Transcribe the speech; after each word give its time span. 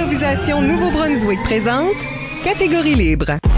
Improvisation 0.00 0.62
Nouveau-Brunswick 0.62 1.42
présente 1.42 1.94
Catégorie 2.42 2.94
libre. 2.94 3.49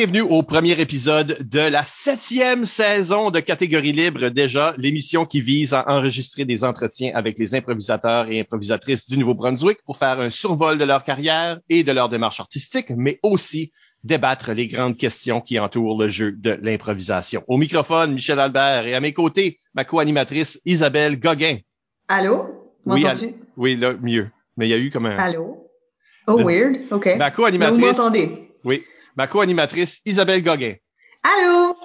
Bienvenue 0.00 0.22
au 0.22 0.42
premier 0.42 0.80
épisode 0.80 1.36
de 1.46 1.60
la 1.60 1.84
septième 1.84 2.64
saison 2.64 3.30
de 3.30 3.38
Catégorie 3.38 3.92
Libre. 3.92 4.30
Déjà, 4.30 4.72
l'émission 4.78 5.26
qui 5.26 5.42
vise 5.42 5.74
à 5.74 5.84
enregistrer 5.90 6.46
des 6.46 6.64
entretiens 6.64 7.12
avec 7.14 7.38
les 7.38 7.54
improvisateurs 7.54 8.30
et 8.30 8.40
improvisatrices 8.40 9.10
du 9.10 9.18
Nouveau-Brunswick 9.18 9.76
pour 9.84 9.98
faire 9.98 10.18
un 10.18 10.30
survol 10.30 10.78
de 10.78 10.84
leur 10.84 11.04
carrière 11.04 11.60
et 11.68 11.82
de 11.84 11.92
leur 11.92 12.08
démarche 12.08 12.40
artistique, 12.40 12.86
mais 12.96 13.20
aussi 13.22 13.72
débattre 14.02 14.52
les 14.52 14.68
grandes 14.68 14.96
questions 14.96 15.42
qui 15.42 15.58
entourent 15.58 16.00
le 16.00 16.08
jeu 16.08 16.32
de 16.32 16.58
l'improvisation. 16.62 17.44
Au 17.46 17.58
microphone, 17.58 18.14
Michel 18.14 18.40
Albert 18.40 18.86
et 18.86 18.94
à 18.94 19.00
mes 19.00 19.12
côtés, 19.12 19.58
ma 19.74 19.84
co-animatrice 19.84 20.62
Isabelle 20.64 21.20
Gauguin. 21.20 21.58
Allô? 22.08 22.46
Oui, 22.86 23.04
al- 23.04 23.18
oui, 23.58 23.76
là, 23.76 23.92
mieux. 24.00 24.30
Mais 24.56 24.66
il 24.66 24.70
y 24.70 24.74
a 24.74 24.78
eu 24.78 24.90
comme 24.90 25.04
un... 25.04 25.18
Allô? 25.18 25.68
Oh, 26.26 26.38
Le- 26.38 26.44
weird. 26.44 26.76
OK. 26.90 27.04
Ma 27.04 27.16
Mais 27.18 27.28
Vous 27.28 27.36
co-animatrice... 27.36 27.82
m'entendez? 27.98 28.48
Oui. 28.64 28.82
Ma 29.16 29.26
co-animatrice 29.26 30.00
Isabelle 30.06 30.42
Gauguin. 30.42 30.74
Allô? 31.22 31.76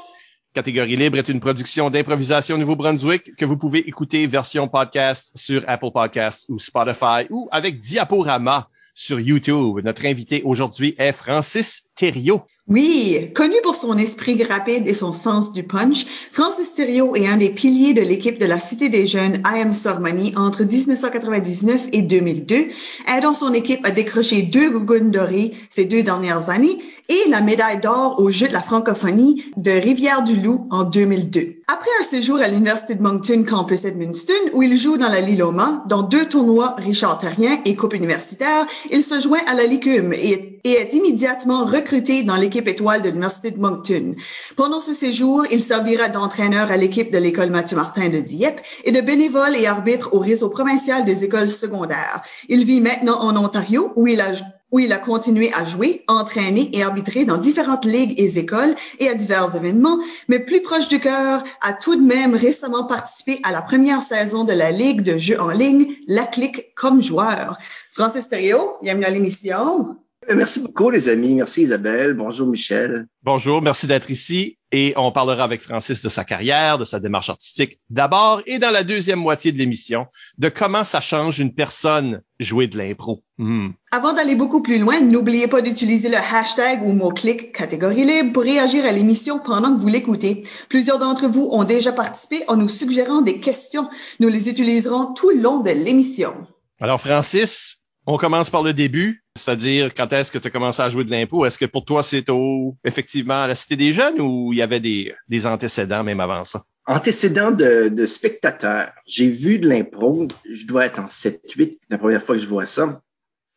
Catégorie 0.53 0.95
libre 0.95 1.17
est 1.17 1.27
une 1.27 1.41
production 1.41 1.89
d'improvisation 1.89 2.57
Nouveau-Brunswick 2.57 3.35
que 3.35 3.43
vous 3.43 3.57
pouvez 3.57 3.79
écouter 3.89 4.25
version 4.25 4.69
podcast 4.69 5.31
sur 5.35 5.63
Apple 5.67 5.91
Podcasts 5.91 6.47
ou 6.49 6.59
Spotify 6.59 7.27
ou 7.29 7.49
avec 7.51 7.81
Diaporama 7.81 8.69
sur 8.95 9.19
YouTube. 9.19 9.81
Notre 9.83 10.05
invité 10.05 10.41
aujourd'hui 10.43 10.95
est 10.97 11.11
Francis 11.11 11.83
Thériault. 11.95 12.41
Oui, 12.67 13.29
connu 13.35 13.53
pour 13.61 13.75
son 13.75 13.95
esprit 13.95 14.43
rapide 14.43 14.87
et 14.87 14.95
son 14.95 15.13
sens 15.13 15.53
du 15.53 15.61
punch, 15.61 16.07
Francis 16.31 16.73
Thériault 16.73 17.15
est 17.15 17.27
un 17.27 17.37
des 17.37 17.51
piliers 17.51 17.93
de 17.93 18.01
l'équipe 18.01 18.39
de 18.39 18.45
la 18.47 18.59
Cité 18.59 18.89
des 18.89 19.05
Jeunes 19.05 19.43
IM 19.45 19.75
Sormani 19.75 20.33
entre 20.35 20.63
1999 20.63 21.89
et 21.91 22.01
2002, 22.01 22.69
aidant 23.15 23.35
son 23.35 23.53
équipe 23.53 23.85
à 23.85 23.91
décrocher 23.91 24.41
deux 24.41 24.71
gougounes 24.71 25.11
dorées 25.11 25.53
ces 25.69 25.85
deux 25.85 26.01
dernières 26.01 26.49
années 26.49 26.79
et 27.07 27.29
la 27.29 27.41
médaille 27.41 27.79
d'or 27.79 28.19
au 28.19 28.31
jeu 28.31 28.47
de 28.47 28.53
la 28.53 28.63
francophonie 28.63 29.45
de 29.57 29.69
Rivière-du-Loup 29.69 30.67
en 30.71 30.85
2002. 30.85 31.57
Après 31.67 31.89
un 31.99 32.03
séjour 32.03 32.39
à 32.41 32.47
l'Université 32.47 32.93
de 32.93 33.01
Moncton 33.01 33.43
Campus 33.43 33.85
Edmundston, 33.85 34.51
où 34.53 34.61
il 34.61 34.77
joue 34.77 34.97
dans 34.97 35.09
la 35.09 35.19
Liloma, 35.19 35.83
dans 35.87 36.03
deux 36.03 36.29
tournois 36.29 36.75
Richard 36.77 37.17
Terrien 37.17 37.57
et 37.65 37.75
Coupe 37.75 37.95
universitaire, 37.95 38.67
il 38.91 39.01
se 39.01 39.19
joint 39.19 39.39
à 39.47 39.55
la 39.55 39.63
Licume 39.63 40.13
et, 40.13 40.59
et 40.63 40.73
est 40.73 40.93
immédiatement 40.93 41.65
recruté 41.65 42.21
dans 42.21 42.35
l'équipe 42.35 42.67
étoile 42.67 43.01
de 43.01 43.09
l'Université 43.09 43.49
de 43.49 43.59
Moncton. 43.59 44.13
Pendant 44.55 44.79
ce 44.79 44.93
séjour, 44.93 45.43
il 45.51 45.63
servira 45.63 46.07
d'entraîneur 46.07 46.69
à 46.69 46.77
l'équipe 46.77 47.11
de 47.11 47.17
l'école 47.17 47.49
Mathieu 47.49 47.77
Martin 47.77 48.09
de 48.09 48.19
Dieppe 48.19 48.61
et 48.83 48.91
de 48.91 49.01
bénévole 49.01 49.55
et 49.55 49.65
arbitre 49.65 50.13
au 50.13 50.19
réseau 50.19 50.49
provincial 50.49 51.03
des 51.03 51.23
écoles 51.23 51.49
secondaires. 51.49 52.21
Il 52.47 52.63
vit 52.63 52.79
maintenant 52.79 53.19
en 53.21 53.35
Ontario, 53.43 53.91
où 53.95 54.05
il 54.05 54.21
a 54.21 54.33
où 54.71 54.79
il 54.79 54.91
a 54.91 54.97
continué 54.97 55.53
à 55.53 55.63
jouer, 55.63 56.03
entraîner 56.07 56.69
et 56.73 56.83
arbitrer 56.83 57.25
dans 57.25 57.37
différentes 57.37 57.85
ligues 57.85 58.19
et 58.19 58.39
écoles 58.39 58.75
et 58.99 59.09
à 59.09 59.13
divers 59.13 59.55
événements, 59.55 59.99
mais 60.27 60.39
plus 60.39 60.61
proche 60.61 60.87
du 60.87 60.99
cœur, 60.99 61.43
a 61.61 61.73
tout 61.73 61.95
de 61.95 62.01
même 62.01 62.35
récemment 62.35 62.85
participé 62.85 63.39
à 63.43 63.51
la 63.51 63.61
première 63.61 64.01
saison 64.01 64.43
de 64.43 64.53
la 64.53 64.71
Ligue 64.71 65.01
de 65.01 65.17
jeux 65.17 65.39
en 65.39 65.49
ligne, 65.49 65.93
La 66.07 66.25
Clique 66.25 66.73
comme 66.75 67.01
joueur. 67.01 67.57
Francis 67.93 68.27
Thériault, 68.27 68.77
bienvenue 68.81 69.05
à 69.05 69.09
l'émission. 69.09 69.97
Euh, 70.29 70.35
Merci 70.35 70.61
beaucoup, 70.61 70.89
les 70.89 71.09
amis. 71.09 71.35
Merci, 71.35 71.63
Isabelle. 71.63 72.13
Bonjour, 72.13 72.47
Michel. 72.47 73.07
Bonjour, 73.23 73.61
merci 73.61 73.87
d'être 73.87 74.09
ici 74.09 74.57
et 74.71 74.93
on 74.97 75.11
parlera 75.11 75.43
avec 75.43 75.61
Francis 75.61 76.01
de 76.01 76.09
sa 76.09 76.23
carrière, 76.23 76.77
de 76.77 76.83
sa 76.83 76.99
démarche 76.99 77.29
artistique 77.29 77.79
d'abord 77.89 78.41
et 78.45 78.59
dans 78.59 78.71
la 78.71 78.83
deuxième 78.83 79.19
moitié 79.19 79.51
de 79.51 79.57
l'émission 79.57 80.07
de 80.37 80.49
comment 80.49 80.83
ça 80.83 80.99
change 80.99 81.39
une 81.39 81.53
personne 81.53 82.21
jouer 82.39 82.67
de 82.67 82.77
l'impro. 82.77 83.23
Hmm. 83.37 83.69
Avant 83.91 84.13
d'aller 84.13 84.35
beaucoup 84.35 84.61
plus 84.61 84.79
loin, 84.79 84.99
n'oubliez 84.99 85.47
pas 85.47 85.61
d'utiliser 85.61 86.09
le 86.09 86.17
hashtag 86.17 86.83
ou 86.83 86.91
mot-clic 86.93 87.51
catégorie 87.51 88.05
libre 88.05 88.33
pour 88.33 88.43
réagir 88.43 88.85
à 88.85 88.91
l'émission 88.91 89.39
pendant 89.39 89.73
que 89.73 89.79
vous 89.79 89.87
l'écoutez. 89.87 90.43
Plusieurs 90.69 90.99
d'entre 90.99 91.27
vous 91.27 91.47
ont 91.51 91.63
déjà 91.63 91.91
participé 91.91 92.43
en 92.47 92.57
nous 92.57 92.69
suggérant 92.69 93.21
des 93.21 93.39
questions. 93.39 93.87
Nous 94.19 94.27
les 94.27 94.49
utiliserons 94.49 95.13
tout 95.13 95.29
le 95.29 95.41
long 95.41 95.61
de 95.61 95.71
l'émission. 95.71 96.33
Alors 96.81 96.99
Francis, 96.99 97.77
on 98.07 98.17
commence 98.17 98.49
par 98.49 98.63
le 98.63 98.73
début, 98.73 99.23
c'est-à-dire 99.35 99.93
quand 99.93 100.11
est-ce 100.13 100.31
que 100.31 100.37
tu 100.37 100.47
as 100.47 100.51
commencé 100.51 100.81
à 100.81 100.89
jouer 100.89 101.03
de 101.03 101.11
l'impro? 101.11 101.45
Est-ce 101.45 101.57
que 101.57 101.65
pour 101.65 101.85
toi 101.85 102.03
c'est 102.03 102.29
au 102.29 102.75
effectivement 102.83 103.43
à 103.43 103.47
la 103.47 103.55
Cité 103.55 103.75
des 103.75 103.93
Jeunes 103.93 104.21
ou 104.21 104.53
il 104.53 104.59
y 104.59 104.61
avait 104.61 104.79
des, 104.79 105.13
des 105.27 105.47
antécédents 105.47 106.03
même 106.03 106.19
avant 106.19 106.43
ça? 106.43 106.63
Antécédent 106.87 107.51
de, 107.51 107.89
de 107.89 108.05
spectateur. 108.05 108.91
J'ai 109.07 109.29
vu 109.29 109.57
de 109.57 109.67
l'impro. 109.67 110.27
Je 110.49 110.67
dois 110.67 110.85
être 110.85 110.99
en 110.99 111.07
7-8, 111.07 111.79
la 111.89 111.97
première 111.97 112.21
fois 112.21 112.35
que 112.35 112.41
je 112.41 112.47
vois 112.47 112.67
ça. 112.67 113.01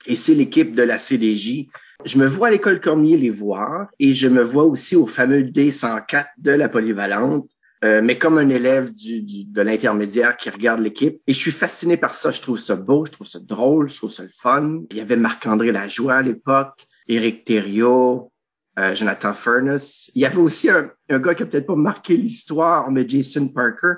Et 0.06 0.16
c'est 0.16 0.34
l'équipe 0.34 0.74
de 0.74 0.82
la 0.82 0.98
CDJ. 0.98 1.66
Je 2.04 2.18
me 2.18 2.26
vois 2.26 2.48
à 2.48 2.50
l'école 2.50 2.80
Cormier 2.80 3.16
les 3.16 3.30
voir 3.30 3.88
et 3.98 4.14
je 4.14 4.28
me 4.28 4.42
vois 4.42 4.64
aussi 4.64 4.96
au 4.96 5.06
fameux 5.06 5.42
D104 5.42 6.26
de 6.38 6.52
la 6.52 6.68
polyvalente. 6.68 7.50
Euh, 7.84 8.00
mais 8.02 8.18
comme 8.18 8.38
un 8.38 8.48
élève 8.48 8.92
du, 8.92 9.22
du- 9.22 9.44
de 9.44 9.62
l'intermédiaire 9.62 10.36
qui 10.36 10.50
regarde 10.50 10.80
l'équipe. 10.80 11.20
Et 11.26 11.32
je 11.32 11.38
suis 11.38 11.52
fasciné 11.52 11.96
par 11.96 12.14
ça. 12.14 12.30
Je 12.30 12.40
trouve 12.40 12.58
ça 12.58 12.76
beau, 12.76 13.04
je 13.06 13.12
trouve 13.12 13.26
ça 13.28 13.38
drôle, 13.40 13.88
je 13.88 13.96
trouve 13.96 14.10
ça 14.12 14.22
le 14.24 14.30
fun. 14.32 14.80
Il 14.90 14.96
y 14.96 15.00
avait 15.00 15.16
Marc-André 15.16 15.72
Lajoie 15.72 16.14
à 16.14 16.22
l'époque, 16.22 16.86
Éric 17.08 17.44
Thériault, 17.44 18.32
euh, 18.78 18.94
Jonathan 18.94 19.32
Furness. 19.32 20.10
Il 20.14 20.22
y 20.22 20.26
avait 20.26 20.38
aussi 20.38 20.70
un, 20.70 20.90
un 21.08 21.18
gars 21.18 21.34
qui 21.34 21.42
a 21.42 21.46
peut-être 21.46 21.66
pas 21.66 21.76
marqué 21.76 22.16
l'histoire, 22.16 22.90
mais 22.90 23.08
Jason 23.08 23.48
Parker, 23.48 23.94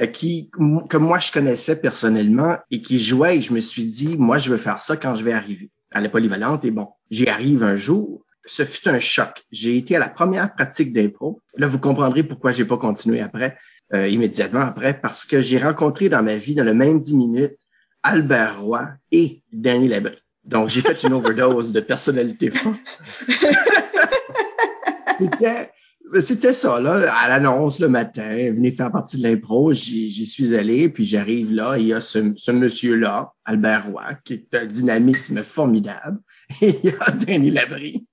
euh, 0.00 0.06
qui 0.06 0.50
que 0.88 0.96
moi 0.96 1.18
je 1.18 1.32
connaissais 1.32 1.80
personnellement 1.80 2.58
et 2.70 2.82
qui 2.82 2.98
jouait. 2.98 3.38
Et 3.38 3.42
je 3.42 3.52
me 3.52 3.60
suis 3.60 3.86
dit, 3.86 4.16
moi 4.18 4.38
je 4.38 4.50
veux 4.50 4.56
faire 4.58 4.80
ça 4.80 4.96
quand 4.96 5.14
je 5.14 5.24
vais 5.24 5.32
arriver 5.32 5.70
à 5.90 6.00
la 6.00 6.08
polyvalente. 6.08 6.64
Et 6.64 6.70
bon, 6.70 6.88
j'y 7.10 7.28
arrive 7.28 7.62
un 7.62 7.76
jour. 7.76 8.25
Ce 8.46 8.64
fut 8.64 8.88
un 8.88 9.00
choc. 9.00 9.44
J'ai 9.50 9.76
été 9.76 9.96
à 9.96 9.98
la 9.98 10.08
première 10.08 10.54
pratique 10.54 10.92
d'impro. 10.92 11.42
Là, 11.56 11.66
vous 11.66 11.78
comprendrez 11.78 12.22
pourquoi 12.22 12.52
j'ai 12.52 12.64
pas 12.64 12.78
continué 12.78 13.20
après, 13.20 13.56
euh, 13.92 14.08
immédiatement 14.08 14.60
après, 14.60 14.98
parce 14.98 15.24
que 15.24 15.40
j'ai 15.40 15.58
rencontré 15.58 16.08
dans 16.08 16.22
ma 16.22 16.36
vie, 16.36 16.54
dans 16.54 16.64
le 16.64 16.74
même 16.74 17.00
dix 17.00 17.14
minutes, 17.14 17.58
Albert 18.02 18.62
Roy 18.62 18.88
et 19.10 19.42
Danny 19.52 19.88
Labrie. 19.88 20.16
Donc, 20.44 20.68
j'ai 20.68 20.80
fait 20.80 21.02
une 21.02 21.12
overdose 21.12 21.72
de 21.72 21.80
personnalité 21.80 22.50
forte. 22.50 22.78
C'était, 26.20 26.52
ça, 26.52 26.80
là, 26.80 27.12
à 27.12 27.28
l'annonce 27.28 27.80
le 27.80 27.88
matin, 27.88 28.52
venez 28.52 28.70
faire 28.70 28.92
partie 28.92 29.18
de 29.18 29.24
l'impro, 29.24 29.72
j'y, 29.72 30.26
suis 30.26 30.54
allé, 30.54 30.88
puis 30.88 31.04
j'arrive 31.04 31.52
là, 31.52 31.76
il 31.78 31.86
y 31.86 31.92
a 31.92 32.00
ce, 32.00 32.32
ce 32.36 32.52
monsieur-là, 32.52 33.32
Albert 33.44 33.90
Roy, 33.90 34.14
qui 34.24 34.34
est 34.34 34.54
un 34.54 34.66
dynamisme 34.66 35.42
formidable, 35.42 36.18
et 36.60 36.76
il 36.82 36.90
y 36.90 36.94
a 37.00 37.10
Danny 37.10 37.50
Labrie, 37.50 38.06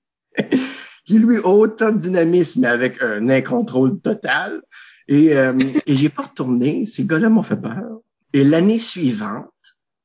qui 1.04 1.18
lui 1.18 1.38
a 1.38 1.46
autant 1.46 1.92
de 1.92 1.98
dynamisme, 1.98 2.64
avec 2.64 3.02
un 3.02 3.28
incontrôle 3.28 4.00
total. 4.00 4.62
Et, 5.06 5.36
euh, 5.36 5.58
et 5.86 5.94
j'ai 5.94 6.08
pas 6.08 6.22
retourné, 6.22 6.86
ces 6.86 7.04
gars-là 7.04 7.28
m'ont 7.28 7.42
fait 7.42 7.60
peur. 7.60 8.00
Et 8.32 8.42
l'année 8.42 8.78
suivante, 8.78 9.52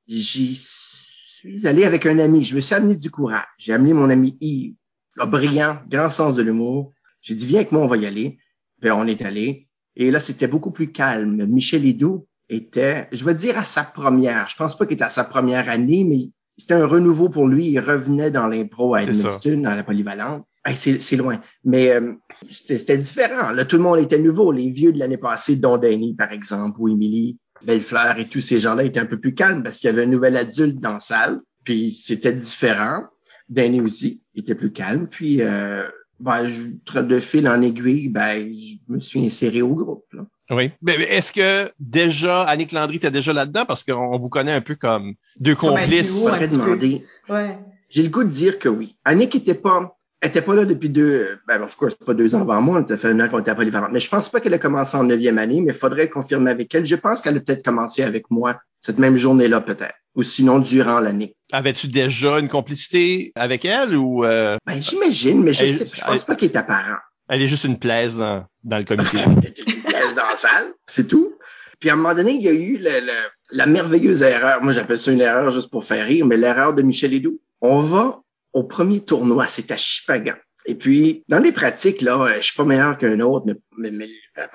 j'y 0.08 0.56
suis 0.56 1.68
allé 1.68 1.86
avec 1.86 2.06
un 2.06 2.20
ami, 2.20 2.44
je 2.44 2.56
me 2.56 2.62
suis 2.62 2.76
amené 2.76 2.96
du 2.96 3.10
courage. 3.10 3.46
J'ai 3.58 3.74
amené 3.74 3.94
mon 3.94 4.10
ami 4.10 4.38
Yves, 4.42 4.76
un 5.18 5.26
brillant, 5.26 5.78
grand 5.90 6.10
sens 6.10 6.36
de 6.36 6.42
l'humour. 6.42 6.94
J'ai 7.22 7.36
dit, 7.36 7.48
viens 7.48 7.60
avec 7.60 7.72
moi, 7.72 7.82
on 7.82 7.88
va 7.88 7.98
y 7.98 8.06
aller. 8.06 8.38
Puis 8.82 8.92
on 8.92 9.06
est 9.06 9.22
allé. 9.22 9.68
Et 9.96 10.12
là, 10.12 10.20
c'était 10.20 10.48
beaucoup 10.48 10.72
plus 10.72 10.92
calme. 10.92 11.46
Michel 11.46 11.86
Hidou 11.86 12.28
était, 12.50 13.08
je 13.12 13.24
vais 13.26 13.34
dire, 13.34 13.58
à 13.58 13.64
sa 13.64 13.84
première. 13.84 14.48
Je 14.50 14.56
pense 14.56 14.78
pas 14.78 14.86
qu'il 14.86 14.96
était 14.96 15.04
à 15.04 15.10
sa 15.10 15.24
première 15.24 15.70
année, 15.70 16.04
mais 16.04 16.32
c'était 16.60 16.74
un 16.76 16.86
renouveau 16.86 17.30
pour 17.30 17.48
lui. 17.48 17.68
Il 17.68 17.80
revenait 17.80 18.32
dans 18.32 18.48
l'impro 18.48 18.94
à. 18.94 19.04
Edmundston, 19.04 19.64
à 19.64 19.76
la 19.76 19.84
polyvalente. 19.84 20.46
Hey, 20.66 20.76
c'est, 20.76 21.16
loin. 21.16 21.42
Mais 21.64 21.92
euh, 21.92 22.14
c'était, 22.52 22.78
c'était 22.78 22.98
différent. 22.98 23.52
Là, 23.52 23.64
tout 23.64 23.78
le 23.78 23.84
monde 23.84 24.00
était 24.00 24.20
nouveau. 24.20 24.52
Les 24.52 24.70
vieux 24.70 24.92
de 24.92 25.00
l'année 25.00 25.18
passée, 25.18 25.56
dont 25.56 25.78
Danny, 25.78 26.16
par 26.16 26.32
exemple, 26.34 26.80
ou 26.82 26.90
Émilie, 26.90 27.38
Bellefleur 27.66 28.20
et 28.20 28.28
tous 28.28 28.42
ces 28.42 28.60
gens-là 28.60 28.84
étaient 28.84 29.00
un 29.00 29.06
peu 29.06 29.20
plus 29.20 29.34
calmes 29.34 29.64
parce 29.64 29.80
qu'il 29.80 29.90
y 29.90 29.94
avait 29.94 30.04
un 30.04 30.08
nouvel 30.08 30.36
adulte 30.36 30.80
dans 30.80 30.94
la 30.94 31.00
salle. 31.00 31.40
Puis 31.64 31.92
c'était 31.92 32.34
différent. 32.34 33.04
Danny 33.48 33.80
aussi 33.80 34.22
était 34.36 34.54
plus 34.54 34.72
calme. 34.72 35.08
Puis 35.08 35.42
euh, 35.42 35.88
ben, 36.20 36.50
je, 36.50 37.00
de 37.00 37.20
fil 37.20 37.48
en 37.48 37.62
aiguille, 37.62 38.10
ben, 38.10 38.54
je 38.54 38.94
me 38.94 39.00
suis 39.00 39.26
inséré 39.26 39.62
au 39.62 39.74
groupe. 39.74 40.06
Là. 40.12 40.26
Oui. 40.52 40.72
Mais 40.82 40.98
mais 40.98 41.06
est-ce 41.06 41.32
que 41.32 41.72
déjà, 41.80 42.42
Annick 42.44 42.72
Landry 42.72 42.96
était 42.98 43.12
déjà 43.12 43.34
là-dedans? 43.34 43.66
Parce 43.66 43.84
qu'on 43.84 44.18
vous 44.18 44.30
connaît 44.30 44.54
un 44.54 44.62
peu 44.62 44.76
comme 44.76 45.14
deux 45.40 45.56
Comme 45.56 45.76
un 45.78 45.82
complices. 45.82 46.16
duo, 46.20 46.28
un 46.30 46.48
demander. 46.48 47.06
Ouais. 47.30 47.58
J'ai 47.90 48.04
le 48.04 48.10
goût 48.10 48.24
de 48.24 48.30
dire 48.30 48.60
que 48.60 48.70
oui. 48.70 48.96
Annick 49.06 49.36
était 49.36 49.54
pas, 49.56 49.96
Elle 50.22 50.30
était 50.30 50.42
pas 50.42 50.54
là 50.54 50.66
depuis 50.66 50.90
deux, 50.90 51.40
ben, 51.48 51.62
of 51.64 51.76
course, 51.76 51.96
pas 51.96 52.14
deux 52.14 52.36
ans 52.36 52.42
avant 52.42 52.62
moi, 52.62 52.84
ça 52.88 52.98
fait 52.98 53.08
un 53.10 53.20
an 53.22 53.30
qu'on 53.30 53.40
était 53.40 53.52
à 53.52 53.56
Polyvalente. 53.56 53.92
Mais 53.94 54.00
je 54.02 54.10
pense 54.10 54.28
pas 54.30 54.40
qu'elle 54.42 54.54
a 54.54 54.60
commencé 54.60 54.98
en 54.98 55.04
neuvième 55.04 55.38
année, 55.38 55.62
mais 55.62 55.72
il 55.74 55.78
faudrait 55.80 56.10
confirmer 56.10 56.52
avec 56.52 56.74
elle. 56.76 56.86
Je 56.86 56.96
pense 56.98 57.22
qu'elle 57.22 57.38
a 57.38 57.40
peut-être 57.40 57.64
commencé 57.64 58.04
avec 58.04 58.26
moi 58.30 58.60
cette 58.82 59.00
même 59.00 59.16
journée-là, 59.16 59.62
peut-être. 59.62 59.94
Ou 60.16 60.24
sinon, 60.24 60.60
durant 60.60 61.00
l'année. 61.00 61.36
Avais-tu 61.52 61.88
déjà 61.88 62.40
une 62.40 62.50
complicité 62.50 63.32
avec 63.36 63.64
elle 63.66 63.96
ou, 63.96 64.26
euh... 64.26 64.58
Ben, 64.66 64.82
j'imagine, 64.82 65.42
mais 65.44 65.54
je 65.54 65.64
Elle- 65.64 65.70
sais, 65.78 65.88
je 65.94 66.02
pense 66.04 66.22
elle- 66.22 66.26
pas 66.26 66.36
qu'il 66.36 66.50
est 66.52 66.58
apparent. 66.58 66.98
elle 67.30 67.42
est 67.42 67.48
juste 67.48 67.64
une 67.64 67.80
plaise 67.80 68.18
dans, 68.18 68.46
dans 68.64 68.78
le 68.78 68.84
comité? 68.84 69.18
dans 70.16 70.26
la 70.28 70.36
salle, 70.36 70.74
c'est 70.86 71.08
tout. 71.08 71.34
Puis 71.80 71.90
à 71.90 71.94
un 71.94 71.96
moment 71.96 72.14
donné, 72.14 72.34
il 72.34 72.42
y 72.42 72.48
a 72.48 72.54
eu 72.54 72.78
le- 72.78 73.12
la 73.52 73.66
merveilleuse 73.66 74.22
erreur. 74.22 74.62
Moi, 74.64 74.74
j'appelle 74.74 74.98
ça 75.00 75.12
une 75.12 75.22
erreur 75.22 75.50
juste 75.52 75.70
pour 75.72 75.86
faire 75.86 76.06
rire, 76.06 76.26
mais 76.26 76.38
l'erreur 76.38 76.74
de 76.74 76.82
Michel 76.82 77.14
Edoux. 77.14 77.40
On 77.62 77.80
va 77.80 78.22
au 78.54 78.64
premier 78.64 79.00
tournoi, 79.00 79.48
c'est 79.48 79.72
à 79.72 79.78
Chipagan. 79.78 80.36
Et 80.66 80.76
puis, 80.76 81.24
dans 81.30 81.40
les 81.40 81.52
pratiques, 81.52 82.02
là, 82.02 82.22
euh, 82.22 82.36
je 82.38 82.46
suis 82.48 82.56
pas 82.56 82.66
meilleur 82.66 82.98
qu'un 82.98 83.20
autre, 83.22 83.46
mais, 83.48 83.56
mais, 83.78 83.92
mais 83.92 84.10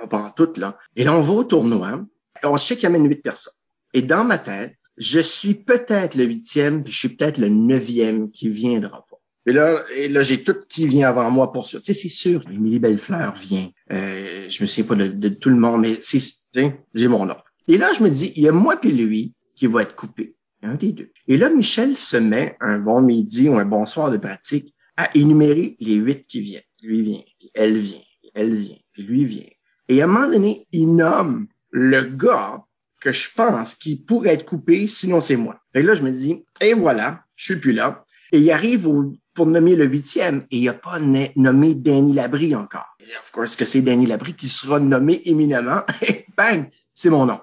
pas, 0.09 0.19
en 0.19 0.31
tout, 0.31 0.53
là. 0.57 0.79
Et 0.97 1.05
là, 1.05 1.15
on 1.15 1.23
va 1.23 1.33
au 1.33 1.45
tournoi. 1.45 2.05
On 2.43 2.57
sait 2.57 2.75
qu'il 2.75 2.85
y 2.85 2.87
amène 2.87 3.09
huit 3.09 3.23
personnes. 3.23 3.55
Et 3.95 4.03
dans 4.03 4.25
ma 4.25 4.39
tête, 4.39 4.75
je 4.97 5.21
suis 5.21 5.55
peut-être 5.55 6.15
le 6.15 6.25
huitième, 6.25 6.85
puis 6.85 6.93
je 6.93 6.99
suis 6.99 7.09
peut-être 7.17 7.39
le 7.39 7.49
neuvième 7.49 8.31
qui 8.31 8.49
viendra 8.51 9.07
pas. 9.11 9.14
Et 9.47 9.53
là, 9.53 9.85
et 9.95 10.09
là 10.09 10.23
j'ai 10.23 10.43
tout 10.43 10.57
qui 10.69 10.87
vient 10.87 11.09
avant 11.09 11.31
moi 11.31 11.53
pour 11.53 11.67
sûr. 11.67 11.81
Tu 11.83 11.93
sais, 11.93 12.01
c'est 12.01 12.09
sûr, 12.09 12.43
Émilie 12.51 12.79
Bellefleur 12.79 13.35
vient. 13.35 13.71
Euh, 13.93 14.47
je 14.49 14.63
me 14.63 14.67
souviens 14.67 14.85
pas 14.85 14.95
de, 14.95 15.29
tout 15.29 15.51
le 15.51 15.57
monde, 15.57 15.83
mais 15.83 15.99
c'est, 16.01 16.19
sais, 16.19 16.81
j'ai 16.95 17.09
mon 17.09 17.27
nom. 17.27 17.37
Et 17.69 17.79
là, 17.79 17.93
je 17.97 18.03
me 18.03 18.11
dis, 18.11 18.33
il 18.37 18.43
y 18.43 18.49
a 18.49 18.53
moi 18.53 18.77
puis 18.77 18.93
lui 18.93 19.35
qui 19.57 19.67
va 19.67 19.83
être 19.83 19.95
coupé. 19.95 20.37
Un 20.63 20.77
des 20.77 20.93
deux. 20.93 21.11
Et 21.29 21.37
là, 21.37 21.51
Michel 21.51 21.95
se 21.95 22.17
met 22.17 22.57
un 22.61 22.79
bon 22.79 23.03
midi 23.03 23.51
ou 23.51 23.59
un 23.59 23.67
bon 23.67 23.85
soir 23.85 24.11
de 24.11 24.17
pratique 24.17 24.75
à 24.97 25.11
énumérer 25.15 25.77
les 25.79 25.97
huit 25.97 26.27
qui 26.27 26.41
viennent. 26.41 26.63
Lui 26.83 27.03
vient, 27.03 27.23
elle 27.55 27.79
vient, 27.79 28.01
elle 28.35 28.57
vient, 28.57 28.77
puis 28.93 29.03
lui 29.03 29.25
vient. 29.27 29.45
Et 29.89 30.01
à 30.01 30.05
un 30.05 30.07
moment 30.07 30.29
donné, 30.29 30.67
il 30.73 30.97
nomme 30.97 31.49
le 31.71 32.03
gars 32.03 32.65
que 33.01 33.13
je 33.13 33.29
pense 33.35 33.75
qui 33.75 34.03
pourrait 34.03 34.35
être 34.35 34.47
coupé, 34.47 34.87
sinon 34.87 35.21
c'est 35.21 35.37
moi. 35.37 35.61
Et 35.75 35.83
là, 35.83 35.95
je 35.95 36.03
me 36.03 36.11
dis, 36.11 36.45
et 36.63 36.73
voilà, 36.73 37.25
je 37.37 37.53
suis 37.53 37.61
plus 37.61 37.73
là. 37.73 38.05
Et 38.33 38.39
il 38.39 38.51
arrive 38.51 38.87
au- 38.87 39.13
pour 39.35 39.47
nommer 39.47 39.77
le 39.77 39.85
huitième, 39.85 40.45
et 40.51 40.59
il 40.59 40.65
n'a 40.65 40.73
pas 40.73 40.99
nommé 41.01 41.75
Danny 41.75 42.13
Labrie 42.13 42.55
encore. 42.55 42.97
Of 43.01 43.31
course 43.33 43.57
que 43.57 43.65
c'est 43.65 43.83
Danny 43.83 44.07
Labrie 44.07 44.35
qui 44.35 44.49
sera 44.49 44.81
nommé 44.81 45.21
éminemment, 45.25 45.83
et 46.03 46.25
bang, 46.37 46.71
c'est 46.95 47.11
mon 47.11 47.27
nom. 47.27 47.41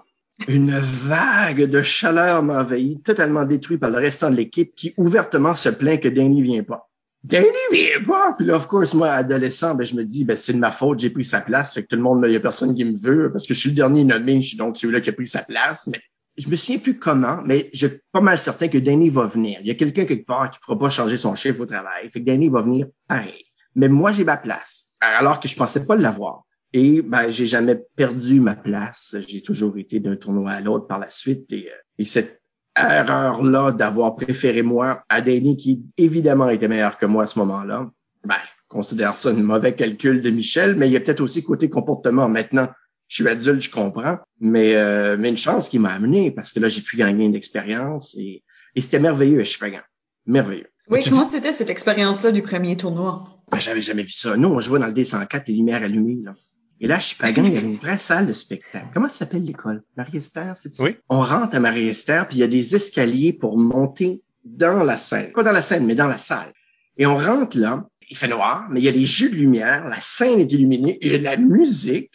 Une 0.47 0.71
vague 0.71 1.65
de 1.65 1.83
chaleur 1.83 2.41
m'a 2.41 2.61
envahi, 2.61 2.99
totalement 3.01 3.45
détruit 3.45 3.77
par 3.77 3.91
le 3.91 3.97
restant 3.97 4.31
de 4.31 4.35
l'équipe 4.35 4.73
qui 4.75 4.93
ouvertement 4.97 5.53
se 5.53 5.69
plaint 5.69 6.01
que 6.01 6.07
Danny 6.07 6.41
vient 6.41 6.63
pas. 6.63 6.89
Danny 7.23 7.45
vient 7.71 8.03
pas! 8.07 8.33
Puis 8.35 8.47
là, 8.47 8.55
of 8.55 8.65
course, 8.67 8.95
moi, 8.95 9.11
adolescent, 9.11 9.75
ben, 9.75 9.85
je 9.85 9.95
me 9.95 10.03
dis, 10.03 10.25
ben, 10.25 10.35
c'est 10.35 10.53
de 10.53 10.57
ma 10.57 10.71
faute, 10.71 10.99
j'ai 10.99 11.11
pris 11.11 11.25
sa 11.25 11.41
place. 11.41 11.75
Fait 11.75 11.83
que 11.83 11.87
tout 11.87 11.95
le 11.95 12.01
monde, 12.01 12.23
il 12.25 12.33
y 12.33 12.35
a 12.35 12.39
personne 12.39 12.73
qui 12.73 12.83
me 12.83 12.97
veut, 12.97 13.31
parce 13.31 13.45
que 13.45 13.53
je 13.53 13.59
suis 13.59 13.69
le 13.69 13.75
dernier 13.75 14.03
nommé, 14.03 14.41
je 14.41 14.49
suis 14.49 14.57
donc 14.57 14.75
celui-là 14.75 15.01
qui 15.01 15.11
a 15.11 15.13
pris 15.13 15.27
sa 15.27 15.43
place. 15.43 15.87
Mais 15.87 16.01
je 16.37 16.49
me 16.49 16.55
souviens 16.55 16.79
plus 16.79 16.97
comment, 16.97 17.41
mais 17.45 17.69
je 17.73 17.87
suis 17.87 17.97
pas 18.11 18.21
mal 18.21 18.37
certain 18.37 18.67
que 18.67 18.77
Danny 18.77 19.09
va 19.09 19.25
venir. 19.25 19.59
Il 19.61 19.67
y 19.67 19.71
a 19.71 19.75
quelqu'un 19.75 20.05
quelque 20.05 20.25
part 20.25 20.49
qui 20.49 20.59
pourra 20.59 20.79
pas 20.79 20.89
changer 20.89 21.17
son 21.17 21.35
chiffre 21.35 21.61
au 21.61 21.65
travail. 21.65 22.09
Fait 22.09 22.21
que 22.21 22.25
Danny 22.25 22.49
va 22.49 22.61
venir 22.61 22.87
pareil. 23.07 23.45
Mais 23.75 23.89
moi, 23.89 24.11
j'ai 24.11 24.23
ma 24.23 24.37
place. 24.37 24.91
Alors 25.01 25.39
que 25.39 25.47
je 25.47 25.55
pensais 25.55 25.85
pas 25.85 25.95
l'avoir. 25.95 26.43
Et 26.73 27.01
ben, 27.01 27.29
j'ai 27.29 27.45
jamais 27.45 27.75
perdu 27.95 28.39
ma 28.39 28.55
place. 28.55 29.15
J'ai 29.27 29.41
toujours 29.41 29.77
été 29.77 29.99
d'un 29.99 30.15
tournoi 30.15 30.51
à 30.51 30.61
l'autre 30.61 30.87
par 30.87 30.99
la 30.99 31.09
suite. 31.09 31.51
Et, 31.51 31.69
euh, 31.69 31.75
et 31.97 32.05
cette 32.05 32.41
erreur-là 32.77 33.71
d'avoir 33.71 34.15
préféré 34.15 34.61
moi 34.61 35.03
à 35.09 35.21
Danny, 35.21 35.57
qui 35.57 35.83
évidemment 35.97 36.49
était 36.49 36.69
meilleur 36.69 36.97
que 36.97 37.05
moi 37.05 37.23
à 37.23 37.27
ce 37.27 37.39
moment-là, 37.39 37.91
ben, 38.23 38.35
je 38.45 38.51
considère 38.69 39.15
ça 39.15 39.29
un 39.29 39.33
mauvais 39.33 39.75
calcul 39.75 40.21
de 40.21 40.29
Michel, 40.29 40.75
mais 40.75 40.87
il 40.87 40.93
y 40.93 40.97
a 40.97 40.99
peut-être 40.99 41.21
aussi 41.21 41.43
côté 41.43 41.69
comportement. 41.69 42.29
Maintenant, 42.29 42.69
je 43.11 43.23
suis 43.23 43.27
adulte, 43.27 43.61
je 43.61 43.69
comprends, 43.69 44.19
mais, 44.39 44.75
euh, 44.75 45.17
mais 45.19 45.27
une 45.27 45.37
chance 45.37 45.67
qui 45.67 45.79
m'a 45.79 45.91
amené 45.91 46.31
parce 46.31 46.53
que 46.53 46.61
là, 46.61 46.69
j'ai 46.69 46.79
pu 46.79 46.95
gagner 46.95 47.25
une 47.25 47.35
expérience 47.35 48.15
et, 48.17 48.41
et 48.73 48.79
c'était 48.79 48.99
merveilleux 48.99 49.41
à 49.41 49.43
Chipagan. 49.43 49.81
Merveilleux. 50.25 50.69
Oui, 50.87 51.01
comment 51.03 51.25
c'était 51.25 51.51
cette 51.51 51.69
expérience-là 51.69 52.31
du 52.31 52.41
premier 52.41 52.77
tournoi? 52.77 53.27
Ben, 53.51 53.59
j'avais 53.59 53.81
jamais 53.81 54.03
vu 54.03 54.11
ça. 54.11 54.37
Nous, 54.37 54.47
on 54.47 54.61
jouait 54.61 54.79
dans 54.79 54.87
le 54.87 54.93
D104, 54.93 55.43
les 55.47 55.55
lumières 55.55 55.83
allumées, 55.83 56.21
là. 56.23 56.35
Et 56.79 56.87
là, 56.87 56.95
à 56.95 56.99
Chipagan, 57.01 57.43
il 57.43 57.53
y 57.53 57.57
avait 57.57 57.67
une 57.67 57.75
vraie 57.75 57.97
salle 57.97 58.27
de 58.27 58.33
spectacle. 58.33 58.87
Comment 58.93 59.09
ça 59.09 59.19
s'appelle 59.19 59.43
l'école? 59.43 59.81
Marie-Esther, 59.97 60.53
c'est 60.55 60.73
ça? 60.73 60.81
Oui. 60.81 60.95
On 61.09 61.19
rentre 61.19 61.53
à 61.53 61.59
Marie-Esther, 61.59 62.29
puis 62.29 62.37
il 62.37 62.39
y 62.39 62.43
a 62.43 62.47
des 62.47 62.77
escaliers 62.77 63.33
pour 63.33 63.57
monter 63.57 64.23
dans 64.45 64.85
la 64.85 64.95
scène. 64.95 65.33
Pas 65.33 65.43
dans 65.43 65.51
la 65.51 65.61
scène, 65.61 65.85
mais 65.85 65.95
dans 65.95 66.07
la 66.07 66.17
salle. 66.17 66.53
Et 66.97 67.05
on 67.05 67.17
rentre 67.17 67.57
là, 67.57 67.89
il 68.09 68.15
fait 68.15 68.29
noir, 68.29 68.69
mais 68.71 68.79
il 68.79 68.85
y 68.85 68.89
a 68.89 68.93
des 68.93 69.05
jeux 69.05 69.29
de 69.29 69.35
lumière, 69.35 69.89
la 69.89 69.99
scène 69.99 70.39
est 70.39 70.51
illuminée, 70.53 70.97
et 71.01 71.17
la 71.17 71.35
musique. 71.35 72.11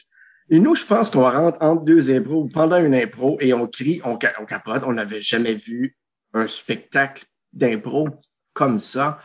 Et 0.48 0.60
nous, 0.60 0.74
je 0.74 0.86
pense 0.86 1.10
qu'on 1.10 1.22
rentre 1.22 1.58
entre 1.60 1.84
deux 1.84 2.10
impros, 2.10 2.42
ou 2.42 2.48
pendant 2.48 2.82
une 2.82 2.94
impro, 2.94 3.36
et 3.40 3.52
on 3.52 3.66
crie, 3.66 4.00
on, 4.04 4.18
on 4.40 4.44
capote. 4.44 4.82
On 4.86 4.92
n'avait 4.92 5.20
jamais 5.20 5.54
vu 5.54 5.96
un 6.34 6.46
spectacle 6.46 7.24
d'impro 7.52 8.08
comme 8.52 8.78
ça. 8.80 9.20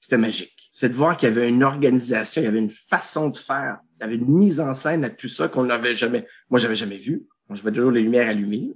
C'était 0.00 0.18
magique. 0.18 0.52
C'est 0.70 0.88
de 0.88 0.94
voir 0.94 1.16
qu'il 1.16 1.28
y 1.28 1.32
avait 1.32 1.48
une 1.48 1.62
organisation, 1.62 2.42
il 2.42 2.44
y 2.44 2.48
avait 2.48 2.58
une 2.58 2.70
façon 2.70 3.28
de 3.28 3.36
faire, 3.36 3.78
il 3.96 4.02
y 4.02 4.04
avait 4.04 4.16
une 4.16 4.28
mise 4.28 4.60
en 4.60 4.74
scène 4.74 5.04
à 5.04 5.10
tout 5.10 5.28
ça 5.28 5.48
qu'on 5.48 5.64
n'avait 5.64 5.94
jamais, 5.94 6.26
moi, 6.50 6.58
j'avais 6.58 6.74
jamais 6.74 6.96
vu. 6.96 7.26
Je 7.50 7.62
vois 7.62 7.70
toujours 7.70 7.92
les 7.92 8.02
lumières 8.02 8.28
allumées. 8.28 8.72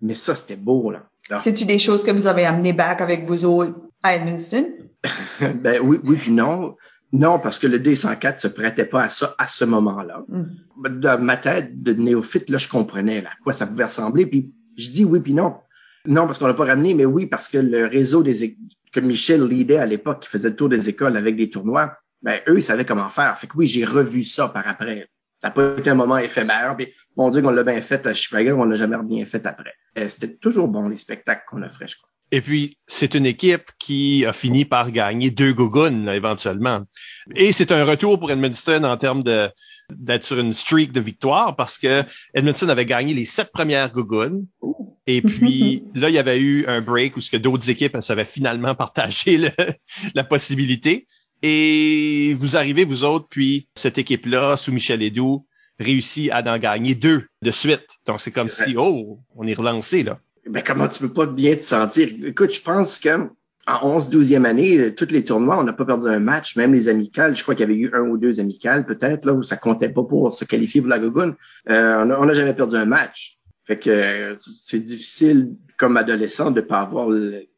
Mais 0.00 0.14
ça, 0.14 0.34
c'était 0.34 0.56
beau, 0.56 0.90
là. 0.90 1.08
C'est-tu 1.38 1.64
des 1.64 1.78
choses 1.78 2.04
que 2.04 2.10
vous 2.10 2.26
avez 2.26 2.44
amenées 2.44 2.72
back 2.72 3.00
avec 3.00 3.24
vous 3.24 3.44
autres 3.44 3.74
à 4.02 4.16
Edmundston? 4.16 4.66
ben 5.54 5.80
oui, 5.82 5.98
oui, 6.04 6.16
puis 6.16 6.32
non. 6.32 6.76
Non, 7.14 7.38
parce 7.38 7.60
que 7.60 7.68
le 7.68 7.78
D104 7.78 8.40
se 8.40 8.48
prêtait 8.48 8.84
pas 8.84 9.04
à 9.04 9.08
ça 9.08 9.36
à 9.38 9.46
ce 9.46 9.64
moment-là. 9.64 10.24
Mm. 10.26 10.98
Dans 10.98 11.22
ma 11.22 11.36
tête 11.36 11.80
de 11.80 11.92
néophyte, 11.92 12.50
là, 12.50 12.58
je 12.58 12.68
comprenais 12.68 13.20
là, 13.20 13.30
à 13.30 13.42
quoi 13.42 13.52
ça 13.52 13.68
pouvait 13.68 13.84
ressembler. 13.84 14.26
Puis 14.26 14.52
je 14.76 14.90
dis 14.90 15.04
oui, 15.04 15.20
puis 15.20 15.32
non. 15.32 15.54
Non, 16.06 16.26
parce 16.26 16.40
qu'on 16.40 16.48
l'a 16.48 16.54
pas 16.54 16.64
ramené, 16.64 16.92
mais 16.94 17.04
oui, 17.04 17.26
parce 17.26 17.48
que 17.48 17.58
le 17.58 17.86
réseau 17.86 18.24
des 18.24 18.58
que 18.92 18.98
Michel 18.98 19.44
leadait 19.44 19.78
à 19.78 19.86
l'époque, 19.86 20.22
qui 20.22 20.28
faisait 20.28 20.50
le 20.50 20.56
tour 20.56 20.68
des 20.68 20.88
écoles 20.88 21.16
avec 21.16 21.36
des 21.36 21.50
tournois, 21.50 21.96
ben 22.22 22.40
eux, 22.48 22.58
ils 22.58 22.64
savaient 22.64 22.84
comment 22.84 23.08
faire. 23.10 23.38
Fait 23.38 23.46
que 23.46 23.56
oui, 23.56 23.68
j'ai 23.68 23.84
revu 23.84 24.24
ça 24.24 24.48
par 24.48 24.66
après. 24.66 25.08
Ça 25.40 25.48
n'a 25.48 25.50
pas 25.52 25.78
été 25.78 25.90
un 25.90 25.94
moment 25.94 26.18
éphémère. 26.18 26.74
Puis 26.76 26.88
mon 27.16 27.30
Dieu, 27.30 27.42
qu'on 27.42 27.50
l'a 27.50 27.62
bien 27.62 27.80
fait 27.80 28.04
à 28.08 28.14
Chicago, 28.14 28.56
on 28.58 28.64
l'a 28.64 28.76
jamais 28.76 28.96
bien 29.04 29.24
fait 29.24 29.46
après. 29.46 29.74
Euh, 29.98 30.08
C'était 30.08 30.34
toujours 30.34 30.66
bon 30.66 30.88
les 30.88 30.96
spectacles 30.96 31.44
qu'on 31.48 31.62
offrait, 31.62 31.86
je 31.86 31.96
crois. 31.96 32.08
Et 32.34 32.40
puis, 32.40 32.78
c'est 32.88 33.14
une 33.14 33.26
équipe 33.26 33.70
qui 33.78 34.26
a 34.26 34.32
fini 34.32 34.64
par 34.64 34.90
gagner 34.90 35.30
deux 35.30 35.52
Gogun, 35.52 36.04
là, 36.04 36.16
éventuellement. 36.16 36.82
Et 37.36 37.52
c'est 37.52 37.70
un 37.70 37.84
retour 37.84 38.18
pour 38.18 38.28
Edmundston 38.28 38.82
en 38.82 38.96
termes 38.96 39.22
de 39.22 39.50
d'être 39.88 40.24
sur 40.24 40.40
une 40.40 40.52
streak 40.52 40.90
de 40.90 41.00
victoire 41.00 41.54
parce 41.54 41.78
que 41.78 42.02
Edmundston 42.34 42.70
avait 42.70 42.86
gagné 42.86 43.14
les 43.14 43.24
sept 43.24 43.52
premières 43.52 43.92
Gogun. 43.92 44.40
Et 45.06 45.22
puis, 45.22 45.84
là, 45.94 46.08
il 46.08 46.14
y 46.16 46.18
avait 46.18 46.40
eu 46.40 46.66
un 46.66 46.80
break 46.80 47.16
où 47.16 47.20
ce 47.20 47.30
que 47.30 47.36
d'autres 47.36 47.70
équipes 47.70 47.96
savaient 48.00 48.24
finalement 48.24 48.74
partager 48.74 49.36
le- 49.36 49.52
la 50.16 50.24
possibilité. 50.24 51.06
Et 51.40 52.34
vous 52.36 52.56
arrivez, 52.56 52.84
vous 52.84 53.04
autres, 53.04 53.28
puis 53.30 53.68
cette 53.76 53.98
équipe-là, 53.98 54.56
sous 54.56 54.72
Michel 54.72 55.04
Edoux, 55.04 55.46
réussit 55.78 56.32
à 56.32 56.42
en 56.52 56.58
gagner 56.58 56.96
deux 56.96 57.28
de 57.42 57.50
suite. 57.52 57.86
Donc, 58.06 58.20
c'est 58.20 58.32
comme 58.32 58.48
si, 58.48 58.74
oh, 58.76 59.20
on 59.36 59.46
est 59.46 59.54
relancé, 59.54 60.02
là. 60.02 60.18
Ben, 60.46 60.62
comment 60.64 60.88
tu 60.88 61.00
peux 61.00 61.12
pas 61.12 61.26
bien 61.26 61.56
te 61.56 61.62
sentir? 61.62 62.08
Écoute, 62.24 62.54
je 62.54 62.60
pense 62.60 62.98
que 62.98 63.28
en 63.66 63.94
11, 63.96 64.10
12e 64.10 64.44
année, 64.44 64.78
euh, 64.78 64.94
tous 64.94 65.10
les 65.10 65.24
tournois, 65.24 65.58
on 65.58 65.64
n'a 65.64 65.72
pas 65.72 65.86
perdu 65.86 66.06
un 66.06 66.20
match, 66.20 66.56
même 66.56 66.74
les 66.74 66.88
amicales. 66.88 67.34
Je 67.34 67.42
crois 67.42 67.54
qu'il 67.54 67.62
y 67.62 67.70
avait 67.70 67.80
eu 67.80 67.90
un 67.94 68.02
ou 68.02 68.18
deux 68.18 68.38
amicales, 68.38 68.84
peut-être, 68.84 69.24
là, 69.24 69.32
où 69.32 69.42
ça 69.42 69.56
comptait 69.56 69.88
pas 69.88 70.02
pour 70.02 70.34
se 70.36 70.44
qualifier 70.44 70.82
pour 70.82 70.90
la 70.90 70.98
Gogun. 70.98 71.34
Euh, 71.70 72.16
on 72.18 72.26
n'a 72.26 72.34
jamais 72.34 72.52
perdu 72.52 72.76
un 72.76 72.84
match. 72.84 73.38
Fait 73.64 73.78
que 73.78 73.90
euh, 73.90 74.34
c'est 74.38 74.80
difficile, 74.80 75.56
comme 75.78 75.96
adolescent, 75.96 76.50
de 76.50 76.60
pas 76.60 76.80
avoir 76.80 77.08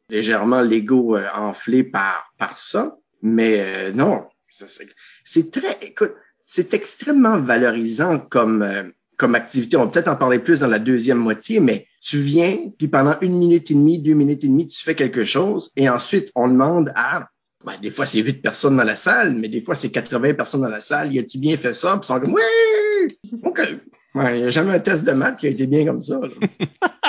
légèrement 0.09 0.63
l'ego 0.63 1.17
euh, 1.17 1.27
enflé 1.35 1.83
par, 1.83 2.33
par 2.39 2.57
ça. 2.57 2.97
Mais 3.23 3.61
euh, 3.61 3.93
non, 3.93 4.27
c'est 5.25 5.51
très, 5.51 5.77
écoute, 5.83 6.15
c'est 6.47 6.75
extrêmement 6.75 7.39
valorisant 7.39 8.21
comme, 8.21 8.65
comme 9.17 9.35
activité. 9.35 9.77
On 9.77 9.85
va 9.85 9.91
peut-être 9.91 10.09
en 10.09 10.17
parler 10.17 10.39
plus 10.39 10.61
dans 10.61 10.67
la 10.67 10.79
deuxième 10.79 11.19
moitié, 11.19 11.61
mais 11.61 11.87
tu 12.03 12.19
viens, 12.19 12.57
puis 12.79 12.89
pendant 12.89 13.17
une 13.21 13.39
minute 13.39 13.71
et 13.71 13.75
demie, 13.75 13.99
deux 13.99 14.15
minutes 14.15 14.45
et 14.45 14.49
demie, 14.49 14.67
tu 14.67 14.83
fais 14.83 14.95
quelque 14.95 15.25
chose, 15.25 15.73
et 15.77 15.89
ensuite, 15.89 16.31
on 16.35 16.49
demande 16.49 16.93
à, 16.95 17.29
ben, 17.65 17.73
des 17.81 17.91
fois, 17.91 18.07
c'est 18.07 18.21
huit 18.21 18.43
personnes 18.43 18.77
dans 18.77 18.85
la 18.85 18.97
salle, 18.97 19.35
mais 19.35 19.49
des 19.49 19.61
fois, 19.61 19.75
c'est 19.75 19.91
80 19.91 20.35
personnes 20.35 20.61
dans 20.63 20.69
la 20.69 20.81
salle. 20.81 21.13
Y 21.13 21.19
a-tu 21.19 21.39
bien 21.39 21.57
fait 21.57 21.73
ça? 21.73 21.99
Puis 21.99 22.01
ils 22.05 22.07
sont 22.07 22.21
comme, 22.21 22.35
oui! 22.35 23.41
OK. 23.43 23.61
Ouais, 24.15 24.41
y 24.41 24.45
a 24.45 24.51
jamais 24.51 24.75
un 24.75 24.79
test 24.79 25.05
de 25.05 25.13
maths 25.13 25.39
qui 25.39 25.47
a 25.47 25.51
été 25.51 25.67
bien 25.67 25.85
comme 25.85 26.03
ça. 26.03 26.21
là. 26.21 26.29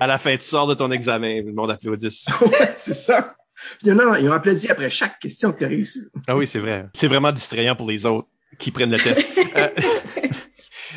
À 0.00 0.06
la 0.06 0.18
fin, 0.18 0.36
tu 0.36 0.44
sors 0.44 0.66
de 0.66 0.74
ton 0.74 0.90
examen, 0.90 1.42
le 1.42 1.52
monde 1.52 1.70
applaudisse. 1.70 2.26
Ouais, 2.40 2.74
c'est 2.76 2.94
ça. 2.94 3.34
Puis, 3.78 3.90
non, 3.90 3.96
non, 3.96 4.14
ils 4.16 4.28
ont 4.28 4.32
applaudi 4.32 4.68
après 4.68 4.90
chaque 4.90 5.18
question 5.18 5.52
que 5.52 5.58
tu 5.58 5.64
as 5.64 5.68
réussi. 5.68 6.00
Ah 6.26 6.36
oui, 6.36 6.46
c'est 6.46 6.58
vrai. 6.58 6.86
C'est 6.94 7.08
vraiment 7.08 7.32
distrayant 7.32 7.76
pour 7.76 7.90
les 7.90 8.06
autres 8.06 8.28
qui 8.58 8.70
prennent 8.70 8.90
le 8.90 8.98
test. 8.98 9.26
Euh, 9.56 9.68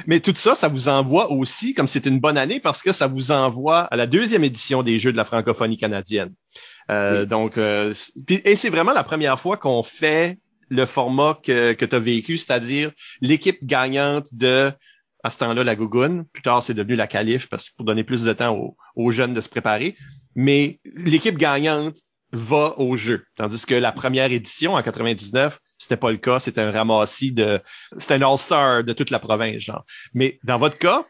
Mais 0.08 0.20
tout 0.20 0.34
ça, 0.36 0.56
ça 0.56 0.68
vous 0.68 0.88
envoie 0.88 1.32
aussi, 1.32 1.74
comme 1.74 1.88
c'est 1.88 2.06
une 2.06 2.20
bonne 2.20 2.38
année, 2.38 2.60
parce 2.60 2.82
que 2.84 2.92
ça 2.92 3.08
vous 3.08 3.32
envoie 3.32 3.82
à 3.82 3.96
la 3.96 4.06
deuxième 4.06 4.44
édition 4.44 4.84
des 4.84 5.00
Jeux 5.00 5.12
de 5.12 5.18
la 5.18 5.26
francophonie 5.26 5.78
canadienne. 5.78 6.34
Euh, 6.92 7.26
Donc, 7.26 7.58
euh, 7.58 7.94
et 8.30 8.56
c'est 8.56 8.70
vraiment 8.70 8.94
la 8.94 9.04
première 9.04 9.40
fois 9.40 9.58
qu'on 9.58 9.84
fait 9.84 10.40
le 10.70 10.86
format 10.86 11.40
que, 11.44 11.74
que 11.74 11.86
tu 11.86 11.96
as 11.96 12.00
vécu, 12.00 12.38
c'est-à-dire 12.38 12.92
l'équipe 13.22 13.60
gagnante 13.64 14.34
de 14.34 14.72
à 15.24 15.30
ce 15.30 15.38
temps-là 15.38 15.64
la 15.64 15.76
Gougoune. 15.76 16.26
Plus 16.34 16.44
tard, 16.44 16.62
c'est 16.62 16.74
devenu 16.74 16.96
la 16.96 17.08
Calife 17.08 17.48
parce 17.48 17.70
que 17.70 17.76
pour 17.78 17.86
donner 17.86 18.04
plus 18.04 18.24
de 18.24 18.34
temps 18.34 18.56
aux, 18.56 18.76
aux 18.96 19.12
jeunes 19.12 19.34
de 19.34 19.42
se 19.42 19.50
préparer. 19.50 19.96
Mais 20.36 20.80
l'équipe 20.84 21.38
gagnante 21.38 21.98
va 22.34 22.74
au 22.80 22.96
jeu. 22.96 23.26
Tandis 23.38 23.66
que 23.66 23.76
la 23.76 23.92
première 23.92 24.32
édition 24.32 24.74
en 24.74 24.82
99, 24.82 25.60
c'était 25.78 25.98
pas 25.98 26.12
le 26.12 26.18
cas, 26.18 26.40
c'était 26.40 26.62
un 26.62 26.72
ramassis 26.72 27.32
de 27.32 27.62
c'était 27.98 28.16
un 28.16 28.22
all-star 28.24 28.84
de 28.84 28.92
toute 28.94 29.12
la 29.12 29.20
province 29.20 29.62
genre. 29.62 29.86
Mais 30.14 30.40
dans 30.44 30.58
votre 30.58 30.78
cas, 30.78 31.06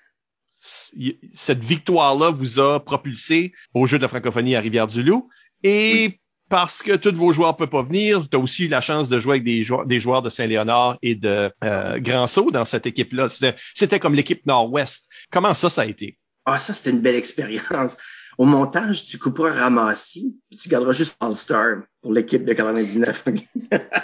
cette 1.34 1.64
victoire-là 1.64 2.30
vous 2.30 2.60
a 2.60 2.84
propulsé 2.84 3.54
au 3.74 3.86
jeu 3.86 3.98
de 3.98 4.04
la 4.04 4.08
francophonie 4.08 4.56
à 4.56 4.60
Rivière-du-Loup 4.60 5.30
et 5.64 6.20
parce 6.50 6.84
que 6.84 6.96
tous 6.96 7.16
vos 7.16 7.32
joueurs 7.32 7.58
peuvent 7.58 7.70
pas 7.70 7.82
venir, 7.82 8.28
tu 8.30 8.38
as 8.38 8.40
aussi 8.40 8.66
eu 8.66 8.68
la 8.68 8.82
chance 8.82 9.10
de 9.10 9.20
jouer 9.20 9.38
avec 9.38 9.44
des 9.44 9.64
joueurs, 9.64 9.86
des 9.86 10.00
joueurs 10.00 10.22
de 10.22 10.30
Saint-Léonard 10.30 10.98
et 11.02 11.16
de 11.16 11.52
euh, 11.64 12.00
Grand 12.00 12.28
Sault 12.28 12.52
dans 12.52 12.66
cette 12.66 12.86
équipe-là. 12.86 13.28
C'était 13.74 14.00
comme 14.00 14.14
l'équipe 14.14 14.46
Nord-Ouest. 14.46 15.10
Comment 15.32 15.54
ça, 15.54 15.70
ça 15.70 15.82
a 15.82 15.86
été? 15.86 16.20
Ah, 16.46 16.60
ça, 16.60 16.74
c'était 16.74 16.92
une 16.92 17.02
belle 17.02 17.16
expérience. 17.16 17.98
Au 18.38 18.46
montage, 18.46 19.08
tu 19.08 19.20
couperas 19.20 19.52
Ramassi, 19.52 20.40
puis 20.50 20.60
tu 20.60 20.70
garderas 20.70 20.94
juste 20.94 21.16
All-Star 21.20 21.84
pour 22.02 22.14
l'équipe 22.14 22.46
de 22.46 22.54
99. 22.54 23.26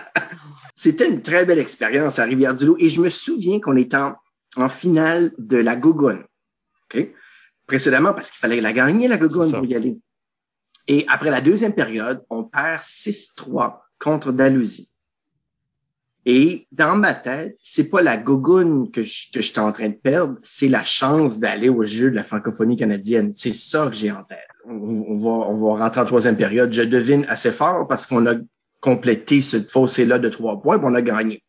C'était 0.75 1.09
une 1.09 1.21
très 1.21 1.45
belle 1.45 1.59
expérience 1.59 2.19
à 2.19 2.23
Rivière-du-Loup 2.23 2.77
et 2.79 2.89
je 2.89 3.01
me 3.01 3.09
souviens 3.09 3.59
qu'on 3.59 3.75
était 3.75 3.97
en, 3.97 4.69
finale 4.69 5.31
de 5.37 5.57
la 5.57 5.75
Gougoune. 5.75 6.23
OK? 6.93 7.09
Précédemment, 7.65 8.13
parce 8.13 8.31
qu'il 8.31 8.39
fallait 8.39 8.61
la 8.61 8.73
gagner, 8.73 9.07
la 9.07 9.17
Gougoune, 9.17 9.51
pour 9.51 9.65
y 9.65 9.75
aller. 9.75 9.99
Et 10.87 11.05
après 11.07 11.29
la 11.29 11.41
deuxième 11.41 11.75
période, 11.75 12.23
on 12.29 12.45
perd 12.45 12.81
6-3 12.81 13.81
contre 13.99 14.31
Dalhousie. 14.31 14.89
Et 16.31 16.67
dans 16.71 16.95
ma 16.95 17.15
tête, 17.15 17.57
c'est 17.63 17.89
pas 17.89 18.03
la 18.03 18.15
gogoune 18.15 18.91
que 18.91 19.01
je, 19.01 19.41
suis 19.41 19.59
en 19.59 19.71
train 19.71 19.89
de 19.89 19.95
perdre, 19.95 20.35
c'est 20.43 20.67
la 20.67 20.83
chance 20.83 21.39
d'aller 21.39 21.69
au 21.69 21.85
jeu 21.85 22.11
de 22.11 22.15
la 22.15 22.21
francophonie 22.21 22.77
canadienne. 22.77 23.31
C'est 23.33 23.55
ça 23.55 23.87
que 23.87 23.95
j'ai 23.95 24.11
en 24.11 24.23
tête. 24.23 24.37
On, 24.67 25.17
va, 25.17 25.83
rentrer 25.83 26.01
en 26.01 26.05
troisième 26.05 26.37
période. 26.37 26.71
Je 26.71 26.83
devine 26.83 27.25
assez 27.29 27.49
fort 27.49 27.87
parce 27.87 28.05
qu'on 28.05 28.27
a 28.27 28.35
complété 28.79 29.41
ce 29.41 29.59
fossé-là 29.59 30.19
de 30.19 30.29
trois 30.29 30.61
points, 30.61 30.79
on 30.83 30.93
a 30.93 31.01
gagné. 31.01 31.41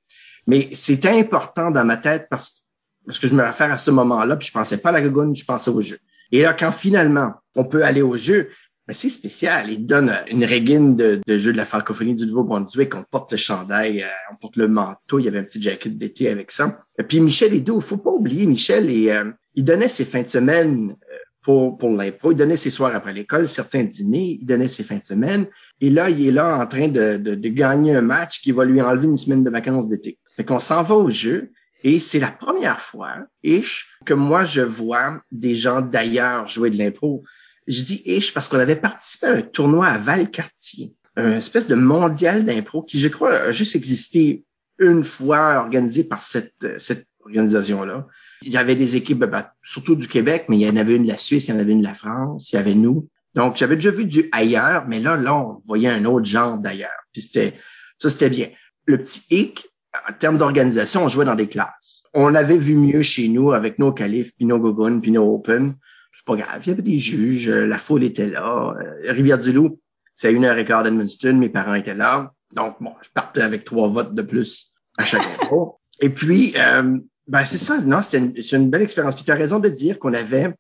Mais 0.46 0.70
c'était 0.72 1.10
important 1.10 1.70
dans 1.70 1.84
ma 1.84 1.99
tête 1.99 2.28
parce, 2.30 2.66
parce 3.04 3.18
que 3.18 3.28
je 3.28 3.34
me 3.34 3.42
réfère 3.42 3.70
à 3.70 3.76
ce 3.76 3.90
moment-là, 3.90 4.38
puis 4.38 4.49
je 4.49 4.52
pensais 4.54 4.78
pas 4.78 4.88
à 4.88 4.92
la 4.92 5.02
gogoune, 5.02 5.37
je 5.37 5.44
pensais 5.44 5.70
au 5.70 5.82
jeu. 5.82 5.99
Et 6.32 6.40
là, 6.40 6.54
quand 6.54 6.72
finalement 6.72 7.34
on 7.54 7.64
peut 7.64 7.84
aller 7.84 8.00
au 8.00 8.16
jeu, 8.16 8.49
mais 8.90 8.94
c'est 8.94 9.09
spécial. 9.09 9.70
Il 9.70 9.87
donne 9.87 10.12
une 10.32 10.44
régine 10.44 10.97
de, 10.97 11.20
jeu 11.28 11.52
de 11.52 11.56
la 11.56 11.64
francophonie 11.64 12.16
du 12.16 12.26
Nouveau-Brunswick. 12.26 12.97
On 12.97 13.04
porte 13.09 13.30
le 13.30 13.38
chandail, 13.38 14.02
euh, 14.02 14.06
on 14.32 14.35
porte 14.35 14.56
le 14.56 14.66
manteau. 14.66 15.20
Il 15.20 15.26
y 15.26 15.28
avait 15.28 15.38
un 15.38 15.44
petit 15.44 15.62
jacket 15.62 15.97
d'été 15.97 16.28
avec 16.28 16.50
ça. 16.50 16.80
Et 16.99 17.04
puis 17.04 17.20
Michel 17.20 17.54
il 17.54 17.82
faut 17.82 17.99
pas 17.99 18.11
oublier, 18.11 18.47
Michel, 18.47 18.90
et, 18.90 19.12
euh, 19.12 19.30
il 19.54 19.62
donnait 19.62 19.87
ses 19.87 20.04
fins 20.04 20.23
de 20.23 20.28
semaine 20.28 20.97
euh, 21.09 21.16
pour, 21.40 21.78
pour 21.78 21.90
l'impro. 21.90 22.32
Il 22.32 22.37
donnait 22.37 22.56
ses 22.56 22.70
soirs 22.70 22.92
après 22.92 23.12
l'école, 23.12 23.47
certains 23.47 23.85
dîners. 23.85 24.38
Il 24.40 24.44
donnait 24.44 24.66
ses 24.66 24.82
fins 24.82 24.99
de 24.99 25.04
semaine. 25.04 25.47
Et 25.80 25.88
là, 25.88 26.11
il 26.11 26.26
est 26.26 26.32
là 26.32 26.59
en 26.59 26.66
train 26.66 26.88
de, 26.88 27.16
de, 27.16 27.37
de 27.37 27.49
gagner 27.49 27.94
un 27.94 28.02
match 28.02 28.40
qui 28.40 28.50
va 28.50 28.64
lui 28.64 28.82
enlever 28.82 29.06
une 29.06 29.18
semaine 29.18 29.44
de 29.44 29.50
vacances 29.50 29.88
d'été. 29.88 30.18
Fait 30.37 30.44
qu'on 30.44 30.59
s'en 30.59 30.82
va 30.82 30.97
au 30.97 31.11
jeu. 31.11 31.52
Et 31.85 32.00
c'est 32.00 32.18
la 32.18 32.32
première 32.32 32.80
fois, 32.80 33.18
ish, 33.44 33.88
que 34.04 34.14
moi, 34.14 34.44
je 34.44 34.62
vois 34.62 35.23
des 35.30 35.54
gens 35.54 35.80
d'ailleurs 35.80 36.49
jouer 36.49 36.70
de 36.70 36.76
l'impro. 36.76 37.23
Je 37.67 37.83
dis 37.83 38.02
ish 38.05 38.35
parce 38.35 38.49
qu'on 38.49 38.59
avait 38.59 38.76
participé 38.76 39.26
à 39.26 39.33
un 39.33 39.43
tournoi 39.43 39.87
à 39.87 39.99
Valcartier, 39.99 40.95
une 41.17 41.33
espèce 41.33 41.67
de 41.67 41.75
mondial 41.75 42.45
d'impro 42.45 42.83
qui, 42.83 42.99
je 42.99 43.09
crois, 43.09 43.35
a 43.35 43.52
juste 43.52 43.76
existé 43.76 44.45
une 44.79 45.05
fois 45.05 45.61
organisé 45.61 46.05
par 46.05 46.23
cette, 46.23 46.79
cette 46.79 47.07
organisation-là. 47.25 48.07
Il 48.43 48.52
y 48.52 48.57
avait 48.57 48.75
des 48.75 48.97
équipes, 48.97 49.19
ben, 49.19 49.47
surtout 49.62 49.95
du 49.95 50.09
Québec, 50.09 50.47
mais 50.49 50.57
il 50.57 50.62
y 50.62 50.71
en 50.71 50.76
avait 50.76 50.97
une 50.97 51.05
de 51.05 51.09
la 51.09 51.19
Suisse, 51.19 51.49
il 51.49 51.55
y 51.55 51.57
en 51.57 51.61
avait 51.61 51.73
une 51.73 51.81
de 51.81 51.87
la 51.87 51.95
France, 51.95 52.52
il 52.52 52.57
y 52.57 52.59
avait 52.59 52.75
nous. 52.75 53.09
Donc, 53.35 53.57
j'avais 53.57 53.76
déjà 53.76 53.90
vu 53.90 54.07
du 54.07 54.29
ailleurs, 54.33 54.87
mais 54.88 54.99
là, 54.99 55.17
là, 55.17 55.35
on 55.35 55.61
voyait 55.64 55.88
un 55.88 56.05
autre 56.07 56.25
genre 56.25 56.59
d'ailleurs. 56.59 56.90
Puis 57.12 57.23
c'était, 57.23 57.55
ça, 57.99 58.11
c'était 58.11 58.31
bien. 58.31 58.49
Le 58.87 58.99
petit 59.02 59.23
hic, 59.31 59.69
en 60.09 60.12
termes 60.14 60.38
d'organisation, 60.38 61.05
on 61.05 61.09
jouait 61.09 61.26
dans 61.26 61.35
des 61.35 61.49
classes. 61.49 62.05
On 62.14 62.35
avait 62.35 62.59
vu 62.59 62.75
mieux 62.75 63.02
chez 63.02 63.29
nous 63.29 63.52
avec 63.52 63.79
nos 63.79 63.93
qualifs, 63.93 64.33
puis 64.37 64.47
nos 64.47 64.59
gogoons, 64.59 65.00
puis 65.00 65.11
nos 65.11 65.35
open 65.35 65.76
c'est 66.12 66.25
pas 66.25 66.37
grave. 66.37 66.62
Il 66.64 66.69
y 66.69 66.73
avait 66.73 66.83
des 66.83 66.99
juges, 66.99 67.49
euh, 67.49 67.67
la 67.67 67.79
foule 67.79 68.05
était 68.05 68.29
là. 68.29 68.75
Euh, 68.81 69.12
Rivière-du-Loup, 69.12 69.81
c'est 70.14 70.29
à 70.29 70.31
une 70.31 70.45
heure 70.45 70.59
et 70.59 70.64
quart 70.64 70.83
d'Edmundston, 70.83 71.35
mes 71.35 71.49
parents 71.49 71.75
étaient 71.75 71.95
là. 71.95 72.33
Donc, 72.55 72.76
bon, 72.81 72.93
je 73.02 73.09
partais 73.11 73.43
avec 73.43 73.64
trois 73.64 73.88
votes 73.88 74.14
de 74.14 74.23
plus 74.23 74.75
à 74.99 75.05
chaque 75.05 75.23
fois. 75.49 75.79
Et 76.00 76.11
puis, 76.11 76.55
euh, 76.57 76.99
ben 77.29 77.45
c'est 77.45 77.59
ça, 77.59 77.81
non, 77.81 78.02
c'était 78.02 78.19
une, 78.19 78.43
c'est 78.43 78.57
une 78.57 78.71
belle 78.71 78.83
expérience. 78.83 79.14
Puis 79.14 79.25
tu 79.25 79.31
as 79.31 79.37
raison 79.37 79.61
de 79.61 79.69
dire 79.69 79.99
qu'on 79.99 80.12
avait, 80.14 80.52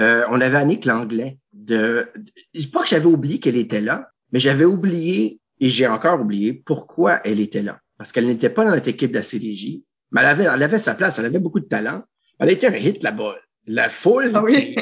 euh, 0.00 0.24
on 0.30 0.40
avait 0.40 0.58
Annick 0.58 0.84
Langlais. 0.84 1.38
De, 1.52 2.06
de, 2.54 2.66
pas 2.70 2.82
que 2.82 2.88
j'avais 2.88 3.06
oublié 3.06 3.40
qu'elle 3.40 3.56
était 3.56 3.80
là, 3.80 4.10
mais 4.32 4.38
j'avais 4.38 4.64
oublié, 4.64 5.40
et 5.60 5.70
j'ai 5.70 5.86
encore 5.86 6.20
oublié, 6.20 6.52
pourquoi 6.52 7.20
elle 7.24 7.40
était 7.40 7.62
là. 7.62 7.80
Parce 7.96 8.12
qu'elle 8.12 8.26
n'était 8.26 8.50
pas 8.50 8.64
dans 8.64 8.70
notre 8.70 8.88
équipe 8.88 9.10
de 9.10 9.16
la 9.16 9.22
CDJ, 9.22 9.80
mais 10.12 10.20
elle 10.20 10.26
avait, 10.26 10.44
elle 10.44 10.62
avait 10.62 10.78
sa 10.78 10.94
place, 10.94 11.18
elle 11.18 11.26
avait 11.26 11.40
beaucoup 11.40 11.60
de 11.60 11.66
talent. 11.66 12.02
Elle 12.38 12.50
était 12.50 12.68
un 12.68 12.74
hit 12.74 13.02
là-bas. 13.02 13.36
La 13.66 13.88
foule, 13.88 14.30
ah 14.34 14.42
oui. 14.42 14.76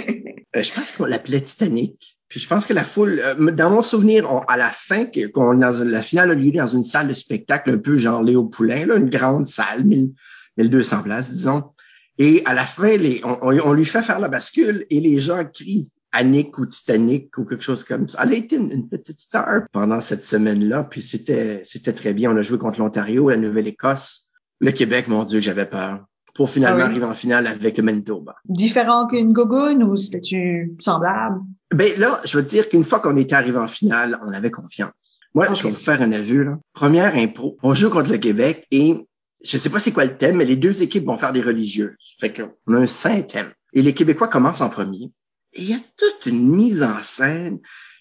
Euh, 0.56 0.62
je 0.62 0.72
pense 0.72 0.92
qu'on 0.92 1.04
l'appelait 1.04 1.40
Titanic. 1.40 2.18
Puis 2.28 2.40
je 2.40 2.48
pense 2.48 2.66
que 2.66 2.72
la 2.72 2.84
foule, 2.84 3.20
euh, 3.20 3.50
dans 3.52 3.70
mon 3.70 3.82
souvenir, 3.82 4.26
à 4.48 4.56
la 4.56 4.70
fin, 4.70 5.06
qu'on 5.32 5.52
la 5.52 6.02
finale 6.02 6.30
a 6.30 6.34
lieu 6.34 6.52
dans 6.52 6.66
une 6.66 6.82
salle 6.82 7.08
de 7.08 7.14
spectacle 7.14 7.70
un 7.70 7.78
peu 7.78 7.98
genre 7.98 8.22
Léo 8.22 8.44
Poulain, 8.44 8.86
là, 8.86 8.96
une 8.96 9.10
grande 9.10 9.46
salle, 9.46 9.84
1200 10.56 11.02
places, 11.02 11.30
disons. 11.30 11.64
Et 12.18 12.42
à 12.46 12.54
la 12.54 12.64
fin, 12.64 12.96
on, 13.42 13.72
lui 13.72 13.84
fait 13.84 14.02
faire 14.02 14.20
la 14.20 14.28
bascule 14.28 14.86
et 14.88 15.00
les 15.00 15.18
gens 15.18 15.44
crient 15.44 15.92
Annick 16.12 16.56
ou 16.58 16.64
Titanic 16.64 17.36
ou 17.36 17.44
quelque 17.44 17.62
chose 17.62 17.84
comme 17.84 18.08
ça. 18.08 18.20
Elle 18.22 18.32
a 18.32 18.36
été 18.36 18.56
une, 18.56 18.88
petite 18.88 19.18
star 19.18 19.64
pendant 19.70 20.00
cette 20.00 20.24
semaine-là, 20.24 20.84
puis 20.84 21.02
c'était 21.02 21.60
c'était 21.62 21.92
très 21.92 22.14
bien. 22.14 22.32
On 22.32 22.36
a 22.36 22.42
joué 22.42 22.56
contre 22.56 22.78
l'Ontario, 22.78 23.28
la 23.28 23.36
Nouvelle-Écosse, 23.36 24.32
le 24.60 24.72
Québec, 24.72 25.08
mon 25.08 25.24
Dieu, 25.24 25.40
j'avais 25.40 25.66
peur 25.66 26.06
pour 26.36 26.50
finalement 26.50 26.82
ah 26.82 26.86
arriver 26.86 27.04
en 27.04 27.14
finale 27.14 27.46
avec 27.46 27.78
le 27.78 27.82
Manitoba. 27.82 28.36
Différent 28.44 29.06
qu'une 29.06 29.32
gogoune 29.32 29.82
ou 29.82 29.96
c'était-tu 29.96 30.74
semblable? 30.78 31.40
Ben 31.74 31.90
là, 31.98 32.20
je 32.24 32.36
veux 32.36 32.44
dire 32.44 32.68
qu'une 32.68 32.84
fois 32.84 33.00
qu'on 33.00 33.16
était 33.16 33.34
arrivé 33.34 33.58
en 33.58 33.68
finale, 33.68 34.18
on 34.22 34.32
avait 34.32 34.50
confiance. 34.50 35.20
Moi, 35.34 35.52
je 35.52 35.62
vais 35.62 35.70
vous 35.70 35.74
faire 35.74 36.00
un 36.02 36.12
aveu. 36.12 36.44
Là. 36.44 36.58
Première 36.72 37.16
impro, 37.16 37.58
on 37.62 37.74
joue 37.74 37.90
contre 37.90 38.12
le 38.12 38.18
Québec 38.18 38.66
et 38.70 39.06
je 39.42 39.56
sais 39.56 39.70
pas 39.70 39.78
c'est 39.78 39.92
quoi 39.92 40.04
le 40.04 40.16
thème, 40.16 40.36
mais 40.36 40.44
les 40.44 40.56
deux 40.56 40.82
équipes 40.82 41.06
vont 41.06 41.16
faire 41.16 41.32
des 41.32 41.42
religieuses. 41.42 42.16
Fait 42.20 42.32
qu'on 42.32 42.74
a 42.74 42.78
un 42.78 42.86
saint 42.86 43.22
thème. 43.22 43.52
Et 43.72 43.82
les 43.82 43.94
Québécois 43.94 44.28
commencent 44.28 44.60
en 44.60 44.68
premier. 44.68 45.10
Et 45.52 45.62
il 45.62 45.70
y 45.70 45.74
a 45.74 45.78
toute 45.96 46.26
une 46.26 46.54
mise 46.54 46.82
en 46.82 47.02
scène. 47.02 47.58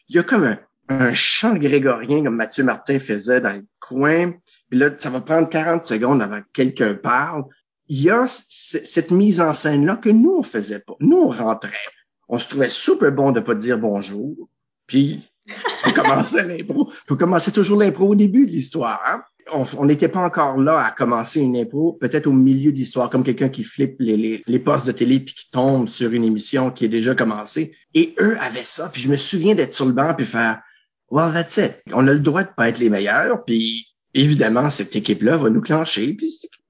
Il 0.09 0.15
y 0.15 0.19
a 0.19 0.23
comme 0.23 0.43
un, 0.43 0.57
un 0.89 1.13
chant 1.13 1.55
grégorien 1.55 2.23
comme 2.23 2.35
Mathieu 2.35 2.63
Martin 2.63 2.99
faisait 2.99 3.41
dans 3.41 3.53
le 3.53 3.65
coin. 3.79 4.33
Puis 4.69 4.79
là, 4.79 4.89
ça 4.97 5.09
va 5.09 5.21
prendre 5.21 5.49
40 5.49 5.83
secondes 5.83 6.21
avant 6.21 6.41
que 6.41 6.47
quelqu'un 6.53 6.93
parle 6.93 7.45
il 7.87 8.01
y 8.01 8.09
a 8.09 8.25
cette 8.27 9.11
mise 9.11 9.41
en 9.41 9.53
scène-là 9.53 9.97
que 9.97 10.09
nous, 10.09 10.35
on 10.37 10.43
faisait 10.43 10.79
pas. 10.79 10.95
Nous, 10.99 11.17
on 11.17 11.29
rentrait. 11.29 11.71
On 12.27 12.39
se 12.39 12.47
trouvait 12.47 12.69
super 12.69 13.11
bon 13.11 13.31
de 13.31 13.39
pas 13.39 13.55
dire 13.55 13.77
bonjour. 13.77 14.49
Puis, 14.87 15.21
on 15.85 15.91
commençait 15.91 16.43
l'impro. 16.57 16.91
On 17.09 17.15
commençait 17.15 17.51
toujours 17.51 17.79
l'impro 17.79 18.09
au 18.09 18.15
début 18.15 18.47
de 18.47 18.51
l'histoire. 18.51 19.01
Hein. 19.05 19.23
On 19.77 19.85
n'était 19.85 20.07
pas 20.07 20.21
encore 20.21 20.57
là 20.57 20.83
à 20.83 20.89
commencer 20.89 21.39
une 21.39 21.55
impro, 21.55 21.93
peut-être 21.93 22.25
au 22.25 22.31
milieu 22.31 22.71
de 22.71 22.77
l'histoire, 22.77 23.11
comme 23.11 23.23
quelqu'un 23.23 23.49
qui 23.49 23.63
flippe 23.63 23.97
les, 23.99 24.17
les, 24.17 24.41
les, 24.47 24.59
postes 24.59 24.87
de 24.87 24.91
télé 24.91 25.19
puis 25.19 25.35
qui 25.35 25.51
tombe 25.51 25.87
sur 25.87 26.11
une 26.11 26.23
émission 26.23 26.71
qui 26.71 26.85
est 26.85 26.89
déjà 26.89 27.13
commencée. 27.13 27.75
Et 27.93 28.15
eux 28.19 28.37
avaient 28.39 28.63
ça. 28.63 28.89
Puis 28.89 29.03
je 29.03 29.09
me 29.09 29.17
souviens 29.17 29.53
d'être 29.53 29.75
sur 29.75 29.85
le 29.85 29.91
banc 29.91 30.15
puis 30.15 30.25
faire 30.25 30.61
Well, 31.11 31.31
that's 31.31 31.57
it. 31.57 31.83
On 31.93 32.07
a 32.07 32.13
le 32.13 32.19
droit 32.19 32.43
de 32.43 32.49
pas 32.49 32.69
être 32.69 32.79
les 32.79 32.89
meilleurs. 32.89 33.45
Puis 33.45 33.95
évidemment, 34.15 34.71
cette 34.71 34.95
équipe-là 34.95 35.37
va 35.37 35.51
nous 35.51 35.61
clencher. 35.61 36.17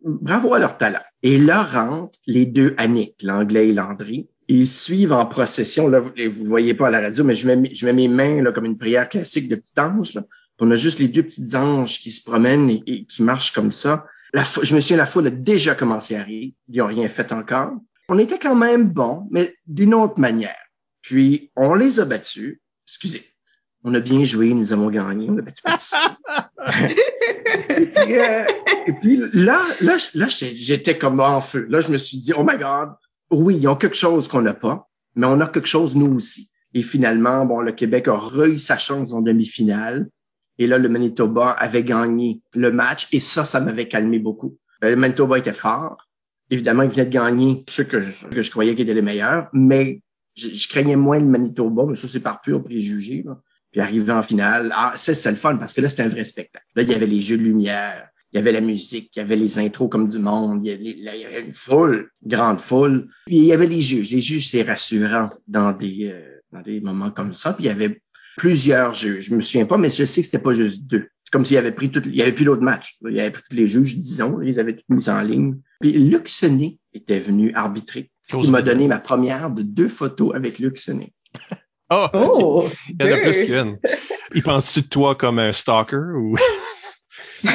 Bravo 0.05 0.53
à 0.53 0.59
leur 0.59 0.77
talent. 0.77 1.01
Et 1.23 1.37
là 1.37 1.63
rentrent 1.63 2.17
les 2.27 2.45
deux 2.45 2.75
Annick, 2.77 3.21
l'anglais 3.23 3.69
et 3.69 3.73
Landry. 3.73 4.29
Ils 4.47 4.67
suivent 4.67 5.13
en 5.13 5.25
procession. 5.25 5.87
Là, 5.87 5.99
vous 5.99 6.45
voyez 6.45 6.75
pas 6.75 6.87
à 6.87 6.91
la 6.91 7.01
radio, 7.01 7.23
mais 7.23 7.33
je 7.33 7.47
mets, 7.47 7.93
mes 7.93 8.07
mains 8.07 8.43
là, 8.43 8.51
comme 8.51 8.65
une 8.65 8.77
prière 8.77 9.09
classique 9.09 9.49
de 9.49 9.55
petit 9.55 9.79
ange. 9.79 10.13
Là. 10.13 10.23
On 10.59 10.69
a 10.71 10.75
juste 10.75 10.99
les 10.99 11.07
deux 11.07 11.23
petits 11.23 11.55
anges 11.55 11.99
qui 11.99 12.11
se 12.11 12.23
promènent 12.23 12.69
et, 12.69 13.05
qui 13.05 13.23
marchent 13.23 13.51
comme 13.51 13.71
ça. 13.71 14.05
Je 14.33 14.75
me 14.75 14.81
souviens, 14.81 14.97
la 14.97 15.05
foule 15.05 15.27
a 15.27 15.31
déjà 15.31 15.73
commencé 15.73 16.15
à 16.15 16.23
rire. 16.23 16.51
Ils 16.69 16.77
n'ont 16.77 16.87
rien 16.87 17.07
fait 17.09 17.31
encore. 17.31 17.73
On 18.07 18.19
était 18.19 18.37
quand 18.37 18.55
même 18.55 18.89
bons, 18.89 19.27
mais 19.31 19.55
d'une 19.65 19.95
autre 19.95 20.19
manière. 20.19 20.55
Puis, 21.01 21.51
on 21.55 21.73
les 21.73 21.99
a 21.99 22.05
battus. 22.05 22.59
Excusez. 22.87 23.34
On 23.87 23.93
a 23.93 23.99
bien 23.99 24.23
joué, 24.23 24.51
nous 24.55 24.73
avons 24.73 24.89
gagné. 24.89 25.29
On 25.29 25.37
a 25.37 25.41
battu 25.43 25.61
et, 27.69 27.85
puis, 27.85 28.17
euh, 28.17 28.43
et 28.87 28.93
puis 28.93 29.17
là, 29.33 29.63
là, 29.79 29.95
là 30.15 30.27
j'étais 30.27 30.97
comme 30.97 31.19
en 31.19 31.39
feu. 31.39 31.67
Là, 31.69 31.81
je 31.81 31.91
me 31.91 31.97
suis 31.99 32.17
dit, 32.17 32.33
oh 32.35 32.43
my 32.43 32.57
God, 32.57 32.95
oui, 33.29 33.57
ils 33.57 33.67
ont 33.67 33.75
quelque 33.75 33.95
chose 33.95 34.27
qu'on 34.27 34.41
n'a 34.41 34.55
pas, 34.55 34.89
mais 35.15 35.27
on 35.27 35.39
a 35.39 35.47
quelque 35.47 35.67
chose 35.67 35.95
nous 35.95 36.15
aussi. 36.15 36.49
Et 36.73 36.81
finalement, 36.81 37.45
bon, 37.45 37.61
le 37.61 37.73
Québec 37.73 38.07
a 38.07 38.17
réussi 38.17 38.65
sa 38.65 38.77
chance 38.79 39.13
en 39.13 39.21
demi-finale. 39.21 40.09
Et 40.57 40.65
là, 40.65 40.79
le 40.79 40.89
Manitoba 40.89 41.51
avait 41.51 41.83
gagné 41.83 42.41
le 42.55 42.71
match. 42.71 43.07
Et 43.11 43.19
ça, 43.19 43.45
ça 43.45 43.59
m'avait 43.59 43.87
calmé 43.87 44.17
beaucoup. 44.17 44.57
Euh, 44.83 44.89
le 44.89 44.95
Manitoba 44.95 45.37
était 45.37 45.53
fort. 45.53 46.07
Évidemment, 46.49 46.81
il 46.81 46.89
venait 46.89 47.05
de 47.05 47.11
gagner 47.11 47.63
ceux 47.67 47.83
que, 47.83 47.97
que 48.29 48.41
je 48.41 48.49
croyais 48.49 48.73
qu'ils 48.73 48.83
étaient 48.83 48.95
les 48.95 49.03
meilleurs. 49.03 49.47
Mais 49.53 50.01
je, 50.35 50.67
craignais 50.67 50.95
moins 50.95 51.19
le 51.19 51.25
Manitoba, 51.25 51.85
mais 51.87 51.95
ça, 51.95 52.07
c'est 52.07 52.19
par 52.19 52.41
pur 52.41 52.63
préjugé. 52.63 53.23
Là. 53.23 53.39
Puis 53.75 53.81
arrivé 53.81 54.13
en 54.13 54.23
finale, 54.23 54.71
ah, 54.73 54.93
ça, 54.95 55.13
c'est 55.13 55.29
le 55.29 55.35
fun 55.35 55.57
parce 55.57 55.73
que 55.73 55.81
là, 55.81 55.89
c'était 55.89 56.03
un 56.03 56.07
vrai 56.07 56.23
spectacle. 56.23 56.65
Là, 56.77 56.83
il 56.83 56.89
y 56.89 56.95
avait 56.95 57.07
les 57.07 57.19
jeux 57.19 57.37
de 57.37 57.43
lumière, 57.43 58.07
il 58.31 58.37
y 58.37 58.39
avait 58.39 58.53
la 58.53 58.61
musique, 58.61 59.13
il 59.13 59.19
y 59.19 59.21
avait 59.21 59.35
les 59.35 59.59
intros 59.59 59.89
comme 59.89 60.07
du 60.07 60.17
monde, 60.17 60.65
il 60.65 61.03
y 61.03 61.09
avait, 61.09 61.41
une 61.41 61.51
foule, 61.51 62.09
grande 62.25 62.61
foule. 62.61 63.09
Puis 63.25 63.35
il 63.35 63.43
y 63.43 63.51
avait 63.51 63.67
les 63.67 63.81
juges. 63.81 64.11
Les 64.11 64.21
juges, 64.21 64.49
c'est 64.49 64.61
rassurant 64.61 65.29
dans 65.49 65.73
des, 65.73 66.09
euh, 66.09 66.39
dans 66.53 66.61
des 66.61 66.79
moments 66.79 67.11
comme 67.11 67.33
ça. 67.33 67.51
Puis 67.51 67.65
il 67.65 67.67
y 67.67 67.69
avait 67.69 68.01
plusieurs 68.37 68.93
juges. 68.93 69.25
Je 69.25 69.35
me 69.35 69.41
souviens 69.41 69.65
pas, 69.65 69.77
mais 69.77 69.89
je 69.89 70.05
sais 70.05 70.21
que 70.21 70.27
c'était 70.27 70.39
pas 70.39 70.53
juste 70.53 70.83
deux. 70.83 71.09
C'est 71.25 71.31
comme 71.33 71.45
s'il 71.45 71.57
avait 71.57 71.73
pris 71.73 71.91
tout, 71.91 72.01
il 72.05 72.15
y 72.15 72.21
avait 72.21 72.31
plus 72.31 72.45
d'autres 72.45 72.61
matchs. 72.61 72.95
Il 73.05 73.13
y 73.13 73.19
avait 73.19 73.31
pris 73.31 73.43
tous 73.49 73.57
les 73.57 73.67
juges, 73.67 73.97
disons, 73.97 74.39
ils 74.41 74.57
avaient 74.57 74.77
tout 74.77 74.85
mis 74.87 75.09
en 75.09 75.19
ligne. 75.19 75.57
Puis 75.81 75.91
Luc 75.91 76.31
était 76.93 77.19
venu 77.19 77.53
arbitrer. 77.53 78.09
Ce 78.23 78.37
qui 78.37 78.49
m'a 78.49 78.61
donné 78.61 78.87
ma 78.87 78.99
première 78.99 79.51
de 79.51 79.63
deux 79.63 79.89
photos 79.89 80.33
avec 80.33 80.59
Luc. 80.59 80.79
Oh! 81.89 82.07
oh 82.13 82.69
il 82.99 83.05
y 83.05 83.13
en 83.13 83.17
a 83.17 83.19
plus 83.19 83.45
qu'une. 83.45 83.77
Il 84.33 84.41
pense-tu 84.43 84.81
de 84.81 84.87
toi 84.87 85.15
comme 85.15 85.39
un 85.39 85.53
stalker 85.53 85.97
ou? 85.97 86.35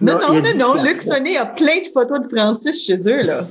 non, 0.00 0.18
non, 0.18 0.42
non, 0.42 0.54
non. 0.56 0.82
Luc 0.82 1.00
Sonnet 1.02 1.36
a 1.36 1.46
plein 1.46 1.80
de 1.80 1.88
photos 1.92 2.20
de 2.22 2.28
Francis 2.28 2.84
chez 2.84 2.96
eux, 3.08 3.22
là. 3.22 3.46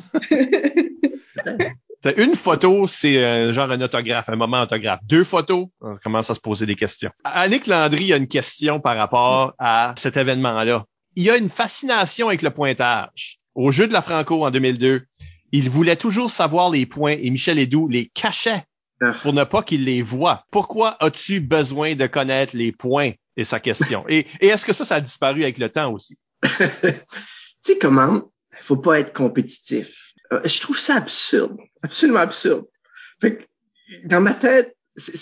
Une 2.18 2.36
photo, 2.36 2.88
c'est 2.88 3.24
un 3.24 3.52
genre 3.52 3.72
un 3.72 3.82
autographe, 3.82 4.30
un 4.30 4.36
moment 4.36 4.62
autographe. 4.62 5.00
Deux 5.04 5.24
photos, 5.24 5.68
on 5.82 5.96
commence 5.96 6.30
à 6.30 6.36
se 6.36 6.40
poser 6.40 6.66
des 6.66 6.76
questions. 6.76 7.12
Annick 7.24 7.68
Landry 7.68 8.14
a 8.14 8.18
une 8.18 8.28
question 8.28 8.80
par 8.80 8.96
rapport 8.96 9.54
à 9.60 9.94
cet 9.98 10.16
événement-là. 10.18 10.86
Il 11.16 11.24
y 11.24 11.30
a 11.30 11.38
une 11.38 11.50
fascination 11.50 12.28
avec 12.28 12.44
le 12.44 12.52
pointage. 12.52 13.40
Au 13.56 13.72
jeu 13.72 13.88
de 13.88 13.94
la 13.94 14.02
Franco 14.02 14.46
en 14.46 14.52
2002, 14.52 15.02
il 15.52 15.70
voulait 15.70 15.96
toujours 15.96 16.30
savoir 16.30 16.70
les 16.70 16.86
points 16.86 17.16
et 17.20 17.30
Michel 17.30 17.60
Edoux 17.60 17.88
les 17.88 18.08
cachait 18.08 18.64
pour 19.22 19.34
ne 19.34 19.44
pas 19.44 19.64
qu'il 19.64 19.86
les 19.86 20.02
voit. 20.02 20.46
Pourquoi 20.52 21.02
as-tu 21.04 21.40
besoin 21.40 21.96
de 21.96 22.08
connaître 22.08 22.56
les 22.56 22.72
points? 22.72 23.12
Et 23.40 23.44
sa 23.44 23.60
question? 23.60 24.04
Et, 24.10 24.26
est-ce 24.40 24.66
que 24.66 24.74
ça, 24.74 24.84
ça 24.84 24.96
a 24.96 25.02
disparu 25.02 25.44
avec 25.44 25.60
le 25.60 25.70
temps 25.70 25.94
aussi? 25.94 26.18
tu 26.42 26.50
sais 27.62 27.78
comment? 27.78 28.32
Faut 28.60 28.78
pas 28.78 29.00
être 29.00 29.14
compétitif. 29.14 30.14
Euh, 30.34 30.42
je 30.44 30.60
trouve 30.60 30.80
ça 30.80 30.96
absurde. 30.96 31.56
Absolument 31.84 32.20
absurde. 32.20 32.66
Fait 33.22 33.38
que, 33.38 33.44
dans 34.08 34.22
ma 34.22 34.34
tête, 34.34 34.76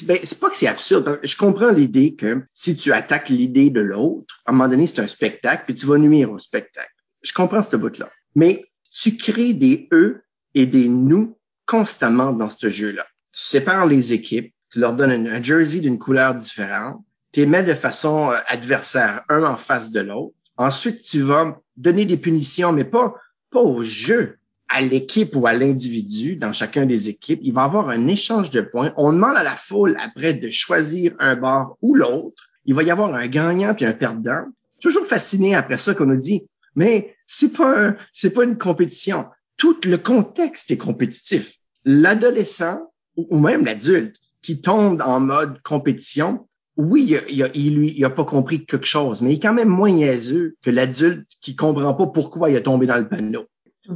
ben, 0.03 0.17
c'est 0.23 0.39
pas 0.39 0.49
que 0.49 0.55
c'est 0.55 0.67
absurde. 0.67 1.19
Je 1.23 1.35
comprends 1.35 1.71
l'idée 1.71 2.15
que 2.15 2.41
si 2.53 2.77
tu 2.77 2.93
attaques 2.93 3.27
l'idée 3.27 3.69
de 3.69 3.81
l'autre, 3.81 4.41
à 4.45 4.51
un 4.51 4.53
moment 4.53 4.69
donné, 4.69 4.87
c'est 4.87 5.01
un 5.01 5.07
spectacle, 5.07 5.63
puis 5.65 5.75
tu 5.75 5.85
vas 5.85 5.97
nuire 5.97 6.31
au 6.31 6.39
spectacle. 6.39 6.93
Je 7.21 7.33
comprends 7.33 7.61
ce 7.61 7.75
bout-là. 7.75 8.09
Mais 8.35 8.63
tu 8.95 9.17
crées 9.17 9.53
des 9.53 9.87
eux 9.91 10.23
et 10.53 10.65
des 10.65 10.87
nous 10.87 11.37
constamment 11.65 12.31
dans 12.31 12.49
ce 12.49 12.69
jeu-là. 12.69 13.05
Tu 13.33 13.41
sépares 13.43 13.87
les 13.87 14.13
équipes, 14.13 14.53
tu 14.71 14.79
leur 14.79 14.93
donnes 14.93 15.27
un, 15.27 15.43
jersey 15.43 15.81
d'une 15.81 15.99
couleur 15.99 16.33
différente, 16.33 17.03
tu 17.33 17.41
les 17.41 17.45
mets 17.45 17.63
de 17.63 17.73
façon 17.73 18.31
euh, 18.31 18.37
adversaire, 18.47 19.23
un 19.27 19.43
en 19.43 19.57
face 19.57 19.91
de 19.91 19.99
l'autre. 19.99 20.35
Ensuite, 20.55 21.01
tu 21.01 21.21
vas 21.21 21.59
donner 21.75 22.05
des 22.05 22.15
punitions, 22.15 22.71
mais 22.71 22.85
pas, 22.85 23.13
pas 23.51 23.59
au 23.59 23.83
jeu, 23.83 24.37
à 24.69 24.79
l'équipe 24.79 25.35
ou 25.35 25.45
à 25.45 25.53
l'individu 25.53 26.37
dans 26.37 26.53
chacun 26.53 26.85
des 26.85 27.09
équipes. 27.09 27.41
Il 27.43 27.53
va 27.53 27.63
y 27.63 27.65
avoir 27.65 27.89
un 27.89 28.07
échange 28.07 28.49
de 28.49 28.61
points. 28.61 28.93
On 28.95 29.11
demande 29.11 29.35
à 29.35 29.43
la 29.43 29.55
foule 29.55 29.97
après 30.01 30.33
de 30.33 30.49
choisir 30.49 31.13
un 31.19 31.35
bord 31.35 31.77
ou 31.81 31.95
l'autre. 31.95 32.49
Il 32.63 32.73
va 32.73 32.83
y 32.83 32.91
avoir 32.91 33.13
un 33.13 33.27
gagnant 33.27 33.73
puis 33.73 33.85
un 33.85 33.93
perdant. 33.93 34.45
Toujours 34.81 35.05
fasciné 35.05 35.53
après 35.53 35.77
ça 35.77 35.93
qu'on 35.93 36.05
nous 36.05 36.15
dit, 36.15 36.47
mais 36.75 37.14
c'est 37.27 37.53
pas 37.53 37.95
c'est 38.13 38.31
pas 38.31 38.43
une 38.43 38.57
compétition. 38.57 39.27
Tout 39.57 39.77
le 39.85 39.97
contexte 39.97 40.71
est 40.71 40.77
compétitif. 40.77 41.53
L'adolescent 41.85 42.91
ou 43.15 43.39
même 43.39 43.65
l'adulte 43.65 44.17
qui 44.41 44.61
tombe 44.61 45.01
en 45.01 45.19
mode 45.19 45.61
compétition, 45.61 46.47
oui, 46.77 47.17
il 47.29 47.43
a, 47.43 47.47
il, 47.53 47.75
lui, 47.75 47.93
il 47.95 48.03
a 48.03 48.09
pas 48.09 48.25
compris 48.25 48.65
quelque 48.65 48.85
chose, 48.85 49.21
mais 49.21 49.31
il 49.31 49.35
est 49.37 49.39
quand 49.39 49.53
même 49.53 49.69
moins 49.69 49.91
niaiseux 49.91 50.55
que 50.61 50.69
l'adulte 50.69 51.25
qui 51.41 51.55
comprend 51.55 51.93
pas 51.93 52.07
pourquoi 52.07 52.49
il 52.49 52.55
est 52.55 52.63
tombé 52.63 52.85
dans 52.85 52.97
le 52.97 53.07
panneau. 53.07 53.45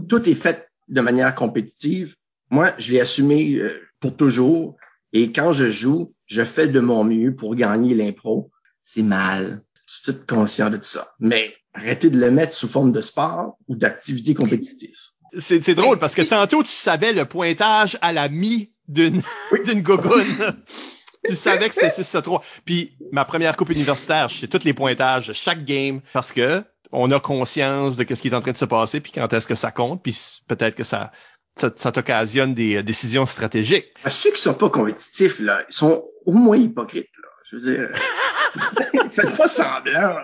Tout 0.07 0.29
est 0.29 0.33
fait 0.35 0.69
de 0.87 1.01
manière 1.01 1.35
compétitive. 1.35 2.15
Moi, 2.49 2.71
je 2.77 2.91
l'ai 2.91 3.01
assumé 3.01 3.55
euh, 3.55 3.81
pour 3.99 4.15
toujours. 4.15 4.77
Et 5.13 5.31
quand 5.31 5.51
je 5.51 5.69
joue, 5.69 6.13
je 6.25 6.43
fais 6.43 6.67
de 6.67 6.79
mon 6.79 7.03
mieux 7.03 7.35
pour 7.35 7.55
gagner 7.55 7.93
l'impro. 7.93 8.49
C'est 8.81 9.03
mal. 9.03 9.61
Je 9.89 9.95
suis 9.95 10.13
tout 10.13 10.19
conscient 10.28 10.69
de 10.69 10.78
tout 10.78 10.84
ça. 10.84 11.08
Mais 11.19 11.56
arrêtez 11.73 12.12
de 12.12 12.19
le 12.19 12.30
mettre 12.30 12.54
sous 12.54 12.67
forme 12.67 12.91
de 12.91 13.02
sport 13.02 13.58
ou 13.67 13.75
d'activité 13.75 14.36
compétitive. 14.36 14.95
C'est, 15.38 15.63
c'est 15.63 15.75
drôle 15.75 15.97
parce 15.97 16.15
que 16.15 16.21
tantôt, 16.21 16.62
tu 16.62 16.69
savais 16.69 17.12
le 17.12 17.25
pointage 17.25 17.97
à 18.02 18.13
la 18.13 18.30
mi 18.30 18.71
d'une, 18.88 19.21
d'une 19.65 19.82
gogoune. 19.82 20.56
tu 21.25 21.34
savais 21.34 21.69
que 21.69 21.75
c'était 21.75 21.89
6 21.89 22.15
à 22.15 22.21
3. 22.21 22.43
Puis 22.65 22.97
ma 23.12 23.25
première 23.25 23.56
coupe 23.56 23.71
universitaire, 23.71 24.28
je 24.30 24.38
sais 24.38 24.47
tous 24.47 24.63
les 24.63 24.73
pointages 24.73 25.28
de 25.28 25.34
chaque 25.34 25.65
game 25.65 26.02
parce 26.13 26.32
que 26.32 26.63
on 26.91 27.12
a 27.12 27.19
conscience 27.19 27.97
de 27.97 28.04
ce 28.04 28.21
qui 28.21 28.28
est 28.28 28.34
en 28.34 28.41
train 28.41 28.52
de 28.52 28.58
se 28.58 28.65
passer 28.65 28.99
puis 28.99 29.12
quand 29.12 29.32
est-ce 29.34 29.47
que 29.47 29.56
ça 29.56 29.71
compte 29.71 30.02
puis 30.02 30.17
peut-être 30.47 30.75
que 30.75 30.84
ça 30.84 31.12
ça, 31.56 31.69
ça 31.75 31.91
t'occasionne 31.91 32.54
des 32.54 32.78
euh, 32.78 32.84
décisions 32.84 33.25
stratégiques. 33.25 33.88
ceux 34.08 34.32
qui 34.32 34.41
sont 34.41 34.54
pas 34.54 34.69
compétitifs 34.69 35.39
là, 35.39 35.63
ils 35.69 35.73
sont 35.73 36.04
au 36.25 36.32
moins 36.32 36.58
hypocrites 36.58 37.10
là. 37.21 37.28
Je 37.49 37.56
veux 37.56 37.75
dire, 37.75 37.89
faites 39.12 39.38
pas 39.38 39.47
semblant. 39.47 40.17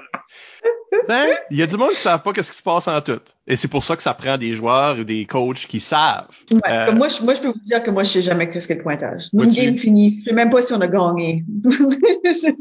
Ben, 1.08 1.28
il 1.52 1.58
y 1.58 1.62
a 1.62 1.68
du 1.68 1.78
monde 1.78 1.92
qui 1.92 1.98
savent 1.98 2.22
pas 2.22 2.34
qu'est-ce 2.34 2.52
qui 2.52 2.58
se 2.58 2.64
passe 2.64 2.88
en 2.88 3.02
tout. 3.02 3.20
Et 3.48 3.56
c'est 3.56 3.68
pour 3.68 3.84
ça 3.84 3.96
que 3.96 4.02
ça 4.02 4.14
prend 4.14 4.38
des 4.38 4.54
joueurs 4.54 4.98
ou 5.00 5.04
des 5.04 5.26
coachs 5.26 5.68
qui 5.68 5.80
savent. 5.80 6.28
Ouais, 6.52 6.60
euh, 6.70 6.94
moi, 6.94 7.10
je, 7.10 7.22
moi, 7.24 7.34
je 7.34 7.42
peux 7.42 7.48
vous 7.50 7.62
dire 7.66 7.84
que 7.84 7.92
moi, 7.92 8.04
je 8.04 8.10
sais 8.10 8.22
jamais 8.22 8.50
qu'est-ce 8.50 8.68
qu'est 8.68 8.76
le 8.76 8.84
pointage. 8.84 9.26
Une 9.34 9.50
game 9.50 9.78
finie, 9.78 10.12
je 10.18 10.24
sais 10.24 10.34
même 10.34 10.50
pas 10.50 10.62
si 10.62 10.74
on 10.74 10.82
a 10.82 10.88
gagné. 10.88 11.44
C'est 12.34 12.56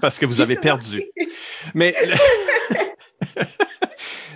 parce 0.00 0.18
que 0.18 0.26
vous 0.26 0.40
avez 0.40 0.56
perdu. 0.56 1.02
Mais 1.74 1.94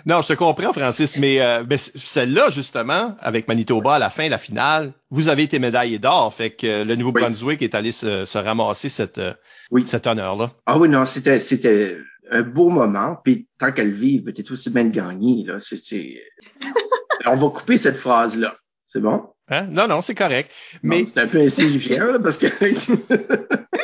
non, 0.07 0.21
je 0.21 0.29
te 0.29 0.33
comprends, 0.35 0.73
Francis, 0.73 1.17
mais, 1.17 1.41
euh, 1.41 1.65
celle-là, 1.77 2.51
justement, 2.51 3.17
avec 3.21 3.49
Manitoba 3.49 3.95
à 3.95 3.99
la 3.99 4.11
fin, 4.11 4.29
la 4.29 4.39
finale, 4.39 4.93
vous 5.11 5.29
avez 5.29 5.45
été 5.45 5.59
médaillé 5.59 5.99
d'or, 5.99 6.33
fait 6.35 6.51
que 6.51 6.85
le 6.85 6.97
Nouveau-Brunswick 6.97 7.63
est 7.63 7.75
allé 7.75 7.91
se, 7.91 8.39
ramasser 8.39 8.89
cette, 8.89 9.19
euh, 9.19 9.33
oui. 9.71 9.85
cet 9.87 10.07
honneur-là. 10.07 10.53
Ah 10.67 10.79
oui, 10.79 10.89
non, 10.89 11.07
c'était, 11.07 11.41
c'était 11.41 11.97
un 12.31 12.43
beau 12.43 12.69
moment, 12.69 13.17
puis 13.25 13.49
tant 13.59 13.73
qu'elle 13.73 13.93
vive, 13.93 14.25
peut-être 14.25 14.51
aussi 14.53 14.71
bien 14.71 14.85
de 14.85 14.91
gagner, 14.91 15.45
là. 15.47 15.59
C'est, 15.61 16.21
On 17.27 17.37
va 17.37 17.49
couper 17.49 17.79
cette 17.79 17.97
phrase-là. 17.97 18.55
C'est 18.87 19.01
bon? 19.01 19.27
Hein? 19.49 19.67
Non, 19.71 19.89
non, 19.89 20.03
c'est 20.03 20.15
correct. 20.15 20.51
Mais... 20.83 21.07
C'est 21.07 21.21
un 21.21 21.27
peu 21.27 21.41
insignifiant, 21.41 22.21
parce 22.23 22.39
que... 22.39 22.47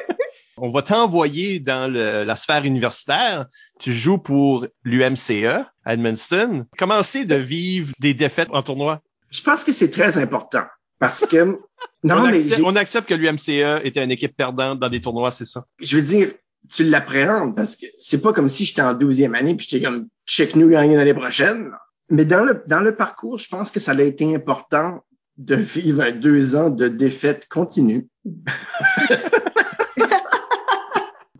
on 0.60 0.68
va 0.68 0.82
t'envoyer 0.82 1.58
dans 1.58 1.90
la 1.90 2.36
sphère 2.36 2.64
universitaire. 2.64 3.46
Tu 3.78 3.92
joues 3.92 4.18
pour 4.18 4.66
l'UMCE 4.84 5.64
à 5.84 5.94
Edmundston. 5.94 6.66
Comment 6.78 7.02
c'est 7.02 7.24
de 7.24 7.36
vivre 7.36 7.92
des 7.98 8.14
défaites 8.14 8.48
en 8.52 8.62
tournoi? 8.62 9.02
Je 9.30 9.42
pense 9.42 9.64
que 9.64 9.72
c'est 9.72 9.90
très 9.90 10.18
important 10.18 10.64
parce 10.98 11.26
que 11.26 11.44
non, 12.04 12.16
on, 12.16 12.26
mais 12.26 12.38
accepte, 12.38 12.62
on 12.64 12.76
accepte 12.76 13.08
que 13.08 13.14
l'UMCE 13.14 13.84
était 13.84 14.04
une 14.04 14.10
équipe 14.10 14.36
perdante 14.36 14.78
dans 14.78 14.88
des 14.88 15.00
tournois, 15.00 15.30
c'est 15.30 15.44
ça? 15.44 15.64
Je 15.80 15.96
veux 15.96 16.02
dire, 16.02 16.30
tu 16.68 16.84
l'appréhendes 16.84 17.56
parce 17.56 17.76
que 17.76 17.86
c'est 17.98 18.20
pas 18.20 18.32
comme 18.32 18.48
si 18.48 18.64
j'étais 18.64 18.82
en 18.82 18.94
douzième 18.94 19.34
année 19.34 19.56
puis 19.56 19.66
j'étais 19.68 19.84
comme 19.84 20.08
check 20.26 20.56
nous 20.56 20.68
gagner 20.68 20.96
l'année 20.96 21.14
prochaine. 21.14 21.70
Mais 22.10 22.24
dans 22.24 22.44
le 22.44 22.62
dans 22.66 22.80
le 22.80 22.94
parcours, 22.94 23.38
je 23.38 23.48
pense 23.48 23.70
que 23.70 23.80
ça 23.80 23.92
a 23.92 24.02
été 24.02 24.34
important 24.34 25.02
de 25.38 25.54
vivre 25.54 26.10
deux 26.10 26.54
ans 26.56 26.68
de 26.68 26.88
défaites 26.88 27.48
continues. 27.48 28.08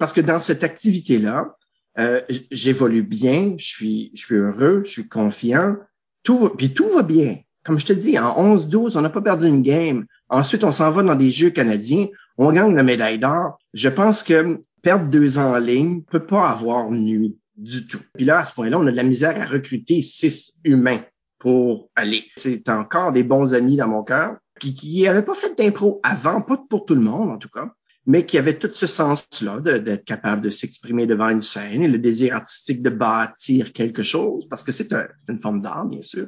parce 0.01 0.15
que 0.15 0.23
dans 0.23 0.41
cette 0.41 0.65
activité-là, 0.65 1.57
euh, 1.99 2.23
j'évolue 2.51 3.03
bien, 3.03 3.55
je 3.59 3.67
suis, 3.67 4.11
je 4.15 4.25
suis 4.25 4.35
heureux, 4.35 4.83
je 4.87 4.91
suis 4.91 5.09
confiant, 5.09 5.77
tout 6.23 6.49
puis 6.57 6.73
tout 6.73 6.89
va 6.89 7.03
bien. 7.03 7.37
Comme 7.65 7.79
je 7.79 7.85
te 7.85 7.93
dis, 7.93 8.19
en 8.19 8.57
11-12, 8.57 8.97
on 8.97 9.03
n'a 9.03 9.11
pas 9.11 9.21
perdu 9.21 9.47
une 9.47 9.63
game. 9.63 10.07
Ensuite, 10.31 10.65
on 10.65 10.73
s'en 10.73 10.91
va 10.91 11.03
dans 11.03 11.15
des 11.15 11.31
Jeux 11.31 11.51
canadiens, 11.51 12.07
on 12.39 12.51
gagne 12.51 12.75
la 12.75 12.83
médaille 12.83 13.19
d'or. 13.19 13.59
Je 13.75 13.91
pense 13.91 14.23
que 14.23 14.63
perdre 14.81 15.11
deux 15.11 15.39
ans 15.39 15.55
en 15.55 15.59
ligne 15.59 16.03
peut 16.11 16.25
pas 16.25 16.49
avoir 16.49 16.91
nuit 16.91 17.39
du 17.57 17.87
tout. 17.87 18.01
Puis 18.15 18.25
là, 18.25 18.39
à 18.39 18.45
ce 18.47 18.55
point-là, 18.55 18.79
on 18.79 18.87
a 18.87 18.91
de 18.91 18.97
la 18.97 19.03
misère 19.03 19.39
à 19.39 19.45
recruter 19.45 20.01
six 20.01 20.55
humains 20.65 21.05
pour 21.39 21.91
aller. 21.95 22.25
C'est 22.37 22.71
encore 22.71 23.13
des 23.13 23.23
bons 23.23 23.53
amis 23.53 23.77
dans 23.77 23.89
mon 23.89 24.03
cœur 24.03 24.39
qui 24.59 24.75
qui 24.75 25.03
n'avaient 25.03 25.25
pas 25.25 25.35
fait 25.35 25.55
d'impro 25.59 26.01
avant, 26.03 26.41
pas 26.41 26.57
pour 26.71 26.87
tout 26.87 26.95
le 26.95 27.03
monde 27.03 27.29
en 27.29 27.37
tout 27.37 27.51
cas. 27.51 27.75
Mais 28.07 28.27
qui 28.27 28.39
avait 28.39 28.59
tout 28.59 28.71
ce 28.73 28.87
sens-là 28.87 29.61
d'être 29.61 30.05
capable 30.05 30.43
de 30.43 30.51
s'exprimer 30.51 31.07
devant 31.07 31.29
une 31.29 31.43
scène 31.43 31.83
et 31.83 31.89
le 31.89 31.99
désir 31.99 32.35
artistique 32.35 32.83
de 32.83 32.91
bâtir 32.91 33.73
quelque 33.73 34.03
chose, 34.03 34.47
parce 34.49 34.65
que 34.65 34.73
c'est 34.73 34.93
une 35.29 35.39
forme 35.39 35.61
d'art, 35.61 35.87
bien 35.87 36.03
sûr. 36.03 36.27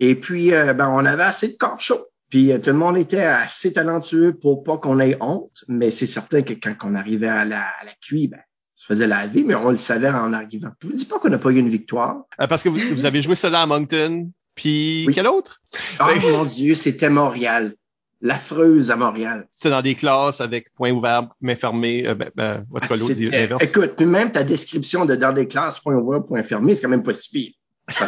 Et 0.00 0.14
puis, 0.14 0.54
euh, 0.54 0.74
ben, 0.74 0.88
on 0.88 1.04
avait 1.04 1.22
assez 1.22 1.48
de 1.48 1.56
corps 1.56 1.80
chaud. 1.80 2.06
Puis 2.30 2.50
euh, 2.50 2.58
tout 2.58 2.70
le 2.70 2.76
monde 2.76 2.96
était 2.96 3.22
assez 3.22 3.74
talentueux 3.74 4.32
pour 4.32 4.64
pas 4.64 4.78
qu'on 4.78 4.98
ait 5.00 5.18
honte, 5.20 5.64
mais 5.68 5.90
c'est 5.90 6.06
certain 6.06 6.42
que 6.42 6.54
quand 6.54 6.74
on 6.82 6.94
arrivait 6.94 7.28
à 7.28 7.44
la, 7.44 7.60
à 7.60 7.84
la 7.84 7.92
QI, 8.00 8.28
ben, 8.28 8.38
on 8.38 8.74
se 8.74 8.86
faisait 8.86 9.06
laver, 9.06 9.44
mais 9.44 9.54
on 9.54 9.70
le 9.70 9.76
savait 9.76 10.08
en 10.08 10.32
arrivant. 10.32 10.70
Je 10.80 10.88
vous 10.88 10.94
dis 10.94 11.04
pas 11.04 11.18
qu'on 11.18 11.28
n'a 11.28 11.38
pas 11.38 11.50
eu 11.50 11.58
une 11.58 11.68
victoire. 11.68 12.24
Euh, 12.40 12.46
parce 12.46 12.62
que 12.62 12.70
vous, 12.70 12.78
vous, 12.94 13.04
avez 13.04 13.20
joué 13.20 13.36
cela 13.36 13.62
à 13.62 13.66
Moncton, 13.66 14.30
puis 14.54 15.06
quel 15.12 15.26
autre? 15.26 15.60
Oh 16.00 16.04
mon 16.22 16.44
Dieu, 16.44 16.74
c'était 16.74 17.10
Montréal. 17.10 17.74
L'affreuse 18.24 18.90
à 18.90 18.96
Montréal. 18.96 19.46
C'était 19.50 19.70
dans 19.70 19.82
des 19.82 19.96
classes 19.96 20.40
avec 20.40 20.72
point 20.74 20.92
ouvert, 20.92 21.28
main 21.40 21.56
fermée, 21.56 22.06
euh, 22.06 22.14
ben, 22.14 22.30
ben, 22.36 22.64
votre 22.70 22.88
ah, 22.90 23.56
Écoute, 23.60 24.00
même 24.00 24.32
ta 24.32 24.44
description 24.44 25.04
de 25.04 25.16
dans 25.16 25.32
des 25.32 25.46
classes, 25.48 25.80
point 25.80 25.96
ouvert, 25.96 26.24
point 26.24 26.42
fermé, 26.42 26.74
c'est 26.74 26.82
quand 26.82 26.88
même 26.88 27.02
pas 27.02 27.14
si 27.14 27.30
pire. 27.30 27.52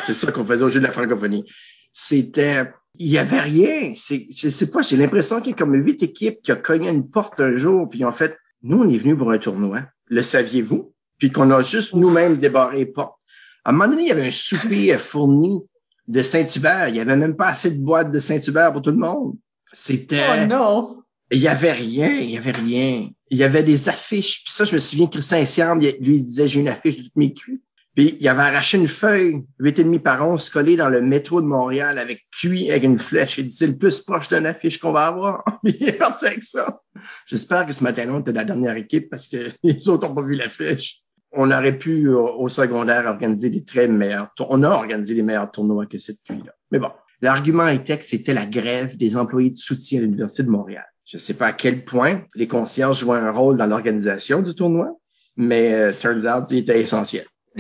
c'est 0.01 0.15
ça 0.15 0.31
qu'on 0.31 0.45
faisait 0.45 0.63
au 0.63 0.69
jeu 0.69 0.81
de 0.81 0.87
la 0.87 0.93
francophonie. 0.93 1.45
C'était 1.93 2.71
il 2.99 3.09
y 3.09 3.19
avait 3.19 3.41
rien. 3.41 3.93
C'est, 3.95 4.27
je 4.31 4.49
sais 4.49 4.71
pas, 4.71 4.83
j'ai 4.83 4.97
l'impression 4.97 5.41
qu'il 5.41 5.51
y 5.51 5.53
a 5.53 5.57
comme 5.57 5.75
huit 5.75 6.03
équipes 6.03 6.41
qui 6.43 6.53
ont 6.53 6.61
cogné 6.63 6.91
une 6.91 7.11
porte 7.11 7.41
un 7.41 7.57
jour, 7.57 7.89
puis 7.89 8.05
en 8.05 8.13
fait, 8.13 8.39
nous, 8.63 8.83
on 8.83 8.89
est 8.89 8.99
venus 8.99 9.17
pour 9.17 9.31
un 9.31 9.39
tournoi. 9.39 9.81
Le 10.07 10.23
saviez-vous? 10.23 10.93
Puis 11.19 11.31
qu'on 11.31 11.51
a 11.51 11.63
juste 11.63 11.95
nous-mêmes 11.95 12.39
débarré 12.39 12.79
les 12.79 12.87
portes. 12.87 13.19
À 13.65 13.71
un 13.71 13.73
moment 13.73 13.89
donné, 13.89 14.03
il 14.03 14.09
y 14.09 14.13
avait 14.13 14.29
un 14.29 14.31
souper 14.31 14.97
fourni 14.99 15.61
de 16.07 16.23
Saint-Hubert. 16.23 16.89
Il 16.89 16.97
y 16.97 17.01
avait 17.01 17.17
même 17.17 17.37
pas 17.37 17.49
assez 17.49 17.71
de 17.71 17.83
boîtes 17.83 18.11
de 18.11 18.21
Saint-Hubert 18.21 18.73
pour 18.73 18.83
tout 18.83 18.91
le 18.91 18.97
monde. 18.97 19.37
C'était. 19.73 20.25
Oh 20.31 20.47
non! 20.47 21.05
Il 21.31 21.39
y 21.39 21.49
avait 21.49 21.73
rien, 21.73 22.11
il 22.21 22.31
y 22.31 22.37
avait 22.37 22.53
rien. 22.53 23.09
Il 23.31 23.39
y 23.39 23.45
avait 23.45 23.63
des 23.63 23.89
affiches. 23.89 24.45
Puis 24.45 24.53
ça, 24.53 24.65
je 24.65 24.75
me 24.75 24.81
souviens, 24.81 25.07
Christian 25.07 25.45
Siam, 25.47 25.81
lui, 25.81 25.93
il 26.01 26.25
disait, 26.25 26.47
j'ai 26.47 26.61
une 26.61 26.69
affiche 26.69 26.99
de 26.99 27.03
toutes 27.03 27.17
mes 27.17 27.33
cuits. 27.33 27.63
Puis 27.95 28.17
il 28.21 28.29
avait 28.29 28.43
arraché 28.43 28.77
une 28.77 28.89
feuille, 28.89 29.45
huit 29.61 29.79
et 29.79 29.85
demi 29.85 30.01
par 30.01 30.29
once, 30.29 30.51
collée 30.51 30.77
dans 30.77 30.89
le 30.89 31.01
métro 31.01 31.41
de 31.41 31.47
Montréal 31.47 31.99
avec 31.99 32.27
cuit 32.33 32.71
avec 32.71 32.83
une 32.83 32.99
flèche. 32.99 33.39
Il 33.39 33.47
dit 33.47 33.55
c'est 33.55 33.69
le 33.69 33.77
plus 33.77 34.01
proche 34.01 34.29
d'une 34.29 34.47
affiche 34.47 34.79
qu'on 34.79 34.93
va 34.93 35.07
avoir. 35.07 35.45
il 35.63 35.89
est 35.89 35.99
parti 35.99 36.27
avec 36.27 36.43
ça. 36.43 36.81
J'espère 37.27 37.67
que 37.67 37.73
ce 37.73 37.85
matin-là, 37.85 38.15
on 38.15 38.21
était 38.21 38.33
la 38.33 38.45
dernière 38.45 38.77
équipe 38.77 39.11
parce 39.11 39.29
que 39.29 39.49
les 39.63 39.89
autres 39.89 40.09
n'ont 40.09 40.15
pas 40.15 40.23
vu 40.23 40.35
l'affiche. 40.35 41.03
On 41.37 41.51
aurait 41.51 41.79
pu 41.79 42.09
au 42.09 42.49
secondaire 42.49 43.07
organiser 43.07 43.51
des 43.51 43.65
très 43.65 43.89
meilleurs. 43.89 44.33
On 44.39 44.63
a 44.63 44.69
organisé 44.69 45.15
les 45.15 45.23
meilleurs 45.23 45.51
tournois 45.51 45.87
que 45.87 45.99
cette 45.99 46.23
cuit-là. 46.23 46.53
Mais 46.71 46.79
bon, 46.79 46.91
l'argument 47.21 47.69
était 47.69 47.99
que 47.99 48.05
c'était 48.05 48.35
la 48.35 48.47
grève 48.47 48.97
des 48.97 49.17
employés 49.17 49.51
de 49.51 49.57
soutien 49.57 50.01
à 50.01 50.03
l'université 50.03 50.43
de 50.43 50.51
Montréal. 50.51 50.85
Je 51.05 51.17
ne 51.17 51.21
sais 51.21 51.35
pas 51.35 51.49
à 51.49 51.53
quel 51.53 51.85
point 51.85 52.23
les 52.35 52.49
consciences 52.49 53.01
jouaient 53.01 53.19
un 53.19 53.31
rôle 53.31 53.57
dans 53.57 53.67
l'organisation 53.67 54.41
du 54.41 54.55
tournoi, 54.55 54.99
mais 55.37 55.75
euh, 55.75 55.93
turns 55.93 56.27
out, 56.27 56.47
il 56.51 56.59
était 56.59 56.81
essentiel. 56.81 57.25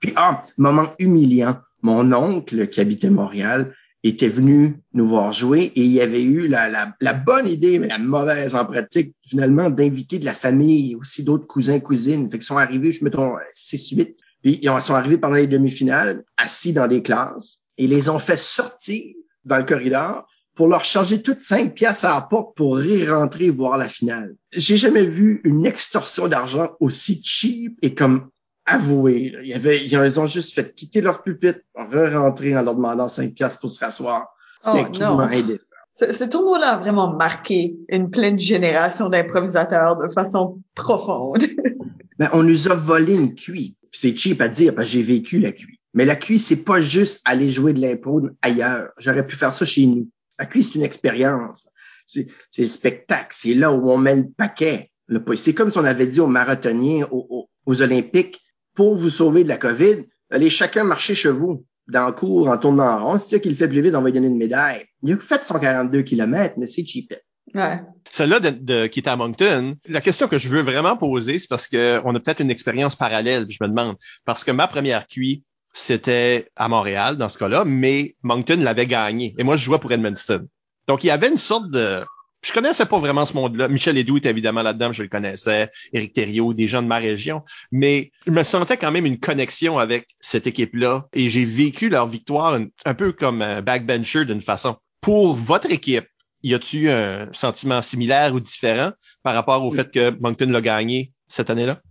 Puis, 0.00 0.12
ah, 0.16 0.42
moment 0.58 0.86
humiliant. 0.98 1.56
Mon 1.82 2.12
oncle, 2.12 2.68
qui 2.68 2.80
habitait 2.80 3.10
Montréal, 3.10 3.72
était 4.02 4.28
venu 4.28 4.82
nous 4.94 5.06
voir 5.06 5.32
jouer 5.32 5.72
et 5.74 5.82
il 5.82 6.00
avait 6.00 6.22
eu 6.22 6.48
la, 6.48 6.68
la, 6.68 6.94
la 7.00 7.14
bonne 7.14 7.46
idée, 7.46 7.78
mais 7.78 7.88
la 7.88 7.98
mauvaise 7.98 8.54
en 8.54 8.64
pratique, 8.64 9.14
finalement, 9.26 9.70
d'inviter 9.70 10.18
de 10.18 10.24
la 10.24 10.32
famille 10.32 10.92
et 10.92 10.96
aussi 10.96 11.22
d'autres 11.22 11.46
cousins, 11.46 11.80
cousines. 11.80 12.30
Fait 12.30 12.38
qu'ils 12.38 12.46
sont 12.46 12.56
arrivés, 12.56 12.92
je 12.92 13.04
mettons, 13.04 13.34
6-8. 13.54 14.16
Puis 14.42 14.58
ils 14.62 14.80
sont 14.80 14.94
arrivés 14.94 15.18
pendant 15.18 15.36
les 15.36 15.46
demi-finales, 15.46 16.24
assis 16.38 16.72
dans 16.72 16.88
des 16.88 17.02
classes, 17.02 17.59
et 17.80 17.86
les 17.86 18.10
ont 18.10 18.18
fait 18.18 18.38
sortir 18.38 19.02
dans 19.46 19.56
le 19.56 19.64
corridor 19.64 20.26
pour 20.54 20.68
leur 20.68 20.84
charger 20.84 21.22
toutes 21.22 21.38
cinq 21.38 21.74
pièces 21.74 22.04
à 22.04 22.14
la 22.14 22.20
porte 22.20 22.54
pour 22.54 22.78
rentrer 23.08 23.48
voir 23.48 23.78
la 23.78 23.88
finale. 23.88 24.34
J'ai 24.52 24.76
jamais 24.76 25.06
vu 25.06 25.40
une 25.44 25.64
extorsion 25.64 26.28
d'argent 26.28 26.76
aussi 26.78 27.22
cheap 27.24 27.78
et 27.80 27.94
comme 27.94 28.28
avoué. 28.66 29.32
Il 29.42 29.48
y 29.48 29.54
avait, 29.54 29.82
ils 29.82 30.20
ont 30.20 30.26
juste 30.26 30.54
fait 30.54 30.74
quitter 30.74 31.00
leur 31.00 31.22
pupitre, 31.22 31.60
re-rentrer 31.74 32.54
en 32.54 32.62
leur 32.62 32.74
demandant 32.74 33.08
5 33.08 33.32
piastres 33.32 33.60
pour 33.60 33.70
se 33.70 33.82
rasseoir. 33.82 34.28
C'était 34.60 34.84
oh, 35.00 35.18
indécent. 35.18 35.74
Ce, 35.94 36.24
tournoi-là 36.24 36.72
a 36.72 36.76
vraiment 36.76 37.14
marqué 37.14 37.78
une 37.88 38.10
pleine 38.10 38.38
génération 38.38 39.08
d'improvisateurs 39.08 39.96
de 39.96 40.12
façon 40.12 40.60
profonde. 40.74 41.44
ben, 42.18 42.28
on 42.34 42.42
nous 42.42 42.70
a 42.70 42.74
volé 42.74 43.14
une 43.14 43.34
cuit. 43.34 43.74
C'est 43.90 44.14
cheap 44.14 44.42
à 44.42 44.48
dire 44.48 44.74
parce 44.74 44.88
que 44.88 44.92
j'ai 44.92 45.02
vécu 45.02 45.40
la 45.40 45.52
cuit. 45.52 45.79
Mais 45.94 46.04
la 46.04 46.16
cuit, 46.16 46.38
c'est 46.38 46.64
pas 46.64 46.80
juste 46.80 47.20
aller 47.24 47.50
jouer 47.50 47.72
de 47.72 47.80
l'impro 47.80 48.22
ailleurs. 48.42 48.90
J'aurais 48.98 49.26
pu 49.26 49.36
faire 49.36 49.52
ça 49.52 49.64
chez 49.64 49.86
nous. 49.86 50.08
La 50.38 50.46
cuit, 50.46 50.62
c'est 50.62 50.76
une 50.76 50.84
expérience. 50.84 51.68
C'est 52.06 52.26
le 52.58 52.64
spectacle. 52.64 53.28
C'est 53.30 53.54
là 53.54 53.72
où 53.72 53.90
on 53.90 53.98
met 53.98 54.16
le 54.16 54.28
paquet. 54.30 54.90
C'est 55.36 55.54
comme 55.54 55.70
si 55.70 55.78
on 55.78 55.84
avait 55.84 56.06
dit 56.06 56.20
aux 56.20 56.26
marathoniens, 56.26 57.06
aux, 57.10 57.48
aux 57.66 57.82
Olympiques, 57.82 58.40
pour 58.74 58.94
vous 58.94 59.10
sauver 59.10 59.44
de 59.44 59.48
la 59.48 59.56
COVID, 59.56 60.06
allez 60.30 60.50
chacun 60.50 60.84
marcher 60.84 61.14
chez 61.14 61.30
vous 61.30 61.66
dans 61.88 62.06
le 62.06 62.12
cours 62.12 62.48
en 62.48 62.58
tournant 62.58 62.84
en 62.84 63.04
rond. 63.04 63.18
C'est 63.18 63.36
ça 63.36 63.38
qui 63.40 63.50
le 63.50 63.56
fait 63.56 63.68
plus 63.68 63.82
vite, 63.82 63.94
on 63.94 64.00
va 64.00 64.06
lui 64.06 64.12
donner 64.12 64.28
une 64.28 64.38
médaille. 64.38 64.84
Il 65.02 65.12
a 65.12 65.16
fait 65.18 65.44
142 65.44 66.02
km, 66.02 66.54
mais 66.56 66.66
c'est 66.66 66.84
cheap. 66.86 67.12
Ouais. 67.54 67.80
Celle-là 68.10 68.38
de, 68.38 68.86
qui 68.86 69.00
est 69.00 69.08
à 69.08 69.16
Moncton, 69.16 69.74
la 69.88 70.00
question 70.00 70.28
que 70.28 70.38
je 70.38 70.48
veux 70.48 70.62
vraiment 70.62 70.96
poser, 70.96 71.38
c'est 71.38 71.48
parce 71.48 71.66
qu'on 71.66 72.14
a 72.14 72.20
peut-être 72.20 72.40
une 72.40 72.50
expérience 72.50 72.94
parallèle, 72.94 73.46
je 73.48 73.58
me 73.60 73.68
demande. 73.68 73.96
Parce 74.24 74.44
que 74.44 74.52
ma 74.52 74.68
première 74.68 75.06
QI, 75.06 75.42
c'était 75.72 76.50
à 76.56 76.68
Montréal, 76.68 77.16
dans 77.16 77.28
ce 77.28 77.38
cas-là, 77.38 77.64
mais 77.64 78.16
Moncton 78.22 78.58
l'avait 78.60 78.86
gagné. 78.86 79.34
Et 79.38 79.44
moi, 79.44 79.56
je 79.56 79.64
jouais 79.64 79.78
pour 79.78 79.92
Edmundston. 79.92 80.46
Donc, 80.86 81.04
il 81.04 81.08
y 81.08 81.10
avait 81.10 81.28
une 81.28 81.36
sorte 81.36 81.70
de, 81.70 82.04
je 82.42 82.52
connaissais 82.52 82.86
pas 82.86 82.98
vraiment 82.98 83.26
ce 83.26 83.34
monde-là. 83.34 83.68
Michel 83.68 83.98
Edoux 83.98 84.16
était 84.18 84.30
évidemment 84.30 84.62
là-dedans, 84.62 84.92
je 84.92 85.02
le 85.02 85.08
connaissais. 85.08 85.70
Éric 85.92 86.14
Thériault, 86.14 86.54
des 86.54 86.66
gens 86.66 86.82
de 86.82 86.86
ma 86.86 86.98
région. 86.98 87.42
Mais 87.70 88.12
je 88.26 88.32
me 88.32 88.42
sentais 88.42 88.76
quand 88.76 88.90
même 88.90 89.06
une 89.06 89.20
connexion 89.20 89.78
avec 89.78 90.08
cette 90.20 90.46
équipe-là 90.46 91.06
et 91.12 91.28
j'ai 91.28 91.44
vécu 91.44 91.88
leur 91.88 92.06
victoire 92.06 92.58
un, 92.84 92.94
peu 92.94 93.12
comme 93.12 93.42
un 93.42 93.62
backbencher 93.62 94.24
d'une 94.24 94.40
façon. 94.40 94.76
Pour 95.00 95.34
votre 95.34 95.70
équipe, 95.70 96.06
y 96.42 96.54
a-tu 96.54 96.88
un 96.88 97.28
sentiment 97.32 97.82
similaire 97.82 98.34
ou 98.34 98.40
différent 98.40 98.92
par 99.22 99.34
rapport 99.34 99.64
au 99.64 99.70
fait 99.70 99.90
que 99.90 100.10
Moncton 100.20 100.46
l'a 100.46 100.62
gagné 100.62 101.12
cette 101.28 101.50
année-là? 101.50 101.82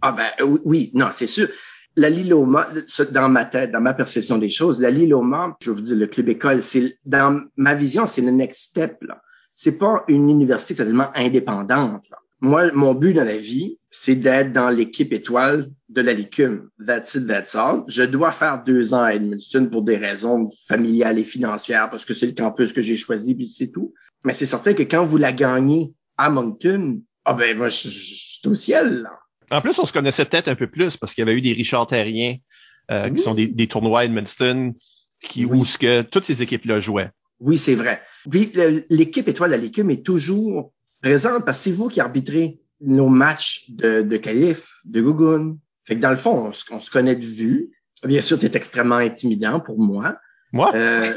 Ah 0.00 0.12
ben 0.12 0.46
oui, 0.64 0.90
non, 0.94 1.08
c'est 1.10 1.26
sûr. 1.26 1.48
La 1.96 2.10
Liloma, 2.10 2.66
dans 3.10 3.28
ma 3.28 3.44
tête, 3.44 3.72
dans 3.72 3.80
ma 3.80 3.94
perception 3.94 4.38
des 4.38 4.50
choses, 4.50 4.80
la 4.80 4.90
Liloma, 4.90 5.56
je 5.60 5.70
vous 5.70 5.80
dis, 5.80 5.94
le 5.94 6.06
club 6.06 6.28
école, 6.28 6.62
c'est 6.62 6.98
dans 7.04 7.40
ma 7.56 7.74
vision, 7.74 8.06
c'est 8.06 8.22
le 8.22 8.30
next 8.30 8.70
step. 8.70 8.98
Là 9.02 9.20
c'est 9.58 9.76
pas 9.76 10.04
une 10.06 10.30
université 10.30 10.76
totalement 10.76 11.08
indépendante. 11.16 12.04
Moi, 12.40 12.70
mon 12.74 12.94
but 12.94 13.12
dans 13.12 13.24
la 13.24 13.36
vie, 13.36 13.80
c'est 13.90 14.14
d'être 14.14 14.52
dans 14.52 14.70
l'équipe 14.70 15.12
étoile 15.12 15.68
de 15.88 16.00
la 16.00 16.12
Licume. 16.12 16.70
That's 16.86 17.16
it, 17.16 17.26
that's 17.26 17.56
all. 17.56 17.82
Je 17.88 18.04
dois 18.04 18.30
faire 18.30 18.62
deux 18.62 18.94
ans 18.94 19.02
à 19.02 19.14
Edmundston 19.14 19.66
pour 19.66 19.82
des 19.82 19.96
raisons 19.96 20.48
familiales 20.68 21.18
et 21.18 21.24
financières, 21.24 21.90
parce 21.90 22.04
que 22.04 22.14
c'est 22.14 22.28
le 22.28 22.34
campus 22.34 22.72
que 22.72 22.82
j'ai 22.82 22.96
choisi, 22.96 23.34
puis 23.34 23.48
c'est 23.48 23.72
tout. 23.72 23.94
Mais 24.24 24.32
c'est 24.32 24.46
certain 24.46 24.74
que 24.74 24.84
quand 24.84 25.04
vous 25.04 25.16
la 25.16 25.32
gagnez 25.32 25.92
à 26.16 26.30
Moncton, 26.30 27.02
ah 27.24 27.34
ben 27.34 27.58
moi, 27.58 27.66
au 27.66 28.54
ciel. 28.54 29.02
Là. 29.02 29.18
En 29.50 29.60
plus, 29.60 29.78
on 29.78 29.86
se 29.86 29.92
connaissait 29.92 30.24
peut-être 30.24 30.48
un 30.48 30.54
peu 30.54 30.66
plus 30.66 30.96
parce 30.96 31.14
qu'il 31.14 31.22
y 31.22 31.28
avait 31.28 31.36
eu 31.36 31.40
des 31.40 31.52
Richard 31.52 31.86
Terrien, 31.86 32.36
euh, 32.90 33.10
qui 33.10 33.22
sont 33.22 33.34
des, 33.34 33.48
des, 33.48 33.66
tournois 33.66 34.00
à 34.00 34.04
Edmundston, 34.04 34.74
qui, 35.22 35.44
où 35.44 35.64
ce 35.64 35.78
que 35.78 36.02
toutes 36.02 36.24
ces 36.24 36.42
équipes-là 36.42 36.80
jouaient. 36.80 37.10
Oui, 37.40 37.56
c'est 37.56 37.74
vrai. 37.74 38.02
Puis 38.30 38.52
l'équipe 38.90 39.28
étoile 39.28 39.54
à 39.54 39.56
l'écume 39.56 39.90
est 39.90 40.04
toujours 40.04 40.72
présente 41.02 41.44
parce 41.44 41.58
que 41.58 41.64
c'est 41.64 41.72
vous 41.72 41.88
qui 41.88 42.00
arbitrez 42.00 42.60
nos 42.80 43.08
matchs 43.08 43.70
de, 43.70 44.02
de 44.02 44.16
qualif, 44.16 44.80
de 44.84 45.00
Gougoun. 45.00 45.58
Fait 45.84 45.96
que 45.96 46.00
dans 46.00 46.10
le 46.10 46.16
fond, 46.16 46.50
on, 46.70 46.80
se 46.80 46.90
connaît 46.90 47.16
de 47.16 47.24
vue. 47.24 47.70
Bien 48.04 48.20
sûr, 48.20 48.38
tu 48.38 48.46
es 48.46 48.56
extrêmement 48.56 48.96
intimidant 48.96 49.60
pour 49.60 49.78
moi. 49.80 50.16
Moi? 50.52 50.72
Euh, 50.74 51.14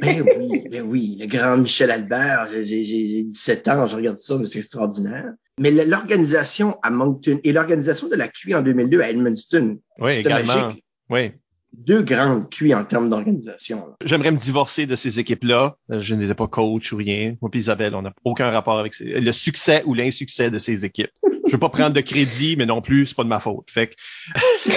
ben 0.00 0.24
oui, 0.38 0.68
ben 0.70 0.82
oui. 0.82 1.16
Le 1.20 1.26
grand 1.26 1.56
Michel 1.56 1.90
Albert, 1.90 2.48
j'ai 2.62 2.82
17 2.82 3.68
ans, 3.68 3.86
je 3.86 3.96
regarde 3.96 4.16
ça, 4.16 4.36
mais 4.38 4.46
c'est 4.46 4.58
extraordinaire. 4.58 5.32
Mais 5.58 5.70
l'organisation 5.70 6.78
à 6.82 6.90
Moncton 6.90 7.38
et 7.44 7.52
l'organisation 7.52 8.08
de 8.08 8.16
la 8.16 8.28
QI 8.28 8.54
en 8.54 8.62
2002 8.62 9.00
à 9.00 9.10
Edmundston, 9.10 9.78
oui, 9.98 10.12
également. 10.16 10.46
magique. 10.46 10.84
Oui 11.10 11.32
deux 11.72 12.02
grandes 12.02 12.50
cuits 12.50 12.74
en 12.74 12.84
termes 12.84 13.08
d'organisation. 13.10 13.94
J'aimerais 14.04 14.32
me 14.32 14.38
divorcer 14.38 14.86
de 14.86 14.96
ces 14.96 15.20
équipes-là. 15.20 15.76
Je 15.88 16.14
n'étais 16.14 16.34
pas 16.34 16.48
coach 16.48 16.92
ou 16.92 16.96
rien. 16.96 17.36
Moi 17.40 17.50
et 17.52 17.58
Isabelle, 17.58 17.94
on 17.94 18.02
n'a 18.02 18.12
aucun 18.24 18.50
rapport 18.50 18.78
avec 18.78 18.94
le 19.00 19.32
succès 19.32 19.82
ou 19.86 19.94
l'insuccès 19.94 20.50
de 20.50 20.58
ces 20.58 20.84
équipes. 20.84 21.10
Je 21.46 21.52
veux 21.52 21.58
pas 21.58 21.68
prendre 21.68 21.94
de 21.94 22.00
crédit, 22.00 22.56
mais 22.56 22.66
non 22.66 22.80
plus, 22.80 23.06
c'est 23.06 23.16
pas 23.16 23.24
de 23.24 23.28
ma 23.28 23.38
faute. 23.38 23.70
Fait 23.70 23.88
que, 23.88 23.94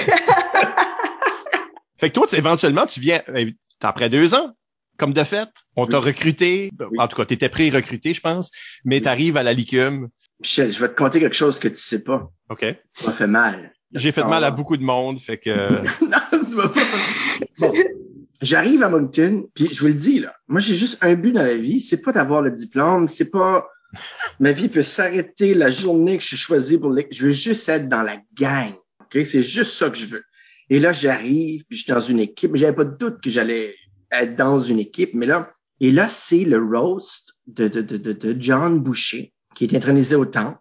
fait 1.98 2.10
que 2.10 2.14
toi, 2.14 2.28
éventuellement, 2.34 2.86
tu 2.86 3.00
viens, 3.00 3.22
après 3.82 4.10
deux 4.10 4.36
ans, 4.36 4.54
comme 4.98 5.14
de 5.14 5.24
fait, 5.24 5.50
on 5.76 5.88
t'a 5.88 6.00
recruté. 6.00 6.72
En 6.98 7.08
tout 7.08 7.18
cas, 7.18 7.26
tu 7.26 7.34
étais 7.34 7.50
pré-recruté, 7.50 8.14
je 8.14 8.22
pense, 8.22 8.52
mais 8.86 9.02
tu 9.02 9.08
arrives 9.08 9.38
à 9.38 9.44
la 9.44 9.54
Licume. 9.54 10.10
Michel, 10.40 10.72
je 10.72 10.80
vais 10.80 10.90
te 10.90 10.96
conter 10.96 11.20
quelque 11.20 11.36
chose 11.36 11.60
que 11.60 11.68
tu 11.68 11.78
sais 11.78 12.04
pas. 12.04 12.32
OK. 12.50 12.66
Ça 12.92 13.12
fait 13.12 13.28
mal. 13.28 13.74
J'ai 13.94 14.12
fait 14.12 14.24
mal 14.24 14.44
à 14.44 14.52
beaucoup 14.52 14.78
de 14.78 14.84
monde, 14.84 15.20
fait 15.20 15.38
que. 15.38 15.50
non, 16.04 16.40
tu 16.50 16.56
pas. 16.56 16.72
Bon. 17.60 17.74
J'arrive 18.42 18.84
à 18.84 18.90
Moncton, 18.90 19.48
puis 19.54 19.70
je 19.72 19.80
vous 19.80 19.88
le 19.88 19.94
dis 19.94 20.20
là, 20.20 20.36
moi 20.50 20.60
j'ai 20.60 20.76
juste 20.76 20.98
un 21.02 21.16
but 21.16 21.32
dans 21.32 21.44
la 21.44 21.56
vie, 21.56 21.80
c'est 21.80 22.02
pas 22.02 22.12
d'avoir 22.12 22.42
le 22.42 22.52
diplôme, 22.52 23.08
c'est 23.08 23.30
pas 23.30 23.70
Ma 24.40 24.52
vie 24.52 24.70
peut 24.70 24.84
s'arrêter 24.84 25.54
la 25.54 25.70
journée 25.70 26.18
que 26.18 26.24
je 26.24 26.30
suis 26.30 26.38
choisi 26.38 26.78
pour 26.78 26.92
l'équipe. 26.92 27.14
Je 27.14 27.26
veux 27.26 27.32
juste 27.32 27.70
être 27.70 27.90
dans 27.90 28.02
la 28.02 28.18
gang. 28.34 28.72
OK? 29.02 29.26
C'est 29.26 29.42
juste 29.42 29.72
ça 29.72 29.90
que 29.90 29.98
je 29.98 30.06
veux. 30.06 30.24
Et 30.70 30.80
là, 30.80 30.92
j'arrive, 30.92 31.64
puis 31.68 31.78
je 31.78 31.84
suis 31.84 31.94
dans 31.94 32.00
une 32.00 32.20
équipe. 32.20 32.56
J'avais 32.56 32.76
pas 32.76 32.86
de 32.86 32.98
doute 32.98 33.22
que 33.22 33.30
j'allais 33.30 33.76
être 34.14 34.36
dans 34.36 34.60
une 34.60 34.80
équipe, 34.80 35.14
mais 35.14 35.26
là, 35.26 35.50
et 35.80 35.92
là, 35.92 36.08
c'est 36.10 36.46
le 36.46 36.64
roast 36.64 37.36
de, 37.48 37.68
de, 37.68 37.82
de, 37.82 37.98
de, 37.98 38.36
John 38.40 38.80
Boucher, 38.80 39.34
qui 39.56 39.66
est 39.66 39.76
intronisé 39.76 40.16
au 40.16 40.26
temps 40.26 40.58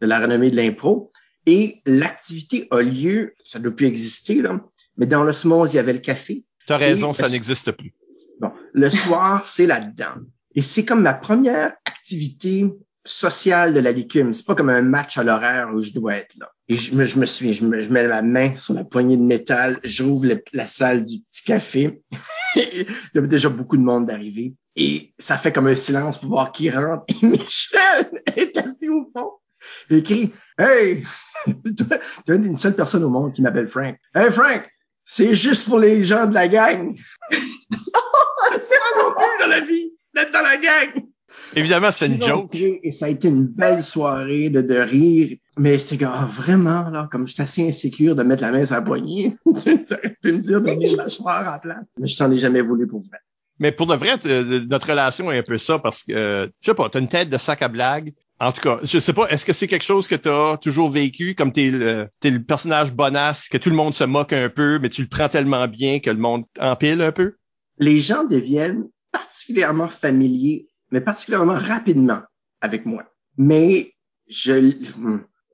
de 0.00 0.06
la 0.06 0.20
renommée 0.20 0.50
de 0.50 0.56
l'impro. 0.56 1.12
Et 1.46 1.80
l'activité 1.84 2.66
a 2.70 2.80
lieu, 2.80 3.34
ça 3.44 3.58
ne 3.58 3.64
doit 3.64 3.76
plus 3.76 3.86
exister, 3.86 4.40
là, 4.42 4.60
mais 4.96 5.06
dans 5.06 5.24
l'osmose, 5.24 5.72
il 5.72 5.76
y 5.76 5.78
avait 5.78 5.92
le 5.92 5.98
café. 5.98 6.44
Tu 6.66 6.72
as 6.72 6.76
raison, 6.76 7.12
ça 7.12 7.28
n'existe 7.28 7.70
plus. 7.72 7.94
Bon, 8.40 8.52
le 8.72 8.90
soir, 8.90 9.44
c'est 9.44 9.66
là-dedans. 9.66 10.22
Et 10.54 10.62
c'est 10.62 10.84
comme 10.84 11.02
ma 11.02 11.14
première 11.14 11.74
activité 11.84 12.64
sociale 13.06 13.72
de 13.72 13.80
la 13.80 13.92
licume. 13.92 14.34
C'est 14.34 14.46
pas 14.46 14.54
comme 14.54 14.68
un 14.68 14.82
match 14.82 15.16
à 15.16 15.24
l'horaire 15.24 15.70
où 15.74 15.80
je 15.80 15.92
dois 15.92 16.16
être 16.16 16.36
là. 16.38 16.50
Et 16.68 16.76
je 16.76 16.94
me, 16.94 17.06
je 17.06 17.18
me 17.18 17.26
suis, 17.26 17.54
je, 17.54 17.64
me, 17.64 17.80
je 17.80 17.90
mets 17.90 18.06
ma 18.06 18.22
main 18.22 18.56
sur 18.56 18.74
la 18.74 18.84
poignée 18.84 19.16
de 19.16 19.22
métal, 19.22 19.78
j'ouvre 19.84 20.26
la 20.52 20.66
salle 20.66 21.06
du 21.06 21.20
petit 21.20 21.44
café. 21.44 22.02
il 22.56 22.86
y 23.14 23.18
avait 23.18 23.28
déjà 23.28 23.48
beaucoup 23.48 23.76
de 23.76 23.82
monde 23.82 24.06
d'arriver. 24.06 24.54
Et 24.74 25.14
ça 25.18 25.38
fait 25.38 25.52
comme 25.52 25.68
un 25.68 25.74
silence 25.74 26.18
pour 26.18 26.30
voir 26.30 26.52
qui 26.52 26.68
rentre. 26.70 27.04
Et 27.08 27.26
Michel 27.26 28.22
est 28.36 28.56
assis 28.56 28.88
au 28.88 29.10
fond. 29.16 29.30
Il 29.90 30.02
crie, 30.02 30.32
Hey! 30.58 31.04
tu 31.46 32.32
es 32.32 32.36
une 32.36 32.56
seule 32.56 32.74
personne 32.74 33.04
au 33.04 33.10
monde 33.10 33.34
qui 33.34 33.42
m'appelle 33.42 33.68
Frank. 33.68 33.96
Hey 34.14 34.30
Frank! 34.30 34.68
C'est 35.04 35.34
juste 35.34 35.68
pour 35.68 35.78
les 35.78 36.02
gens 36.02 36.26
de 36.26 36.34
la 36.34 36.48
gang. 36.48 36.96
c'est 37.30 37.38
pas 37.38 39.02
non 39.02 39.14
plus 39.14 39.40
dans 39.40 39.46
la 39.48 39.60
vie 39.60 39.92
d'être 40.14 40.32
dans 40.32 40.42
la 40.42 40.56
gang. 40.56 41.06
Évidemment, 41.54 41.90
c'est 41.90 42.06
une 42.06 42.22
joke. 42.22 42.54
Et 42.54 42.90
ça 42.90 43.06
a 43.06 43.08
été 43.08 43.28
une 43.28 43.46
belle 43.46 43.82
soirée 43.82 44.50
de, 44.50 44.60
de 44.60 44.76
rire. 44.76 45.36
Mais 45.58 45.78
j'étais 45.78 45.98
comme, 45.98 46.12
ah, 46.12 46.28
vraiment, 46.30 46.90
là, 46.90 47.08
comme 47.10 47.26
j'étais 47.26 47.42
assez 47.42 47.66
insécure 47.66 48.14
de 48.16 48.22
mettre 48.22 48.42
la 48.42 48.52
main 48.52 48.66
sur 48.66 48.76
la 48.76 48.82
poignée. 48.82 49.36
tu 49.44 49.50
aurais 49.50 50.16
pu 50.22 50.32
me 50.32 50.38
dire 50.38 50.60
de 50.60 50.66
mettre 50.66 50.96
m'asseoir 50.96 51.54
en 51.54 51.58
place. 51.58 51.86
Mais 51.98 52.06
je 52.06 52.16
t'en 52.16 52.30
ai 52.30 52.36
jamais 52.36 52.60
voulu 52.60 52.86
pour 52.86 53.00
vrai. 53.00 53.18
Mais 53.58 53.72
pour 53.72 53.86
de 53.86 53.94
vrai, 53.94 54.18
notre 54.68 54.90
relation 54.90 55.32
est 55.32 55.38
un 55.38 55.42
peu 55.42 55.56
ça 55.56 55.78
parce 55.78 56.02
que, 56.02 56.50
je 56.60 56.66
sais 56.66 56.74
pas, 56.74 56.90
t'as 56.90 57.00
une 57.00 57.08
tête 57.08 57.30
de 57.30 57.38
sac 57.38 57.62
à 57.62 57.68
blague. 57.68 58.12
En 58.38 58.52
tout 58.52 58.60
cas, 58.60 58.78
je 58.82 58.98
sais 58.98 59.14
pas, 59.14 59.28
est-ce 59.30 59.46
que 59.46 59.54
c'est 59.54 59.66
quelque 59.66 59.84
chose 59.84 60.08
que 60.08 60.14
tu 60.14 60.28
as 60.28 60.58
toujours 60.60 60.90
vécu, 60.90 61.34
comme 61.34 61.52
t'es 61.52 61.70
le, 61.70 62.08
es 62.22 62.30
le 62.30 62.42
personnage 62.42 62.92
bonasse, 62.92 63.48
que 63.48 63.56
tout 63.56 63.70
le 63.70 63.76
monde 63.76 63.94
se 63.94 64.04
moque 64.04 64.34
un 64.34 64.50
peu, 64.50 64.78
mais 64.78 64.90
tu 64.90 65.00
le 65.00 65.08
prends 65.08 65.30
tellement 65.30 65.66
bien 65.68 66.00
que 66.00 66.10
le 66.10 66.18
monde 66.18 66.44
empile 66.60 67.00
un 67.00 67.12
peu? 67.12 67.36
Les 67.78 67.98
gens 68.00 68.24
deviennent 68.24 68.88
particulièrement 69.10 69.88
familiers, 69.88 70.66
mais 70.90 71.00
particulièrement 71.00 71.58
rapidement 71.58 72.22
avec 72.60 72.86
moi. 72.86 73.04
Mais 73.36 73.92
je, 74.28 74.72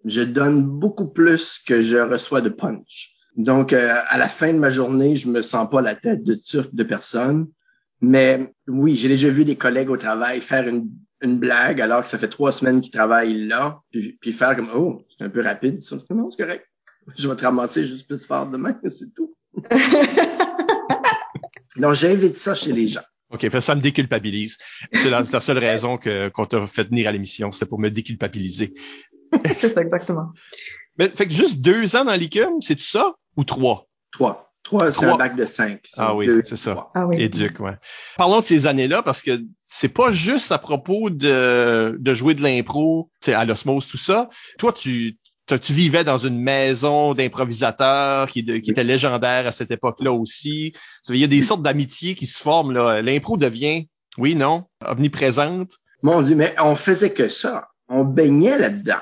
je 0.05 0.23
donne 0.23 0.65
beaucoup 0.65 1.09
plus 1.09 1.59
que 1.59 1.83
je 1.83 1.99
reçois 1.99 2.41
de 2.41 2.49
punch. 2.49 3.13
Donc, 3.37 3.73
euh, 3.73 3.95
à 4.09 4.19
la 4.19 4.29
fin 4.29 4.53
de 4.53 4.59
ma 4.59 4.71
journée, 4.71 5.17
je 5.17 5.29
me 5.29 5.43
sens 5.43 5.69
pas 5.71 5.81
la 5.81 5.95
tête 5.95 6.23
de 6.23 6.35
turc 6.35 6.75
de 6.75 6.85
personne. 6.85 7.49
Mais 8.01 8.53
oui, 8.67 8.95
j'ai 8.95 9.09
déjà 9.09 9.31
vu 9.31 9.45
des 9.45 9.57
collègues 9.57 9.91
au 9.91 9.97
travail 9.97 10.41
faire 10.41 10.69
une, 10.69 10.91
une 11.23 11.39
blague 11.39 11.81
alors 11.81 12.03
que 12.03 12.09
ça 12.09 12.19
fait 12.19 12.29
trois 12.29 12.53
semaines 12.53 12.81
qu'ils 12.81 12.93
travaillent 12.93 13.47
là, 13.47 13.81
puis, 13.91 14.19
puis 14.21 14.33
faire 14.33 14.57
comme 14.57 14.71
oh, 14.75 15.07
c'est 15.17 15.25
un 15.25 15.31
peu 15.31 15.41
rapide. 15.41 15.79
Non, 16.11 16.31
c'est 16.31 16.43
correct. 16.43 16.67
Je 17.17 17.29
vais 17.29 17.37
te 17.37 17.45
ramasser 17.45 17.85
juste 17.85 18.07
plus 18.07 18.27
fort 18.27 18.51
demain, 18.51 18.79
c'est 18.85 19.15
tout. 19.15 19.35
Donc 21.77 21.95
j'invite 21.95 22.35
ça 22.35 22.55
chez 22.55 22.73
les 22.73 22.87
gens. 22.87 23.01
OK, 23.33 23.47
ça 23.61 23.75
me 23.75 23.81
déculpabilise. 23.81 24.59
C'est 24.93 25.11
la, 25.11 25.25
seule 25.25 25.59
raison 25.59 25.97
que 25.97 26.29
qu'on 26.29 26.47
t'a 26.47 26.67
fait 26.67 26.85
venir 26.85 27.09
à 27.09 27.13
l'émission, 27.13 27.51
c'est 27.53 27.67
pour 27.67 27.79
me 27.79 27.91
déculpabiliser. 27.91 28.75
c'est 29.57 29.73
ça, 29.73 29.81
exactement. 29.81 30.33
Mais 30.99 31.09
fait 31.09 31.27
que 31.27 31.33
juste 31.33 31.61
deux 31.61 31.97
ans 31.97 32.05
dans 32.05 32.15
l'ICUM, 32.15 32.61
c'est 32.61 32.79
ça 32.79 33.15
ou 33.37 33.45
trois? 33.45 33.89
Trois. 34.13 34.51
Trois, 34.63 34.93
c'est 34.93 35.07
un 35.07 35.17
bac 35.17 35.35
de 35.35 35.45
cinq. 35.45 35.81
Ah 35.97 36.15
oui, 36.15 36.29
c'est 36.45 36.57
ça. 36.57 36.91
Ah 36.95 37.07
oui. 37.07 37.21
Éduc, 37.21 37.59
ouais. 37.59 37.77
Parlons 38.17 38.39
de 38.39 38.45
ces 38.45 38.69
années-là 38.69 39.03
parce 39.03 39.21
que 39.21 39.43
c'est 39.65 39.89
pas 39.89 40.13
juste 40.13 40.53
à 40.53 40.59
propos 40.59 41.11
de, 41.11 41.97
de 41.99 42.15
jouer 42.15 42.35
de 42.35 42.43
l'impro, 42.43 43.11
c'est 43.21 43.35
à 43.35 43.45
l'osmose, 43.45 43.89
tout 43.89 43.99
ça. 43.99 44.31
Toi, 44.59 44.73
tu, 44.73 45.19
tu 45.47 45.73
vivais 45.73 46.05
dans 46.05 46.17
une 46.17 46.39
maison 46.39 47.15
d'improvisateurs 47.15 48.29
qui, 48.29 48.45
qui 48.63 48.71
était 48.71 48.85
légendaire 48.85 49.47
à 49.47 49.53
cette 49.53 49.71
époque-là 49.71 50.13
aussi. 50.13 50.73
Il 51.09 51.17
y 51.17 51.25
a 51.25 51.29
des 51.29 51.43
sortes 51.43 51.63
d'amitiés 51.63 52.15
qui 52.15 52.27
se 52.27 52.43
forment 52.43 52.73
là. 52.73 53.03
L'impro 53.03 53.37
devient, 53.37 53.89
oui, 54.19 54.35
non, 54.35 54.65
omniprésente. 54.85 55.73
Mon 56.03 56.23
Dieu, 56.23 56.37
mais 56.37 56.55
on 56.61 56.77
faisait 56.77 57.13
que 57.13 57.29
ça. 57.29 57.69
On 57.89 58.05
baignait 58.05 58.59
là-dedans. 58.59 59.01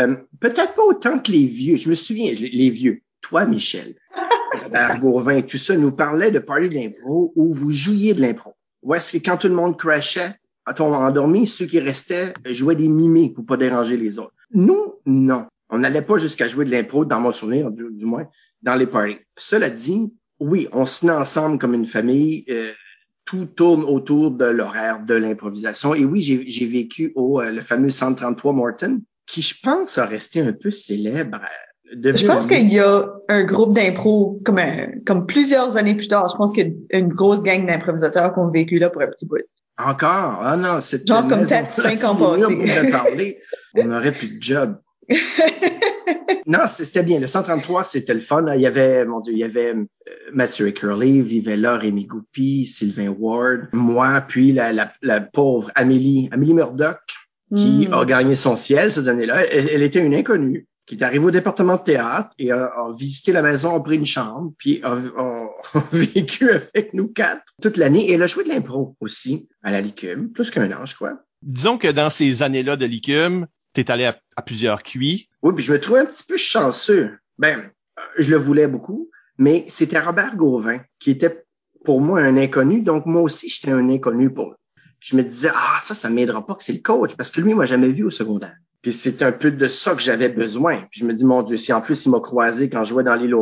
Euh, 0.00 0.16
peut-être 0.40 0.74
pas 0.74 0.84
autant 0.84 1.18
que 1.18 1.32
les 1.32 1.46
vieux. 1.46 1.76
Je 1.76 1.88
me 1.88 1.94
souviens, 1.94 2.32
les 2.34 2.70
vieux. 2.70 3.02
Toi, 3.22 3.46
Michel. 3.46 3.94
Robert 5.02 5.46
tout 5.46 5.58
ça, 5.58 5.76
nous 5.76 5.92
parlait 5.92 6.30
de 6.30 6.38
parler 6.38 6.68
de 6.68 6.74
l'impro 6.74 7.32
où 7.34 7.54
vous 7.54 7.70
jouiez 7.70 8.14
de 8.14 8.20
l'impro. 8.20 8.54
Où 8.82 8.94
est-ce 8.94 9.16
que 9.16 9.24
quand 9.24 9.36
tout 9.36 9.48
le 9.48 9.54
monde 9.54 9.78
crashait, 9.78 10.34
quand 10.64 10.80
on 10.80 10.92
endormi, 10.92 11.46
ceux 11.46 11.66
qui 11.66 11.80
restaient 11.80 12.34
jouaient 12.44 12.76
des 12.76 12.88
mimiques 12.88 13.34
pour 13.34 13.46
pas 13.46 13.56
déranger 13.56 13.96
les 13.96 14.18
autres? 14.18 14.34
Nous, 14.52 14.94
non. 15.06 15.46
On 15.70 15.78
n'allait 15.78 16.02
pas 16.02 16.18
jusqu'à 16.18 16.46
jouer 16.46 16.64
de 16.64 16.70
l'impro, 16.70 17.04
dans 17.04 17.20
mon 17.20 17.32
souvenir, 17.32 17.70
du, 17.70 18.04
moins, 18.04 18.28
dans 18.62 18.74
les 18.74 18.86
parties. 18.86 19.16
Cela 19.36 19.68
dit, 19.68 20.12
oui, 20.38 20.68
on 20.72 20.86
se 20.86 21.00
tenait 21.00 21.12
ensemble 21.12 21.58
comme 21.58 21.74
une 21.74 21.86
famille. 21.86 22.44
Euh, 22.50 22.72
tout 23.24 23.46
tourne 23.46 23.82
autour 23.82 24.30
de 24.30 24.44
l'horaire 24.44 25.04
de 25.04 25.14
l'improvisation. 25.14 25.94
Et 25.94 26.04
oui, 26.04 26.22
j'ai 26.22 26.66
vécu 26.66 27.12
au 27.16 27.40
euh, 27.40 27.50
le 27.50 27.60
fameux 27.60 27.90
133 27.90 28.52
Morton, 28.52 29.02
qui, 29.26 29.42
je 29.42 29.56
pense, 29.60 29.98
a 29.98 30.06
resté 30.06 30.40
un 30.40 30.52
peu 30.52 30.70
célèbre 30.70 31.40
je 31.92 32.26
pense 32.26 32.46
qu'il 32.46 32.72
y 32.72 32.80
a 32.80 33.08
un 33.28 33.44
groupe 33.44 33.74
d'impro 33.74 34.40
comme, 34.44 34.60
comme 35.06 35.26
plusieurs 35.26 35.76
années 35.76 35.94
plus 35.94 36.08
tard. 36.08 36.28
Je 36.28 36.36
pense 36.36 36.52
qu'il 36.52 36.66
y 36.66 36.96
a 36.96 36.98
une 36.98 37.08
grosse 37.08 37.42
gang 37.42 37.66
d'improvisateurs 37.66 38.32
qui 38.32 38.38
ont 38.40 38.50
vécu 38.50 38.78
là 38.78 38.90
pour 38.90 39.02
un 39.02 39.06
petit 39.06 39.26
bout. 39.26 39.38
Encore? 39.78 40.40
Ah 40.42 40.56
non, 40.56 40.80
c'est 40.80 41.06
Genre 41.06 41.28
comme 41.28 41.42
peut-être 41.42 41.70
cinq 41.70 42.02
ans 42.04 42.16
passés. 42.16 43.38
on 43.74 43.90
aurait 43.92 44.12
plus 44.12 44.38
de 44.38 44.42
job. 44.42 44.78
non, 46.46 46.60
c'était 46.66 47.02
bien. 47.02 47.20
Le 47.20 47.26
133, 47.26 47.84
c'était 47.84 48.14
le 48.14 48.20
fun. 48.20 48.44
Il 48.54 48.60
y 48.60 48.66
avait, 48.66 49.04
mon 49.04 49.20
Dieu, 49.20 49.32
il 49.32 49.38
y 49.38 49.44
avait 49.44 49.74
euh, 49.74 49.84
Mathieu 50.32 50.70
Curley, 50.70 51.20
vivait 51.20 51.56
là, 51.56 51.76
Rémi 51.76 52.06
Goupy, 52.06 52.66
Sylvain 52.66 53.08
Ward, 53.08 53.68
moi, 53.72 54.20
puis 54.20 54.52
la, 54.52 54.72
la, 54.72 54.92
la 55.02 55.20
pauvre 55.20 55.70
Amélie, 55.74 56.28
Amélie 56.32 56.54
Murdoch, 56.54 56.98
qui 57.54 57.88
hmm. 57.88 57.94
a 57.94 58.04
gagné 58.04 58.34
son 58.34 58.56
ciel 58.56 58.92
ces 58.92 59.08
années-là. 59.08 59.44
elle, 59.46 59.82
était 59.82 60.04
une 60.04 60.14
inconnue 60.14 60.66
qui 60.86 60.94
est 60.94 61.02
arrivé 61.02 61.24
au 61.24 61.30
département 61.30 61.76
de 61.76 61.82
théâtre 61.82 62.30
et 62.38 62.52
a, 62.52 62.70
visité 62.96 63.32
la 63.32 63.42
maison, 63.42 63.74
a 63.74 63.82
pris 63.82 63.96
une 63.96 64.06
chambre, 64.06 64.52
puis 64.56 64.80
a, 64.84 64.96
vécu 65.92 66.48
avec 66.50 66.94
nous 66.94 67.08
quatre 67.08 67.42
toute 67.60 67.76
l'année. 67.76 68.08
Et 68.08 68.12
elle 68.12 68.22
a 68.22 68.26
joué 68.26 68.44
de 68.44 68.48
l'impro 68.48 68.96
aussi 69.00 69.48
à 69.62 69.70
la 69.70 69.80
Licume, 69.80 70.30
plus 70.30 70.50
qu'un 70.50 70.70
an, 70.72 70.86
je 70.86 70.94
crois. 70.94 71.14
Disons 71.42 71.78
que 71.78 71.88
dans 71.88 72.10
ces 72.10 72.42
années-là 72.42 72.76
de 72.76 72.86
Licume, 72.86 73.46
tu 73.76 73.82
es 73.82 73.90
allé 73.90 74.04
à, 74.04 74.42
plusieurs 74.42 74.82
cuits. 74.82 75.28
Oui, 75.42 75.52
puis 75.54 75.64
je 75.64 75.72
me 75.72 75.80
trouvais 75.80 76.00
un 76.00 76.06
petit 76.06 76.24
peu 76.24 76.36
chanceux. 76.36 77.18
Ben, 77.38 77.70
je 78.18 78.30
le 78.30 78.36
voulais 78.36 78.66
beaucoup, 78.66 79.10
mais 79.38 79.64
c'était 79.68 80.00
Robert 80.00 80.36
Gauvin 80.36 80.80
qui 80.98 81.10
était 81.10 81.44
pour 81.84 82.00
moi 82.00 82.20
un 82.20 82.36
inconnu, 82.36 82.80
donc 82.80 83.06
moi 83.06 83.22
aussi 83.22 83.48
j'étais 83.48 83.70
un 83.70 83.88
inconnu 83.90 84.32
pour 84.32 84.50
lui. 84.50 84.56
je 84.98 85.16
me 85.16 85.22
disais, 85.22 85.50
ah, 85.54 85.78
ça, 85.82 85.94
ça 85.94 86.10
m'aidera 86.10 86.44
pas 86.44 86.54
que 86.54 86.64
c'est 86.64 86.72
le 86.72 86.80
coach, 86.80 87.14
parce 87.16 87.30
que 87.30 87.40
lui, 87.40 87.54
moi, 87.54 87.66
jamais 87.66 87.88
vu 87.88 88.04
au 88.04 88.10
secondaire. 88.10 88.56
Puis 88.82 88.92
c'est 88.92 89.22
un 89.22 89.32
peu 89.32 89.50
de 89.50 89.68
ça 89.68 89.94
que 89.94 90.02
j'avais 90.02 90.28
besoin. 90.28 90.78
Puis 90.90 91.00
je 91.00 91.04
me 91.04 91.12
dis, 91.12 91.24
mon 91.24 91.42
Dieu, 91.42 91.58
si 91.58 91.72
en 91.72 91.80
plus 91.80 92.06
il 92.06 92.10
m'a 92.10 92.20
croisé 92.20 92.70
quand 92.70 92.84
je 92.84 92.90
jouais 92.90 93.04
dans 93.04 93.14
l'île 93.14 93.34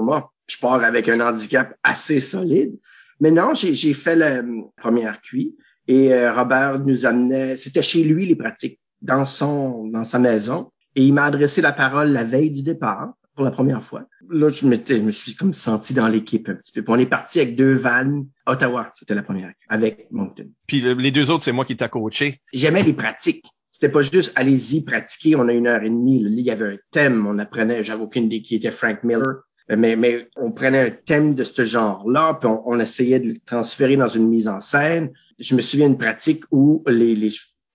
je 0.47 0.59
pars 0.59 0.83
avec 0.85 1.09
un 1.09 1.21
handicap 1.21 1.75
assez 1.83 2.21
solide. 2.21 2.79
Mais 3.21 3.31
non, 3.31 3.55
j'ai 3.55 3.95
fait 3.95 4.17
la 4.17 4.43
première 4.77 5.21
cuit 5.23 5.57
et 5.87 6.13
euh, 6.13 6.33
Robert 6.33 6.81
nous 6.81 7.07
amenait, 7.07 7.57
c'était 7.57 7.83
chez 7.83 8.03
lui 8.05 8.27
les 8.27 8.37
pratiques, 8.37 8.81
dans 9.05 9.27
son, 9.27 9.89
dans 9.89 10.05
sa 10.05 10.19
maison. 10.19 10.71
Et 10.97 11.05
il 11.05 11.13
m'a 11.13 11.25
adressé 11.25 11.61
la 11.61 11.73
parole 11.73 12.13
la 12.13 12.25
veille 12.25 12.51
du 12.51 12.63
départ 12.63 13.15
pour 13.35 13.45
la 13.45 13.51
première 13.51 13.83
fois. 13.83 14.07
Là, 14.31 14.49
je, 14.49 14.61
je 14.61 15.01
me 15.01 15.11
suis 15.11 15.35
comme 15.35 15.55
senti 15.55 15.93
dans 15.93 16.09
l'équipe 16.09 16.49
un 16.49 16.55
petit 16.55 16.73
peu. 16.73 16.83
Puis 16.83 16.93
on 16.93 16.99
est 16.99 17.07
parti 17.07 17.41
avec 17.41 17.57
deux 17.57 17.75
vannes. 17.75 18.29
Ottawa, 18.47 18.91
c'était 18.95 19.15
la 19.15 19.23
première, 19.23 19.53
avec 19.69 20.07
Moncton. 20.11 20.49
Puis 20.67 20.81
les 20.81 21.11
deux 21.11 21.31
autres, 21.31 21.45
c'est 21.45 21.53
moi 21.53 21.65
qui 21.65 21.77
t'ai 21.77 21.89
coaché. 21.89 22.41
J'aimais 22.53 22.83
les 22.83 22.93
pratiques 22.93 23.45
c'était 23.75 23.89
pas 23.89 24.03
juste 24.03 24.33
allez-y, 24.37 24.85
pratiquer, 24.85 25.35
on 25.35 25.49
a 25.49 25.53
une 25.53 25.67
heure 25.67 25.83
et 25.83 25.91
demie. 25.91 26.23
Là, 26.23 26.31
il 26.31 26.41
y 26.41 26.51
avait 26.53 26.75
un 26.75 26.79
thème, 26.93 27.27
on 27.27 27.41
apprenait, 27.41 27.83
j'avais 27.83 28.05
aucune 28.05 28.27
idée 28.27 28.41
qui 28.41 28.55
était 28.55 28.71
Frank 28.71 29.03
Miller, 29.03 29.43
mais, 29.69 29.97
mais 29.97 30.29
on 30.37 30.53
prenait 30.53 30.79
un 30.79 30.91
thème 30.91 31.35
de 31.35 31.43
ce 31.43 31.65
genre-là, 31.65 32.35
puis 32.35 32.49
on, 32.49 32.79
essayait 32.79 33.19
de 33.19 33.31
le 33.31 33.39
transférer 33.45 33.97
dans 33.97 34.07
une 34.07 34.29
mise 34.29 34.47
en 34.47 34.61
scène. 34.61 35.11
Je 35.41 35.57
me 35.57 35.61
souviens 35.61 35.89
d'une 35.89 35.99
pratique 35.99 36.45
où 36.53 36.85
les, 36.87 37.17
les, 37.17 37.33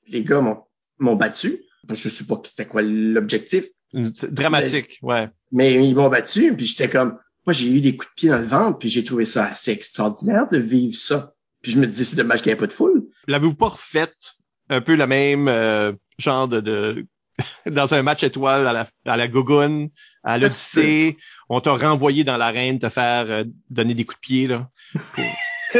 les 0.07 0.23
gars 0.23 0.39
m'ont 0.39 0.63
battu. 1.15 1.59
Je 1.89 2.09
sais 2.09 2.25
pas 2.25 2.39
c'était 2.43 2.65
quoi 2.65 2.81
l'objectif. 2.81 3.65
Dramatique, 3.93 4.99
ouais. 5.01 5.29
Mais 5.51 5.73
ils 5.73 5.95
m'ont 5.95 6.09
battu, 6.09 6.55
puis 6.55 6.65
j'étais 6.65 6.89
comme, 6.89 7.17
moi 7.45 7.53
j'ai 7.53 7.71
eu 7.71 7.81
des 7.81 7.95
coups 7.97 8.11
de 8.11 8.15
pied 8.15 8.29
dans 8.29 8.37
le 8.37 8.45
ventre, 8.45 8.77
puis 8.77 8.89
j'ai 8.89 9.03
trouvé 9.03 9.25
ça 9.25 9.45
assez 9.45 9.71
extraordinaire 9.71 10.47
de 10.51 10.57
vivre 10.57 10.95
ça. 10.95 11.33
Puis 11.61 11.71
je 11.71 11.79
me 11.79 11.87
disais, 11.87 12.03
c'est 12.03 12.15
dommage 12.15 12.41
qu'il 12.41 12.49
n'y 12.51 12.53
ait 12.53 12.59
pas 12.59 12.67
de 12.67 12.73
foule. 12.73 13.07
L'avez-vous 13.27 13.55
pas 13.55 13.69
refait 13.69 14.13
un 14.69 14.81
peu 14.81 14.95
la 14.95 15.07
même 15.07 15.47
euh, 15.47 15.91
genre 16.19 16.47
de, 16.47 16.59
de 16.59 17.07
dans 17.69 17.93
un 17.93 18.01
match 18.01 18.23
étoile 18.23 18.67
à 18.67 18.73
la, 18.73 18.87
à 19.05 19.17
la 19.17 19.27
à 20.23 20.37
l'Odyssée, 20.37 21.17
on 21.47 21.61
t'a 21.61 21.73
renvoyé 21.73 22.23
dans 22.23 22.37
l'arène 22.37 22.79
te 22.79 22.89
faire 22.89 23.29
euh, 23.29 23.43
donner 23.69 23.93
des 23.93 24.05
coups 24.05 24.17
de 24.17 24.21
pied, 24.21 24.47
là? 24.47 24.69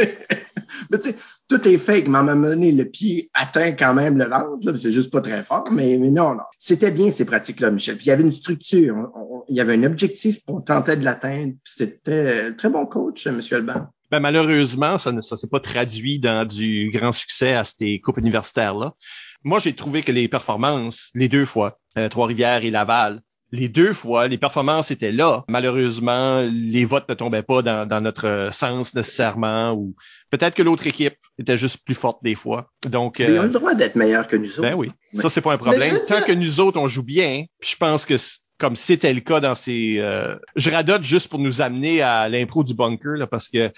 mais 0.90 0.98
tu 0.98 1.10
sais, 1.10 1.16
tout 1.48 1.66
est 1.68 1.78
fake, 1.78 2.08
mais 2.08 2.18
à 2.18 2.20
un 2.22 2.36
donné, 2.36 2.72
le 2.72 2.84
pied 2.84 3.30
atteint 3.34 3.72
quand 3.72 3.94
même 3.94 4.18
le 4.18 4.26
ventre, 4.26 4.76
c'est 4.76 4.92
juste 4.92 5.12
pas 5.12 5.20
très 5.20 5.42
fort, 5.42 5.68
mais, 5.72 5.96
mais 5.98 6.10
non, 6.10 6.34
non. 6.34 6.42
C'était 6.58 6.90
bien 6.90 7.10
ces 7.10 7.24
pratiques-là, 7.24 7.70
Michel. 7.70 7.96
Puis 7.96 8.06
il 8.06 8.08
y 8.08 8.12
avait 8.12 8.22
une 8.22 8.32
structure, 8.32 9.10
il 9.48 9.56
y 9.56 9.60
avait 9.60 9.74
un 9.74 9.84
objectif, 9.84 10.38
on 10.46 10.60
tentait 10.60 10.96
de 10.96 11.04
l'atteindre, 11.04 11.54
c'était 11.64 12.46
un 12.46 12.52
très 12.52 12.70
bon 12.70 12.86
coach, 12.86 13.26
M. 13.26 13.40
Alban. 13.52 13.88
Ben, 14.10 14.18
malheureusement, 14.18 14.98
ça 14.98 15.12
ne 15.12 15.20
ça 15.20 15.36
s'est 15.36 15.46
pas 15.46 15.60
traduit 15.60 16.18
dans 16.18 16.44
du 16.44 16.90
grand 16.92 17.12
succès 17.12 17.54
à 17.54 17.64
ces 17.64 18.00
coupes 18.00 18.18
universitaires-là. 18.18 18.94
Moi, 19.44 19.60
j'ai 19.60 19.74
trouvé 19.74 20.02
que 20.02 20.10
les 20.10 20.28
performances, 20.28 21.10
les 21.14 21.28
deux 21.28 21.46
fois, 21.46 21.78
euh, 21.96 22.08
Trois-Rivières 22.08 22.64
et 22.64 22.70
Laval, 22.70 23.20
les 23.52 23.68
deux 23.68 23.92
fois, 23.92 24.28
les 24.28 24.38
performances 24.38 24.90
étaient 24.90 25.12
là. 25.12 25.44
Malheureusement, 25.48 26.46
les 26.50 26.84
votes 26.84 27.08
ne 27.08 27.14
tombaient 27.14 27.42
pas 27.42 27.62
dans, 27.62 27.86
dans 27.86 28.00
notre 28.00 28.50
sens 28.52 28.94
nécessairement, 28.94 29.72
ou 29.72 29.94
peut-être 30.30 30.54
que 30.54 30.62
l'autre 30.62 30.86
équipe 30.86 31.16
était 31.38 31.56
juste 31.56 31.78
plus 31.84 31.94
forte 31.94 32.22
des 32.22 32.34
fois. 32.34 32.70
Donc, 32.86 33.18
Mais 33.18 33.26
ils 33.26 33.38
ont 33.38 33.44
le 33.44 33.48
droit 33.50 33.74
d'être 33.74 33.96
meilleurs 33.96 34.28
que 34.28 34.36
nous 34.36 34.50
autres. 34.50 34.62
Ben 34.62 34.74
oui, 34.74 34.90
ça 35.12 35.30
c'est 35.30 35.40
pas 35.40 35.52
un 35.52 35.58
problème. 35.58 36.00
Tant 36.06 36.22
que 36.22 36.32
nous 36.32 36.60
autres 36.60 36.78
on 36.78 36.88
joue 36.88 37.02
bien, 37.02 37.44
je 37.60 37.76
pense 37.76 38.04
que 38.04 38.16
comme 38.60 38.76
c'était 38.76 39.14
le 39.14 39.20
cas 39.20 39.40
dans 39.40 39.54
ces... 39.54 39.96
Euh, 39.98 40.36
je 40.54 40.70
radote 40.70 41.02
juste 41.02 41.28
pour 41.28 41.38
nous 41.38 41.62
amener 41.62 42.02
à 42.02 42.28
l'impro 42.28 42.62
du 42.62 42.74
bunker, 42.74 43.16
là, 43.16 43.26
parce 43.26 43.48
que 43.48 43.70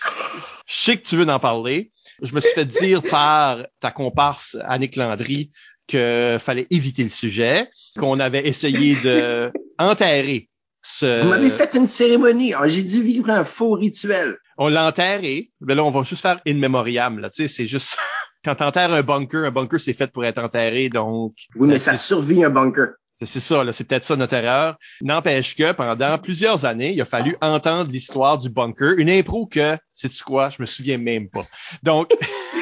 je 0.66 0.74
sais 0.74 0.96
que 0.96 1.04
tu 1.04 1.16
veux 1.16 1.28
en 1.28 1.38
parler. 1.38 1.92
Je 2.20 2.34
me 2.34 2.40
suis 2.40 2.52
fait 2.52 2.66
dire 2.66 3.00
par 3.10 3.58
ta 3.80 3.92
comparse 3.92 4.56
Annick 4.64 4.96
Landry 4.96 5.52
que 5.86 6.36
fallait 6.40 6.66
éviter 6.70 7.04
le 7.04 7.08
sujet, 7.08 7.68
qu'on 7.98 8.18
avait 8.18 8.46
essayé 8.46 8.96
de 8.96 9.52
enterrer 9.90 10.48
ce... 10.82 11.22
Vous 11.22 11.28
m'avez 11.28 11.50
fait 11.50 11.74
une 11.74 11.86
cérémonie. 11.86 12.54
Ah, 12.54 12.66
j'ai 12.66 12.82
dû 12.82 13.02
vivre 13.02 13.30
un 13.30 13.44
faux 13.44 13.72
rituel. 13.72 14.36
On 14.58 14.68
l'a 14.68 14.86
enterré. 14.86 15.50
Mais 15.60 15.74
là, 15.74 15.84
on 15.84 15.90
va 15.90 16.02
juste 16.02 16.22
faire 16.22 16.40
in 16.46 16.54
memoriam. 16.54 17.18
Là, 17.20 17.30
tu 17.30 17.42
sais, 17.42 17.48
c'est 17.48 17.66
juste 17.66 17.96
quand 18.44 18.56
t'enterres 18.56 18.92
un 18.92 19.02
bunker, 19.02 19.44
un 19.44 19.50
bunker 19.52 19.80
c'est 19.80 19.92
fait 19.92 20.08
pour 20.08 20.24
être 20.24 20.38
enterré, 20.38 20.88
donc. 20.88 21.34
Oui, 21.54 21.68
mais 21.68 21.78
ça 21.78 21.96
survit 21.96 22.44
un 22.44 22.50
bunker. 22.50 22.94
C'est 23.24 23.38
ça, 23.38 23.64
c'est 23.70 23.84
peut-être 23.84 24.04
ça 24.04 24.16
notre 24.16 24.34
erreur. 24.34 24.76
N'empêche 25.00 25.54
que 25.54 25.70
pendant 25.70 26.18
plusieurs 26.18 26.64
années, 26.64 26.92
il 26.92 27.00
a 27.00 27.04
fallu 27.04 27.36
entendre 27.40 27.88
l'histoire 27.92 28.36
du 28.36 28.48
bunker, 28.48 28.94
une 28.98 29.08
impro 29.08 29.46
que, 29.46 29.78
sais-tu 29.94 30.24
quoi, 30.24 30.50
je 30.50 30.56
me 30.60 30.66
souviens 30.66 30.98
même 30.98 31.28
pas. 31.28 31.46
Donc, 31.84 32.12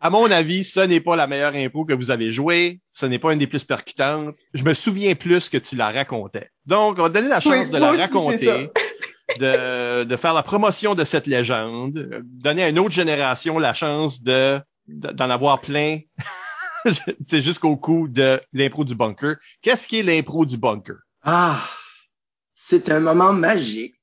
à 0.00 0.10
mon 0.10 0.30
avis, 0.30 0.64
ce 0.64 0.80
n'est 0.80 1.00
pas 1.00 1.16
la 1.16 1.26
meilleure 1.26 1.54
impro 1.54 1.84
que 1.84 1.92
vous 1.92 2.10
avez 2.10 2.30
jouée. 2.30 2.80
Ce 2.90 3.06
n'est 3.06 3.18
pas 3.18 3.32
une 3.32 3.38
des 3.38 3.46
plus 3.46 3.64
percutantes. 3.64 4.38
Je 4.54 4.64
me 4.64 4.74
souviens 4.74 5.14
plus 5.14 5.48
que 5.48 5.58
tu 5.58 5.76
la 5.76 5.90
racontais. 5.90 6.50
Donc, 6.66 6.98
on 6.98 7.02
va 7.02 7.08
donner 7.10 7.28
la 7.28 7.40
chance 7.40 7.66
Oui, 7.66 7.72
de 7.72 7.78
la 7.78 7.92
aussi, 7.92 8.02
raconter, 8.02 8.70
de, 9.38 10.04
de 10.04 10.16
faire 10.16 10.34
la 10.34 10.42
promotion 10.42 10.94
de 10.94 11.04
cette 11.04 11.26
légende, 11.26 12.22
donner 12.24 12.64
à 12.64 12.68
une 12.70 12.78
autre 12.78 12.94
génération 12.94 13.58
la 13.58 13.74
chance 13.74 14.22
de 14.22 14.60
d'en 14.88 15.30
avoir 15.30 15.60
plein 15.60 16.00
c'est 17.26 17.42
jusqu'au 17.42 17.76
coup 17.76 18.08
de 18.08 18.40
l'impro 18.52 18.84
du 18.84 18.94
bunker. 18.94 19.36
Qu'est-ce 19.62 19.86
qui 19.86 19.98
est 19.98 20.02
l'impro 20.02 20.46
du 20.46 20.56
bunker? 20.56 20.96
Ah, 21.22 21.60
c'est 22.54 22.90
un 22.90 23.00
moment 23.00 23.32
magique 23.32 23.94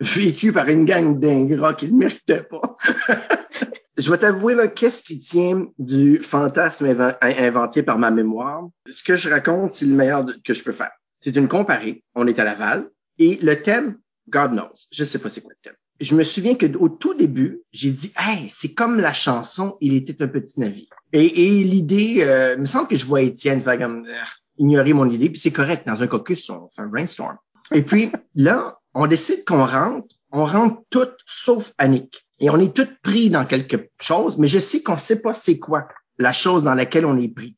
vécu 0.00 0.52
par 0.52 0.68
une 0.68 0.84
gang 0.84 1.18
d'ingrats 1.18 1.74
qui 1.74 1.90
ne 1.90 1.96
méritaient 1.96 2.42
pas. 2.42 2.76
Je 3.96 4.10
vais 4.10 4.18
t'avouer, 4.18 4.54
qu'est-ce 4.74 5.02
qui 5.02 5.18
tient 5.18 5.66
du 5.78 6.18
fantasme 6.18 6.86
inven- 6.86 7.16
inventé 7.22 7.82
par 7.82 7.98
ma 7.98 8.10
mémoire? 8.10 8.68
Ce 8.88 9.02
que 9.02 9.16
je 9.16 9.30
raconte, 9.30 9.74
c'est 9.74 9.86
le 9.86 9.94
meilleur 9.94 10.26
que 10.44 10.52
je 10.52 10.62
peux 10.62 10.72
faire. 10.72 10.90
C'est 11.20 11.34
une 11.36 11.48
comparée. 11.48 12.04
On 12.14 12.26
est 12.26 12.38
à 12.38 12.44
Laval. 12.44 12.90
Et 13.18 13.38
le 13.40 13.62
thème, 13.62 13.96
God 14.28 14.52
knows. 14.52 14.74
Je 14.92 15.04
sais 15.04 15.18
pas 15.18 15.30
c'est 15.30 15.40
quoi 15.40 15.52
le 15.52 15.58
thème. 15.62 15.76
Je 15.98 16.14
me 16.14 16.24
souviens 16.24 16.56
que 16.56 16.66
au 16.76 16.90
tout 16.90 17.14
début, 17.14 17.62
j'ai 17.72 17.90
dit, 17.90 18.12
hey, 18.18 18.50
c'est 18.50 18.74
comme 18.74 19.00
la 19.00 19.14
chanson, 19.14 19.78
il 19.80 19.94
était 19.94 20.22
un 20.22 20.28
petit 20.28 20.60
navire. 20.60 20.90
Et, 21.14 21.64
l'idée, 21.64 22.18
euh, 22.20 22.52
il 22.54 22.60
me 22.60 22.66
semble 22.66 22.88
que 22.88 22.96
je 22.96 23.06
vois 23.06 23.22
Étienne 23.22 23.62
faire 23.62 23.78
comme, 23.78 24.04
euh, 24.06 24.12
ignorer 24.58 24.92
mon 24.92 25.10
idée, 25.10 25.30
puis 25.30 25.38
c'est 25.38 25.52
correct. 25.52 25.86
Dans 25.86 26.02
un 26.02 26.06
caucus, 26.06 26.50
on 26.50 26.68
fait 26.68 26.82
un 26.82 26.88
brainstorm. 26.88 27.38
Et 27.72 27.80
puis, 27.80 28.10
là, 28.34 28.78
on 28.92 29.06
décide 29.06 29.44
qu'on 29.46 29.64
rentre, 29.64 30.14
on 30.36 30.46
rentre 30.46 30.82
toutes 30.90 31.16
sauf 31.26 31.72
Annick. 31.78 32.26
Et 32.40 32.50
on 32.50 32.58
est 32.58 32.74
toutes 32.74 33.00
pris 33.02 33.30
dans 33.30 33.44
quelque 33.46 33.88
chose, 34.00 34.36
mais 34.38 34.48
je 34.48 34.58
sais 34.58 34.82
qu'on 34.82 34.98
sait 34.98 35.20
pas 35.22 35.32
c'est 35.34 35.58
quoi 35.58 35.88
la 36.18 36.32
chose 36.32 36.62
dans 36.64 36.74
laquelle 36.74 37.06
on 37.06 37.16
est 37.18 37.28
pris. 37.28 37.56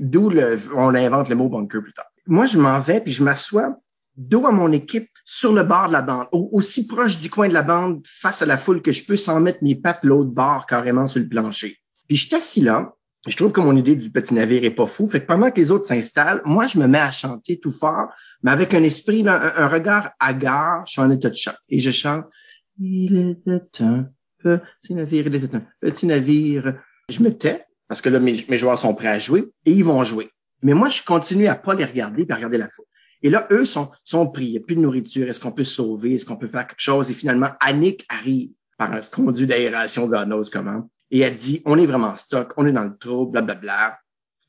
D'où 0.00 0.30
le, 0.30 0.58
on 0.74 0.94
invente 0.94 1.28
le 1.28 1.34
mot 1.36 1.48
bunker 1.48 1.82
plus 1.82 1.92
tard. 1.92 2.06
Moi, 2.26 2.46
je 2.46 2.58
m'en 2.58 2.80
vais 2.80 3.00
puis 3.00 3.12
je 3.12 3.22
m'assois 3.22 3.76
dos 4.16 4.46
à 4.46 4.52
mon 4.52 4.72
équipe 4.72 5.10
sur 5.26 5.52
le 5.52 5.62
bord 5.64 5.88
de 5.88 5.92
la 5.92 6.00
bande, 6.02 6.26
au- 6.32 6.48
aussi 6.52 6.86
proche 6.86 7.18
du 7.18 7.28
coin 7.28 7.48
de 7.48 7.52
la 7.52 7.62
bande 7.62 8.00
face 8.06 8.40
à 8.40 8.46
la 8.46 8.56
foule 8.56 8.80
que 8.80 8.92
je 8.92 9.04
peux 9.04 9.16
sans 9.18 9.40
mettre 9.40 9.58
mes 9.62 9.74
pattes 9.74 10.04
l'autre 10.04 10.30
bord 10.30 10.64
carrément 10.66 11.06
sur 11.06 11.20
le 11.20 11.28
plancher. 11.28 11.76
Puis 12.08 12.16
je 12.16 12.26
suis 12.26 12.36
assis 12.36 12.60
là. 12.62 12.94
Je 13.26 13.36
trouve 13.36 13.52
que 13.52 13.60
mon 13.60 13.76
idée 13.76 13.96
du 13.96 14.10
petit 14.10 14.34
navire 14.34 14.64
est 14.64 14.70
pas 14.70 14.86
fou. 14.86 15.06
Fait 15.06 15.20
que 15.20 15.26
pendant 15.26 15.50
que 15.50 15.60
les 15.60 15.70
autres 15.70 15.86
s'installent, 15.86 16.42
moi, 16.44 16.66
je 16.66 16.78
me 16.78 16.86
mets 16.86 16.98
à 16.98 17.10
chanter 17.10 17.58
tout 17.58 17.72
fort, 17.72 18.08
mais 18.42 18.52
avec 18.52 18.72
un 18.74 18.82
esprit, 18.82 19.24
un, 19.26 19.68
regard 19.68 20.12
hagard, 20.20 20.84
je 20.86 20.92
suis 20.92 21.00
en 21.00 21.10
état 21.10 21.30
de 21.30 21.34
choc. 21.34 21.56
Et 21.68 21.80
je 21.80 21.90
chante 21.90 22.26
Il 22.78 23.16
était 23.18 23.84
un 23.84 24.08
petit 24.42 24.94
navire, 24.94 25.26
il 25.26 25.34
était 25.34 25.56
un 25.56 25.66
petit 25.80 26.06
navire. 26.06 26.74
Je 27.08 27.20
me 27.22 27.30
tais, 27.30 27.64
parce 27.88 28.00
que 28.00 28.08
là, 28.08 28.20
mes, 28.20 28.34
joueurs 28.34 28.78
sont 28.78 28.94
prêts 28.94 29.08
à 29.08 29.18
jouer, 29.18 29.44
et 29.64 29.72
ils 29.72 29.84
vont 29.84 30.04
jouer. 30.04 30.30
Mais 30.62 30.74
moi, 30.74 30.88
je 30.88 31.02
continue 31.02 31.48
à 31.48 31.56
pas 31.56 31.74
les 31.74 31.84
regarder, 31.84 32.24
puis 32.24 32.32
à 32.32 32.36
regarder 32.36 32.58
la 32.58 32.68
foule. 32.68 32.86
Et 33.22 33.30
là, 33.30 33.46
eux 33.50 33.64
sont, 33.64 33.90
sont 34.04 34.30
pris. 34.30 34.46
Il 34.46 34.50
n'y 34.52 34.58
a 34.58 34.60
plus 34.60 34.76
de 34.76 34.80
nourriture. 34.80 35.28
Est-ce 35.28 35.40
qu'on 35.40 35.52
peut 35.52 35.64
sauver? 35.64 36.14
Est-ce 36.14 36.26
qu'on 36.26 36.36
peut 36.36 36.46
faire 36.46 36.66
quelque 36.66 36.80
chose? 36.80 37.10
Et 37.10 37.14
finalement, 37.14 37.48
Annick 37.60 38.06
arrive 38.08 38.50
par 38.78 38.92
un 38.92 39.00
conduit 39.00 39.46
d'aération, 39.46 40.06
God 40.06 40.26
knows 40.26 40.44
comment? 40.52 40.88
Et 41.10 41.20
elle 41.20 41.36
dit, 41.36 41.62
on 41.64 41.78
est 41.78 41.86
vraiment 41.86 42.08
en 42.08 42.16
stock, 42.16 42.52
on 42.56 42.66
est 42.66 42.72
dans 42.72 42.84
le 42.84 42.96
trou, 42.96 43.26
blablabla. 43.26 43.98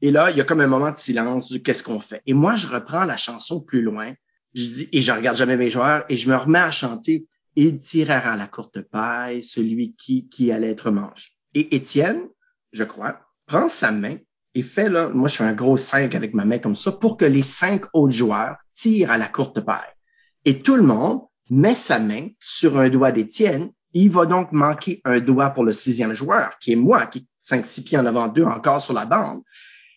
Et 0.02 0.12
là, 0.12 0.32
il 0.32 0.38
y 0.38 0.42
a 0.42 0.44
comme 0.44 0.62
un 0.62 0.68
moment 0.68 0.92
de 0.92 0.98
silence 0.98 1.52
du 1.52 1.62
qu'est-ce 1.62 1.84
qu'on 1.84 2.00
fait. 2.00 2.22
Et 2.26 2.34
moi, 2.34 2.56
je 2.56 2.68
reprends 2.68 3.06
la 3.06 3.18
chanson 3.18 3.62
plus 3.62 3.82
loin. 3.82 4.14
Je 4.54 4.64
dis, 4.64 4.90
et 4.92 5.02
je 5.02 5.12
regarde 5.12 5.38
jamais 5.38 5.58
mes 5.58 5.70
joueurs 5.70 6.06
et 6.10 6.18
je 6.18 6.30
me 6.30 6.36
remets 6.36 6.60
à 6.60 6.72
chanter. 6.72 7.28
Il 7.56 7.78
tirera 7.80 8.36
la 8.36 8.48
courte 8.48 8.82
paille, 8.82 9.44
celui 9.44 9.96
qui, 9.96 10.30
qui 10.30 10.52
allait 10.52 10.72
être 10.72 10.92
mangé. 10.92 11.30
Et 11.54 11.76
Étienne, 11.76 12.22
je 12.72 12.84
crois, 12.84 13.20
prend 13.48 13.70
sa 13.70 13.92
main 13.92 14.18
et 14.58 14.64
fait 14.64 14.90
là, 14.90 15.10
moi 15.10 15.28
je 15.28 15.36
fais 15.36 15.44
un 15.44 15.54
gros 15.54 15.78
5 15.78 16.16
avec 16.16 16.34
ma 16.34 16.44
main 16.44 16.58
comme 16.58 16.76
ça 16.76 16.92
pour 16.92 17.18
que 17.18 17.26
les 17.26 17.44
cinq 17.44 17.86
autres 17.94 18.14
joueurs 18.14 18.56
tirent 18.74 19.12
à 19.12 19.20
la 19.20 19.28
courte 19.28 19.62
paille. 19.62 19.94
Et 20.46 20.64
tout 20.64 20.76
le 20.76 20.82
monde 20.82 21.22
met 21.52 21.76
sa 21.76 22.00
main 22.00 22.30
sur 22.40 22.80
un 22.80 22.90
doigt 22.90 23.12
d'Étienne. 23.12 23.72
Il 24.00 24.12
va 24.12 24.28
donc 24.28 24.52
manquer 24.52 25.02
un 25.06 25.20
doigt 25.20 25.50
pour 25.50 25.64
le 25.64 25.74
sixième 25.74 26.14
joueur, 26.14 26.52
qui 26.60 26.74
est 26.74 26.76
moi, 26.76 27.08
qui 27.08 27.20
est 27.20 27.56
5-6 27.56 27.84
pieds 27.84 27.98
en 27.98 28.06
avant 28.06 28.28
d'eux 28.28 28.46
encore 28.46 28.80
sur 28.80 28.94
la 28.94 29.06
bande. 29.06 29.42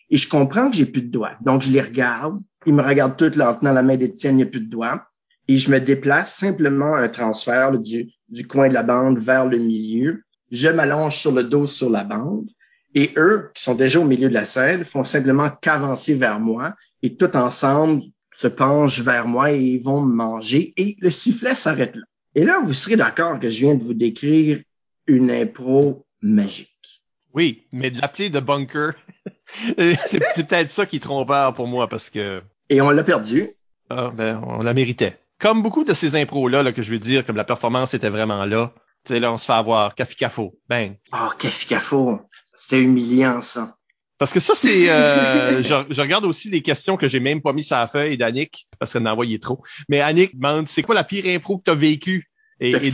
Et 0.09 0.17
je 0.17 0.27
comprends 0.27 0.71
que 0.71 0.77
j'ai 0.79 0.87
plus 0.87 1.03
de 1.03 1.11
doigts. 1.11 1.35
Donc 1.43 1.61
je 1.61 1.71
les 1.71 1.83
regarde. 1.83 2.39
Ils 2.65 2.73
me 2.73 2.83
regardent 2.83 3.19
tous 3.19 3.37
là, 3.37 3.51
en 3.51 3.55
tenant 3.57 3.75
la 3.75 3.83
main 3.83 3.97
d'Étienne, 3.97 4.37
il 4.37 4.37
n'y 4.37 4.43
a 4.45 4.47
plus 4.47 4.63
de 4.63 4.71
doigts. 4.71 5.05
Et 5.49 5.59
je 5.59 5.71
me 5.71 5.79
déplace 5.81 6.35
simplement 6.35 6.95
un 6.95 7.11
transfert 7.11 7.79
du 7.79 8.47
coin 8.49 8.71
de 8.71 8.73
la 8.73 8.83
bande 8.83 9.19
vers 9.19 9.45
le 9.45 9.59
milieu. 9.59 10.23
Je 10.51 10.71
m'allonge 10.71 11.17
sur 11.17 11.33
le 11.33 11.45
dos 11.45 11.67
sur 11.67 11.91
la 11.91 12.03
bande. 12.03 12.49
Et 12.95 13.13
eux, 13.19 13.51
qui 13.55 13.63
sont 13.63 13.75
déjà 13.75 14.01
au 14.01 14.05
milieu 14.05 14.31
de 14.31 14.35
la 14.35 14.47
scène, 14.47 14.83
font 14.87 15.05
simplement 15.05 15.51
qu'avancer 15.61 16.15
vers 16.15 16.41
moi 16.41 16.75
et 17.03 17.17
tout 17.17 17.37
ensemble 17.37 18.01
se 18.33 18.47
penchent 18.47 19.03
vers 19.03 19.27
moi 19.27 19.53
et 19.53 19.61
ils 19.61 19.83
vont 19.83 20.01
me 20.01 20.15
manger 20.15 20.73
et 20.79 20.97
le 21.01 21.11
sifflet 21.11 21.55
s'arrête 21.55 21.97
là. 21.97 22.03
Et 22.35 22.45
là, 22.45 22.61
vous 22.64 22.73
serez 22.73 22.97
d'accord 22.97 23.40
que 23.40 23.51
je 23.51 23.61
viens 23.61 23.75
de 23.75 23.83
vous 23.83 23.95
décrire 23.95 24.61
une 25.07 25.31
impro 25.31 26.07
magique. 26.23 27.03
Oui, 27.33 27.66
mais 27.73 27.90
de 27.90 28.01
l'appeler 28.01 28.31
de 28.31 28.40
bunker, 28.40 28.93
c'est 29.77 29.97
c'est 30.35 30.45
peut-être 30.49 30.71
ça 30.71 30.87
qui 30.87 30.97
est 30.97 31.01
trompeur 31.01 31.55
pour 31.55 31.66
moi 31.66 31.88
parce 31.88 32.11
que 32.11 32.43
Et 32.69 32.81
on 32.81 32.90
l'a 32.90 33.05
perdu. 33.05 33.51
ah, 33.88 34.11
ben, 34.14 34.43
on 34.47 34.62
la 34.62 34.75
méritait. 34.75 35.19
Comme 35.38 35.62
beaucoup 35.62 35.85
de 35.85 35.95
ces 35.95 36.16
impros-là, 36.16 36.62
là, 36.62 36.73
que 36.73 36.83
je 36.83 36.90
veux 36.90 36.99
dire, 36.99 37.25
comme 37.25 37.37
la 37.37 37.45
performance 37.45 37.95
était 37.95 38.11
vraiment 38.11 38.45
là, 38.45 38.73
tu 39.07 39.14
sais, 39.14 39.21
là, 39.21 39.33
on 39.33 39.38
se 39.38 39.47
fait 39.47 39.53
avoir, 39.55 39.95
café 39.95 40.14
cafo, 40.14 40.59
bang. 40.69 40.99
Oh, 41.14 41.31
café-cafo. 41.38 42.21
C'était 42.55 42.83
humiliant, 42.83 43.40
ça. 43.40 43.79
Parce 44.21 44.35
que 44.35 44.39
ça, 44.39 44.55
c'est, 44.55 44.91
euh, 44.91 45.63
je, 45.63 45.75
je 45.89 46.01
regarde 46.03 46.27
aussi 46.27 46.51
des 46.51 46.61
questions 46.61 46.99
que 46.99 47.09
j'ai 47.09 47.21
même 47.21 47.41
pas 47.41 47.55
mis 47.55 47.65
sur 47.65 47.79
la 47.79 47.87
feuille 47.87 48.19
d'Annick, 48.19 48.69
parce 48.79 48.93
qu'elle 48.93 49.03
en 49.03 49.07
a 49.07 49.13
envoyé 49.13 49.41
trop. 49.41 49.63
Mais 49.89 50.01
Annick 50.01 50.39
demande, 50.39 50.69
c'est 50.69 50.83
quoi 50.83 50.95
la 50.95 51.05
pire 51.05 51.25
impro 51.27 51.57
que 51.57 51.65
tu 51.65 51.71
as 51.71 51.75
vécue? 51.75 52.31
Et, 52.61 52.73
et, 52.73 52.93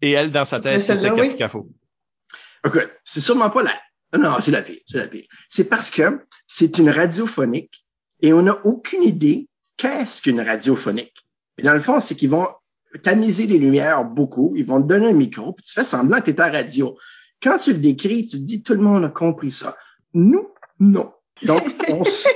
et 0.00 0.10
elle, 0.12 0.30
dans 0.30 0.46
sa 0.46 0.60
tête, 0.60 0.80
C'est 0.80 0.98
café 0.98 1.20
oui. 1.20 1.36
cafo. 1.36 1.68
OK. 2.64 2.88
C'est 3.04 3.20
sûrement 3.20 3.50
pas 3.50 3.62
la... 3.62 4.18
Non, 4.18 4.38
c'est 4.40 4.50
la 4.50 4.62
pire. 4.62 4.78
C'est 4.86 4.96
la 4.96 5.08
pire. 5.08 5.26
C'est 5.50 5.68
parce 5.68 5.90
que 5.90 6.26
c'est 6.46 6.78
une 6.78 6.88
radiophonique 6.88 7.84
et 8.22 8.32
on 8.32 8.40
n'a 8.40 8.58
aucune 8.64 9.02
idée 9.02 9.48
qu'est-ce 9.76 10.22
qu'une 10.22 10.40
radiophonique. 10.40 11.26
Et 11.58 11.62
dans 11.64 11.74
le 11.74 11.80
fond, 11.80 12.00
c'est 12.00 12.14
qu'ils 12.14 12.30
vont 12.30 12.48
tamiser 13.02 13.46
les 13.46 13.58
lumières 13.58 14.06
beaucoup. 14.06 14.54
Ils 14.56 14.64
vont 14.64 14.80
te 14.80 14.86
donner 14.86 15.08
un 15.08 15.12
micro, 15.12 15.52
puis 15.52 15.64
tu 15.66 15.74
fais 15.74 15.84
semblant 15.84 16.20
que 16.20 16.30
tu 16.30 16.36
es 16.36 16.40
à 16.40 16.50
radio. 16.50 16.96
Quand 17.42 17.58
tu 17.58 17.72
le 17.72 17.78
décris, 17.78 18.26
tu 18.26 18.38
te 18.38 18.42
dis 18.42 18.62
tout 18.62 18.72
le 18.72 18.80
monde 18.80 19.04
a 19.04 19.10
compris 19.10 19.50
ça. 19.50 19.76
Nous, 20.14 20.48
non. 20.82 21.12
Donc, 21.44 21.62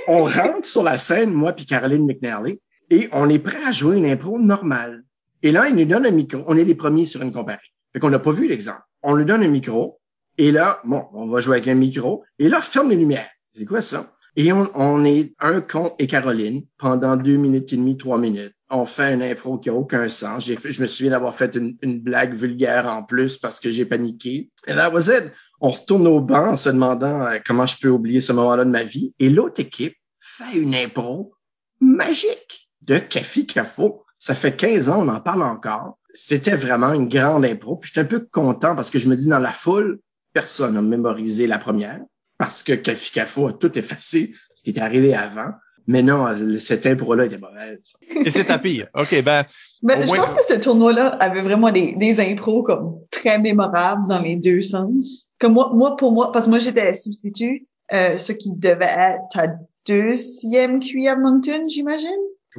on, 0.07 0.25
rentre 0.25 0.65
sur 0.65 0.85
la 0.85 0.99
scène, 0.99 1.33
moi 1.33 1.53
puis 1.53 1.67
Caroline 1.67 2.07
McNally, 2.07 2.61
et 2.91 3.09
on 3.11 3.29
est 3.29 3.41
prêt 3.41 3.63
à 3.67 3.73
jouer 3.73 3.97
une 3.97 4.07
impro 4.07 4.39
normale. 4.39 5.03
Et 5.43 5.51
là, 5.51 5.69
il 5.69 5.75
nous 5.75 5.85
donne 5.85 6.07
un 6.07 6.13
micro. 6.13 6.45
On 6.47 6.57
est 6.57 6.65
les 6.65 6.77
premiers 6.77 7.07
sur 7.07 7.23
une 7.23 7.33
compagnie. 7.33 7.59
Fait 7.93 7.99
qu'on 7.99 8.11
n'a 8.11 8.21
pas 8.21 8.31
vu 8.31 8.47
l'exemple. 8.47 8.83
On 9.03 9.15
lui 9.15 9.25
donne 9.25 9.43
un 9.43 9.49
micro. 9.49 9.99
Et 10.39 10.53
là, 10.53 10.81
bon, 10.85 11.07
on 11.13 11.29
va 11.29 11.41
jouer 11.41 11.57
avec 11.57 11.69
un 11.69 11.75
micro. 11.75 12.23
Et 12.39 12.49
là, 12.49 12.63
ferme 12.63 12.91
les 12.91 12.97
lumières. 12.97 13.29
C'est 13.53 13.65
quoi 13.65 13.83
ça? 13.83 14.13
Et 14.37 14.53
on, 14.53 14.65
on 14.77 15.05
est 15.05 15.35
un 15.41 15.61
con 15.61 15.93
et 15.99 16.07
Caroline 16.07 16.63
pendant 16.79 17.17
deux 17.17 17.37
minutes 17.37 17.73
et 17.73 17.77
demie, 17.77 17.97
trois 17.97 18.19
minutes. 18.19 18.53
On 18.71 18.87
fait 18.87 19.15
une 19.15 19.23
impro 19.23 19.59
qui 19.59 19.71
a 19.71 19.75
aucun 19.75 20.09
sens. 20.09 20.47
Je 20.47 20.83
me 20.83 20.87
souviens 20.87 21.13
d'avoir 21.13 21.35
fait 21.35 21.57
une, 21.57 21.77
une, 21.83 22.01
blague 22.01 22.35
vulgaire 22.35 22.87
en 22.87 23.03
plus 23.03 23.39
parce 23.39 23.61
que 23.61 23.71
j'ai 23.71 23.87
paniqué. 23.87 24.51
Et 24.67 24.75
that 24.75 24.91
was 24.91 25.09
it. 25.09 25.33
On 25.61 25.71
retourne 25.71 26.07
au 26.07 26.21
banc 26.21 26.53
en 26.53 26.57
se 26.57 26.69
demandant 26.69 27.27
euh, 27.27 27.39
comment 27.45 27.67
je 27.67 27.79
peux 27.81 27.89
oublier 27.89 28.21
ce 28.21 28.33
moment-là 28.33 28.65
de 28.65 28.71
ma 28.71 28.85
vie. 28.85 29.15
Et 29.19 29.31
l'autre 29.31 29.61
équipe 29.61 29.97
fait 30.19 30.59
une 30.59 30.75
impro 30.75 31.35
magique 31.81 32.71
de 32.83 32.99
Café 32.99 33.47
Cafo. 33.47 34.05
Ça 34.19 34.35
fait 34.35 34.57
15 34.57 34.89
ans, 34.89 35.05
on 35.05 35.09
en 35.09 35.21
parle 35.21 35.43
encore. 35.43 35.99
C'était 36.13 36.57
vraiment 36.57 36.93
une 36.93 37.09
grande 37.09 37.45
impro. 37.45 37.77
Puis 37.77 37.89
j'étais 37.89 38.01
un 38.01 38.19
peu 38.19 38.21
content 38.21 38.75
parce 38.75 38.91
que 38.91 38.99
je 38.99 39.09
me 39.09 39.17
dis 39.17 39.29
dans 39.29 39.39
la 39.39 39.53
foule, 39.53 40.01
personne 40.33 40.75
n'a 40.75 40.83
mémorisé 40.83 41.47
la 41.47 41.59
première 41.59 42.01
parce 42.39 42.63
que 42.63 42.73
Café 42.73 43.11
Cafo 43.15 43.49
a 43.49 43.53
tout 43.53 43.79
effacé, 43.79 44.35
ce 44.55 44.63
qui 44.63 44.71
était 44.71 44.81
arrivé 44.81 45.15
avant. 45.15 45.53
Mais 45.87 46.03
non, 46.03 46.27
cette 46.59 46.87
impro-là 46.87 47.27
était 47.27 47.39
mauvaise. 47.39 47.93
Et 48.25 48.31
c'est 48.31 48.51
à 48.51 48.59
pire. 48.59 48.89
OK, 48.95 49.23
ben. 49.23 49.45
Mais 49.83 50.03
je 50.03 50.09
pense 50.09 50.35
que 50.35 50.55
ce 50.55 50.59
tournoi-là 50.59 51.09
avait 51.09 51.43
vraiment 51.43 51.71
des, 51.71 51.95
des 51.95 52.21
impros 52.21 52.63
comme 52.63 52.99
très 53.11 53.39
mémorables 53.39 54.09
dans 54.09 54.21
les 54.21 54.37
deux 54.37 54.63
sens. 54.63 55.29
Comme 55.39 55.53
moi, 55.53 55.71
moi 55.75 55.97
pour 55.97 56.13
moi, 56.13 56.33
parce 56.33 56.47
que 56.47 56.51
moi 56.51 56.59
j'étais 56.59 56.93
substitut, 56.95 57.67
euh, 57.93 58.19
ce 58.19 58.33
qui 58.33 58.53
devait 58.53 58.85
être 58.85 59.29
ta 59.33 59.49
deuxième 59.87 60.81
QI 60.81 61.09
à 61.09 61.17
Moncton, 61.17 61.67
j'imagine. 61.69 62.09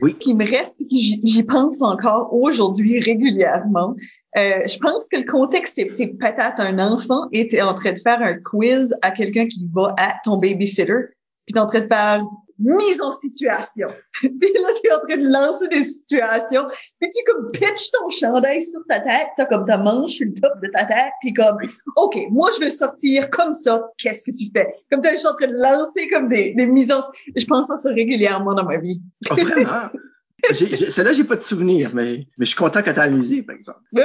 Oui. 0.02 0.14
Qui 0.14 0.36
me 0.36 0.46
reste, 0.46 0.78
puis 0.78 1.20
j'y 1.24 1.44
pense 1.44 1.82
encore 1.82 2.32
aujourd'hui 2.32 3.00
régulièrement. 3.00 3.96
Euh, 4.38 4.62
je 4.68 4.78
pense 4.78 5.08
que 5.08 5.18
le 5.18 5.24
contexte, 5.24 5.74
c'est 5.76 5.86
peut-être 5.86 6.60
un 6.60 6.78
enfant 6.78 7.28
et 7.32 7.48
t'es 7.48 7.62
en 7.62 7.74
train 7.74 7.94
de 7.94 8.00
faire 8.00 8.22
un 8.22 8.36
quiz 8.36 8.94
à 9.02 9.10
quelqu'un 9.10 9.48
qui 9.48 9.68
va 9.74 9.96
à 9.98 10.14
ton 10.24 10.38
babysitter, 10.38 10.94
puis 11.46 11.54
t'es 11.54 11.60
en 11.60 11.66
train 11.66 11.82
de 11.82 11.88
faire 11.88 12.24
mise 12.60 13.02
en 13.02 13.12
situation. 13.12 13.88
puis 14.22 14.30
là, 14.30 14.70
tu 14.82 14.88
es 14.88 14.94
en 14.94 15.00
train 15.00 15.18
de 15.18 15.32
lancer 15.32 15.68
des 15.68 15.84
situations. 15.84 16.64
Puis 17.00 17.10
tu 17.10 17.24
comme 17.26 17.52
pitch 17.52 17.92
ton 17.92 18.10
chandail 18.10 18.62
sur 18.62 18.82
ta 18.90 19.00
tête, 19.00 19.28
t'as 19.38 19.46
comme 19.46 19.66
ta 19.66 19.78
manche 19.78 20.12
sur 20.12 20.26
le 20.26 20.34
top 20.34 20.54
de 20.62 20.68
ta 20.68 20.86
tête, 20.86 21.14
puis 21.22 21.34
comme 21.34 21.58
OK, 21.96 22.18
moi 22.32 22.50
je 22.58 22.66
veux 22.66 22.70
sortir 22.70 23.30
comme 23.30 23.54
ça, 23.54 23.90
qu'est-ce 23.98 24.24
que 24.24 24.32
tu 24.32 24.50
fais? 24.56 24.68
Comme 24.92 25.02
tu 25.02 25.08
es 25.08 25.26
en 25.26 25.36
train 25.36 25.48
de 25.48 25.62
lancer 25.62 26.08
comme 26.10 26.30
des, 26.30 26.54
des 26.56 26.66
mises 26.66 26.92
en 26.92 27.02
Je 27.36 27.46
pense 27.46 27.70
à 27.70 27.78
ça 27.78 27.90
régulièrement 27.90 28.54
dans 28.54 28.66
ma 28.66 28.78
vie. 28.78 29.02
Oh, 29.30 29.36
vraiment? 29.36 29.90
Celle-là, 30.52 31.14
j'ai 31.14 31.24
pas 31.24 31.36
de 31.36 31.42
souvenir, 31.42 31.92
mais, 31.94 32.28
mais 32.38 32.46
je 32.46 32.50
suis 32.50 32.56
content 32.56 32.82
que 32.82 32.92
tu 32.92 33.00
amusé, 33.00 33.42
par 33.42 33.56
exemple. 33.56 33.80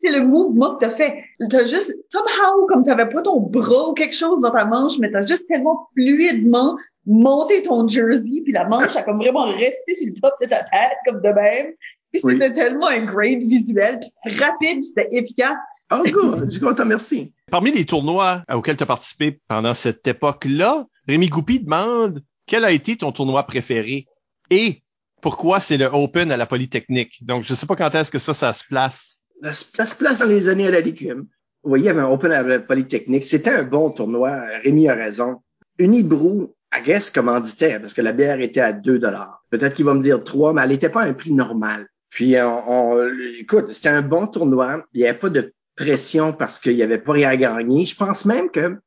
c'est 0.00 0.12
le 0.12 0.26
mouvement 0.26 0.76
que 0.76 0.84
t'as 0.84 0.90
fait. 0.90 1.24
T'as 1.50 1.64
juste, 1.64 1.94
somehow, 2.10 2.66
comme 2.66 2.84
t'avais 2.84 3.08
pas 3.08 3.22
ton 3.22 3.40
bras 3.40 3.88
ou 3.88 3.94
quelque 3.94 4.14
chose 4.14 4.40
dans 4.40 4.50
ta 4.50 4.64
manche, 4.64 4.98
mais 4.98 5.10
t'as 5.10 5.26
juste 5.26 5.46
tellement 5.46 5.88
fluidement 5.94 6.76
monté 7.06 7.62
ton 7.62 7.86
jersey, 7.88 8.42
puis 8.44 8.52
la 8.52 8.68
manche 8.68 8.96
a 8.96 9.02
comme 9.02 9.18
vraiment 9.18 9.44
resté 9.44 9.94
sur 9.94 10.06
le 10.06 10.14
top 10.20 10.34
de 10.40 10.46
ta 10.46 10.62
tête, 10.64 10.98
comme 11.06 11.20
de 11.20 11.28
même. 11.28 11.72
Puis 12.12 12.22
c'était 12.22 12.52
tellement 12.52 12.88
un 12.88 13.04
great 13.04 13.40
visuel, 13.40 14.00
puis 14.00 14.08
c'était 14.08 14.44
rapide, 14.44 14.80
puis 14.80 14.84
c'était 14.84 15.08
efficace. 15.12 15.56
Oh, 15.92 16.02
good. 16.04 16.46
Je 16.46 16.50
suis 16.52 16.60
content, 16.60 16.84
merci. 16.84 17.32
Parmi 17.50 17.72
les 17.72 17.84
tournois 17.84 18.44
auxquels 18.52 18.76
tu 18.76 18.82
as 18.84 18.86
participé 18.86 19.40
pendant 19.48 19.74
cette 19.74 20.06
époque-là, 20.06 20.86
Rémi 21.08 21.28
Goupy 21.28 21.60
demande 21.60 22.22
quel 22.46 22.64
a 22.64 22.70
été 22.70 22.96
ton 22.96 23.12
tournoi 23.12 23.42
préféré 23.44 24.06
et 24.50 24.82
pourquoi 25.20 25.60
c'est 25.60 25.76
le 25.76 25.86
Open 25.86 26.32
à 26.32 26.36
la 26.36 26.46
Polytechnique? 26.46 27.24
Donc, 27.24 27.44
je 27.44 27.54
sais 27.54 27.66
pas 27.66 27.76
quand 27.76 27.94
est-ce 27.94 28.10
que 28.10 28.18
ça, 28.18 28.34
ça 28.34 28.52
se 28.52 28.64
place 28.64 29.20
ça 29.42 29.86
se 29.86 29.94
place 29.94 30.20
dans 30.20 30.26
les 30.26 30.48
années 30.48 30.66
à 30.66 30.70
la 30.70 30.80
légume. 30.80 31.26
Vous 31.62 31.68
voyez, 31.68 31.84
il 31.84 31.86
y 31.86 31.90
avait 31.90 32.00
un 32.00 32.10
Open 32.10 32.32
à 32.32 32.42
la 32.42 32.58
Polytechnique. 32.60 33.24
C'était 33.24 33.50
un 33.50 33.64
bon 33.64 33.90
tournoi. 33.90 34.42
Rémi 34.62 34.88
a 34.88 34.94
raison. 34.94 35.42
Unibrou, 35.78 36.54
à 36.70 36.80
guess, 36.80 37.10
commanditait, 37.10 37.80
parce 37.80 37.94
que 37.94 38.02
la 38.02 38.12
bière 38.12 38.40
était 38.40 38.60
à 38.60 38.72
2 38.72 38.98
dollars. 38.98 39.44
Peut-être 39.50 39.74
qu'il 39.74 39.84
va 39.84 39.94
me 39.94 40.02
dire 40.02 40.22
3, 40.22 40.52
mais 40.52 40.62
elle 40.62 40.70
n'était 40.70 40.88
pas 40.88 41.02
un 41.02 41.12
prix 41.14 41.32
normal. 41.32 41.88
Puis, 42.10 42.34
on, 42.40 43.08
écoute, 43.38 43.72
c'était 43.72 43.88
un 43.88 44.02
bon 44.02 44.26
tournoi. 44.26 44.84
Il 44.92 45.00
n'y 45.00 45.08
avait 45.08 45.18
pas 45.18 45.30
de 45.30 45.52
pression 45.76 46.32
parce 46.32 46.60
qu'il 46.60 46.76
n'y 46.76 46.82
avait 46.82 46.98
pas 46.98 47.12
rien 47.12 47.30
à 47.30 47.36
gagner. 47.36 47.86
Je 47.86 47.96
pense 47.96 48.24
même 48.24 48.50
que 48.50 48.78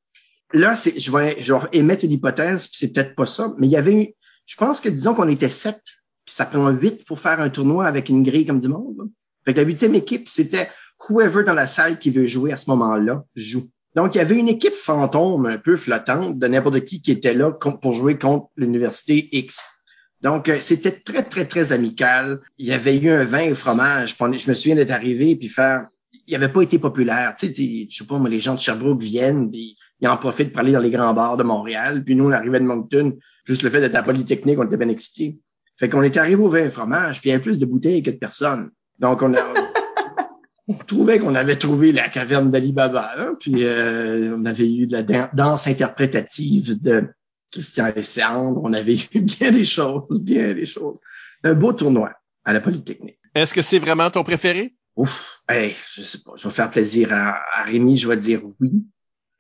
là, 0.54 0.76
c'est, 0.76 1.00
je 1.00 1.12
vais, 1.12 1.38
émettre 1.74 2.06
une 2.06 2.12
hypothèse, 2.12 2.68
puis 2.68 2.78
c'est 2.78 2.94
peut-être 2.94 3.16
pas 3.16 3.26
ça, 3.26 3.54
mais 3.58 3.68
il 3.68 3.72
y 3.72 3.78
avait, 3.78 4.16
je 4.46 4.56
pense 4.56 4.80
que 4.80 4.90
disons 4.90 5.14
qu'on 5.14 5.28
était 5.28 5.50
sept, 5.50 5.82
puis 6.26 6.36
ça 6.36 6.46
prend 6.46 6.70
huit 6.70 7.04
pour 7.06 7.20
faire 7.20 7.42
un 7.42 7.50
tournoi 7.50 7.86
avec 7.86 8.10
une 8.10 8.24
grille 8.24 8.46
comme 8.46 8.60
du 8.60 8.70
monde. 8.70 9.10
Fait 9.46 9.54
que 9.54 9.60
la 9.60 9.66
huitième 9.66 9.96
équipe, 9.96 10.30
c'était 10.30 10.70
whoever 11.10 11.44
dans 11.44 11.54
la 11.54 11.68
salle 11.68 12.00
qui 12.00 12.12
veut 12.12 12.26
jouer 12.26 12.54
à 12.54 12.58
ce 12.58 12.70
moment-là 12.70 13.26
joue. 13.36 13.70
Donc, 13.96 14.16
il 14.16 14.18
y 14.18 14.22
avait 14.22 14.38
une 14.38 14.48
équipe 14.48 14.74
fantôme 14.74 15.46
un 15.46 15.58
peu 15.58 15.78
flottante 15.78 16.40
de 16.40 16.48
n'importe 16.48 16.84
qui 16.86 17.02
qui 17.02 17.12
était 17.12 17.34
là 17.34 17.52
pour 17.52 17.94
jouer 17.94 18.18
contre 18.18 18.50
l'université 18.56 19.30
X. 19.32 19.60
Donc, 20.22 20.50
euh, 20.50 20.58
c'était 20.60 20.92
très, 20.92 21.24
très, 21.24 21.46
très 21.46 21.74
amical. 21.74 22.40
Il 22.58 22.66
y 22.66 22.74
avait 22.74 22.98
eu 22.98 23.10
un 23.10 23.26
vin 23.26 23.52
au 23.52 23.56
fromage. 23.56 24.16
Je 24.18 24.50
me 24.50 24.56
souviens 24.56 24.76
d'être 24.76 24.92
arrivé 24.92 25.36
puis 25.36 25.50
faire... 25.50 25.88
Il 26.28 26.34
n'avait 26.34 26.52
pas 26.52 26.62
été 26.62 26.80
populaire. 26.80 27.36
Tu 27.38 27.48
sais, 27.48 27.88
je 27.90 27.94
sais 27.94 28.06
pas, 28.06 28.18
moi, 28.18 28.30
les 28.30 28.40
gens 28.40 28.56
de 28.56 28.60
Sherbrooke 28.60 29.02
viennent 29.02 29.52
puis 29.52 29.76
ils 30.00 30.08
en 30.08 30.16
profitent 30.16 30.54
pour 30.54 30.62
aller 30.62 30.72
dans 30.72 30.80
les 30.80 30.92
grands 30.92 31.14
bars 31.14 31.36
de 31.36 31.44
Montréal. 31.44 32.04
Puis 32.04 32.16
nous, 32.16 32.26
on 32.26 32.32
arrivait 32.32 32.62
de 32.62 32.66
Moncton. 32.66 33.18
Juste 33.46 33.64
le 33.64 33.70
fait 33.70 33.82
d'être 33.82 33.96
à 33.96 34.04
Polytechnique, 34.04 34.58
on 34.58 34.64
était 34.64 34.78
bien 34.78 34.88
excités. 34.88 35.40
Fait 35.78 35.90
qu'on 35.90 36.04
était 36.04 36.20
arrivé 36.20 36.42
au 36.42 36.48
vin 36.48 36.66
et 36.66 36.70
fromage 36.70 37.20
puis 37.20 37.30
il 37.30 37.34
y 37.34 37.36
avait 37.36 37.44
plus 37.44 37.60
de 37.60 37.66
bouteilles 37.66 38.02
que 38.02 38.12
de 38.12 38.16
personnes. 38.16 38.72
Donc, 39.00 39.22
on, 39.22 39.34
a, 39.34 39.40
on 40.68 40.74
trouvait 40.74 41.20
qu'on 41.20 41.36
avait 41.36 41.58
trouvé 41.58 41.92
la 41.92 42.10
caverne 42.10 42.52
d'Ali 42.52 42.72
Baba, 42.72 43.12
hein, 43.18 43.34
puis 43.40 43.64
euh, 43.64 44.36
on 44.38 44.46
avait 44.46 44.72
eu 44.74 44.88
de 44.88 44.94
la 44.94 45.30
danse 45.34 45.68
interprétative 45.68 46.82
de 46.82 47.10
Christian 47.52 47.86
Alessandre, 47.86 48.62
on 48.64 48.74
avait 48.74 48.96
eu 49.14 49.22
bien 49.22 49.52
des 49.52 49.66
choses, 49.66 50.22
bien 50.22 50.54
des 50.54 50.66
choses. 50.66 51.02
Un 51.44 51.54
beau 51.54 51.74
tournoi 51.74 52.12
à 52.46 52.54
la 52.54 52.62
Polytechnique. 52.62 53.20
Est-ce 53.36 53.54
que 53.54 53.62
c'est 53.62 53.80
vraiment 53.80 54.10
ton 54.10 54.24
préféré? 54.24 54.76
Ouf, 54.96 55.42
hey, 55.50 55.76
je 55.96 56.02
sais 56.02 56.20
pas, 56.24 56.34
je 56.36 56.48
vais 56.48 56.54
faire 56.54 56.70
plaisir 56.70 57.12
à, 57.12 57.42
à 57.56 57.64
Rémi, 57.64 57.98
je 57.98 58.08
vais 58.08 58.18
dire 58.18 58.42
oui. 58.60 58.72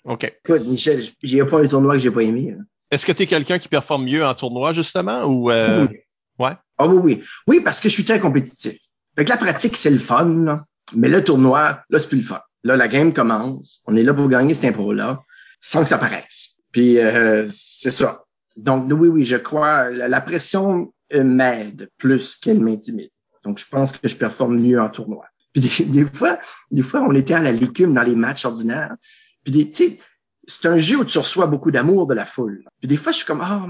OK. 0.03 0.23
Écoute, 0.23 0.67
Michel, 0.67 1.01
j'ai 1.21 1.45
pas 1.45 1.61
un 1.61 1.67
tournoi 1.67 1.93
que 1.93 1.99
j'ai 1.99 2.11
pas 2.11 2.23
aimé. 2.23 2.55
Hein. 2.57 2.63
Est-ce 2.91 3.05
que 3.05 3.11
tu 3.11 3.23
es 3.23 3.27
quelqu'un 3.27 3.59
qui 3.59 3.69
performe 3.69 4.05
mieux 4.05 4.25
en 4.25 4.33
tournoi, 4.33 4.73
justement, 4.73 5.23
ou... 5.25 5.49
Euh... 5.49 5.87
Oui. 5.87 5.97
Ouais? 6.39 6.53
Ah 6.77 6.87
oui, 6.87 6.97
oui. 6.97 7.23
Oui, 7.47 7.61
parce 7.63 7.79
que 7.79 7.87
je 7.87 7.93
suis 7.93 8.03
très 8.03 8.19
compétitif. 8.19 8.77
Fait 9.15 9.25
que 9.25 9.29
la 9.29 9.37
pratique, 9.37 9.77
c'est 9.77 9.91
le 9.91 9.99
fun, 9.99 10.25
là. 10.43 10.55
Mais 10.93 11.09
le 11.09 11.23
tournoi, 11.23 11.83
là, 11.89 11.99
c'est 11.99 12.09
plus 12.09 12.19
le 12.19 12.23
fun. 12.23 12.41
Là, 12.63 12.75
la 12.75 12.87
game 12.87 13.13
commence. 13.13 13.81
On 13.87 13.95
est 13.95 14.03
là 14.03 14.13
pour 14.13 14.29
gagner 14.29 14.53
cette 14.53 14.65
impro-là 14.65 15.21
sans 15.59 15.81
que 15.83 15.89
ça 15.89 15.97
paraisse. 15.97 16.57
Puis 16.71 16.99
euh, 16.99 17.47
c'est 17.49 17.91
ça. 17.91 18.25
Donc, 18.55 18.91
oui, 18.91 19.09
oui, 19.09 19.25
je 19.25 19.37
crois, 19.37 19.89
la, 19.89 20.07
la 20.07 20.21
pression 20.21 20.93
euh, 21.13 21.23
m'aide 21.23 21.89
plus 21.97 22.35
qu'elle 22.35 22.59
m'intimide. 22.59 23.09
Donc, 23.43 23.59
je 23.59 23.65
pense 23.69 23.91
que 23.91 24.07
je 24.07 24.15
performe 24.15 24.59
mieux 24.59 24.79
en 24.79 24.89
tournoi. 24.89 25.25
Puis 25.53 25.61
des, 25.61 25.85
des, 26.03 26.05
fois, 26.05 26.37
des 26.71 26.83
fois, 26.83 27.01
on 27.01 27.13
était 27.13 27.33
à 27.33 27.41
la 27.41 27.51
légume 27.51 27.93
dans 27.93 28.03
les 28.03 28.15
matchs 28.15 28.45
ordinaires. 28.45 28.95
Puis 29.43 29.69
tu 29.69 29.75
sais, 29.75 29.99
c'est 30.47 30.67
un 30.67 30.77
jeu 30.77 30.97
où 30.97 31.05
tu 31.05 31.17
reçois 31.17 31.47
beaucoup 31.47 31.71
d'amour 31.71 32.07
de 32.07 32.13
la 32.13 32.25
foule. 32.25 32.63
Puis 32.79 32.87
des 32.87 32.97
fois, 32.97 33.11
je 33.11 33.17
suis 33.17 33.25
comme, 33.25 33.41
ah, 33.41 33.67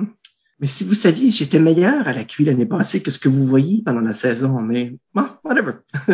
mais 0.63 0.67
si 0.67 0.85
vous 0.85 0.93
saviez, 0.93 1.29
j'étais 1.29 1.59
meilleur 1.59 2.07
à 2.07 2.13
la 2.13 2.23
QI 2.23 2.45
l'année 2.45 2.65
passée 2.65 3.03
que 3.03 3.11
ce 3.11 3.19
que 3.19 3.27
vous 3.27 3.45
voyez 3.45 3.81
pendant 3.83 3.99
la 3.99 4.13
saison, 4.13 4.61
mais 4.61 4.97
bon, 5.13 5.25
whatever. 5.43 5.73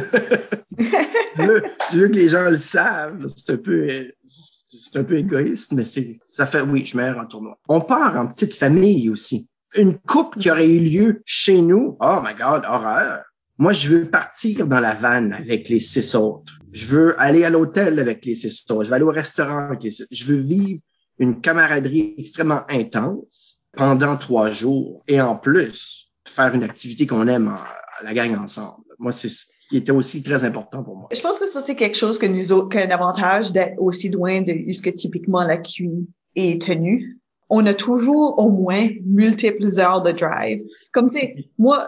je, 1.38 1.44
veux, 1.44 1.64
je, 1.92 1.98
veux, 2.00 2.08
que 2.08 2.16
les 2.16 2.30
gens 2.30 2.50
le 2.50 2.58
savent. 2.58 3.28
C'est 3.28 3.52
un 3.52 3.58
peu, 3.58 3.88
c'est 4.26 4.98
un 4.98 5.04
peu 5.04 5.18
égoïste, 5.18 5.74
mais 5.74 5.86
c'est, 5.86 6.20
ça 6.28 6.48
fait, 6.48 6.62
oui, 6.62 6.84
je 6.84 6.98
mets 6.98 7.12
en 7.12 7.28
tournoi. 7.28 7.60
On 7.68 7.80
part 7.80 8.16
en 8.18 8.26
petite 8.26 8.56
famille 8.56 9.12
aussi. 9.12 9.52
Une 9.76 10.00
coupe 10.00 10.40
qui 10.40 10.50
aurait 10.50 10.68
eu 10.68 10.80
lieu 10.80 11.22
chez 11.26 11.62
nous. 11.62 11.96
Oh 12.00 12.20
my 12.24 12.34
God, 12.34 12.64
horreur. 12.68 13.22
Moi, 13.60 13.74
je 13.74 13.90
veux 13.90 14.10
partir 14.10 14.66
dans 14.66 14.80
la 14.80 14.96
vanne 14.96 15.34
avec 15.34 15.70
les 15.70 15.80
six 15.80 16.16
autres. 16.16 16.58
Je 16.72 16.88
veux 16.88 17.22
aller 17.22 17.44
à 17.44 17.52
l'hôtel 17.52 18.00
avec 18.00 18.26
les 18.26 18.34
six 18.34 18.66
autres. 18.72 18.86
Je 18.86 18.90
veux 18.90 18.96
aller 18.96 19.04
au 19.04 19.12
restaurant 19.12 19.68
avec 19.68 19.84
les 19.84 19.92
six. 19.92 20.08
Je 20.10 20.26
veux 20.26 20.42
vivre 20.42 20.82
une 21.20 21.40
camaraderie 21.40 22.16
extrêmement 22.18 22.64
intense 22.68 23.59
pendant 23.76 24.18
trois 24.18 24.52
jours 24.52 25.04
et 25.08 25.22
en 25.22 25.36
plus 25.36 26.12
faire 26.26 26.54
une 26.54 26.64
activité 26.64 27.08
qu'on 27.08 27.28
aime 27.28 27.48
à 27.48 28.04
la 28.04 28.14
gang 28.14 28.38
ensemble. 28.38 28.84
Moi, 28.98 29.12
c'est 29.12 29.30
ce 29.30 29.46
qui 29.70 29.78
était 29.78 29.92
aussi 29.92 30.24
très 30.24 30.46
important 30.46 30.84
pour 30.84 30.96
moi. 30.96 31.10
Je 31.12 31.22
pense 31.22 31.40
que 31.40 31.48
ça, 31.48 31.62
c'est 31.62 31.76
quelque 31.76 31.98
chose 31.98 32.18
que 32.18 32.26
nous 32.26 32.52
autres, 32.52 32.70
qu'un 32.70 32.90
avantage 32.90 33.52
d'être 33.52 33.76
aussi 33.80 34.10
loin 34.10 34.42
de 34.42 34.72
ce 34.72 34.82
que 34.82 34.90
typiquement 34.90 35.44
la 35.44 35.58
QI 35.58 36.08
est 36.36 36.62
tenue. 36.62 37.18
On 37.52 37.66
a 37.66 37.74
toujours 37.74 38.38
au 38.38 38.50
moins 38.50 38.90
multiples 39.06 39.80
heures 39.80 40.04
de 40.04 40.12
drive. 40.12 40.62
Comme 40.92 41.08
tu 41.08 41.18
sais, 41.18 41.36
moi, 41.58 41.88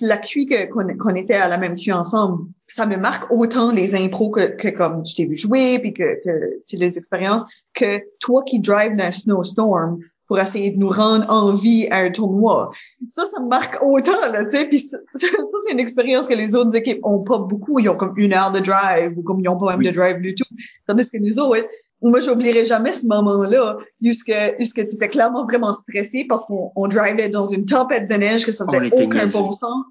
la 0.00 0.16
QI 0.16 0.48
qu'on 0.70 1.14
était 1.16 1.34
à 1.34 1.48
la 1.48 1.58
même 1.58 1.74
QI 1.74 1.92
ensemble, 1.92 2.44
ça 2.68 2.86
me 2.86 2.96
marque 2.96 3.28
autant 3.32 3.72
les 3.72 3.96
impros 3.96 4.30
que, 4.30 4.56
que 4.56 4.68
comme 4.68 5.04
je 5.04 5.16
t'ai 5.16 5.26
vu 5.26 5.36
jouer 5.36 5.80
puis 5.80 5.92
que, 5.92 6.20
que 6.24 6.76
les 6.76 6.98
expériences 6.98 7.42
que 7.74 8.00
toi 8.20 8.44
qui 8.44 8.60
drives 8.60 8.96
dans 8.96 9.04
un 9.04 9.12
snowstorm 9.12 9.98
pour 10.32 10.40
essayer 10.40 10.70
de 10.70 10.78
nous 10.78 10.88
rendre 10.88 11.26
envie 11.28 11.86
à 11.90 11.98
un 11.98 12.10
tournoi. 12.10 12.70
Ça, 13.06 13.26
ça 13.26 13.38
me 13.38 13.48
marque 13.48 13.76
autant, 13.82 14.12
là, 14.32 14.46
tu 14.46 14.52
sais. 14.56 14.64
Puis 14.64 14.78
ça, 14.78 14.96
ça, 15.14 15.26
c'est 15.66 15.72
une 15.72 15.78
expérience 15.78 16.26
que 16.26 16.32
les 16.32 16.56
autres 16.56 16.74
équipes 16.74 17.00
ont 17.02 17.18
pas 17.18 17.36
beaucoup. 17.36 17.78
Ils 17.78 17.90
ont 17.90 17.96
comme 17.98 18.14
une 18.16 18.32
heure 18.32 18.50
de 18.50 18.60
drive 18.60 19.12
ou 19.18 19.22
comme 19.22 19.40
ils 19.40 19.48
ont 19.50 19.58
pas 19.58 19.72
même 19.72 19.80
Oui. 19.80 19.86
de 19.88 19.90
drive 19.90 20.22
du 20.22 20.34
tout. 20.34 20.46
Tandis 20.86 21.10
que 21.10 21.18
nous 21.18 21.38
autres, 21.38 21.66
moi, 22.00 22.20
j'oublierai 22.20 22.64
jamais 22.64 22.94
ce 22.94 23.04
moment-là, 23.04 23.76
jusque, 24.00 24.32
jusque 24.58 24.76
tu 24.88 24.94
étais 24.94 25.10
clairement 25.10 25.44
vraiment 25.44 25.74
stressé 25.74 26.24
parce 26.26 26.46
qu'on 26.46 26.72
on 26.76 26.88
drivait 26.88 27.28
dans 27.28 27.44
une 27.44 27.66
tempête 27.66 28.08
de 28.08 28.14
neige 28.14 28.46
que 28.46 28.52
ça 28.52 28.64
faisait 28.64 28.90
aucun 28.90 29.24
niaiseux. 29.24 29.38
bon 29.38 29.52
sens. 29.52 29.84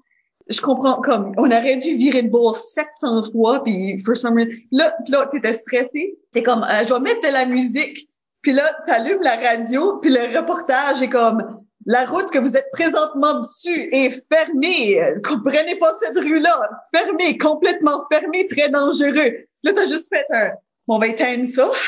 Je 0.48 0.60
comprends, 0.60 1.00
comme, 1.00 1.32
on 1.36 1.46
aurait 1.46 1.76
dû 1.76 1.94
virer 1.94 2.22
de 2.22 2.28
bord 2.28 2.56
700 2.56 3.30
fois, 3.30 3.62
puis 3.62 4.00
for 4.04 4.16
some 4.16 4.34
reason, 4.34 4.50
là, 4.72 4.92
là, 5.06 5.26
t'étais 5.26 5.52
stressé. 5.52 6.18
T'es 6.32 6.42
comme, 6.42 6.64
euh, 6.64 6.84
je 6.84 6.92
vais 6.92 6.98
mettre 6.98 7.20
de 7.20 7.32
la 7.32 7.46
musique. 7.46 8.08
Puis 8.42 8.52
là, 8.52 8.64
t'allumes 8.86 9.22
la 9.22 9.36
radio, 9.36 9.98
puis 9.98 10.10
le 10.10 10.36
reportage 10.36 11.00
est 11.00 11.08
comme, 11.08 11.60
la 11.86 12.04
route 12.06 12.30
que 12.30 12.38
vous 12.38 12.56
êtes 12.56 12.70
présentement 12.72 13.40
dessus 13.40 13.88
est 13.92 14.24
fermée. 14.32 15.00
Comprenez 15.24 15.76
pas 15.76 15.92
cette 15.94 16.16
rue-là. 16.16 16.70
Fermée, 16.94 17.38
complètement 17.38 18.04
fermée, 18.10 18.46
très 18.46 18.68
dangereux. 18.68 19.46
Là, 19.64 19.72
t'as 19.74 19.86
juste 19.86 20.08
fait 20.12 20.24
un, 20.32 20.50
on 20.88 20.98
va 20.98 21.08
éteindre 21.08 21.48
ça. 21.48 21.70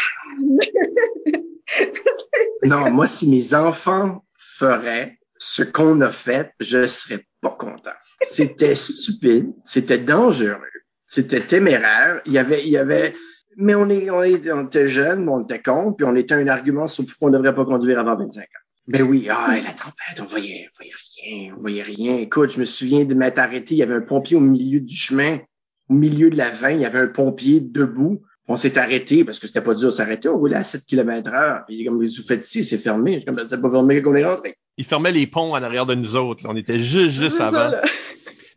Non, 2.62 2.90
moi, 2.90 3.06
si 3.06 3.28
mes 3.28 3.54
enfants 3.54 4.24
feraient 4.36 5.18
ce 5.36 5.62
qu'on 5.62 6.00
a 6.00 6.10
fait, 6.10 6.52
je 6.60 6.86
serais 6.86 7.26
pas 7.40 7.50
content. 7.50 7.90
C'était 8.22 8.74
stupide, 8.74 9.52
c'était 9.64 9.98
dangereux, 9.98 10.60
c'était 11.06 11.40
téméraire. 11.40 12.20
Il 12.26 12.32
y 12.32 12.38
avait, 12.38 12.62
il 12.62 12.70
y 12.70 12.76
avait, 12.76 13.14
mais 13.56 13.74
on 13.74 13.88
est, 13.90 14.10
on 14.10 14.22
est, 14.22 14.50
on 14.52 14.66
était 14.66 14.88
jeunes, 14.88 15.28
on 15.28 15.42
était 15.42 15.60
con, 15.62 15.92
puis 15.92 16.06
on 16.06 16.14
était 16.16 16.34
un 16.34 16.46
argument 16.48 16.88
sur 16.88 17.04
pourquoi 17.06 17.28
on 17.28 17.32
ne 17.32 17.38
devrait 17.38 17.54
pas 17.54 17.64
conduire 17.64 17.98
avant 17.98 18.16
25 18.16 18.42
ans. 18.42 18.46
Ben 18.88 19.02
oui, 19.02 19.28
ah, 19.30 19.54
la 19.56 19.70
tempête, 19.72 20.20
on 20.20 20.24
voyait, 20.26 20.68
on 20.68 20.76
voyait 20.82 20.92
rien, 21.24 21.54
on 21.56 21.60
voyait 21.60 21.82
rien. 21.82 22.18
Écoute, 22.18 22.50
je 22.52 22.60
me 22.60 22.64
souviens 22.66 23.04
de 23.04 23.14
m'être 23.14 23.38
arrêté, 23.38 23.74
il 23.74 23.78
y 23.78 23.82
avait 23.82 23.94
un 23.94 24.02
pompier 24.02 24.36
au 24.36 24.40
milieu 24.40 24.80
du 24.80 24.94
chemin, 24.94 25.38
au 25.88 25.94
milieu 25.94 26.28
de 26.30 26.36
la 26.36 26.50
veine, 26.50 26.80
il 26.80 26.82
y 26.82 26.86
avait 26.86 26.98
un 27.00 27.06
pompier 27.08 27.60
debout. 27.60 28.22
On 28.46 28.58
s'est 28.58 28.76
arrêté 28.76 29.24
parce 29.24 29.38
que 29.38 29.46
c'était 29.46 29.62
pas 29.62 29.74
dur 29.74 29.86
de 29.86 29.90
s'arrêter. 29.94 30.28
On 30.28 30.36
roulait 30.36 30.56
à 30.56 30.64
7 30.64 30.84
km 30.84 31.32
heure. 31.32 31.62
Puis 31.66 31.76
il 31.76 31.80
est 31.80 31.84
comme, 31.86 31.98
vous 32.04 32.22
faites 32.22 32.46
ici, 32.46 32.62
c'est 32.62 32.76
fermé. 32.76 33.24
Comme, 33.24 33.36
t'as 33.36 33.56
pas 33.56 33.70
fermé 33.70 34.02
qu'on 34.02 34.14
est 34.16 34.24
rentré. 34.26 34.54
Ils 34.76 34.84
fermaient 34.84 35.12
les 35.12 35.26
ponts 35.26 35.54
en 35.54 35.62
arrière 35.62 35.86
de 35.86 35.94
nous 35.94 36.14
autres. 36.16 36.44
là. 36.44 36.50
On 36.52 36.56
était 36.56 36.78
juste, 36.78 37.14
juste 37.18 37.38
ça, 37.38 37.46
avant. 37.48 37.70
là. 37.70 37.80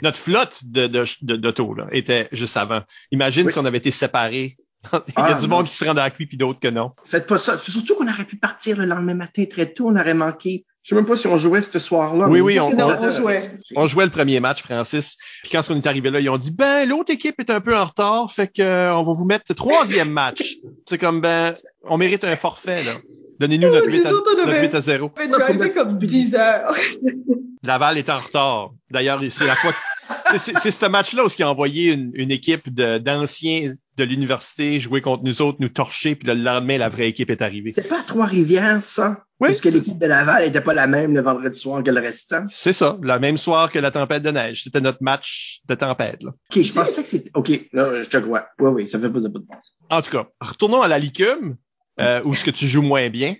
Notre 0.03 0.17
flotte 0.17 0.59
de, 0.65 0.87
de, 0.87 1.05
de, 1.21 1.35
d'auto, 1.37 1.73
là, 1.73 1.87
était 1.93 2.27
juste 2.33 2.57
avant. 2.57 2.81
Imagine 3.11 3.47
Oui. 3.47 3.53
si 3.53 3.59
on 3.59 3.65
avait 3.65 3.77
été 3.77 3.91
séparés. 3.91 4.57
Il 4.93 5.13
y 5.17 5.21
a 5.21 5.25
Ah, 5.25 5.33
du 5.33 5.47
non. 5.47 5.57
monde 5.57 5.67
qui 5.67 5.75
se 5.75 5.83
rendait 5.85 6.01
à 6.01 6.05
la 6.05 6.09
cuit 6.11 6.25
puis 6.27 6.37
d'autres 6.37 6.59
que 6.59 6.67
non. 6.67 6.91
Faites 7.05 7.27
pas 7.27 7.37
ça. 7.37 7.57
Surtout 7.57 7.95
qu'on 7.95 8.07
aurait 8.07 8.25
pu 8.25 8.37
partir 8.37 8.77
le 8.77 8.85
lendemain 8.85 9.15
matin 9.15 9.43
très 9.49 9.65
tôt. 9.73 9.87
On 9.89 9.95
aurait 9.95 10.13
manqué. 10.13 10.65
Je 10.83 10.89
sais 10.89 10.95
même 10.95 11.05
pas 11.05 11.17
si 11.17 11.27
on 11.27 11.37
jouait 11.37 11.61
ce 11.63 11.79
soir-là. 11.79 12.29
Oui, 12.29 12.39
oui, 12.39 12.57
on- 12.61 12.69
jouait. 13.11 13.51
On 13.75 13.87
jouait 13.87 14.05
le 14.05 14.11
premier 14.11 14.39
match, 14.39 14.61
Francis. 14.63 15.17
Puis 15.43 15.51
quand 15.51 15.61
on 15.69 15.75
est 15.75 15.85
arrivé 15.85 16.09
là, 16.09 16.21
ils 16.21 16.29
ont 16.29 16.37
dit 16.37 16.51
ben 16.51 16.87
l'autre 16.87 17.11
équipe 17.11 17.35
est 17.39 17.49
un 17.49 17.59
peu 17.59 17.75
en 17.77 17.83
retard, 17.83 18.31
fait 18.31 18.47
que 18.47 18.61
euh, 18.61 18.95
on 18.95 19.03
va 19.03 19.11
vous 19.11 19.25
mettre 19.25 19.53
troisième 19.53 20.09
match. 20.09 20.55
C'est 20.87 20.97
comme 20.97 21.19
ben 21.19 21.55
on 21.83 21.97
mérite 21.97 22.23
un 22.23 22.37
forfait 22.37 22.83
là. 22.83 22.91
Donnez-nous 23.39 23.69
notre, 23.69 23.87
les 23.87 23.99
8 23.99 24.05
à, 24.07 24.13
autres, 24.13 24.29
on 24.33 24.37
notre 24.37 24.49
avait- 24.49 24.61
8 24.67 24.75
à 24.75 24.81
0. 24.81 25.11
On 25.19 25.69
comme 25.69 25.97
10 25.97 26.35
heures. 26.35 26.73
Laval 27.63 27.97
est 27.97 28.09
en 28.09 28.17
retard. 28.19 28.71
D'ailleurs, 28.91 29.19
c'est 29.29 29.45
la 29.47 29.55
fois 29.55 29.73
c'est- 30.31 30.37
c'est 30.37 30.57
c'est 30.57 30.71
ce 30.71 30.85
match-là 30.85 31.25
où 31.25 31.27
il 31.37 31.43
a 31.43 31.49
envoyé 31.49 31.91
une, 31.91 32.11
une 32.13 32.31
équipe 32.31 32.73
de- 32.73 32.97
d'anciens 32.97 33.73
de 33.97 34.03
l'université 34.03 34.79
jouer 34.79 35.01
contre 35.01 35.23
nous 35.23 35.41
autres, 35.41 35.57
nous 35.59 35.69
torcher, 35.69 36.15
puis 36.15 36.27
le 36.27 36.35
lendemain, 36.35 36.77
la 36.77 36.87
vraie 36.89 37.07
équipe 37.09 37.29
est 37.29 37.41
arrivée. 37.41 37.73
C'était 37.75 37.87
pas 37.87 37.99
à 37.99 38.03
Trois-Rivières, 38.03 38.85
ça? 38.85 39.23
Oui, 39.39 39.49
Parce 39.49 39.61
que 39.61 39.69
l'équipe 39.69 39.97
de 39.97 40.05
Laval 40.05 40.43
n'était 40.45 40.61
pas 40.61 40.73
la 40.73 40.87
même 40.87 41.13
le 41.13 41.21
vendredi 41.21 41.59
soir 41.59 41.83
que 41.83 41.91
le 41.91 41.99
restant. 41.99 42.45
C'est 42.49 42.73
ça, 42.73 42.97
la 43.03 43.19
même 43.19 43.37
soir 43.37 43.71
que 43.71 43.79
la 43.79 43.91
tempête 43.91 44.23
de 44.23 44.31
neige. 44.31 44.63
C'était 44.63 44.81
notre 44.81 44.99
match 45.01 45.61
de 45.67 45.75
tempête. 45.75 46.23
Là. 46.23 46.31
OK, 46.31 46.61
je 46.63 46.73
pensais 46.73 47.01
que 47.01 47.07
c'était... 47.07 47.31
OK, 47.35 47.49
non, 47.73 48.01
je 48.01 48.09
te 48.09 48.17
crois. 48.17 48.47
Oui, 48.59 48.69
oui, 48.71 48.87
ça 48.87 48.99
fait 48.99 49.09
pas 49.09 49.19
de 49.19 49.27
pas 49.27 49.39
de 49.39 49.45
bon 49.45 49.53
sens. 49.55 49.73
En 49.89 50.01
tout 50.01 50.11
cas, 50.11 50.27
retournons 50.41 50.81
à 50.81 50.87
la 50.87 50.99
licume, 50.99 51.55
euh, 51.99 52.21
où 52.23 52.35
ce 52.35 52.43
que 52.43 52.51
tu 52.51 52.67
joues 52.67 52.81
moins 52.81 53.09
bien. 53.09 53.35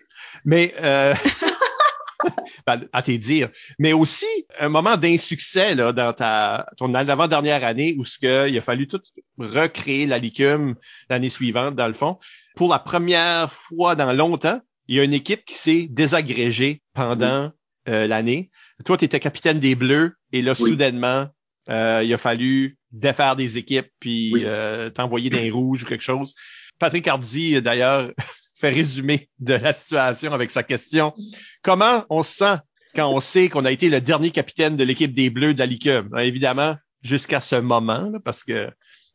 Mais 0.46 0.74
euh, 0.82 1.14
à 2.94 3.02
tes 3.02 3.18
dires. 3.18 3.50
Mais 3.80 3.94
aussi 3.94 4.26
un 4.60 4.70
moment 4.70 4.98
d'insuccès 4.98 5.76
là, 5.76 5.94
dans 5.94 6.14
ta 6.14 6.68
ton 6.78 6.94
avant-dernière 6.94 7.64
année 7.64 7.96
où 7.98 8.06
ce 8.06 8.20
que 8.20 8.50
il 8.50 8.58
a 8.58 8.62
fallu 8.62 8.88
tout 8.88 9.02
recréer 9.38 10.06
la 10.06 10.18
licume 10.18 10.76
l'année 11.10 11.30
suivante, 11.30 11.76
dans 11.76 11.88
le 11.88 11.94
fond. 11.94 12.18
Pour 12.56 12.70
la 12.70 12.80
première 12.80 13.52
fois 13.52 13.96
dans 13.96 14.12
longtemps, 14.14 14.60
il 14.88 14.96
y 14.96 15.00
a 15.00 15.04
une 15.04 15.14
équipe 15.14 15.46
qui 15.46 15.56
s'est 15.56 15.88
désagrégée 15.90 16.82
pendant 16.94 17.52
euh, 17.88 18.08
l'année. 18.08 18.50
Toi, 18.86 18.98
tu 18.98 19.06
étais 19.06 19.20
capitaine 19.20 19.60
des 19.60 19.76
Bleus 19.76 20.16
et 20.34 20.42
là, 20.42 20.54
Oui. 20.60 20.70
soudainement, 20.72 21.28
euh, 21.70 22.02
il 22.04 22.14
a 22.14 22.18
fallu 22.18 22.78
défaire 22.92 23.36
des 23.36 23.58
équipes 23.58 23.90
puis 24.00 24.32
Oui. 24.34 24.42
euh, 24.46 24.90
t'envoyer 24.90 25.30
d'un 25.30 25.52
rouge 25.52 25.84
ou 25.84 25.86
quelque 25.86 26.04
chose. 26.04 26.36
Patrick 26.80 27.08
Hardy, 27.08 27.62
d'ailleurs, 27.62 28.12
fait 28.58 28.70
résumer 28.70 29.30
de 29.40 29.54
la 29.54 29.74
situation 29.74 30.34
avec 30.34 30.52
sa 30.52 30.64
question. 30.64 31.14
Comment 31.62 32.06
on 32.10 32.24
se 32.24 32.34
sent 32.38 32.58
quand 32.96 33.10
on 33.10 33.20
sait 33.22 33.50
qu'on 33.50 33.66
a 33.66 33.72
été 33.72 33.90
le 33.90 34.02
dernier 34.02 34.32
capitaine 34.32 34.76
de 34.78 34.84
l'équipe 34.84 35.14
des 35.14 35.30
Bleus 35.30 35.54
de 35.54 35.60
la 35.60 35.66
Ligue 35.68 36.04
Évidemment, 36.18 36.76
jusqu'à 37.04 37.40
ce 37.42 37.56
moment, 37.56 38.10
là, 38.12 38.20
parce 38.24 38.44
que 38.44 38.70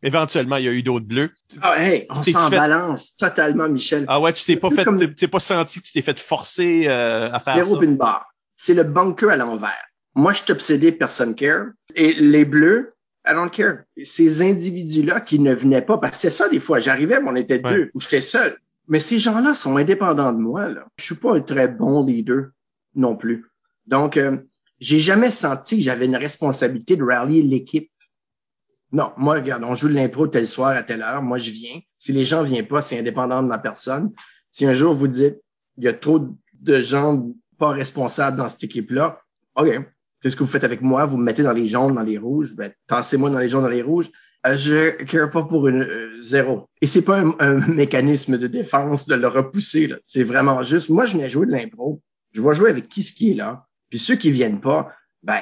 éventuellement, 0.05 0.57
il 0.57 0.65
y 0.65 0.69
a 0.69 0.73
eu 0.73 0.83
d'autres 0.83 1.07
Bleus. 1.07 1.31
Ah, 1.61 1.75
hey, 1.83 2.07
on 2.11 2.23
s'en 2.23 2.51
fait- 2.51 2.57
balance 2.57 3.17
totalement, 3.17 3.69
Michel. 3.69 4.05
Ah 4.09 4.21
ouais, 4.21 4.33
tu 4.33 4.45
t'es 4.45 4.57
pas 4.57 4.71
fait, 4.71 4.85
comme- 4.85 4.99
tu 5.01 5.15
t'es 5.15 5.29
pas 5.29 5.41
senti 5.41 5.81
que 5.81 5.87
tu 5.87 5.93
t'es 5.93 6.03
fait 6.03 6.19
forcer 6.21 6.85
euh, 6.87 7.31
à 7.33 7.41
faire 7.41 7.55
Zéro 7.57 7.81
ça? 7.81 7.87
barre. 7.91 8.27
C'est 8.57 8.75
le 8.75 8.85
bunker 8.85 9.31
à 9.31 9.37
l'envers. 9.37 9.85
Moi, 10.15 10.33
je 10.35 10.43
suis 10.43 10.53
obsédé, 10.53 10.93
personne 10.93 11.35
care. 11.35 11.67
Et 11.97 12.13
les 12.15 12.45
bleus, 12.45 12.95
I 13.27 13.33
don't 13.35 13.51
care. 13.51 13.79
Ces 14.03 14.43
individus-là 14.43 15.21
qui 15.21 15.39
ne 15.39 15.55
venaient 15.55 15.83
pas, 15.83 15.99
parce 15.99 16.19
que 16.19 16.23
c'est 16.23 16.31
ça 16.31 16.49
des 16.49 16.61
fois. 16.61 16.79
J'arrivais, 16.81 17.21
mais 17.21 17.31
on 17.31 17.37
était 17.37 17.65
Ouais. 17.65 17.73
deux, 17.73 17.91
ou 17.95 18.01
j'étais 18.01 18.21
seul. 18.21 18.57
Mais 18.89 19.01
ces 19.01 19.19
gens-là 19.19 19.55
sont 19.55 19.77
indépendants 19.77 20.33
de 20.33 20.39
moi. 20.39 20.69
Là. 20.69 20.87
Je 20.97 21.05
suis 21.05 21.15
pas 21.15 21.37
un 21.37 21.41
très 21.41 21.69
bon 21.69 22.05
leader 22.05 22.51
non 22.95 23.17
plus. 23.17 23.47
Donc, 23.87 24.17
euh, 24.17 24.39
j'ai 24.81 24.99
jamais 24.99 25.31
senti 25.31 25.77
que 25.77 25.83
j'avais 25.83 26.07
une 26.07 26.17
responsabilité 26.17 26.97
de 26.97 27.05
rallier 27.05 27.43
l'équipe. 27.43 27.91
Non, 28.91 29.13
moi, 29.17 29.37
regarde, 29.37 29.65
on 29.65 29.75
joue 29.75 29.89
de 29.89 29.95
l'impro 29.95 30.27
tel 30.27 30.47
soir 30.47 30.77
à 30.77 30.83
telle 30.83 31.03
heure. 31.03 31.23
Moi, 31.23 31.39
je 31.39 31.51
viens. 31.51 31.79
Si 31.97 32.13
les 32.13 32.25
gens 32.25 32.43
viennent 32.43 32.67
pas, 32.67 32.83
c'est 32.83 32.99
indépendant 32.99 33.43
de 33.43 33.49
ma 33.49 33.59
personne. 33.59 34.13
Si 34.51 34.67
un 34.67 34.73
jour 34.73 34.93
vous 34.95 35.09
dites, 35.09 35.39
il 35.79 35.85
y 35.85 35.89
a 35.89 35.95
trop 35.95 36.29
de 36.61 36.83
gens 36.83 37.25
pas 37.59 37.71
responsables 37.71 38.37
dans 38.37 38.49
cette 38.49 38.65
équipe-là, 38.65 39.21
OK. 39.57 39.69
Qu'est-ce 40.21 40.37
que 40.37 40.45
vous 40.45 40.51
faites 40.51 40.65
avec 40.65 40.83
moi? 40.83 41.07
Vous 41.07 41.17
me 41.17 41.25
mettez 41.25 41.43
dans 41.43 41.53
les 41.53 41.67
jaunes, 41.67 41.95
dans 41.95 42.03
les 42.03 42.19
rouges. 42.19 42.55
Ben, 42.55 42.73
tassez-moi 42.87 43.31
dans 43.31 43.39
les 43.39 43.49
jaunes, 43.49 43.63
dans 43.63 43.69
les 43.69 43.83
rouges. 43.83 44.11
Euh, 44.47 44.57
je 44.57 44.91
care 45.05 45.31
pas 45.31 45.45
pour 45.45 45.69
une 45.69 45.83
euh, 45.83 46.21
zéro. 46.21 46.69
Et 46.81 46.87
c'est 46.87 47.03
pas 47.03 47.21
un, 47.21 47.35
un 47.39 47.55
mécanisme 47.69 48.39
de 48.39 48.47
défense 48.49 49.07
de 49.07 49.15
le 49.15 49.29
repousser. 49.29 49.87
là. 49.87 49.97
C'est 50.03 50.25
vraiment 50.25 50.63
juste, 50.63 50.91
moi, 50.91 51.07
je 51.07 51.17
viens 51.17 51.29
jouer 51.29 51.47
de 51.47 51.53
l'impro. 51.53 52.01
Je 52.33 52.43
vais 52.43 52.55
jouer 52.55 52.71
avec 52.71 52.89
qui 52.89 53.03
ce 53.03 53.13
qui 53.13 53.31
est 53.33 53.35
là. 53.35 53.67
Puis 53.91 53.99
ceux 53.99 54.17
qui 54.17 54.31
viennent 54.31 54.61
pas, 54.61 54.91
ben, 55.23 55.41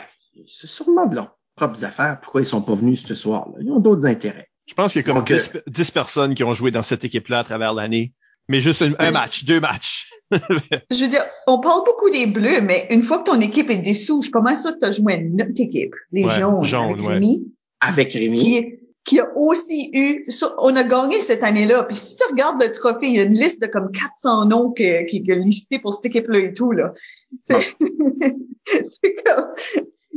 c'est 0.49 0.67
sûrement 0.67 1.07
de 1.07 1.15
leurs 1.15 1.39
propres 1.57 1.85
affaires. 1.85 2.19
Pourquoi 2.21 2.43
ils 2.43 2.47
sont 2.47 2.63
pas 2.63 2.75
venus 2.75 3.05
ce 3.07 3.15
soir-là? 3.15 3.55
Ils 3.63 3.71
ont 3.71 3.81
d'autres 3.81 4.07
intérêts. 4.07 4.49
Je 4.67 4.75
pense 4.75 4.93
qu'il 4.93 5.01
y 5.01 5.05
a 5.05 5.07
comme 5.07 5.19
Donc, 5.19 5.33
10, 5.33 5.53
10 5.67 5.91
personnes 5.93 6.35
qui 6.35 6.45
ont 6.45 6.53
joué 6.55 6.71
dans 6.71 6.83
cette 6.83 7.05
équipe-là 7.05 7.41
à 7.41 7.45
travers 7.45 7.73
l'année. 7.73 8.13
Mais 8.49 8.61
juste 8.61 8.83
un, 8.83 8.93
un 8.99 9.11
match, 9.13 9.45
deux 9.45 9.61
matchs. 9.61 10.11
Je 10.33 11.03
veux 11.03 11.09
dire, 11.09 11.23
on 11.47 11.61
parle 11.61 11.83
beaucoup 11.85 12.11
des 12.11 12.27
bleus, 12.27 12.61
mais 12.61 12.87
une 12.91 13.03
fois 13.03 13.19
que 13.21 13.25
ton 13.31 13.41
équipe 13.41 13.71
est 13.71 13.79
dessous, 13.79 14.21
je 14.21 14.25
suis 14.27 14.33
pas 14.33 14.41
mal 14.41 14.57
sûre 14.59 14.73
que 14.73 14.79
tu 14.81 14.87
as 14.87 14.93
joué 14.93 15.15
à 15.15 15.19
notre 15.21 15.53
équipe, 15.61 15.95
les 16.13 16.25
Ouais, 16.25 16.31
jaunes, 16.39 16.65
jaunes, 16.65 16.91
avec 16.93 17.01
ouais. 17.03 17.15
Rémi, 17.15 17.53
Avec 17.81 18.13
Rémi. 18.13 18.39
qui, 18.39 18.67
qui 19.05 19.19
a 19.19 19.29
aussi 19.35 19.91
eu, 19.93 20.27
on 20.59 20.77
a 20.77 20.85
gagné 20.85 21.21
cette 21.21 21.43
année-là. 21.43 21.85
Puis 21.85 21.97
si 21.97 22.17
tu 22.17 22.25
regardes 22.31 22.63
le 22.63 22.71
trophée, 22.71 23.09
il 23.09 23.15
y 23.15 23.21
a 23.21 23.25
une 23.25 23.35
liste 23.35 23.61
de 23.63 23.67
comme 23.67 23.91
400 23.91 24.47
noms 24.47 24.71
qui 24.73 24.85
qui 25.07 25.25
est 25.29 25.35
listé 25.37 25.79
pour 25.79 25.95
cette 25.95 26.07
équipe-là 26.07 26.39
et 26.41 26.53
tout, 26.53 26.73
là. 26.73 26.93
C'est, 27.41 27.61
c'est 28.67 29.15
comme, 29.25 29.47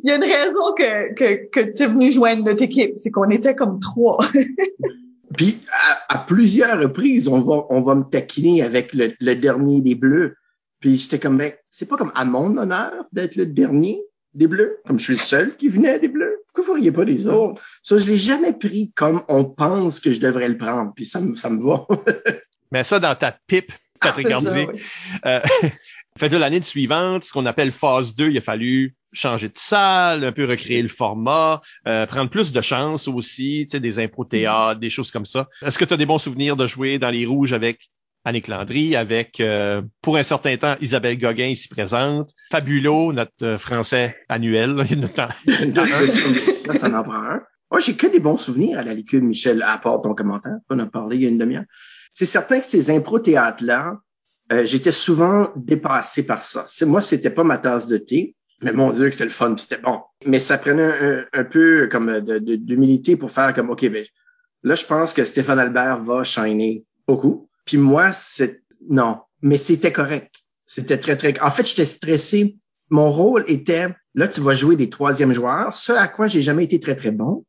il 0.04 0.10
y 0.10 0.12
a 0.12 0.16
une 0.16 0.24
raison 0.24 0.74
que, 0.78 1.14
que, 1.14 1.50
que 1.50 1.76
tu 1.76 1.84
es 1.84 1.88
venu 1.88 2.12
joindre 2.12 2.44
notre 2.44 2.64
équipe. 2.64 2.94
C'est 2.98 3.10
qu'on 3.10 3.30
était 3.30 3.56
comme 3.56 3.80
trois. 3.80 4.18
Puis 5.38 5.60
à, 6.10 6.16
à 6.16 6.18
plusieurs 6.20 6.80
reprises, 6.80 7.28
on 7.28 7.40
va, 7.40 7.66
on 7.70 7.82
va 7.82 7.96
me 7.96 8.04
taquiner 8.04 8.62
avec 8.62 8.94
le, 8.94 9.14
le 9.20 9.36
dernier 9.36 9.82
des 9.82 9.96
Bleus. 9.96 10.36
Puis 10.80 10.98
j'étais 10.98 11.20
comme, 11.20 11.38
ben, 11.38 11.54
c'est 11.70 11.88
pas 11.88 11.96
comme 11.96 12.12
à 12.16 12.26
mon 12.26 12.58
honneur 12.58 13.06
d'être 13.14 13.38
le 13.38 13.46
dernier 13.46 14.04
des 14.34 14.48
Bleus, 14.48 14.80
comme 14.86 15.00
je 15.00 15.06
suis 15.06 15.14
le 15.14 15.20
seul 15.20 15.56
qui 15.56 15.70
venait 15.70 16.00
des 16.00 16.10
Bleus. 16.10 16.43
Pourquoi 16.64 16.76
vous 16.76 16.82
riez 16.82 16.92
pas 16.94 17.04
des 17.04 17.28
autres? 17.28 17.62
Ça, 17.82 17.98
je 17.98 18.06
l'ai 18.06 18.16
jamais 18.16 18.54
pris 18.54 18.94
comme 18.96 19.22
on 19.28 19.44
pense 19.44 20.00
que 20.00 20.14
je 20.14 20.22
devrais 20.22 20.48
le 20.48 20.58
prendre. 20.58 20.94
Puis 20.96 21.06
ça 21.06 21.20
me, 21.20 21.36
ça 21.36 21.50
me 21.50 21.62
va. 21.62 21.86
Mais 22.72 22.86
ça, 22.86 23.02
dans 23.02 23.16
ta 23.16 23.38
pipe, 23.48 23.74
Patrick 24.00 24.28
ça, 24.28 24.36
Hardy. 24.36 24.50
oui. 24.50 24.82
Euh, 25.26 25.42
fait 26.18 26.30
là, 26.30 26.40
l'année 26.40 26.62
suivante, 26.62 27.26
ce 27.26 27.34
qu'on 27.34 27.46
appelle 27.46 27.72
phase 27.72 28.16
2, 28.16 28.30
il 28.30 28.38
a 28.38 28.42
fallu 28.42 28.96
changer 29.12 29.50
de 29.50 29.58
salle, 29.58 30.24
un 30.24 30.32
peu 30.32 30.46
recréer 30.46 30.82
le 30.82 30.88
format, 30.88 31.60
euh, 31.86 32.06
prendre 32.06 32.30
plus 32.30 32.54
de 32.54 32.62
chances 32.62 33.10
aussi, 33.10 33.66
tu 33.66 33.72
sais, 33.72 33.80
des 33.82 34.00
impro 34.00 34.24
théâtres, 34.24 34.80
des 34.80 34.90
choses 34.90 35.12
comme 35.12 35.26
ça. 35.26 35.50
Est-ce 35.66 35.78
que 35.78 35.86
tu 35.86 35.94
as 35.94 35.98
des 35.98 36.06
bons 36.06 36.18
souvenirs 36.18 36.56
de 36.56 36.66
jouer 36.66 36.98
dans 36.98 37.12
les 37.12 37.26
rouges 37.26 37.52
avec 37.52 37.92
Annick 38.26 38.48
Landry, 38.48 38.96
avec, 38.96 39.40
euh, 39.42 39.82
pour 40.02 40.16
un 40.18 40.24
certain 40.24 40.56
temps, 40.58 40.76
Isabelle 40.80 41.18
Gauguin 41.18 41.48
ici 41.48 41.68
présente, 41.68 42.32
Fabulo, 42.52 43.12
notre 43.12 43.32
euh, 43.44 43.58
français 43.58 44.16
annuel. 44.30 44.76
là, 44.76 44.84
ça 46.74 47.00
en 47.00 47.04
prend 47.04 47.14
un. 47.14 47.42
Moi, 47.70 47.80
j'ai 47.80 47.96
que 47.96 48.08
des 48.08 48.20
bons 48.20 48.38
souvenirs 48.38 48.80
à 48.80 48.84
la 48.84 48.94
liquide, 48.94 49.24
Michel, 49.24 49.62
à 49.64 49.78
part 49.78 50.02
ton 50.02 50.14
commentaire. 50.14 50.58
On 50.70 50.80
a 50.80 50.86
parlé 50.86 51.18
il 51.18 51.24
y 51.24 51.26
a 51.26 51.30
une 51.30 51.38
demi-heure. 51.38 51.66
C'est 52.12 52.26
certain 52.26 52.60
que 52.60 52.66
ces 52.66 52.92
impro-théâtres-là, 52.92 53.98
euh, 54.52 54.66
j'étais 54.66 54.92
souvent 54.92 55.50
dépassé 55.56 56.26
par 56.26 56.44
ça. 56.44 56.66
Moi, 56.86 57.02
c'était 57.02 57.32
pas 57.32 57.44
ma 57.44 57.58
tasse 57.58 57.88
de 57.88 57.98
thé, 57.98 58.36
mais 58.62 58.72
mon 58.72 58.92
Dieu, 58.92 59.06
que 59.06 59.12
c'était 59.12 59.26
le 59.26 59.32
fun, 59.32 59.56
c'était 59.58 59.82
bon. 59.82 60.00
Mais 60.26 60.40
ça 60.40 60.58
prenait 60.58 61.26
un, 61.34 61.44
peu 61.44 61.90
comme 61.92 62.22
de, 62.22 62.38
d'humilité 62.38 63.18
pour 63.18 63.32
faire 63.32 63.54
comme, 63.54 63.70
OK, 63.70 63.90
ben, 63.90 64.06
là, 64.62 64.76
je 64.76 64.86
pense 64.86 65.14
que 65.14 65.26
Stéphane 65.26 65.60
Albert 65.60 66.04
va 66.04 66.24
shiner 66.24 66.86
beaucoup. 67.08 67.50
Puis 67.66 67.78
moi, 67.78 68.12
c'est, 68.12 68.62
non. 68.90 69.22
Mais 69.42 69.58
c'était 69.58 69.92
correct. 69.92 70.34
C'était 70.66 70.98
très, 70.98 71.18
très, 71.18 71.40
en 71.42 71.52
fait, 71.52 71.68
j'étais 71.68 71.86
stressé. 71.86 72.58
Mon 72.90 73.12
rôle 73.12 73.44
était, 73.48 73.90
là, 74.16 74.28
tu 74.28 74.42
vas 74.42 74.54
jouer 74.54 74.76
des 74.76 74.90
troisièmes 74.90 75.34
joueurs, 75.34 75.76
ce 75.76 75.92
à 75.92 76.08
quoi 76.08 76.28
j'ai 76.28 76.42
jamais 76.42 76.64
été 76.64 76.80
très, 76.80 76.96
très 76.96 77.12
bon. 77.12 77.46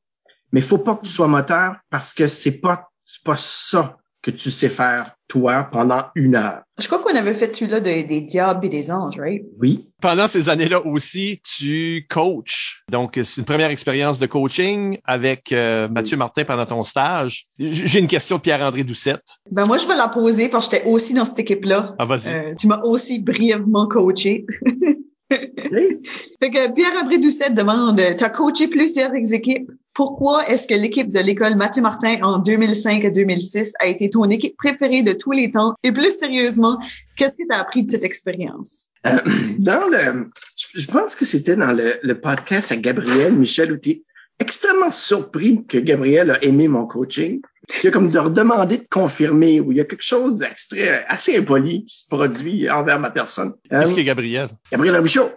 Mais 0.53 0.61
faut 0.61 0.79
pas 0.79 0.97
que 0.97 1.05
tu 1.05 1.11
sois 1.11 1.29
moteur 1.29 1.77
parce 1.91 2.13
que 2.13 2.27
c'est 2.29 2.61
pas, 2.61 2.91
c'est 3.05 3.23
pas 3.23 3.37
ça 3.37 3.99
que 4.25 4.31
tu 4.31 4.51
sais 4.51 4.71
faire, 4.71 5.17
toi, 5.29 5.69
pendant 5.71 6.05
une 6.15 6.35
heure. 6.35 6.63
Je 6.79 6.87
crois 6.87 6.99
qu'on 6.99 7.15
avait 7.15 7.35
fait 7.35 7.55
celui-là 7.55 7.81
des 7.81 8.21
diables 8.23 8.65
et 8.65 8.71
des 8.71 8.91
anges, 8.91 9.21
right? 9.21 9.45
Oui. 9.61 9.91
Pendant 10.01 10.29
ces 10.29 10.49
années-là 10.49 10.85
aussi, 10.87 11.43
tu 11.45 12.07
coaches. 12.09 12.85
Donc, 12.91 13.21
c'est 13.23 13.37
une 13.37 13.45
première 13.45 13.69
expérience 13.69 14.19
de 14.19 14.25
coaching 14.25 14.99
avec 15.05 15.53
euh, 15.53 15.89
Mathieu 15.89 16.17
Martin 16.17 16.45
pendant 16.45 16.65
ton 16.65 16.85
stage. 16.85 17.49
J'ai 17.59 17.99
une 17.99 18.07
question 18.07 18.37
de 18.37 18.41
Pierre-André 18.41 18.83
Doucette. 18.83 19.41
Ben 19.51 19.67
moi, 19.67 19.77
je 19.77 19.87
vais 19.87 19.97
la 19.97 20.09
poser 20.09 20.49
parce 20.49 20.69
que 20.69 20.77
j'étais 20.77 20.89
aussi 20.89 21.13
dans 21.13 21.27
cette 21.27 21.39
équipe-là. 21.39 21.95
Ah, 21.99 22.07
vas-y. 22.07 22.29
Euh, 22.29 22.55
tu 22.59 22.67
m'as 22.67 22.81
aussi 22.81 23.21
brièvement 23.21 23.87
coaché. 23.89 24.47
fait 25.31 26.51
que 26.51 26.73
Pierre-André 26.73 27.19
Doucette 27.19 27.55
demande, 27.55 28.01
tu 28.17 28.25
as 28.25 28.31
coaché 28.31 28.69
plusieurs 28.69 29.13
équipes? 29.15 29.71
Pourquoi 29.95 30.49
est-ce 30.49 30.67
que 30.67 30.75
l'équipe 30.75 31.13
de 31.13 31.21
l'école 31.21 31.55
Mathieu 31.55 31.81
Martin 31.81 32.17
en 32.23 32.39
2005 32.39 33.05
à 33.05 33.11
2006 33.11 33.75
a 33.79 33.87
été 33.87 34.11
ton 34.11 34.29
équipe 34.29 34.57
préférée 34.57 35.03
de 35.05 35.13
tous 35.13 35.31
les 35.31 35.53
temps? 35.53 35.75
Et 35.85 35.93
plus 35.93 36.19
sérieusement, 36.19 36.81
qu'est-ce 37.17 37.37
que 37.37 37.45
tu 37.49 37.55
as 37.55 37.61
appris 37.61 37.85
de 37.85 37.91
cette 37.91 38.03
expérience? 38.03 38.89
Euh, 39.07 39.19
dans 39.59 39.89
le, 39.89 40.31
je 40.75 40.87
pense 40.87 41.15
que 41.15 41.25
c'était 41.25 41.55
dans 41.55 41.73
le, 41.73 41.95
le, 42.03 42.21
podcast 42.21 42.73
à 42.73 42.77
Gabriel 42.77 43.35
Michel 43.35 43.71
où 43.71 43.77
tu 43.77 44.03
extrêmement 44.41 44.91
surpris 44.91 45.65
que 45.67 45.79
Gabriel 45.79 46.33
a 46.33 46.45
aimé 46.45 46.69
mon 46.69 46.87
coaching. 46.87 47.41
C'est 47.69 47.91
comme 47.91 48.11
de 48.11 48.19
redemander 48.19 48.79
de 48.79 48.87
confirmer 48.91 49.61
ou 49.61 49.73
il 49.73 49.79
y 49.79 49.81
a 49.81 49.85
quelque 49.85 50.05
chose 50.05 50.39
d'extrait 50.39 51.05
assez 51.09 51.39
impoli 51.39 51.85
qui 51.87 51.97
se 51.97 52.09
produit 52.09 52.69
envers 52.69 52.99
ma 52.99 53.11
personne. 53.11 53.55
Qu'est-ce 53.71 53.93
euh, 53.93 53.97
que 53.97 54.01
Gabriel? 54.01 54.49
Gabriel 54.71 54.97
Abichaud. 54.97 55.31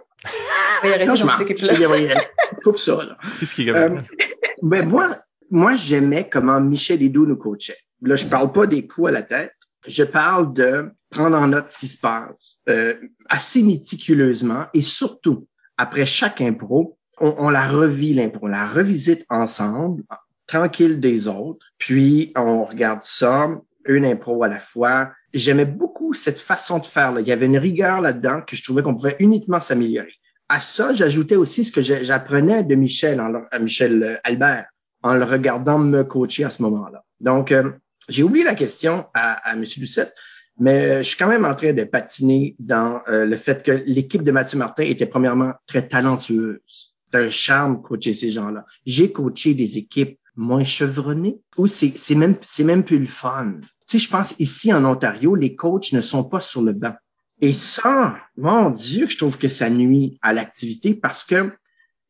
non, 0.84 1.14
je 1.14 1.80
Gabriel. 1.80 2.18
Coupe 2.62 2.78
ça, 2.78 2.96
là. 3.04 3.16
Qu'est-ce 3.38 3.54
qui 3.54 3.62
est 3.62 3.66
Gabriel? 3.66 4.04
Euh, 4.10 4.47
ben, 4.62 4.88
moi, 4.88 5.16
moi, 5.50 5.74
j'aimais 5.74 6.28
comment 6.28 6.60
Michel 6.60 7.02
Hidou 7.02 7.26
nous 7.26 7.36
coachait. 7.36 7.78
Là, 8.02 8.16
je 8.16 8.26
parle 8.26 8.52
pas 8.52 8.66
des 8.66 8.86
coups 8.86 9.08
à 9.08 9.12
la 9.12 9.22
tête. 9.22 9.52
Je 9.86 10.04
parle 10.04 10.52
de 10.52 10.90
prendre 11.10 11.36
en 11.36 11.48
note 11.48 11.70
ce 11.70 11.78
qui 11.78 11.88
se 11.88 12.00
passe 12.00 12.58
euh, 12.68 12.94
assez 13.28 13.62
méticuleusement 13.62 14.66
et 14.74 14.80
surtout, 14.80 15.46
après 15.76 16.04
chaque 16.04 16.40
impro, 16.40 16.98
on, 17.20 17.48
la 17.50 17.66
revit 17.66 18.14
l'impro, 18.14 18.46
on 18.46 18.48
la 18.48 18.66
revisite 18.66 19.24
ensemble, 19.28 20.04
tranquille 20.46 21.00
des 21.00 21.26
autres, 21.26 21.66
puis 21.78 22.32
on 22.36 22.64
regarde 22.64 23.02
ça, 23.02 23.48
une 23.86 24.04
impro 24.04 24.44
à 24.44 24.48
la 24.48 24.60
fois. 24.60 25.12
J'aimais 25.34 25.64
beaucoup 25.64 26.14
cette 26.14 26.38
façon 26.38 26.78
de 26.78 26.86
faire. 26.86 27.12
Là. 27.12 27.20
Il 27.20 27.26
y 27.26 27.32
avait 27.32 27.46
une 27.46 27.58
rigueur 27.58 28.00
là-dedans 28.00 28.42
que 28.42 28.54
je 28.54 28.62
trouvais 28.62 28.82
qu'on 28.82 28.94
pouvait 28.94 29.16
uniquement 29.18 29.60
s'améliorer. 29.60 30.14
À 30.48 30.60
ça, 30.60 30.94
j'ajoutais 30.94 31.36
aussi 31.36 31.64
ce 31.64 31.72
que 31.72 31.82
j'apprenais 31.82 32.64
de 32.64 32.74
Michel, 32.74 33.20
à 33.20 33.58
Michel 33.58 34.02
euh, 34.02 34.16
Albert, 34.24 34.66
en 35.02 35.14
le 35.14 35.24
regardant 35.24 35.78
me 35.78 36.04
coacher 36.04 36.44
à 36.44 36.50
ce 36.50 36.62
moment-là. 36.62 37.04
Donc, 37.20 37.52
euh, 37.52 37.70
j'ai 38.08 38.22
oublié 38.22 38.44
la 38.44 38.54
question 38.54 39.06
à, 39.12 39.52
M. 39.52 39.64
Lucette, 39.76 40.14
mais 40.58 40.98
je 41.04 41.08
suis 41.08 41.18
quand 41.18 41.28
même 41.28 41.44
en 41.44 41.54
train 41.54 41.74
de 41.74 41.84
patiner 41.84 42.56
dans 42.58 43.02
euh, 43.08 43.26
le 43.26 43.36
fait 43.36 43.62
que 43.62 43.72
l'équipe 43.86 44.22
de 44.22 44.32
Mathieu 44.32 44.58
Martin 44.58 44.84
était 44.84 45.06
premièrement 45.06 45.52
très 45.66 45.86
talentueuse. 45.86 46.94
C'est 47.04 47.18
un 47.18 47.30
charme 47.30 47.82
coacher 47.82 48.14
ces 48.14 48.30
gens-là. 48.30 48.64
J'ai 48.86 49.12
coaché 49.12 49.54
des 49.54 49.76
équipes 49.76 50.18
moins 50.34 50.64
chevronnées 50.64 51.40
ou 51.56 51.66
c'est 51.66 52.14
même 52.14 52.36
même 52.64 52.84
plus 52.84 52.98
le 52.98 53.06
fun. 53.06 53.56
Tu 53.86 53.98
sais, 53.98 54.04
je 54.04 54.10
pense 54.10 54.34
ici 54.38 54.72
en 54.72 54.84
Ontario, 54.84 55.34
les 55.34 55.54
coachs 55.54 55.92
ne 55.92 56.00
sont 56.00 56.24
pas 56.24 56.40
sur 56.40 56.62
le 56.62 56.72
banc. 56.72 56.94
Et 57.40 57.54
ça, 57.54 58.18
mon 58.36 58.70
Dieu, 58.70 59.08
je 59.08 59.16
trouve 59.16 59.38
que 59.38 59.48
ça 59.48 59.70
nuit 59.70 60.18
à 60.22 60.32
l'activité 60.32 60.94
parce 60.94 61.24
que 61.24 61.52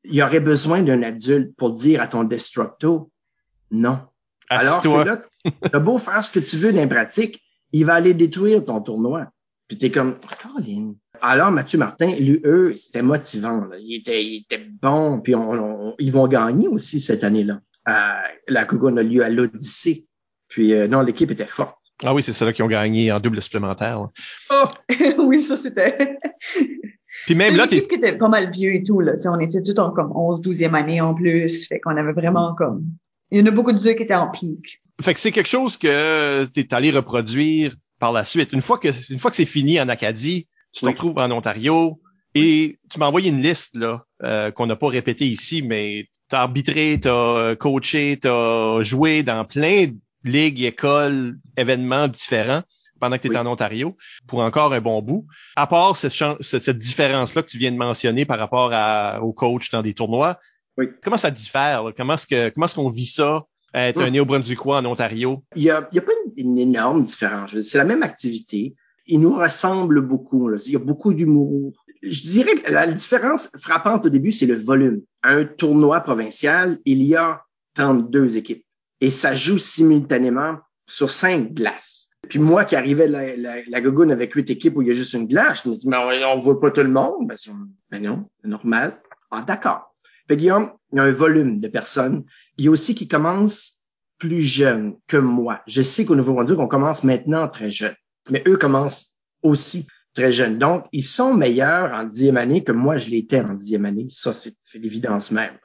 il 0.05 0.15
y 0.15 0.23
aurait 0.23 0.41
besoin 0.41 0.83
d'un 0.83 1.03
adulte 1.03 1.55
pour 1.57 1.73
dire 1.73 2.01
à 2.01 2.07
ton 2.07 2.25
destructo 2.25 3.11
non. 3.71 4.01
Alors 4.49 4.81
que 4.81 4.89
là, 4.89 5.21
t'as 5.71 5.79
beau 5.79 5.99
faire 5.99 6.25
ce 6.25 6.33
que 6.33 6.41
tu 6.41 6.57
veux 6.57 6.73
dans 6.73 6.81
la 6.81 6.87
pratique, 6.87 7.43
il 7.73 7.85
va 7.85 7.95
aller 7.95 8.15
détruire 8.15 8.65
ton 8.65 8.81
tournoi. 8.81 9.31
Puis 9.67 9.77
t'es 9.77 9.91
comme, 9.91 10.17
oh, 10.57 10.63
Alors, 11.21 11.51
Mathieu 11.51 11.79
Martin, 11.79 12.07
lui, 12.19 12.41
eux, 12.45 12.75
c'était 12.75 13.03
motivant. 13.03 13.67
Là. 13.67 13.77
Il, 13.79 13.97
était, 13.97 14.25
il 14.25 14.37
était 14.39 14.67
bon, 14.81 15.21
puis 15.21 15.35
on, 15.35 15.95
ils 15.99 16.11
vont 16.11 16.27
gagner 16.27 16.69
aussi 16.69 17.01
cette 17.01 17.23
année-là. 17.23 17.61
Euh, 17.89 18.29
la 18.49 18.65
Cougon 18.65 18.97
a 18.97 19.03
lieu 19.03 19.23
à 19.23 19.29
l'Odyssée. 19.29 20.07
Puis 20.49 20.73
euh, 20.73 20.89
non, 20.89 21.03
l'équipe 21.03 21.31
était 21.31 21.47
forte. 21.47 21.78
Ah 22.05 22.15
oui, 22.15 22.23
c'est 22.23 22.33
ceux-là 22.33 22.53
qui 22.53 22.63
ont 22.63 22.69
gagné 22.69 23.11
en 23.11 23.21
double 23.21 23.43
supplémentaire. 23.43 24.09
Oh! 24.51 24.65
oui, 25.19 25.43
ça 25.43 25.57
c'était. 25.57 26.19
Puis 27.27 27.35
même 27.35 27.57
là, 27.57 27.65
l'équipe 27.65 27.89
qui 27.89 27.97
était 27.97 28.17
pas 28.17 28.29
mal 28.29 28.51
vieux 28.51 28.75
et 28.75 28.83
tout 28.83 29.01
là, 29.01 29.15
on 29.27 29.41
était 29.41 29.63
tout 29.63 29.79
en 29.81 29.91
comme 29.91 30.13
11 30.15 30.41
12e 30.43 30.75
année 30.75 31.01
en 31.01 31.15
plus, 31.15 31.67
fait 31.67 31.81
qu'on 31.81 31.97
avait 31.97 32.13
vraiment 32.13 32.55
comme 32.55 32.85
il 33.31 33.41
y 33.41 33.43
en 33.43 33.47
a 33.47 33.51
beaucoup 33.51 33.73
de 33.73 33.79
ceux 33.79 33.93
qui 33.93 34.05
étaient 34.05 34.15
en 34.15 34.31
pic. 34.31 34.81
Fait 35.01 35.15
que 35.15 35.21
c'est 35.21 35.33
quelque 35.33 35.49
chose 35.49 35.77
que 35.77 36.49
tu 36.55 36.61
es 36.61 36.75
allé 36.75 36.91
reproduire 36.91 37.75
par 37.99 38.13
la 38.13 38.25
suite. 38.25 38.53
Une 38.53 38.63
fois 38.63 38.79
que 38.79 38.89
une 39.11 39.19
fois 39.19 39.31
que 39.31 39.37
c'est 39.37 39.45
fini 39.45 39.81
en 39.81 39.89
Acadie, 39.89 40.47
tu 40.73 40.83
te 40.83 40.87
retrouves 40.87 41.19
en 41.19 41.31
Ontario 41.31 42.01
et 42.35 42.79
tu 42.91 42.99
m'as 42.99 43.07
envoyé 43.07 43.31
une 43.31 43.43
liste 43.43 43.77
là 43.77 44.05
euh, 44.23 44.51
qu'on 44.51 44.67
n'a 44.67 44.77
pas 44.77 44.89
répétée 44.89 45.27
ici, 45.27 45.63
mais 45.63 46.07
t'as 46.29 46.41
arbitré, 46.41 46.99
t'as 47.01 47.57
coaché, 47.57 48.19
t'as 48.21 48.83
joué 48.83 49.23
dans 49.23 49.45
plein 49.45 49.89
ligues, 50.25 50.63
écoles, 50.63 51.37
événements 51.57 52.09
différents 52.09 52.63
pendant 52.99 53.17
que 53.17 53.23
tu 53.23 53.29
étais 53.29 53.39
en 53.39 53.47
Ontario 53.47 53.97
pour 54.27 54.41
encore 54.41 54.73
un 54.73 54.81
bon 54.81 55.03
bout. 55.03 55.27
À 55.57 55.67
part 55.67 55.97
cette, 55.97 56.13
cette 56.41 56.79
différence-là 56.79 57.43
que 57.43 57.49
tu 57.49 57.59
viens 57.59 57.73
de 57.73 57.77
mentionner 57.77 58.25
par 58.25 58.39
rapport 58.39 58.71
à, 58.73 59.23
au 59.23 59.33
coach 59.33 59.71
dans 59.71 59.83
des 59.83 59.95
tournois, 59.95 60.39
comment 61.03 61.17
ça 61.17 61.31
diffère? 61.31 61.85
Comment 61.97 62.15
est-ce 62.15 62.27
que 62.27 62.49
comment 62.51 62.67
est-ce 62.67 62.75
qu'on 62.75 62.91
vit 62.91 63.07
ça? 63.07 63.45
Être 63.75 64.01
un 64.01 64.11
néo-brunswickois 64.11 64.79
en 64.79 64.85
Ontario? 64.87 65.45
Il 65.55 65.63
y 65.63 65.71
a, 65.71 65.89
il 65.93 65.97
y 65.97 65.99
a 65.99 66.03
pas 66.03 66.13
une, 66.27 66.51
une 66.51 66.59
énorme 66.59 67.05
différence. 67.05 67.59
C'est 67.61 67.79
la 67.79 67.85
même 67.85 68.03
activité. 68.03 68.75
Il 69.07 69.21
nous 69.21 69.35
ressemble 69.35 70.01
beaucoup. 70.01 70.49
Là. 70.49 70.59
Il 70.67 70.73
y 70.73 70.77
a 70.77 70.81
beaucoup 70.81 71.13
d'humour. 71.13 71.73
Je 72.03 72.23
dirais 72.23 72.55
que 72.55 72.73
la 72.73 72.87
différence 72.87 73.51
frappante 73.59 74.07
au 74.07 74.09
début, 74.09 74.33
c'est 74.33 74.47
le 74.47 74.57
volume. 74.57 75.03
un 75.23 75.45
tournoi 75.45 76.01
provincial, 76.01 76.79
il 76.87 77.03
y 77.03 77.15
a 77.15 77.43
32 77.75 78.37
équipes 78.37 78.65
et 79.01 79.11
ça 79.11 79.35
joue 79.35 79.59
simultanément 79.59 80.59
sur 80.87 81.11
cinq 81.11 81.53
glaces. 81.55 82.09
Puis 82.29 82.39
moi 82.39 82.65
qui 82.65 82.77
arrivais 82.77 83.09
la, 83.09 83.37
la, 83.37 83.57
la 83.67 83.81
gogoune 83.81 84.11
avec 84.11 84.35
huit 84.35 84.51
équipes 84.51 84.77
où 84.77 84.83
il 84.83 84.89
y 84.89 84.91
a 84.91 84.95
juste 84.95 85.13
une 85.15 85.27
glace, 85.27 85.63
je 85.65 85.71
me 85.71 85.77
dis, 85.77 85.89
mais 85.89 85.97
on, 86.25 86.41
voit 86.41 86.61
pas 86.61 86.71
tout 86.71 86.83
le 86.83 86.91
monde. 86.91 87.29
Ben, 87.29 87.37
ben 87.91 88.03
non, 88.03 88.29
normal. 88.45 89.01
Ah, 89.31 89.43
d'accord. 89.47 89.93
Fait 90.27 90.37
Guillaume, 90.37 90.73
il 90.93 90.97
y 90.97 91.01
a 91.01 91.05
un 91.05 91.11
volume 91.11 91.61
de 91.61 91.69
personnes. 91.69 92.25
Il 92.59 92.65
y 92.65 92.69
a 92.69 92.71
aussi 92.71 92.95
qui 92.95 93.09
commencent 93.09 93.83
plus 94.19 94.43
jeunes 94.43 94.97
que 95.07 95.17
moi. 95.17 95.63
Je 95.67 95.81
sais 95.81 96.05
qu'au 96.05 96.17
Nouveau-Brunswick, 96.17 96.59
on 96.59 96.69
commence 96.69 97.05
maintenant 97.05 97.49
très 97.49 97.71
jeune, 97.71 97.95
mais 98.31 98.43
eux 98.47 98.57
commencent 98.57 99.17
aussi 99.43 99.87
très 100.15 100.33
jeunes. 100.33 100.59
Donc, 100.59 100.87
ils 100.93 101.05
sont 101.05 101.35
meilleurs 101.35 101.93
en 101.93 102.05
dixième 102.05 102.37
année 102.37 102.65
que 102.65 102.73
moi, 102.73 102.97
je 102.97 103.11
l'étais 103.11 103.41
en 103.41 103.55
dixième 103.55 103.85
année. 103.85 104.07
Ça, 104.09 104.33
c'est 104.33 104.55
l'évidence 104.75 105.31
même. 105.31 105.57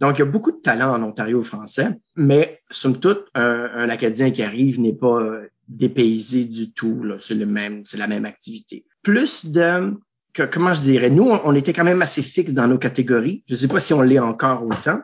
Donc, 0.00 0.16
il 0.16 0.20
y 0.20 0.22
a 0.22 0.26
beaucoup 0.26 0.52
de 0.52 0.60
talent 0.60 0.94
en 0.94 1.02
Ontario 1.02 1.42
français, 1.42 1.88
mais 2.16 2.60
somme 2.70 2.98
toute, 2.98 3.26
un, 3.34 3.70
un 3.74 3.88
Acadien 3.90 4.30
qui 4.30 4.42
arrive 4.42 4.80
n'est 4.80 4.94
pas 4.94 5.20
euh, 5.20 5.46
dépaysé 5.68 6.44
du 6.44 6.72
tout. 6.72 7.02
C'est 7.20 7.34
le 7.34 7.46
même, 7.46 7.82
c'est 7.84 7.98
la 7.98 8.06
même 8.06 8.24
activité. 8.24 8.84
Plus 9.02 9.46
de 9.46 9.94
que, 10.32 10.42
comment 10.44 10.72
je 10.72 10.80
dirais, 10.80 11.10
nous, 11.10 11.28
on, 11.44 11.54
était 11.54 11.72
quand 11.72 11.84
même 11.84 12.02
assez 12.02 12.22
fixe 12.22 12.52
dans 12.52 12.68
nos 12.68 12.78
catégories. 12.78 13.42
Je 13.46 13.54
ne 13.54 13.58
sais 13.58 13.68
pas 13.68 13.80
si 13.80 13.92
on 13.92 14.02
l'est 14.02 14.18
encore 14.18 14.64
autant, 14.64 15.00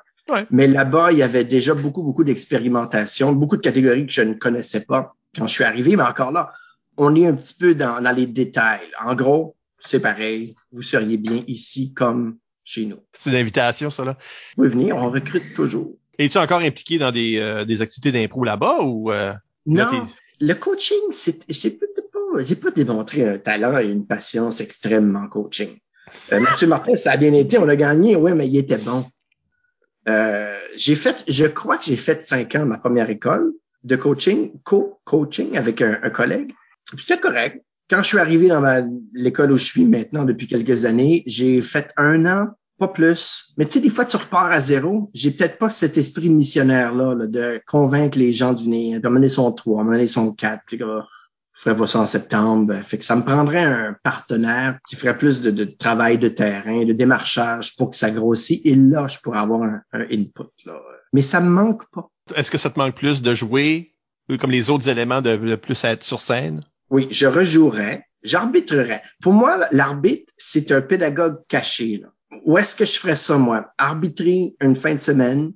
mais 0.51 0.67
là-bas, 0.67 1.13
il 1.13 1.19
y 1.19 1.23
avait 1.23 1.45
déjà 1.45 1.75
beaucoup, 1.75 2.03
beaucoup 2.03 2.25
d'expérimentation, 2.25 3.33
beaucoup 3.33 3.57
de 3.57 3.63
catégories 3.63 4.07
que 4.07 4.13
je 4.13 4.23
ne 4.23 4.35
connaissais 4.35 4.81
pas 4.81 5.15
quand 5.37 5.47
je 5.47 5.53
suis 5.53 5.65
arrivé, 5.65 5.97
mais 5.97 6.03
encore 6.03 6.33
là, 6.33 6.53
on 6.97 7.15
est 7.15 7.27
un 7.27 7.35
petit 7.35 7.55
peu 7.55 7.75
dans, 7.75 8.01
dans 8.01 8.13
les 8.13 8.27
détails. 8.27 8.89
En 9.05 9.15
gros, 9.15 9.57
c'est 9.79 10.01
pareil. 10.01 10.55
Vous 10.73 10.83
seriez 10.83 11.19
bien 11.19 11.43
ici 11.47 11.93
comme 11.93 12.39
chez 12.67 12.85
nous. 12.85 12.99
C'est 13.13 13.31
une 13.31 13.37
invitation, 13.37 13.89
ça, 13.89 14.05
là? 14.05 14.19
Vous 14.57 14.65
pouvez 14.65 14.69
venir, 14.69 14.97
on 14.97 15.11
recrute 15.11 15.55
toujours. 15.55 15.97
Es-tu 16.19 16.37
encore 16.37 16.61
impliqué 16.61 16.99
dans 16.99 17.13
des, 17.13 17.39
euh, 17.39 17.65
des 17.65 17.81
activités 17.81 18.13
d'impro 18.13 18.45
là-bas 18.45 18.83
ou... 18.83 19.11
Euh, 19.11 19.33
non, 19.65 20.09
Le 20.41 20.55
coaching, 20.55 20.99
c'est, 21.11 21.45
j'ai 21.49 21.71
pas, 21.71 21.87
j'ai 22.41 22.57
pas 22.57 22.71
démontré 22.71 23.27
un 23.27 23.39
talent 23.39 23.79
et 23.79 23.87
une 23.87 24.07
patience 24.07 24.61
extrêmement 24.61 25.29
coaching. 25.29 25.79
Euh, 26.33 26.41
Mathieu 26.41 26.67
Martin, 26.67 26.97
ça 26.97 27.13
a 27.13 27.17
bien 27.17 27.33
été, 27.33 27.59
on 27.59 27.69
a 27.69 27.77
gagné, 27.77 28.17
oui, 28.17 28.33
mais 28.35 28.47
il 28.47 28.57
était 28.57 28.77
bon. 28.77 29.07
Euh, 30.09 30.59
j'ai 30.77 30.95
fait, 30.95 31.25
je 31.27 31.47
crois 31.47 31.79
que 31.79 31.87
j'ai 31.87 31.97
fait 31.97 32.23
cinq 32.23 32.55
ans 32.55 32.67
ma 32.67 32.79
première 32.79 33.11
école 33.11 33.53
de 33.85 33.97
coaching, 33.97 34.53
co-coaching 34.63 35.57
avec 35.57 35.83
un, 35.83 35.99
un 36.03 36.11
collègue. 36.11 36.53
C'était 36.97 37.19
correct. 37.19 37.65
Quand 37.89 38.03
je 38.03 38.09
suis 38.09 38.19
arrivé 38.19 38.49
dans 38.49 38.61
ma, 38.61 38.81
l'école 39.13 39.53
où 39.53 39.57
je 39.57 39.65
suis 39.65 39.85
maintenant 39.85 40.25
depuis 40.25 40.49
quelques 40.49 40.85
années, 40.85 41.23
j'ai 41.27 41.61
fait 41.61 41.93
un 41.97 42.27
an, 42.27 42.49
pas 42.79 42.89
plus. 42.89 43.55
Mais 43.57 43.65
tu 43.65 43.73
sais, 43.73 43.81
des 43.81 43.91
fois, 43.91 44.05
tu 44.05 44.17
repars 44.17 44.51
à 44.51 44.61
zéro. 44.61 45.11
J'ai 45.15 45.31
peut-être 45.31 45.59
pas 45.59 45.71
cet 45.71 45.97
esprit 45.97 46.29
missionnaire-là 46.29 47.15
de 47.27 47.61
convaincre 47.67 48.19
les 48.19 48.33
gens 48.33 48.53
de 48.53 48.63
venir, 48.63 49.01
d'amener 49.01 49.29
son 49.29 49.53
3, 49.53 49.85
d'amener 49.85 50.07
son 50.09 50.33
4, 50.33 50.63
puis 50.67 50.79
je 50.79 50.85
ferais 51.55 51.77
pas 51.77 51.87
ça 51.87 52.01
en 52.01 52.07
septembre. 52.07 52.75
Fait 52.83 52.99
que 52.99 53.05
ça 53.05 53.17
me 53.17 53.23
prendrait 53.23 53.65
un 53.65 53.97
partenaire 54.03 54.79
qui 54.89 54.97
ferait 54.97 55.17
plus 55.17 55.41
de, 55.41 55.65
travail 55.65 56.19
de 56.19 56.29
terrain, 56.29 56.85
de 56.85 56.93
démarchage 56.93 57.77
pour 57.77 57.91
que 57.91 57.97
ça 57.97 58.11
grossit. 58.11 58.61
Et 58.67 58.75
là, 58.75 59.07
je 59.07 59.19
pourrais 59.21 59.39
avoir 59.39 59.63
un, 59.63 59.83
input. 59.93 60.51
Mais 61.13 61.23
ça 61.23 61.41
me 61.41 61.49
manque 61.49 61.89
pas. 61.93 62.11
Est-ce 62.35 62.51
que 62.51 62.59
ça 62.59 62.69
te 62.69 62.79
manque 62.79 62.97
plus 62.97 63.23
de 63.23 63.33
jouer 63.33 63.93
comme 64.41 64.51
les 64.51 64.71
autres 64.71 64.89
éléments 64.89 65.23
de, 65.23 65.37
de 65.37 65.55
plus 65.55 65.85
être 65.85 66.03
sur 66.03 66.21
scène? 66.21 66.63
Oui, 66.91 67.09
je 67.11 67.27
rejouerais, 67.27 68.05
j'arbitrerais. 68.23 69.03
Pour 69.23 69.33
moi, 69.33 69.67
l'arbitre, 69.73 70.33
c'est 70.37 70.73
un 70.73 70.81
pédagogue 70.81 71.41
caché. 71.49 72.03
Là. 72.03 72.09
Où 72.45 72.59
est-ce 72.59 72.77
que 72.77 72.85
je 72.85 72.99
ferais 72.99 73.17
ça, 73.17 73.39
moi? 73.39 73.73
Arbitrer 73.79 74.55
une 74.61 74.77
fin 74.77 74.95
de 74.95 75.01
semaine, 75.01 75.53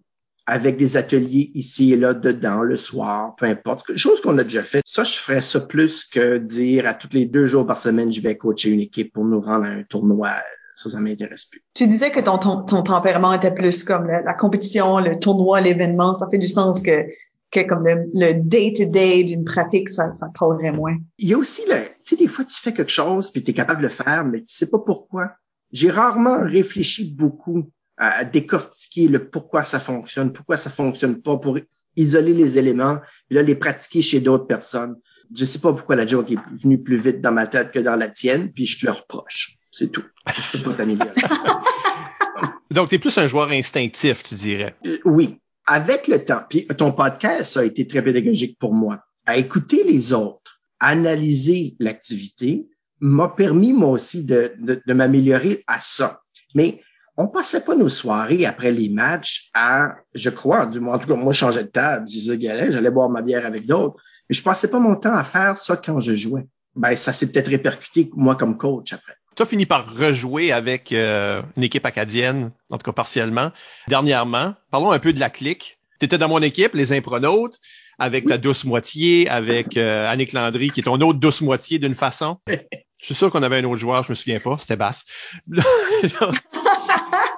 avec 0.51 0.77
des 0.77 0.97
ateliers 0.97 1.53
ici 1.55 1.93
et 1.93 1.97
là, 1.97 2.13
dedans, 2.13 2.63
le 2.63 2.77
soir, 2.77 3.37
peu 3.37 3.47
importe. 3.47 3.97
Chose 3.97 4.21
qu'on 4.21 4.37
a 4.39 4.43
déjà 4.43 4.65
fait. 4.65 4.83
Ça, 4.85 5.05
je 5.05 5.13
ferais 5.13 5.43
ça 5.43 5.61
plus 5.61 6.05
que 6.05 6.39
dire 6.39 6.89
à 6.89 6.95
tous 6.95 7.11
les 7.13 7.27
deux 7.27 7.47
jours 7.47 7.65
par 7.65 7.79
semaine, 7.79 8.13
je 8.13 8.21
vais 8.21 8.37
coacher 8.37 8.71
une 8.71 8.81
équipe 8.81 9.13
pour 9.13 9.25
nous 9.25 9.41
rendre 9.41 9.67
à 9.67 9.69
un 9.69 9.85
tournoi. 9.85 10.33
Ça, 10.75 10.91
ça 10.91 10.99
m'intéresse 10.99 11.45
plus. 11.45 11.63
Tu 11.75 11.87
disais 11.87 12.11
que 12.11 12.21
ton, 12.21 12.39
tempérament 12.39 13.33
était 13.33 13.55
plus 13.55 13.85
comme 13.85 14.09
la 14.09 14.35
compétition, 14.35 14.99
le 14.99 15.19
tournoi, 15.21 15.61
l'événement. 15.61 16.15
Ça 16.15 16.27
fait 16.29 16.39
du 16.39 16.49
sens 16.49 16.83
que 16.83 17.07
que 17.51 17.61
comme 17.61 17.85
le 17.87 18.33
day-to-day 18.33 19.25
d'une 19.25 19.45
pratique, 19.45 19.89
ça, 19.89 20.13
ça 20.13 20.29
collerait 20.39 20.73
moins. 20.73 20.97
Il 21.19 21.29
y 21.29 21.35
a 21.35 21.39
aussi 21.39 21.63
le, 21.69 21.75
tu 21.75 21.91
sais, 22.05 22.17
des 22.17 22.29
fois, 22.29 22.45
tu 22.45 22.61
fais 22.61 22.73
quelque 22.73 22.93
chose 22.93 23.31
puis 23.31 23.43
tu 23.43 23.51
es 23.51 23.55
capable 23.55 23.79
de 23.79 23.85
le 23.85 23.93
faire, 23.93 24.25
mais 24.25 24.41
tu 24.41 24.55
sais 24.55 24.71
pas 24.71 24.79
pourquoi. 24.79 25.33
J'ai 25.73 25.91
rarement 25.91 26.41
réfléchi 26.43 27.15
beaucoup 27.15 27.71
à, 27.97 28.25
décortiquer 28.25 29.09
le 29.09 29.29
pourquoi 29.29 29.63
ça 29.63 29.79
fonctionne, 29.79 30.33
pourquoi 30.33 30.57
ça 30.57 30.71
fonctionne 30.71 31.21
pas, 31.21 31.37
pour 31.37 31.59
isoler 31.97 32.33
les 32.33 32.59
éléments, 32.59 32.99
et 33.31 33.35
là, 33.35 33.43
les 33.43 33.55
pratiquer 33.55 34.01
chez 34.01 34.21
d'autres 34.21 34.47
personnes. 34.47 34.97
Je 35.37 35.45
sais 35.45 35.59
pas 35.59 35.73
pourquoi 35.73 35.97
la 35.97 36.07
joke 36.07 36.33
est 36.33 36.39
venue 36.53 36.83
plus 36.83 36.97
vite 36.97 37.21
dans 37.21 37.31
ma 37.31 37.47
tête 37.47 37.73
que 37.73 37.79
dans 37.79 37.97
la 37.97 38.09
tienne, 38.09 38.53
puis 38.53 38.67
je 38.67 38.81
te 38.81 38.87
le 38.87 38.93
reproche. 38.93 39.59
C'est 39.71 39.93
tout. 39.93 40.05
Je 40.27 40.59
peux 40.59 40.71
pas 40.71 40.77
t'améliorer. 40.77 41.13
Donc, 42.71 42.89
tu 42.89 42.95
es 42.95 42.99
plus 42.99 43.17
un 43.19 43.27
joueur 43.27 43.51
instinctif, 43.51 44.23
tu 44.23 44.35
dirais. 44.35 44.75
Euh, 44.87 44.99
oui. 45.05 45.39
Avec 45.73 46.09
le 46.09 46.25
temps, 46.25 46.43
puis 46.49 46.67
ton 46.67 46.91
podcast 46.91 47.57
a 47.57 47.65
été 47.65 47.87
très 47.87 48.03
pédagogique 48.03 48.59
pour 48.59 48.75
moi. 48.75 49.05
À 49.25 49.37
écouter 49.37 49.85
les 49.85 50.13
autres, 50.13 50.61
analyser 50.81 51.77
l'activité, 51.79 52.69
m'a 52.99 53.29
permis 53.29 53.73
moi 53.73 53.91
aussi 53.91 54.25
de, 54.25 54.53
de, 54.59 54.93
m'améliorer 54.93 55.63
à 55.69 55.81
ça. 55.81 56.23
Mais 56.57 56.83
on 57.17 57.29
passait 57.29 57.61
pas 57.61 57.77
nos 57.77 57.89
soirées 57.89 58.47
après 58.47 58.73
les 58.73 58.89
matchs 58.89 59.49
à, 59.55 59.95
je 60.13 60.31
crois, 60.31 60.67
du 60.67 60.81
moins, 60.81 60.97
en 60.97 60.99
tout 60.99 61.07
cas, 61.07 61.15
moi, 61.15 61.33
je 61.33 61.39
changeais 61.39 61.63
de 61.63 61.69
table, 61.69 62.05
je 62.09 62.15
disais 62.15 62.37
galet, 62.37 62.73
j'allais 62.73 62.91
boire 62.91 63.09
ma 63.09 63.23
bière 63.23 63.47
avec 63.47 63.65
d'autres, 63.65 64.03
mais 64.29 64.35
je 64.35 64.43
passais 64.43 64.67
pas 64.67 64.81
mon 64.81 64.97
temps 64.97 65.15
à 65.15 65.23
faire 65.23 65.57
ça 65.57 65.77
quand 65.77 66.01
je 66.01 66.15
jouais. 66.15 66.49
Ben, 66.75 66.97
ça 66.97 67.13
s'est 67.13 67.31
peut-être 67.31 67.47
répercuté, 67.47 68.11
moi, 68.15 68.35
comme 68.35 68.59
coach 68.59 68.93
après. 68.93 69.15
Tu 69.37 69.43
as 69.43 69.47
fini 69.47 69.67
par 69.67 69.95
rejouer 69.95 70.53
avec 70.53 70.93
euh, 70.93 71.43
une 71.57 71.63
équipe 71.63 71.87
acadienne, 71.87 72.53
en 72.71 72.79
tout 72.79 72.85
cas 72.85 72.93
partiellement. 72.93 73.53
Dernièrement, 73.89 74.55
parlons 74.71 74.91
un 74.91 74.99
peu 74.99 75.13
de 75.13 75.21
la 75.21 75.31
clique. 75.31 75.79
Tu 76.01 76.07
étais 76.07 76.19
dans 76.19 76.29
mon 76.29 76.43
équipe, 76.43 76.75
les 76.75 76.93
impronautes, 76.93 77.59
avec 77.99 78.27
ta 78.27 78.39
douce 78.39 78.65
moitié, 78.65 79.29
avec 79.29 79.77
euh, 79.77 80.09
Annick 80.09 80.33
Landry, 80.33 80.71
qui 80.71 80.81
est 80.81 80.85
ton 80.85 81.01
autre 81.01 81.19
douce 81.19 81.43
moitié 81.43 81.79
d'une 81.79 81.95
façon. 81.95 82.39
Je 82.49 83.07
suis 83.07 83.15
sûr 83.15 83.31
qu'on 83.31 83.43
avait 83.43 83.59
un 83.59 83.65
autre 83.65 83.79
joueur, 83.79 84.05
je 84.05 84.13
me 84.13 84.15
souviens 84.15 84.41
pas, 84.41 84.59
c'était 84.59 84.77
Basse. 84.77 85.07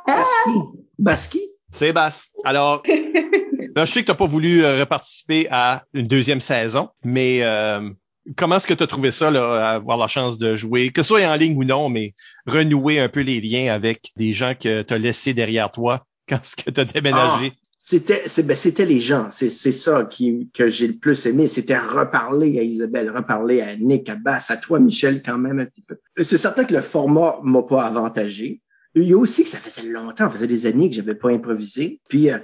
Baski. 0.06 0.50
Baski? 0.98 1.40
C'est 1.70 1.92
Basse. 1.92 2.30
Alors, 2.44 2.82
je 3.76 3.84
sais 3.84 4.00
que 4.00 4.06
tu 4.06 4.10
n'as 4.10 4.16
pas 4.16 4.26
voulu 4.26 4.64
euh, 4.64 4.80
reparticiper 4.80 5.46
à 5.50 5.84
une 5.94 6.06
deuxième 6.06 6.40
saison, 6.40 6.90
mais 7.04 7.42
euh, 7.42 7.88
comment 8.36 8.56
est-ce 8.56 8.66
que 8.66 8.74
tu 8.74 8.82
as 8.82 8.86
trouvé 8.86 9.10
ça, 9.10 9.30
là, 9.30 9.70
avoir 9.70 9.98
la 9.98 10.06
chance 10.06 10.38
de 10.38 10.56
jouer, 10.56 10.90
que 10.90 11.02
ce 11.02 11.08
soit 11.08 11.26
en 11.26 11.34
ligne 11.34 11.56
ou 11.56 11.64
non, 11.64 11.88
mais 11.88 12.14
renouer 12.46 13.00
un 13.00 13.08
peu 13.08 13.20
les 13.20 13.40
liens 13.40 13.72
avec 13.72 14.12
des 14.16 14.32
gens 14.32 14.54
que 14.54 14.82
tu 14.82 14.94
as 14.94 14.98
laissés 14.98 15.34
derrière 15.34 15.70
toi 15.70 16.06
quand 16.28 16.40
tu 16.40 16.80
as 16.80 16.84
déménagé? 16.84 17.52
Ah, 17.52 17.58
c'était 17.84 18.22
ben, 18.44 18.56
c'était 18.56 18.86
les 18.86 19.00
gens, 19.00 19.28
c'est 19.32 19.50
ça 19.50 20.04
qui, 20.04 20.48
que 20.54 20.68
j'ai 20.68 20.86
le 20.86 20.94
plus 20.94 21.26
aimé, 21.26 21.48
c'était 21.48 21.76
reparler 21.76 22.60
à 22.60 22.62
Isabelle, 22.62 23.10
reparler 23.10 23.60
à 23.60 23.74
Nick, 23.74 24.08
à 24.08 24.14
Bass, 24.14 24.52
à 24.52 24.56
toi 24.56 24.78
Michel 24.78 25.20
quand 25.20 25.36
même 25.36 25.58
un 25.58 25.66
petit 25.66 25.82
peu. 25.82 25.96
C'est 26.16 26.38
certain 26.38 26.62
que 26.62 26.74
le 26.74 26.80
format 26.80 27.40
m'a 27.42 27.64
pas 27.64 27.82
avantagé, 27.82 28.62
il 28.94 29.04
y 29.04 29.12
a 29.12 29.16
aussi 29.16 29.44
que 29.44 29.48
ça 29.48 29.58
faisait 29.58 29.88
longtemps, 29.88 30.26
ça 30.26 30.30
faisait 30.30 30.46
des 30.46 30.66
années 30.66 30.90
que 30.90 30.96
j'avais 30.96 31.14
pas 31.14 31.30
improvisé. 31.30 32.00
Puis 32.08 32.30
euh, 32.30 32.38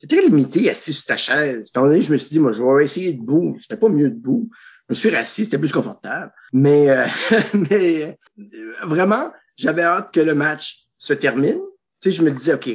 j'étais 0.00 0.20
limité, 0.20 0.68
assis 0.68 0.92
sur 0.92 1.06
ta 1.06 1.16
chaise. 1.16 1.70
Puis 1.70 1.80
un 1.80 1.86
moment 1.86 2.00
je 2.00 2.12
me 2.12 2.16
suis 2.16 2.30
dit, 2.30 2.40
moi, 2.40 2.52
je 2.52 2.62
vais 2.62 2.84
essayer 2.84 3.12
debout. 3.12 3.56
C'était 3.60 3.76
pas 3.76 3.88
mieux 3.88 4.10
debout. 4.10 4.50
Je 4.88 4.94
me 4.94 4.94
suis 4.94 5.10
rassis, 5.10 5.44
c'était 5.44 5.58
plus 5.58 5.72
confortable. 5.72 6.32
Mais, 6.52 6.90
euh, 6.90 7.06
mais 7.54 8.18
euh, 8.38 8.72
vraiment, 8.84 9.32
j'avais 9.56 9.82
hâte 9.82 10.12
que 10.12 10.20
le 10.20 10.34
match 10.34 10.86
se 10.98 11.12
termine. 11.12 11.60
Tu 12.00 12.10
sais, 12.10 12.18
je 12.18 12.22
me 12.22 12.30
disais, 12.30 12.54
OK, 12.54 12.70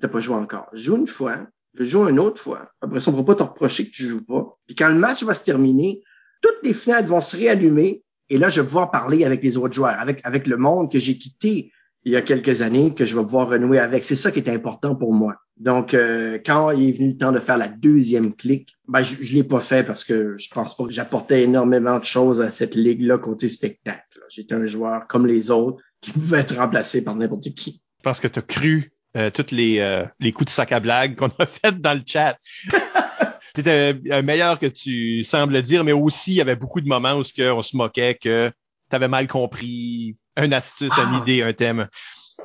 t'as 0.00 0.08
pas 0.08 0.20
joué 0.20 0.36
encore. 0.36 0.68
Je 0.72 0.82
joue 0.82 0.96
une 0.96 1.06
fois, 1.06 1.46
je 1.74 1.84
joue 1.84 2.08
une 2.08 2.18
autre 2.18 2.40
fois. 2.40 2.72
Après 2.80 3.00
ça, 3.00 3.10
on 3.10 3.14
va 3.14 3.22
pas 3.22 3.34
te 3.34 3.42
reprocher 3.42 3.86
que 3.86 3.90
tu 3.90 4.04
joues 4.04 4.24
pas. 4.24 4.58
Puis 4.66 4.74
quand 4.74 4.88
le 4.88 4.96
match 4.96 5.22
va 5.22 5.34
se 5.34 5.44
terminer, 5.44 6.02
toutes 6.40 6.58
les 6.62 6.74
fenêtres 6.74 7.08
vont 7.08 7.20
se 7.20 7.36
réallumer. 7.36 8.02
Et 8.28 8.38
là, 8.38 8.48
je 8.48 8.60
vais 8.60 8.66
pouvoir 8.66 8.90
parler 8.90 9.24
avec 9.24 9.42
les 9.42 9.56
autres 9.56 9.74
joueurs, 9.74 9.98
avec, 9.98 10.20
avec 10.24 10.46
le 10.46 10.56
monde 10.56 10.90
que 10.90 10.98
j'ai 10.98 11.18
quitté 11.18 11.72
il 12.04 12.12
y 12.12 12.16
a 12.16 12.22
quelques 12.22 12.62
années 12.62 12.94
que 12.94 13.04
je 13.04 13.16
vais 13.16 13.22
pouvoir 13.22 13.48
renouer 13.48 13.78
avec. 13.78 14.04
C'est 14.04 14.16
ça 14.16 14.32
qui 14.32 14.40
est 14.40 14.48
important 14.48 14.96
pour 14.96 15.14
moi. 15.14 15.36
Donc, 15.56 15.94
euh, 15.94 16.38
quand 16.44 16.70
il 16.72 16.88
est 16.88 16.92
venu 16.92 17.08
le 17.10 17.16
temps 17.16 17.30
de 17.30 17.38
faire 17.38 17.58
la 17.58 17.68
deuxième 17.68 18.34
clique, 18.34 18.76
ben, 18.88 19.02
je, 19.02 19.22
je 19.22 19.36
l'ai 19.36 19.44
pas 19.44 19.60
fait 19.60 19.86
parce 19.86 20.04
que 20.04 20.36
je 20.36 20.48
pense 20.52 20.76
pas 20.76 20.84
que 20.84 20.90
j'apportais 20.90 21.42
énormément 21.42 21.98
de 21.98 22.04
choses 22.04 22.40
à 22.40 22.50
cette 22.50 22.74
ligue-là 22.74 23.18
côté 23.18 23.48
spectacle. 23.48 24.20
J'étais 24.28 24.54
un 24.54 24.66
joueur 24.66 25.06
comme 25.06 25.26
les 25.26 25.50
autres 25.50 25.80
qui 26.00 26.10
pouvait 26.10 26.40
être 26.40 26.56
remplacé 26.56 27.04
par 27.04 27.14
n'importe 27.14 27.54
qui. 27.54 27.82
Je 27.98 28.02
pense 28.02 28.18
que 28.18 28.28
tu 28.28 28.40
as 28.40 28.42
cru 28.42 28.92
euh, 29.16 29.30
tous 29.30 29.52
les, 29.52 29.78
euh, 29.78 30.04
les 30.18 30.32
coups 30.32 30.46
de 30.46 30.50
sac 30.50 30.72
à 30.72 30.80
blague 30.80 31.14
qu'on 31.14 31.30
a 31.38 31.46
fait 31.46 31.80
dans 31.80 31.94
le 31.94 32.02
chat. 32.04 32.36
C'était 33.54 33.94
meilleur 34.22 34.58
que 34.58 34.66
tu 34.66 35.22
sembles 35.24 35.60
dire, 35.60 35.84
mais 35.84 35.92
aussi 35.92 36.32
il 36.32 36.36
y 36.36 36.40
avait 36.40 36.56
beaucoup 36.56 36.80
de 36.80 36.88
moments 36.88 37.12
où 37.12 37.20
on 37.20 37.62
se 37.62 37.76
moquait 37.76 38.14
que 38.14 38.50
tu 38.90 38.96
avais 38.96 39.08
mal 39.08 39.28
compris 39.28 40.16
une 40.36 40.52
astuce, 40.52 40.96
une 40.96 41.14
ah. 41.14 41.22
idée, 41.22 41.42
un 41.42 41.52
thème. 41.52 41.88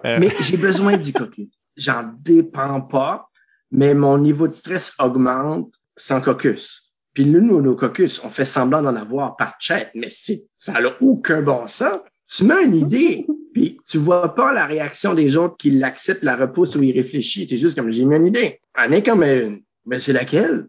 Euh, 0.05 0.17
mais 0.19 0.31
j'ai 0.41 0.57
besoin 0.57 0.97
du 0.97 1.13
caucus. 1.13 1.47
J'en 1.75 2.11
dépends 2.19 2.81
pas, 2.81 3.29
mais 3.71 3.93
mon 3.93 4.17
niveau 4.17 4.47
de 4.47 4.53
stress 4.53 4.93
augmente 4.99 5.73
sans 5.95 6.21
caucus. 6.21 6.91
Puis 7.13 7.25
nous, 7.25 7.61
nos 7.61 7.75
caucus, 7.75 8.23
on 8.23 8.29
fait 8.29 8.45
semblant 8.45 8.81
d'en 8.81 8.95
avoir 8.95 9.35
par 9.37 9.55
chat, 9.59 9.89
mais 9.95 10.09
ça 10.09 10.73
n'a 10.73 10.89
aucun 11.01 11.41
bon 11.41 11.67
sens. 11.67 11.99
Tu 12.27 12.43
mets 12.43 12.63
une 12.65 12.75
idée, 12.75 13.25
puis 13.53 13.79
tu 13.87 13.97
vois 13.97 14.35
pas 14.35 14.53
la 14.53 14.65
réaction 14.65 15.13
des 15.13 15.37
autres 15.37 15.57
qui 15.57 15.71
l'acceptent, 15.71 16.23
la 16.23 16.35
repoussent 16.35 16.75
ou 16.75 16.83
y 16.83 16.91
réfléchissent. 16.91 17.47
T'es 17.47 17.57
juste 17.57 17.75
comme, 17.75 17.91
j'ai 17.91 18.05
mis 18.05 18.15
une 18.17 18.27
idée. 18.27 18.59
Annick 18.75 19.07
en 19.07 19.15
met 19.15 19.39
une. 19.39 19.61
Mais 19.85 19.99
c'est 19.99 20.13
laquelle? 20.13 20.67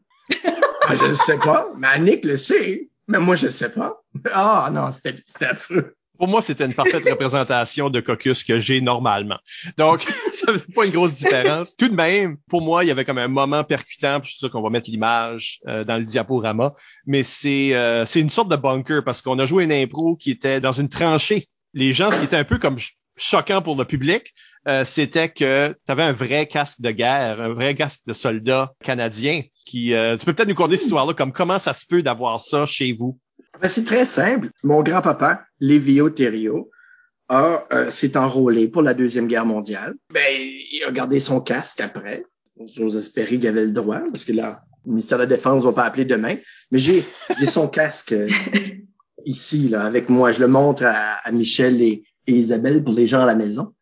ah, 0.87 0.95
je 0.95 1.07
ne 1.09 1.15
sais 1.15 1.39
pas. 1.39 1.71
Mais 1.77 1.89
Annick 1.89 2.25
le 2.25 2.37
sait. 2.37 2.89
Mais 3.09 3.19
moi, 3.19 3.37
je 3.37 3.47
ne 3.47 3.51
sais 3.51 3.73
pas. 3.73 4.03
Ah, 4.33 4.71
non, 4.73 4.93
c'était, 4.93 5.17
c'était 5.27 5.47
affreux 5.47 5.97
pour 6.19 6.29
moi, 6.29 6.43
c'était 6.43 6.67
une 6.67 6.75
parfaite 6.75 7.05
représentation 7.09 7.91
de 7.91 8.01
caucus 8.01 8.45
que 8.45 8.59
j'ai 8.59 8.81
normalement. 8.81 9.39
Donc, 9.77 10.03
ça 10.33 10.53
fait 10.53 10.73
pas 10.73 10.85
une 10.85 10.93
grosse 10.93 11.15
différence. 11.15 11.75
Tout 11.77 11.89
de 11.89 11.95
même, 11.95 12.37
pour 12.49 12.61
moi, 12.61 12.85
il 12.85 12.89
y 12.89 12.91
avait 12.91 13.05
comme 13.05 13.19
un 13.19 13.29
moment 13.29 13.65
percutant. 13.65 14.21
Je 14.23 14.31
suis 14.31 14.39
sûr 14.39 14.51
qu'on 14.51 14.61
va 14.61 14.71
mettre 14.71 14.91
l'image 14.91 15.61
euh, 15.69 15.85
dans 15.85 15.97
le 15.97 16.05
diaporama, 16.05 16.75
mais 17.07 17.23
c'est 17.23 17.75
euh, 17.75 18.05
c'est 18.05 18.21
une 18.21 18.31
sorte 18.31 18.51
de 18.51 18.57
bunker 18.57 19.05
parce 19.05 19.23
qu'on 19.23 19.39
a 19.39 19.47
joué 19.47 19.65
une 19.65 19.73
impro 19.73 20.17
qui 20.17 20.31
était 20.31 20.61
dans 20.61 20.73
une 20.73 20.89
tranchée. 20.89 21.49
Les 21.73 21.93
gens, 21.93 22.11
ce 22.11 22.19
qui 22.19 22.25
était 22.25 22.37
un 22.37 22.45
peu 22.45 22.59
comme 22.59 22.77
choquant 23.17 23.63
pour 23.63 23.77
le 23.77 23.85
public, 23.85 24.35
euh, 24.67 24.85
c'était 24.85 25.29
que 25.29 25.77
tu 25.87 25.93
avais 25.93 26.03
un 26.03 26.13
vrai 26.13 26.47
casque 26.47 26.81
de 26.81 26.91
guerre, 26.91 27.41
un 27.41 27.53
vrai 27.53 27.75
casque 27.75 28.01
de 28.07 28.13
soldat 28.13 28.73
canadien. 28.83 29.43
Qui, 29.65 29.93
tu 30.19 30.25
peux 30.25 30.33
peut-être 30.33 30.49
nous 30.49 30.55
conter 30.55 30.79
cette 30.79 30.87
histoire-là, 30.87 31.13
comme 31.13 31.31
comment 31.31 31.59
ça 31.59 31.75
se 31.75 31.85
peut 31.87 32.03
d'avoir 32.03 32.41
ça 32.41 32.65
chez 32.65 32.95
vous? 32.95 33.21
Ben, 33.61 33.69
c'est 33.69 33.85
très 33.85 34.05
simple. 34.05 34.51
Mon 34.63 34.83
grand-papa, 34.83 35.45
Lévio 35.61 36.11
Thériault, 36.11 36.71
a, 37.29 37.67
euh, 37.73 37.91
s'est 37.91 38.17
enrôlé 38.17 38.69
pour 38.69 38.83
la 38.83 38.95
Deuxième 38.95 39.27
Guerre 39.27 39.47
mondiale. 39.47 39.95
Ben, 40.13 40.23
il 40.31 40.83
a 40.87 40.91
gardé 40.91 41.21
son 41.21 41.41
casque 41.41 41.81
après. 41.81 42.25
J'ose 42.75 42.97
espérer 42.97 43.39
qu'il 43.39 43.47
avait 43.47 43.65
le 43.65 43.73
droit, 43.73 44.01
parce 44.13 44.25
que 44.25 44.33
le 44.33 44.43
ministère 44.87 45.19
de 45.19 45.25
la 45.25 45.29
Défense 45.29 45.65
va 45.65 45.73
pas 45.73 45.85
appeler 45.85 46.05
demain. 46.05 46.37
Mais 46.71 46.79
j'ai, 46.79 47.05
j'ai 47.39 47.47
son 47.47 47.69
casque 47.69 48.13
euh, 48.13 48.29
ici, 49.25 49.69
là, 49.69 49.85
avec 49.85 50.09
moi. 50.09 50.33
Je 50.33 50.41
le 50.41 50.49
montre 50.49 50.85
à, 50.85 51.15
à 51.23 51.33
Michel 51.33 51.81
et, 51.83 52.05
Isabelle 52.27 52.85
pour 52.85 52.93
les 52.93 53.07
gens 53.07 53.23
à 53.23 53.27
la 53.27 53.35
maison. 53.35 53.75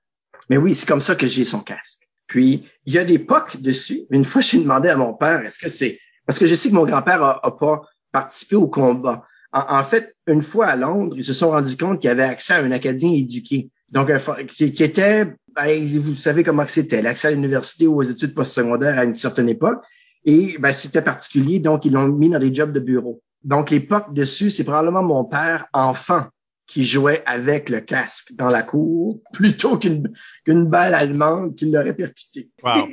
Mais 0.49 0.57
oui, 0.57 0.77
c'est 0.77 0.87
comme 0.87 1.03
ça 1.03 1.17
que 1.17 1.27
j'ai 1.27 1.45
son 1.45 1.59
casque. 1.59 2.03
Puis, 2.29 2.65
il 2.85 2.95
y 2.95 2.99
a 2.99 3.05
des 3.05 3.19
pocs 3.19 3.61
dessus. 3.61 4.03
Une 4.11 4.25
fois, 4.25 4.41
j'ai 4.41 4.59
demandé 4.59 4.89
à 4.89 4.97
mon 4.97 5.15
père, 5.15 5.45
est-ce 5.45 5.59
que 5.59 5.69
c'est... 5.69 5.99
Parce 6.27 6.39
que 6.39 6.47
je 6.47 6.55
sais 6.55 6.71
que 6.71 6.75
mon 6.75 6.85
grand-père 6.85 7.23
a, 7.25 7.45
a 7.45 7.51
pas 7.51 7.83
participé 8.13 8.55
au 8.55 8.69
combat. 8.69 9.25
En, 9.57 9.83
fait, 9.85 10.15
une 10.27 10.43
fois 10.43 10.67
à 10.67 10.77
Londres, 10.77 11.15
ils 11.17 11.25
se 11.25 11.33
sont 11.33 11.51
rendus 11.51 11.77
compte 11.77 12.01
qu'il 12.01 12.11
avait 12.11 12.25
accès 12.25 12.53
à 12.53 12.63
un 12.63 12.71
Acadien 12.73 13.11
éduqué. 13.13 13.71
Donc, 13.91 14.11
qui, 14.49 14.65
était 14.65 15.27
ben, 15.55 15.83
vous 16.01 16.15
savez 16.15 16.45
comment 16.45 16.67
c'était, 16.67 17.01
l'accès 17.01 17.29
à 17.29 17.31
l'université 17.31 17.87
ou 17.87 17.97
aux 17.97 18.03
études 18.03 18.35
postsecondaires 18.35 18.99
à 18.99 19.05
une 19.05 19.15
certaine 19.15 19.49
époque. 19.49 19.83
Et 20.25 20.57
ben, 20.59 20.73
c'était 20.73 21.01
particulier, 21.01 21.61
donc 21.61 21.87
ils 21.87 21.93
l'ont 21.93 22.09
mis 22.09 22.29
dans 22.29 22.39
des 22.39 22.53
jobs 22.53 22.73
de 22.73 22.81
bureau. 22.81 23.23
Donc, 23.45 23.71
l'époque 23.71 24.13
dessus, 24.13 24.51
c'est 24.51 24.65
probablement 24.65 25.03
mon 25.03 25.25
père, 25.25 25.67
enfant, 25.73 26.27
qui 26.67 26.85
jouait 26.85 27.23
avec 27.27 27.71
le 27.71 27.81
casque 27.81 28.35
dans 28.35 28.49
la 28.49 28.63
cour, 28.63 29.21
plutôt 29.33 29.79
qu'une 29.79 30.13
qu'une 30.45 30.69
balle 30.69 30.95
allemande 30.95 31.55
qui 31.55 31.71
l'aurait 31.71 31.95
percuté. 31.95 32.51
Wow. 32.63 32.89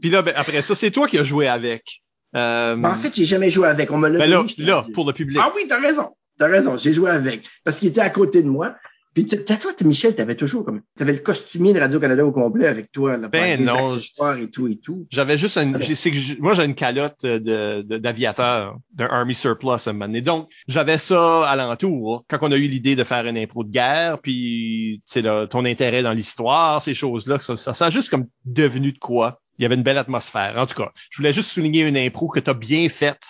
Puis 0.00 0.10
là, 0.10 0.22
ben, 0.22 0.34
après 0.36 0.62
ça, 0.62 0.74
c'est 0.74 0.90
toi 0.90 1.08
qui 1.08 1.18
as 1.18 1.24
joué 1.24 1.48
avec. 1.48 2.02
Euh... 2.36 2.76
Ben, 2.76 2.90
en 2.90 2.94
fait, 2.94 3.14
j'ai 3.14 3.24
jamais 3.24 3.50
joué 3.50 3.68
avec. 3.68 3.90
On 3.90 3.98
me 3.98 4.08
l'a 4.08 4.18
ben 4.18 4.30
là, 4.30 4.44
là 4.58 4.86
pour 4.92 5.06
le 5.06 5.12
public. 5.12 5.38
Ah 5.40 5.52
oui, 5.54 5.62
t'as 5.68 5.80
raison. 5.80 6.10
T'as 6.38 6.48
raison. 6.48 6.76
J'ai 6.76 6.92
joué 6.92 7.10
avec. 7.10 7.46
Parce 7.64 7.78
qu'il 7.78 7.88
était 7.88 8.00
à 8.00 8.10
côté 8.10 8.42
de 8.42 8.48
moi. 8.48 8.76
Puis 9.16 9.24
toi, 9.24 9.72
Michel, 9.86 10.14
t'avais 10.14 10.34
toujours 10.34 10.66
comme, 10.66 10.82
t'avais 10.94 11.14
le 11.14 11.20
costumier 11.20 11.72
de 11.72 11.80
Radio-Canada 11.80 12.26
au 12.26 12.32
complet 12.32 12.66
avec 12.66 12.92
toi, 12.92 13.16
là, 13.16 13.28
ben 13.28 13.64
non. 13.64 13.78
accessoires 13.78 14.36
et 14.36 14.50
tout 14.50 14.68
et 14.68 14.76
tout. 14.76 15.06
J'avais 15.10 15.38
juste 15.38 15.56
une, 15.56 15.82
c'est 15.82 16.10
que 16.10 16.38
moi, 16.38 16.52
j'ai 16.52 16.64
une 16.64 16.74
calotte 16.74 17.24
de, 17.24 17.80
d'aviateur, 17.80 18.76
d'un 18.92 19.06
Army 19.06 19.34
Surplus 19.34 19.70
à 19.70 19.90
un 19.90 19.92
moment 19.94 20.04
donné. 20.04 20.20
Donc, 20.20 20.50
j'avais 20.68 20.98
ça 20.98 21.48
alentour 21.48 22.26
quand 22.28 22.36
on 22.42 22.52
a 22.52 22.58
eu 22.58 22.66
l'idée 22.66 22.94
de 22.94 23.04
faire 23.04 23.26
une 23.26 23.38
impro 23.38 23.64
de 23.64 23.70
guerre, 23.70 24.18
puis, 24.20 25.00
tu 25.10 25.22
sais, 25.22 25.46
ton 25.48 25.64
intérêt 25.64 26.02
dans 26.02 26.12
l'histoire, 26.12 26.82
ces 26.82 26.92
choses-là, 26.92 27.38
ça, 27.38 27.56
ça, 27.56 27.72
ça 27.72 27.86
a 27.86 27.90
juste 27.90 28.10
comme 28.10 28.26
devenu 28.44 28.92
de 28.92 28.98
quoi. 28.98 29.40
Il 29.58 29.62
y 29.62 29.66
avait 29.66 29.74
une 29.74 29.82
belle 29.82 29.98
atmosphère. 29.98 30.54
En 30.56 30.66
tout 30.66 30.74
cas, 30.74 30.92
je 31.10 31.18
voulais 31.18 31.32
juste 31.32 31.50
souligner 31.50 31.82
une 31.82 31.96
impro 31.96 32.28
que 32.28 32.40
t'as 32.40 32.54
bien 32.54 32.88
faite 32.88 33.22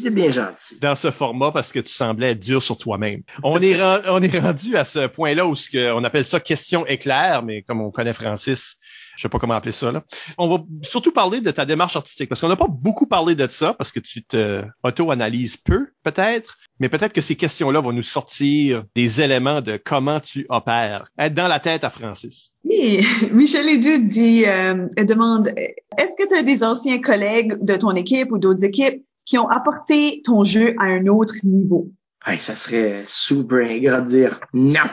c'est 0.00 0.10
bien 0.10 0.30
gentil. 0.30 0.78
Dans 0.80 0.94
ce 0.94 1.10
format 1.10 1.52
parce 1.52 1.72
que 1.72 1.80
tu 1.80 1.92
semblais 1.92 2.32
être 2.32 2.40
dur 2.40 2.62
sur 2.62 2.78
toi-même. 2.78 3.22
On 3.42 3.60
est, 3.60 3.80
on 4.08 4.22
est 4.22 4.38
rendu 4.38 4.76
à 4.76 4.84
ce 4.84 5.06
point-là 5.06 5.46
où 5.46 5.56
ce 5.56 5.68
que, 5.68 5.92
on 5.92 6.04
appelle 6.04 6.24
ça 6.24 6.40
question 6.40 6.86
éclair, 6.86 7.42
mais 7.42 7.62
comme 7.62 7.80
on 7.80 7.90
connaît 7.90 8.12
Francis, 8.12 8.76
je 9.18 9.22
sais 9.22 9.28
pas 9.28 9.40
comment 9.40 9.54
appeler 9.54 9.72
ça 9.72 9.90
là. 9.90 10.04
On 10.38 10.46
va 10.46 10.62
surtout 10.82 11.10
parler 11.10 11.40
de 11.40 11.50
ta 11.50 11.66
démarche 11.66 11.96
artistique 11.96 12.28
parce 12.28 12.40
qu'on 12.40 12.48
n'a 12.48 12.56
pas 12.56 12.68
beaucoup 12.68 13.06
parlé 13.06 13.34
de 13.34 13.48
ça 13.48 13.74
parce 13.74 13.90
que 13.90 13.98
tu 13.98 14.22
te 14.22 14.62
auto-analyses 14.84 15.56
peu 15.56 15.88
peut-être, 16.04 16.56
mais 16.78 16.88
peut-être 16.88 17.12
que 17.12 17.20
ces 17.20 17.34
questions-là 17.34 17.80
vont 17.80 17.92
nous 17.92 18.04
sortir 18.04 18.84
des 18.94 19.20
éléments 19.20 19.60
de 19.60 19.76
comment 19.76 20.20
tu 20.20 20.46
opères. 20.50 21.06
Être 21.18 21.34
dans 21.34 21.48
la 21.48 21.58
tête 21.58 21.82
à 21.82 21.90
Francis. 21.90 22.52
Oui, 22.62 23.04
Michel 23.32 23.68
Edu 23.68 24.04
dit 24.04 24.44
euh, 24.46 24.86
demande 24.98 25.48
est-ce 25.48 26.14
que 26.16 26.28
tu 26.28 26.36
as 26.36 26.44
des 26.44 26.62
anciens 26.62 27.00
collègues 27.00 27.56
de 27.60 27.74
ton 27.74 27.96
équipe 27.96 28.30
ou 28.30 28.38
d'autres 28.38 28.64
équipes 28.64 29.04
qui 29.26 29.36
ont 29.36 29.48
apporté 29.48 30.22
ton 30.24 30.44
jeu 30.44 30.76
à 30.78 30.84
un 30.84 31.08
autre 31.08 31.34
niveau? 31.42 31.90
Hey, 32.24 32.38
ça 32.38 32.54
serait 32.54 33.02
super 33.06 33.68
ingrat 33.68 34.00
de 34.02 34.08
dire 34.08 34.38
non. 34.52 34.88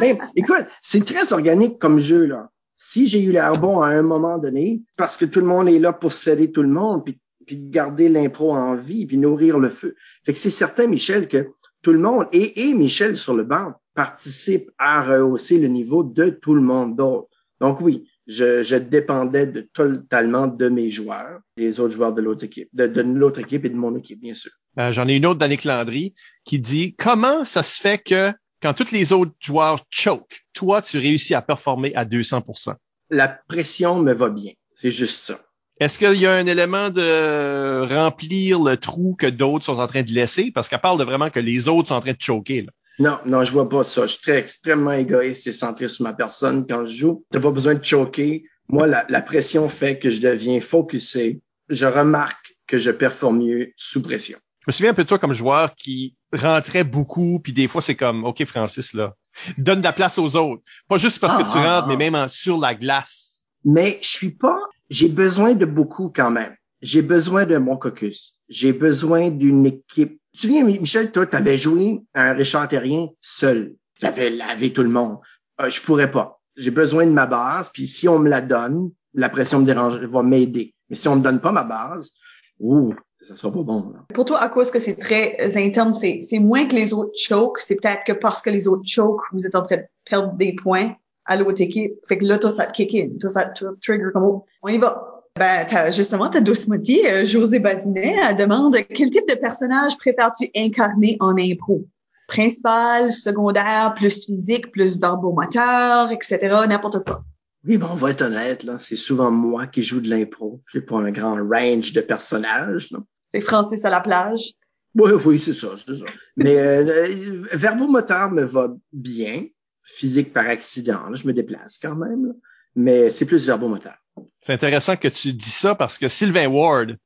Ben, 0.00 0.18
écoute, 0.36 0.66
c'est 0.82 1.04
très 1.04 1.32
organique 1.32 1.78
comme 1.78 1.98
jeu, 1.98 2.24
là. 2.24 2.50
Si 2.76 3.06
j'ai 3.06 3.22
eu 3.22 3.32
l'air 3.32 3.52
bon 3.52 3.82
à 3.82 3.88
un 3.88 4.02
moment 4.02 4.38
donné, 4.38 4.82
parce 4.96 5.18
que 5.18 5.26
tout 5.26 5.40
le 5.40 5.46
monde 5.46 5.68
est 5.68 5.78
là 5.78 5.92
pour 5.92 6.12
serrer 6.12 6.50
tout 6.50 6.62
le 6.62 6.70
monde, 6.70 7.04
puis, 7.04 7.20
garder 7.52 8.08
l'impro 8.08 8.52
en 8.52 8.76
vie, 8.76 9.06
puis 9.06 9.18
nourrir 9.18 9.58
le 9.58 9.68
feu. 9.68 9.96
Fait 10.24 10.32
que 10.32 10.38
c'est 10.38 10.50
certain, 10.50 10.86
Michel, 10.86 11.28
que 11.28 11.48
tout 11.82 11.92
le 11.92 11.98
monde, 11.98 12.26
et, 12.32 12.72
Michel 12.74 13.16
sur 13.16 13.34
le 13.34 13.44
banc, 13.44 13.74
participe 13.94 14.70
à 14.78 15.02
rehausser 15.02 15.58
le 15.58 15.68
niveau 15.68 16.04
de 16.04 16.30
tout 16.30 16.54
le 16.54 16.60
monde 16.60 16.96
d'autre. 16.96 17.28
Donc 17.60 17.80
oui, 17.80 18.08
je, 18.26 18.76
dépendais 18.76 19.66
totalement 19.72 20.46
de 20.46 20.68
mes 20.68 20.90
joueurs, 20.90 21.40
des 21.56 21.80
autres 21.80 21.94
joueurs 21.94 22.14
de 22.14 22.22
l'autre 22.22 22.44
équipe, 22.44 22.68
de, 22.72 22.86
de 22.86 23.02
l'autre 23.02 23.40
équipe 23.40 23.64
et 23.64 23.70
de 23.70 23.76
mon 23.76 23.96
équipe, 23.96 24.20
bien 24.20 24.34
sûr. 24.34 24.52
Euh, 24.78 24.92
J'en 24.92 25.08
ai 25.08 25.16
une 25.16 25.26
autre 25.26 25.38
d'Annick 25.38 25.64
Landry 25.64 26.14
qui 26.44 26.58
dit 26.58 26.94
comment 26.94 27.44
ça 27.44 27.62
se 27.62 27.80
fait 27.80 27.98
que 27.98 28.32
quand 28.62 28.74
tous 28.74 28.92
les 28.92 29.12
autres 29.12 29.32
joueurs 29.40 29.84
choke, 29.90 30.44
toi, 30.52 30.82
tu 30.82 30.98
réussis 30.98 31.34
à 31.34 31.42
performer 31.42 31.94
à 31.94 32.04
200% 32.04 32.74
La 33.10 33.28
pression 33.28 34.00
me 34.02 34.12
va 34.12 34.28
bien. 34.28 34.52
C'est 34.74 34.90
juste 34.90 35.24
ça. 35.24 35.40
Est-ce 35.78 35.98
qu'il 35.98 36.20
y 36.20 36.26
a 36.26 36.32
un 36.32 36.46
élément 36.46 36.90
de 36.90 37.86
remplir 37.88 38.60
le 38.60 38.76
trou 38.76 39.16
que 39.18 39.26
d'autres 39.26 39.64
sont 39.64 39.78
en 39.78 39.86
train 39.86 40.02
de 40.02 40.10
laisser? 40.10 40.50
Parce 40.50 40.68
qu'elle 40.68 40.80
parle 40.80 40.98
de 40.98 41.04
vraiment 41.04 41.30
que 41.30 41.40
les 41.40 41.68
autres 41.68 41.88
sont 41.88 41.94
en 41.94 42.00
train 42.00 42.12
de 42.12 42.20
choquer. 42.20 42.62
Là. 42.62 42.72
Non, 42.98 43.18
non, 43.24 43.44
je 43.44 43.52
vois 43.52 43.66
pas 43.66 43.82
ça. 43.82 44.02
Je 44.02 44.12
suis 44.12 44.20
très 44.20 44.38
extrêmement 44.38 44.92
égoïste 44.92 45.46
et 45.46 45.52
centré 45.52 45.88
sur 45.88 46.04
ma 46.04 46.12
personne 46.12 46.66
quand 46.68 46.84
je 46.84 46.92
joue. 46.92 47.24
T'as 47.30 47.40
pas 47.40 47.50
besoin 47.50 47.74
de 47.74 47.84
choquer. 47.84 48.44
Moi, 48.68 48.86
la, 48.86 49.06
la, 49.08 49.22
pression 49.22 49.70
fait 49.70 49.98
que 49.98 50.10
je 50.10 50.20
deviens 50.20 50.60
focusé. 50.60 51.40
Je 51.70 51.86
remarque 51.86 52.56
que 52.66 52.76
je 52.76 52.90
performe 52.90 53.38
mieux 53.38 53.72
sous 53.74 54.02
pression. 54.02 54.38
Je 54.70 54.74
me 54.74 54.76
souviens 54.76 54.90
un 54.92 54.94
peu 54.94 55.02
de 55.02 55.08
toi 55.08 55.18
comme 55.18 55.32
joueur 55.32 55.74
qui 55.74 56.14
rentrait 56.32 56.84
beaucoup, 56.84 57.40
puis 57.40 57.52
des 57.52 57.66
fois 57.66 57.82
c'est 57.82 57.96
comme, 57.96 58.24
OK 58.24 58.44
Francis, 58.44 58.94
là, 58.94 59.16
donne 59.58 59.80
de 59.80 59.84
la 59.84 59.92
place 59.92 60.16
aux 60.16 60.36
autres. 60.36 60.62
Pas 60.86 60.96
juste 60.96 61.18
parce 61.18 61.36
que 61.36 61.42
tu 61.42 61.58
ah. 61.58 61.80
rentres, 61.80 61.88
mais 61.88 61.96
même 61.96 62.14
en, 62.14 62.28
sur 62.28 62.56
la 62.56 62.76
glace. 62.76 63.46
Mais 63.64 63.98
je 64.00 64.06
suis 64.06 64.30
pas, 64.30 64.60
j'ai 64.88 65.08
besoin 65.08 65.54
de 65.54 65.64
beaucoup 65.64 66.12
quand 66.14 66.30
même. 66.30 66.54
J'ai 66.82 67.02
besoin 67.02 67.46
de 67.46 67.56
mon 67.56 67.76
caucus. 67.76 68.36
J'ai 68.48 68.72
besoin 68.72 69.30
d'une 69.30 69.66
équipe. 69.66 70.20
Tu 70.32 70.36
te 70.36 70.40
souviens, 70.42 70.62
Michel, 70.62 71.10
toi, 71.10 71.26
tu 71.26 71.36
avais 71.36 71.58
joué 71.58 72.02
un 72.14 72.32
Richard 72.34 72.68
Terrien 72.68 73.08
seul. 73.20 73.74
Tu 73.98 74.06
avais 74.06 74.30
lavé 74.30 74.72
tout 74.72 74.84
le 74.84 74.88
monde. 74.88 75.18
Euh, 75.60 75.68
je 75.68 75.80
pourrais 75.80 76.12
pas. 76.12 76.40
J'ai 76.56 76.70
besoin 76.70 77.06
de 77.06 77.10
ma 77.10 77.26
base, 77.26 77.70
puis 77.70 77.88
si 77.88 78.06
on 78.06 78.20
me 78.20 78.28
la 78.28 78.40
donne, 78.40 78.92
la 79.14 79.30
pression 79.30 79.58
me 79.58 79.66
dérange, 79.66 79.96
va 79.96 80.22
m'aider. 80.22 80.76
Mais 80.88 80.94
si 80.94 81.08
on 81.08 81.16
me 81.16 81.22
donne 81.22 81.40
pas 81.40 81.50
ma 81.50 81.64
base, 81.64 82.12
ouh, 82.60 82.94
ça 83.22 83.36
sera 83.36 83.52
pas 83.52 83.62
bon. 83.62 83.92
Pour 84.14 84.24
toi, 84.24 84.40
à 84.40 84.48
cause 84.48 84.70
que 84.70 84.78
c'est 84.78 84.96
très 84.96 85.36
interne, 85.56 85.92
c'est, 85.94 86.38
moins 86.38 86.66
que 86.66 86.74
les 86.74 86.92
autres 86.92 87.12
choke, 87.16 87.60
c'est 87.60 87.76
peut-être 87.76 88.04
que 88.06 88.12
parce 88.12 88.40
que 88.40 88.50
les 88.50 88.66
autres 88.66 88.86
choke, 88.86 89.20
vous 89.32 89.46
êtes 89.46 89.54
en 89.54 89.62
train 89.62 89.76
de 89.76 89.84
perdre 90.08 90.32
des 90.34 90.54
points 90.54 90.94
à 91.26 91.36
l'autre 91.36 91.60
équipe. 91.60 91.92
Fait 92.08 92.18
que 92.18 92.24
là, 92.24 92.38
toi, 92.38 92.50
ça 92.50 92.66
te 92.66 92.72
kick 92.72 92.94
in, 92.94 93.18
toi, 93.20 93.30
ça 93.30 93.46
te 93.46 93.64
trigger 93.82 94.10
comme 94.12 94.40
on 94.62 94.68
y 94.68 94.78
va. 94.78 95.22
Ben, 95.38 95.66
justement, 95.92 96.28
ta 96.28 96.40
douce 96.40 96.66
moitié, 96.66 97.08
euh, 97.10 97.24
José 97.24 97.60
Bazinet, 97.60 98.16
elle 98.28 98.36
demande 98.36 98.76
quel 98.94 99.10
type 99.10 99.28
de 99.28 99.36
personnage 99.36 99.96
préfères-tu 99.96 100.50
incarner 100.56 101.16
en 101.20 101.36
impro? 101.38 101.84
Principal, 102.26 103.12
secondaire, 103.12 103.94
plus 103.96 104.24
physique, 104.24 104.70
plus 104.72 104.98
barbomoteur, 104.98 106.10
etc., 106.10 106.38
n'importe 106.68 107.04
quoi. 107.04 107.22
Oui, 107.66 107.76
bon, 107.76 107.88
on 107.90 107.94
va 107.94 108.10
être 108.10 108.22
honnête, 108.22 108.64
là. 108.64 108.78
C'est 108.78 108.96
souvent 108.96 109.30
moi 109.30 109.66
qui 109.66 109.82
joue 109.82 110.00
de 110.00 110.08
l'impro. 110.08 110.62
J'ai 110.72 110.80
pas 110.80 110.96
un 110.96 111.10
grand 111.10 111.34
range 111.34 111.92
de 111.92 112.00
personnages, 112.00 112.90
non? 112.90 113.04
C'est 113.26 113.40
Francis 113.40 113.84
à 113.84 113.90
la 113.90 114.00
plage. 114.00 114.52
Oui, 114.94 115.12
oui, 115.24 115.38
c'est 115.38 115.52
ça, 115.52 115.68
c'est 115.76 115.96
ça. 115.96 116.04
Mais 116.36 116.56
euh, 116.56 117.44
verbomoteur 117.52 118.30
me 118.30 118.42
va 118.42 118.68
bien. 118.92 119.44
Physique 119.82 120.32
par 120.32 120.46
accident, 120.46 121.08
là, 121.08 121.14
je 121.14 121.26
me 121.26 121.32
déplace 121.32 121.78
quand 121.80 121.96
même. 121.96 122.26
Là. 122.26 122.32
Mais 122.76 123.10
c'est 123.10 123.26
plus 123.26 123.46
verbomoteur. 123.46 123.96
C'est 124.40 124.52
intéressant 124.52 124.96
que 124.96 125.08
tu 125.08 125.32
dis 125.32 125.50
ça 125.50 125.74
parce 125.74 125.98
que 125.98 126.08
Sylvain 126.08 126.46
Ward, 126.46 126.96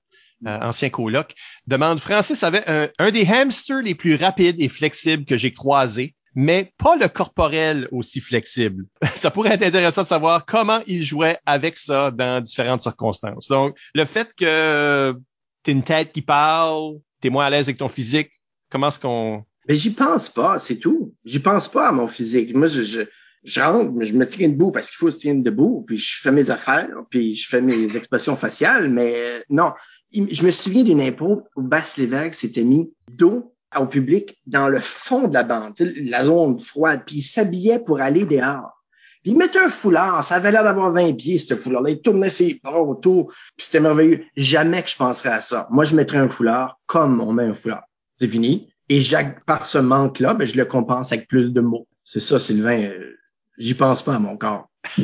euh, 0.47 0.59
ancien 0.61 0.91
coloc, 0.91 1.35
demande 1.67 1.99
Francis 1.99 2.43
avait 2.43 2.65
un, 2.67 2.91
un 2.99 3.11
des 3.11 3.25
hamsters 3.27 3.83
les 3.83 3.95
plus 3.95 4.17
rapides 4.17 4.61
et 4.61 4.69
flexibles 4.69 5.25
que 5.25 5.37
j'ai 5.37 5.53
croisés 5.53 6.15
mais 6.35 6.73
pas 6.79 6.97
le 6.97 7.09
corporel 7.09 7.89
aussi 7.93 8.21
flexible. 8.21 8.85
Ça 9.15 9.31
pourrait 9.31 9.55
être 9.55 9.63
intéressant 9.63 10.03
de 10.03 10.09
savoir 10.09 10.47
comment 10.47 10.81
il 10.87 11.03
jouait 11.03 11.39
avec 11.47 11.77
ça 11.77 12.11
dans 12.11 12.43
différentes 12.43 12.83
circonstances. 12.83 13.49
Donc, 13.49 13.79
le 13.95 14.05
fait 14.05 14.35
que 14.35 15.15
tu 15.63 15.71
une 15.71 15.83
tête 15.83 16.13
qui 16.13 16.23
parle, 16.23 16.99
tu 17.21 17.29
es 17.29 17.31
moins 17.31 17.47
à 17.47 17.51
l'aise 17.51 17.67
avec 17.67 17.79
ton 17.79 17.89
physique, 17.89 18.31
comment 18.71 18.89
est-ce 18.89 19.01
qu'on... 19.01 19.45
Mais 19.69 19.75
j'y 19.75 19.95
pense 19.95 20.29
pas, 20.29 20.59
c'est 20.59 20.77
tout. 20.77 21.15
J'y 21.25 21.39
pense 21.39 21.69
pas 21.69 21.89
à 21.89 21.93
mon 21.93 22.07
physique. 22.07 22.55
Moi, 22.55 22.67
je, 22.67 22.83
je, 22.83 23.01
je 23.45 23.61
rentre, 23.61 24.05
je 24.05 24.13
me 24.13 24.29
tiens 24.29 24.49
debout 24.49 24.73
parce 24.73 24.91
qu'il 24.91 24.99
faut 24.99 25.11
se 25.11 25.19
tenir 25.19 25.43
debout, 25.43 25.85
puis 25.87 25.97
je 25.97 26.21
fais 26.21 26.33
mes 26.33 26.51
affaires, 26.51 26.91
puis 27.09 27.35
je 27.35 27.49
fais 27.49 27.63
mes 27.63 27.97
expressions 27.97 28.37
faciales, 28.37 28.91
mais 28.91 29.43
non. 29.49 29.73
Je 30.13 30.45
me 30.45 30.51
souviens 30.51 30.85
d'une 30.85 31.01
impro 31.01 31.43
où 31.57 31.63
Basse 31.63 31.97
Lévesque 31.97 32.35
s'était 32.35 32.63
mis 32.63 32.93
dos 33.11 33.54
au 33.81 33.87
public 33.87 34.39
dans 34.47 34.69
le 34.69 34.81
fond 34.81 35.29
de 35.29 35.35
la 35.35 35.43
bande, 35.43 35.75
la 35.79 36.25
zone 36.25 36.59
froide, 36.59 37.03
puis 37.07 37.17
il 37.17 37.23
s'habillait 37.23 37.79
pour 37.79 38.01
aller 38.01 38.25
dehors. 38.25 38.85
Puis 39.23 39.33
il 39.33 39.39
mettait 39.39 39.59
un 39.59 39.71
foulard, 39.71 40.23
ça 40.23 40.37
avait 40.37 40.53
l'air 40.53 40.65
d'avoir 40.65 40.93
20 40.93 41.15
pieds, 41.15 41.39
ce 41.39 41.57
foulard-là. 41.57 41.91
Il 41.91 42.01
tournait 42.03 42.31
ses 42.31 42.61
bras 42.63 42.83
autour, 42.83 43.29
puis 43.57 43.67
c'était 43.67 43.81
merveilleux. 43.81 44.25
Jamais 44.37 44.83
que 44.83 44.91
je 44.91 44.97
penserais 44.97 45.31
à 45.31 45.41
ça. 45.41 45.67
Moi, 45.71 45.85
je 45.85 45.97
mettrais 45.97 46.19
un 46.19 46.29
foulard 46.29 46.79
comme 46.87 47.21
on 47.21 47.33
met 47.33 47.45
un 47.45 47.55
foulard. 47.55 47.85
C'est 48.19 48.29
fini. 48.29 48.69
Et 48.91 49.01
par 49.47 49.65
ce 49.65 49.79
manque-là, 49.79 50.35
ben, 50.35 50.47
je 50.47 50.57
le 50.57 50.67
compense 50.67 51.13
avec 51.13 51.27
plus 51.27 51.53
de 51.53 51.63
mots. 51.63 51.87
C'est 52.05 52.21
ça, 52.21 52.39
Sylvain. 52.39 52.83
Euh, 52.83 53.17
j'y 53.57 53.73
pense 53.73 54.03
pas 54.03 54.17
à 54.17 54.19
mon 54.19 54.37
corps. 54.37 54.69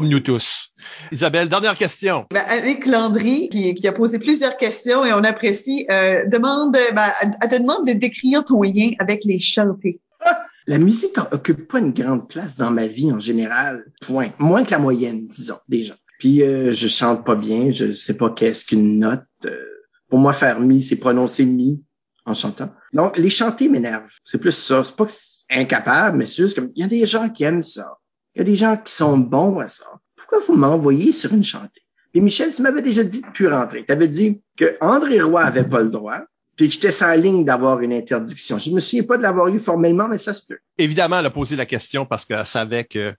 comme 0.00 0.08
nous 0.08 0.20
tous. 0.20 0.72
Isabelle, 1.12 1.50
dernière 1.50 1.76
question. 1.76 2.24
Ben, 2.30 2.42
Annick 2.48 2.86
Landry, 2.86 3.50
qui, 3.50 3.74
qui, 3.74 3.86
a 3.86 3.92
posé 3.92 4.18
plusieurs 4.18 4.56
questions 4.56 5.04
et 5.04 5.12
on 5.12 5.22
apprécie, 5.24 5.86
euh, 5.90 6.26
demande, 6.26 6.72
ben, 6.72 7.12
elle 7.42 7.48
te 7.50 7.56
demande 7.56 7.86
de 7.86 7.92
décrire 7.92 8.42
ton 8.42 8.62
lien 8.62 8.92
avec 8.98 9.24
les 9.24 9.38
chantés. 9.40 10.00
La 10.66 10.78
musique 10.78 11.18
occupe 11.32 11.68
pas 11.68 11.80
une 11.80 11.92
grande 11.92 12.28
place 12.28 12.56
dans 12.56 12.70
ma 12.70 12.86
vie 12.86 13.12
en 13.12 13.18
général, 13.18 13.84
point. 14.00 14.30
Moins 14.38 14.64
que 14.64 14.70
la 14.70 14.78
moyenne, 14.78 15.26
disons, 15.28 15.58
déjà. 15.68 15.94
Puis 16.18 16.42
euh, 16.42 16.72
je 16.72 16.88
chante 16.88 17.24
pas 17.24 17.34
bien, 17.34 17.70
je 17.70 17.92
sais 17.92 18.16
pas 18.16 18.30
qu'est-ce 18.30 18.64
qu'une 18.64 19.00
note. 19.00 19.24
Euh, 19.44 19.64
pour 20.08 20.18
moi, 20.18 20.32
faire 20.32 20.60
mi, 20.60 20.80
c'est 20.80 20.96
prononcer 20.96 21.44
mi 21.44 21.84
en 22.24 22.34
chantant. 22.34 22.70
Donc, 22.94 23.18
les 23.18 23.30
chanter 23.30 23.68
m'énervent. 23.68 24.08
C'est 24.24 24.38
plus 24.38 24.52
ça. 24.52 24.82
C'est 24.82 24.96
pas 24.96 25.04
que 25.04 25.12
c'est 25.12 25.44
incapable, 25.50 26.16
mais 26.16 26.26
c'est 26.26 26.42
juste 26.42 26.54
comme, 26.54 26.70
il 26.74 26.80
y 26.80 26.84
a 26.84 26.88
des 26.88 27.04
gens 27.04 27.28
qui 27.28 27.44
aiment 27.44 27.62
ça. 27.62 27.98
Il 28.34 28.38
y 28.38 28.42
a 28.42 28.44
des 28.44 28.54
gens 28.54 28.76
qui 28.76 28.92
sont 28.92 29.18
bons 29.18 29.58
à 29.58 29.68
ça. 29.68 29.86
Pourquoi 30.16 30.38
vous 30.46 30.56
m'envoyez 30.56 31.12
sur 31.12 31.32
une 31.32 31.44
chantée? 31.44 31.82
Puis 32.12 32.20
Michel, 32.20 32.52
tu 32.54 32.62
m'avais 32.62 32.82
déjà 32.82 33.04
dit 33.04 33.22
de 33.22 33.26
plus 33.28 33.48
rentrer. 33.48 33.84
Tu 33.84 33.92
avais 33.92 34.08
dit 34.08 34.42
que 34.56 34.76
André 34.80 35.20
Roy 35.20 35.42
avait 35.42 35.64
pas 35.64 35.80
le 35.80 35.90
droit, 35.90 36.20
puis 36.56 36.68
que 36.68 36.74
j'étais 36.74 36.92
sans 36.92 37.14
ligne 37.14 37.44
d'avoir 37.44 37.80
une 37.80 37.92
interdiction. 37.92 38.58
Je 38.58 38.70
me 38.70 38.80
souviens 38.80 39.04
pas 39.04 39.16
de 39.16 39.22
l'avoir 39.22 39.48
eu 39.48 39.58
formellement, 39.58 40.08
mais 40.08 40.18
ça 40.18 40.34
se 40.34 40.46
peut. 40.46 40.58
Évidemment, 40.78 41.20
elle 41.20 41.26
a 41.26 41.30
posé 41.30 41.56
la 41.56 41.66
question 41.66 42.06
parce 42.06 42.24
qu'elle 42.24 42.44
savait 42.46 42.84
que 42.84 43.14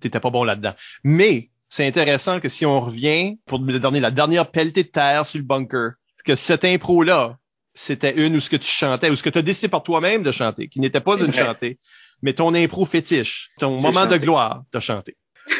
t'étais 0.00 0.20
pas 0.20 0.30
bon 0.30 0.44
là-dedans. 0.44 0.74
Mais 1.04 1.50
c'est 1.68 1.86
intéressant 1.86 2.40
que 2.40 2.48
si 2.48 2.66
on 2.66 2.80
revient 2.80 3.38
pour 3.46 3.60
dernier, 3.60 4.00
la 4.00 4.10
dernière 4.10 4.50
pelletée 4.50 4.84
de 4.84 4.88
terre 4.88 5.24
sur 5.24 5.38
le 5.38 5.44
bunker, 5.44 5.92
que 6.24 6.34
cette 6.34 6.64
impro-là, 6.64 7.38
c'était 7.72 8.12
une 8.26 8.36
où 8.36 8.40
ce 8.40 8.50
que 8.50 8.56
tu 8.56 8.68
chantais, 8.68 9.10
ou 9.10 9.16
ce 9.16 9.22
que 9.22 9.30
tu 9.30 9.38
as 9.38 9.42
décidé 9.42 9.68
par 9.68 9.82
toi-même 9.82 10.22
de 10.22 10.32
chanter, 10.32 10.68
qui 10.68 10.80
n'était 10.80 11.00
pas 11.00 11.18
une 11.18 11.32
chantée, 11.32 11.78
mais 12.22 12.32
ton 12.32 12.54
impro 12.54 12.84
fétiche, 12.84 13.50
ton 13.58 13.80
moment 13.80 14.06
de 14.06 14.16
gloire, 14.16 14.62
de 14.72 14.80
chanter. 14.80 15.16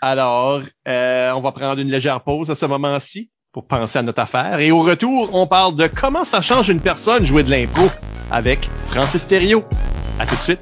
Alors, 0.00 0.60
euh, 0.86 1.32
on 1.32 1.40
va 1.40 1.52
prendre 1.52 1.80
une 1.80 1.90
légère 1.90 2.20
pause 2.20 2.50
à 2.50 2.54
ce 2.54 2.66
moment-ci 2.66 3.30
pour 3.52 3.66
penser 3.66 3.98
à 3.98 4.02
notre 4.02 4.20
affaire. 4.20 4.58
Et 4.58 4.70
au 4.70 4.80
retour, 4.80 5.30
on 5.32 5.46
parle 5.46 5.76
de 5.76 5.86
comment 5.86 6.24
ça 6.24 6.42
change 6.42 6.68
une 6.68 6.80
personne 6.80 7.24
jouer 7.24 7.42
de 7.42 7.50
l'impro 7.50 7.88
avec 8.30 8.68
Francis 8.88 9.26
Thériault. 9.26 9.64
À 10.18 10.26
tout 10.26 10.36
de 10.36 10.40
suite. 10.40 10.60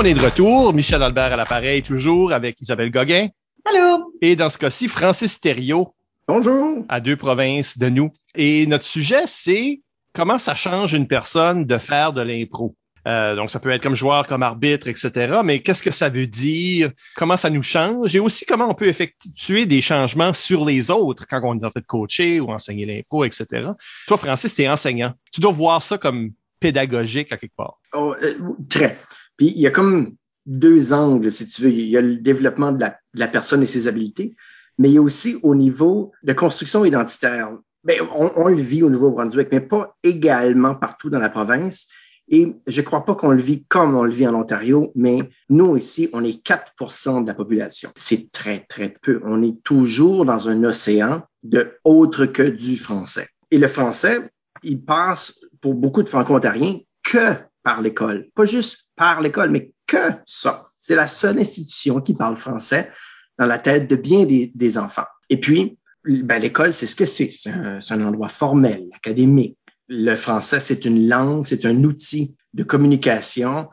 On 0.00 0.04
est 0.04 0.14
de 0.14 0.20
retour. 0.20 0.72
Michel 0.72 1.02
Albert 1.02 1.32
à 1.32 1.36
l'appareil, 1.36 1.82
toujours 1.82 2.32
avec 2.32 2.60
Isabelle 2.60 2.92
Gauguin. 2.92 3.30
Allô? 3.64 4.14
Et 4.22 4.36
dans 4.36 4.48
ce 4.48 4.56
cas-ci, 4.56 4.86
Francis 4.86 5.40
Thériault. 5.40 5.92
Bonjour. 6.28 6.84
À 6.88 7.00
deux 7.00 7.16
provinces 7.16 7.78
de 7.78 7.88
nous. 7.88 8.12
Et 8.36 8.64
notre 8.68 8.84
sujet, 8.84 9.24
c'est 9.26 9.82
comment 10.12 10.38
ça 10.38 10.54
change 10.54 10.94
une 10.94 11.08
personne 11.08 11.64
de 11.64 11.78
faire 11.78 12.12
de 12.12 12.20
l'impro. 12.20 12.76
Euh, 13.08 13.34
donc, 13.34 13.50
ça 13.50 13.58
peut 13.58 13.70
être 13.70 13.82
comme 13.82 13.96
joueur, 13.96 14.28
comme 14.28 14.44
arbitre, 14.44 14.86
etc. 14.86 15.40
Mais 15.42 15.62
qu'est-ce 15.62 15.82
que 15.82 15.90
ça 15.90 16.08
veut 16.08 16.28
dire? 16.28 16.92
Comment 17.16 17.36
ça 17.36 17.50
nous 17.50 17.64
change? 17.64 18.14
Et 18.14 18.20
aussi, 18.20 18.44
comment 18.44 18.70
on 18.70 18.74
peut 18.74 18.86
effectuer 18.86 19.66
des 19.66 19.80
changements 19.80 20.32
sur 20.32 20.64
les 20.64 20.92
autres 20.92 21.26
quand 21.28 21.40
on 21.42 21.58
est 21.58 21.64
en 21.64 21.70
train 21.70 21.80
de 21.80 21.86
coacher 21.86 22.38
ou 22.38 22.52
enseigner 22.52 22.86
l'impro, 22.86 23.24
etc. 23.24 23.70
Toi, 24.06 24.16
Francis, 24.16 24.54
tu 24.54 24.62
es 24.62 24.68
enseignant. 24.68 25.14
Tu 25.32 25.40
dois 25.40 25.50
voir 25.50 25.82
ça 25.82 25.98
comme 25.98 26.30
pédagogique 26.60 27.32
à 27.32 27.36
quelque 27.36 27.56
part. 27.56 27.80
Oh, 27.94 28.14
euh, 28.22 28.34
très. 28.68 28.96
Puis 29.38 29.52
il 29.54 29.60
y 29.60 29.66
a 29.66 29.70
comme 29.70 30.16
deux 30.48 30.92
angles, 30.92 31.30
si 31.30 31.46
tu 31.48 31.62
veux. 31.62 31.70
Il 31.70 31.88
y 31.88 31.96
a 31.96 32.00
le 32.00 32.16
développement 32.16 32.72
de 32.72 32.84
la, 33.14 33.28
personne 33.28 33.62
et 33.62 33.66
ses 33.66 33.86
habiletés, 33.86 34.34
mais 34.78 34.88
il 34.90 34.94
y 34.94 34.98
a 34.98 35.02
aussi 35.02 35.38
au 35.42 35.54
niveau 35.54 36.12
de 36.22 36.32
construction 36.32 36.84
identitaire. 36.84 37.56
Bien, 37.84 37.96
on, 38.14 38.48
le 38.48 38.60
vit 38.60 38.82
au 38.82 38.90
Nouveau-Brunswick, 38.90 39.48
mais 39.52 39.60
pas 39.60 39.96
également 40.02 40.74
partout 40.74 41.10
dans 41.10 41.20
la 41.20 41.30
province. 41.30 41.86
Et 42.30 42.56
je 42.66 42.82
crois 42.82 43.06
pas 43.06 43.14
qu'on 43.14 43.30
le 43.30 43.40
vit 43.40 43.64
comme 43.68 43.94
on 43.94 44.02
le 44.02 44.12
vit 44.12 44.26
en 44.26 44.34
Ontario, 44.34 44.92
mais 44.94 45.30
nous 45.48 45.76
ici, 45.76 46.10
on 46.12 46.24
est 46.24 46.44
4% 46.44 47.22
de 47.22 47.26
la 47.26 47.34
population. 47.34 47.90
C'est 47.96 48.30
très, 48.32 48.66
très 48.68 48.94
peu. 49.00 49.20
On 49.24 49.42
est 49.42 49.62
toujours 49.62 50.26
dans 50.26 50.48
un 50.48 50.64
océan 50.64 51.22
de 51.42 51.72
autre 51.84 52.26
que 52.26 52.42
du 52.42 52.76
français. 52.76 53.28
Et 53.50 53.58
le 53.58 53.68
français, 53.68 54.30
il 54.62 54.84
passe 54.84 55.40
pour 55.62 55.74
beaucoup 55.74 56.02
de 56.02 56.08
franco-ontariens 56.08 56.80
que 57.02 57.34
par 57.62 57.82
l'école. 57.82 58.28
Pas 58.34 58.46
juste 58.46 58.90
par 58.96 59.20
l'école, 59.20 59.50
mais 59.50 59.72
que 59.86 60.12
ça. 60.26 60.68
C'est 60.80 60.94
la 60.94 61.06
seule 61.06 61.38
institution 61.38 62.00
qui 62.00 62.14
parle 62.14 62.36
français 62.36 62.90
dans 63.38 63.46
la 63.46 63.58
tête 63.58 63.88
de 63.88 63.96
bien 63.96 64.24
des, 64.24 64.50
des 64.54 64.78
enfants. 64.78 65.06
Et 65.28 65.40
puis, 65.40 65.78
ben, 66.04 66.40
l'école, 66.40 66.72
c'est 66.72 66.86
ce 66.86 66.96
que 66.96 67.06
c'est. 67.06 67.30
C'est 67.30 67.50
un, 67.50 67.80
un, 67.90 68.06
endroit 68.06 68.28
formel, 68.28 68.86
académique. 68.94 69.58
Le 69.88 70.14
français, 70.14 70.60
c'est 70.60 70.84
une 70.84 71.08
langue, 71.08 71.46
c'est 71.46 71.66
un 71.66 71.84
outil 71.84 72.36
de 72.54 72.62
communication 72.62 73.68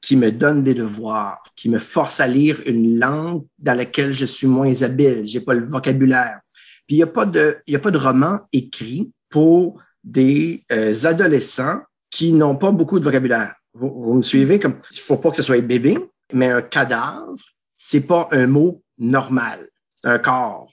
qui 0.00 0.16
me 0.16 0.32
donne 0.32 0.62
des 0.62 0.74
devoirs, 0.74 1.42
qui 1.56 1.68
me 1.68 1.78
force 1.78 2.20
à 2.20 2.26
lire 2.26 2.58
une 2.66 2.98
langue 2.98 3.44
dans 3.58 3.74
laquelle 3.74 4.12
je 4.12 4.24
suis 4.24 4.46
moins 4.46 4.82
habile, 4.82 5.22
j'ai 5.26 5.40
pas 5.40 5.54
le 5.54 5.66
vocabulaire. 5.66 6.40
Puis 6.86 6.96
il 6.96 6.98
n'y 6.98 7.02
a 7.02 7.06
pas 7.06 7.26
de, 7.26 7.58
il 7.66 7.72
y 7.72 7.76
a 7.76 7.80
pas 7.80 7.90
de 7.90 7.98
roman 7.98 8.40
écrit 8.52 9.12
pour 9.28 9.80
des 10.02 10.64
euh, 10.72 10.94
adolescents 11.04 11.80
qui 12.10 12.32
n'ont 12.32 12.56
pas 12.56 12.72
beaucoup 12.72 12.98
de 12.98 13.04
vocabulaire. 13.04 13.54
Vous, 13.74 14.14
me 14.14 14.22
suivez 14.22 14.58
comme 14.58 14.80
il 14.90 14.98
faut 14.98 15.16
pas 15.16 15.30
que 15.30 15.36
ce 15.36 15.42
soit 15.42 15.60
bébé, 15.60 15.98
mais 16.32 16.48
un 16.48 16.62
cadavre, 16.62 17.34
c'est 17.76 18.06
pas 18.06 18.28
un 18.32 18.46
mot 18.46 18.82
normal. 18.98 19.68
C'est 19.94 20.08
un 20.08 20.18
corps. 20.18 20.72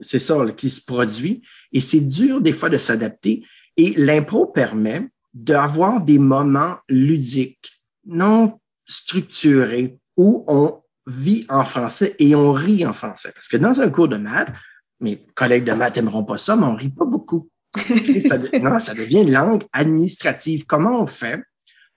C'est 0.00 0.20
ça 0.20 0.36
qui 0.56 0.70
se 0.70 0.84
produit 0.84 1.42
et 1.72 1.80
c'est 1.80 2.00
dur 2.00 2.40
des 2.40 2.52
fois 2.52 2.68
de 2.68 2.78
s'adapter. 2.78 3.44
Et 3.76 3.94
l'impro 3.96 4.46
permet 4.46 5.08
d'avoir 5.34 6.02
des 6.02 6.18
moments 6.18 6.76
ludiques, 6.88 7.82
non 8.04 8.60
structurés, 8.86 9.98
où 10.16 10.44
on 10.48 10.82
vit 11.06 11.46
en 11.48 11.64
français 11.64 12.14
et 12.18 12.34
on 12.34 12.52
rit 12.52 12.86
en 12.86 12.92
français. 12.92 13.32
Parce 13.34 13.48
que 13.48 13.56
dans 13.56 13.80
un 13.80 13.90
cours 13.90 14.08
de 14.08 14.16
maths, 14.16 14.52
mes 15.00 15.24
collègues 15.34 15.64
de 15.64 15.72
maths 15.72 15.96
n'aimeront 15.96 16.24
pas 16.24 16.38
ça, 16.38 16.56
mais 16.56 16.64
on 16.64 16.74
rit 16.74 16.90
pas 16.90 17.04
beaucoup. 17.04 17.48
Non, 18.60 18.78
ça 18.78 18.94
devient 18.94 19.22
une 19.22 19.32
langue 19.32 19.64
administrative. 19.72 20.66
Comment 20.66 21.02
on 21.02 21.06
fait 21.06 21.40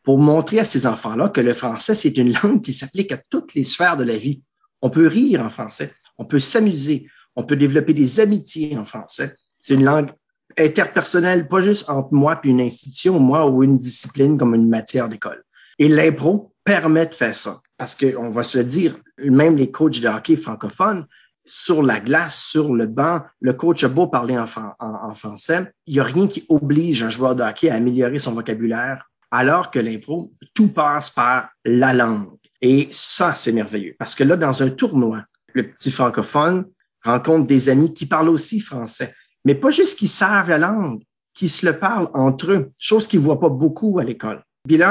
pour 0.04 0.20
montrer 0.20 0.60
à 0.60 0.66
ces 0.66 0.86
enfants-là 0.86 1.30
que 1.30 1.42
le 1.42 1.54
français, 1.54 1.96
c'est 1.96 2.18
une 2.18 2.34
langue 2.34 2.62
qui 2.62 2.74
s'applique 2.74 3.12
à 3.12 3.18
toutes 3.30 3.54
les 3.56 3.64
sphères 3.64 3.98
de 3.98 4.04
la 4.04 4.18
vie? 4.18 4.44
On 4.82 4.90
peut 4.90 5.08
rire 5.08 5.42
en 5.42 5.50
français, 5.50 5.94
on 6.18 6.26
peut 6.26 6.40
s'amuser, 6.40 7.08
on 7.36 7.44
peut 7.44 7.56
développer 7.56 7.94
des 7.94 8.20
amitiés 8.20 8.78
en 8.78 8.86
français. 8.86 9.36
C'est 9.58 9.74
une 9.76 9.86
langue 9.86 10.12
interpersonnelle, 10.58 11.48
pas 11.48 11.62
juste 11.62 11.90
entre 11.90 12.10
moi 12.12 12.36
puis 12.36 12.52
une 12.52 12.62
institution, 12.62 13.20
moi 13.20 13.50
ou 13.50 13.64
une 13.64 13.78
discipline 13.78 14.38
comme 14.38 14.54
une 14.54 14.70
matière 14.70 15.10
d'école. 15.10 15.44
Et 15.80 15.88
l'impro 15.88 16.54
permet 16.64 17.08
de 17.08 17.16
faire 17.16 17.36
ça. 17.36 17.62
Parce 17.78 17.96
qu'on 17.96 18.30
va 18.30 18.44
se 18.44 18.60
dire, 18.60 18.98
même 19.18 19.58
les 19.58 19.72
coachs 19.72 20.00
de 20.00 20.08
hockey 20.08 20.36
francophones, 20.36 21.08
sur 21.46 21.84
la 21.84 22.00
glace, 22.00 22.40
sur 22.40 22.74
le 22.74 22.88
banc, 22.88 23.22
le 23.42 23.54
coach 23.54 23.84
a 23.84 23.90
beau 23.90 24.08
parler 24.08 24.38
en, 24.38 25.14
français, 25.14 25.72
il 25.88 25.94
n'y 25.94 26.00
a 26.00 26.04
rien 26.04 26.28
qui 26.28 26.46
oblige 26.50 27.04
un 27.04 27.10
joueur 27.10 27.36
de 27.36 27.44
hockey 27.44 27.70
à 27.70 27.76
améliorer 27.76 28.20
son 28.20 28.34
vocabulaire, 28.34 29.10
alors 29.32 29.72
que 29.72 29.80
l'impro, 29.80 30.32
tout 30.54 30.70
passe 30.70 31.10
par 31.10 31.50
la 31.66 31.94
langue. 31.94 32.38
Et 32.62 32.88
ça, 32.92 33.34
c'est 33.34 33.52
merveilleux. 33.52 33.96
Parce 34.00 34.16
que 34.16 34.24
là, 34.24 34.38
dans 34.38 34.64
un 34.64 34.70
tournoi, 34.70 35.26
le 35.54 35.70
petit 35.70 35.92
francophone 35.92 36.66
rencontre 37.04 37.48
des 37.48 37.70
amis 37.70 37.94
qui 37.94 38.06
parlent 38.06 38.30
aussi 38.30 38.60
français, 38.60 39.14
mais 39.44 39.56
pas 39.56 39.72
juste 39.72 40.00
qui 40.00 40.08
savent 40.08 40.50
la 40.50 40.58
langue, 40.58 41.02
qui 41.34 41.50
se 41.50 41.66
le 41.66 41.78
parlent 41.78 42.10
entre 42.14 42.52
eux, 42.52 42.72
chose 42.78 43.08
qu'ils 43.08 43.20
voient 43.20 43.40
pas 43.40 43.50
beaucoup 43.50 44.00
à 44.00 44.04
l'école. 44.04 44.44
Il 44.70 44.82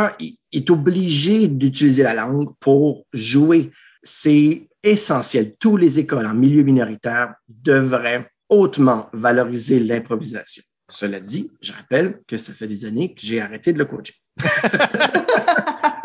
est 0.53 0.71
obligé 0.71 1.49
d'utiliser 1.49 2.03
la 2.03 2.15
langue 2.15 2.53
pour 2.61 3.07
jouer. 3.15 3.71
C'est 4.03 4.69
essentiel. 4.83 5.55
Tous 5.59 5.77
les 5.77 5.99
écoles 5.99 6.27
en 6.27 6.35
milieu 6.35 6.63
minoritaire 6.63 7.35
devraient 7.63 8.29
hautement 8.49 9.09
valoriser 9.13 9.81
l'improvisation. 9.81 10.63
Cela 10.89 11.21
dit, 11.21 11.51
je 11.63 11.73
rappelle 11.73 12.21
que 12.27 12.37
ça 12.37 12.53
fait 12.53 12.67
des 12.67 12.85
années 12.85 13.15
que 13.15 13.21
j'ai 13.23 13.41
arrêté 13.41 13.73
de 13.73 13.79
le 13.79 13.87
coacher. 13.87 14.15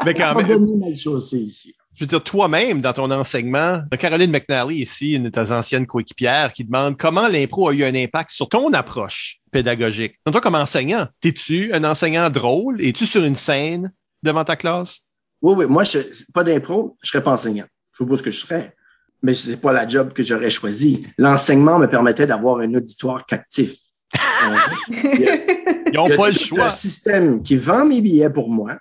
Mais 0.06 0.14
quand 0.14 0.36
même. 0.36 0.80
mal 0.80 0.96
chaussée 0.96 1.40
ici. 1.40 1.76
Je 1.94 2.04
veux 2.04 2.08
dire, 2.08 2.24
toi-même, 2.24 2.80
dans 2.80 2.94
ton 2.94 3.12
enseignement, 3.12 3.82
Caroline 4.00 4.32
McNally, 4.32 4.78
ici, 4.78 5.14
une 5.14 5.24
de 5.24 5.30
tes 5.30 5.52
anciennes 5.52 5.88
coéquipières, 5.88 6.54
qui 6.54 6.64
demande 6.64 6.96
comment 6.96 7.28
l'impro 7.28 7.70
a 7.70 7.74
eu 7.74 7.84
un 7.84 7.96
impact 7.96 8.30
sur 8.30 8.48
ton 8.48 8.72
approche 8.74 9.40
pédagogique. 9.52 10.14
Donc, 10.26 10.34
toi, 10.34 10.42
comme 10.42 10.56
enseignant, 10.56 11.08
es-tu 11.24 11.74
un 11.74 11.84
enseignant 11.84 12.30
drôle? 12.30 12.82
Es-tu 12.86 13.06
sur 13.06 13.24
une 13.24 13.36
scène 13.36 13.92
devant 14.24 14.46
ta 14.46 14.56
classe? 14.56 15.00
Oui, 15.42 15.56
oui. 15.58 15.66
Moi, 15.66 15.84
je, 15.84 16.00
pas 16.34 16.44
d'impro, 16.44 16.98
je 17.02 17.10
serais 17.10 17.24
pas 17.24 17.32
enseignant. 17.32 17.66
Je 17.98 18.04
sais 18.04 18.10
pas 18.10 18.18
ce 18.18 18.24
que 18.24 18.32
je 18.32 18.40
serais. 18.40 18.76
Mais 19.24 19.34
c'est 19.34 19.60
pas 19.60 19.74
la 19.74 19.88
job 19.88 20.14
que 20.14 20.24
j'aurais 20.24 20.50
choisi. 20.50 21.08
L'enseignement 21.18 21.80
me 21.80 21.88
permettait 21.88 22.28
d'avoir 22.28 22.60
un 22.60 22.74
auditoire 22.76 23.26
captif. 23.26 23.76
Ils 24.90 25.92
n'ont 25.94 26.16
pas 26.16 26.30
le 26.30 26.36
choix. 26.36 26.66
un 26.66 26.70
système 26.70 27.44
qui 27.44 27.58
vend 27.58 27.86
mes 27.86 28.02
billets 28.02 28.30
pour 28.30 28.50
moi 28.50 28.78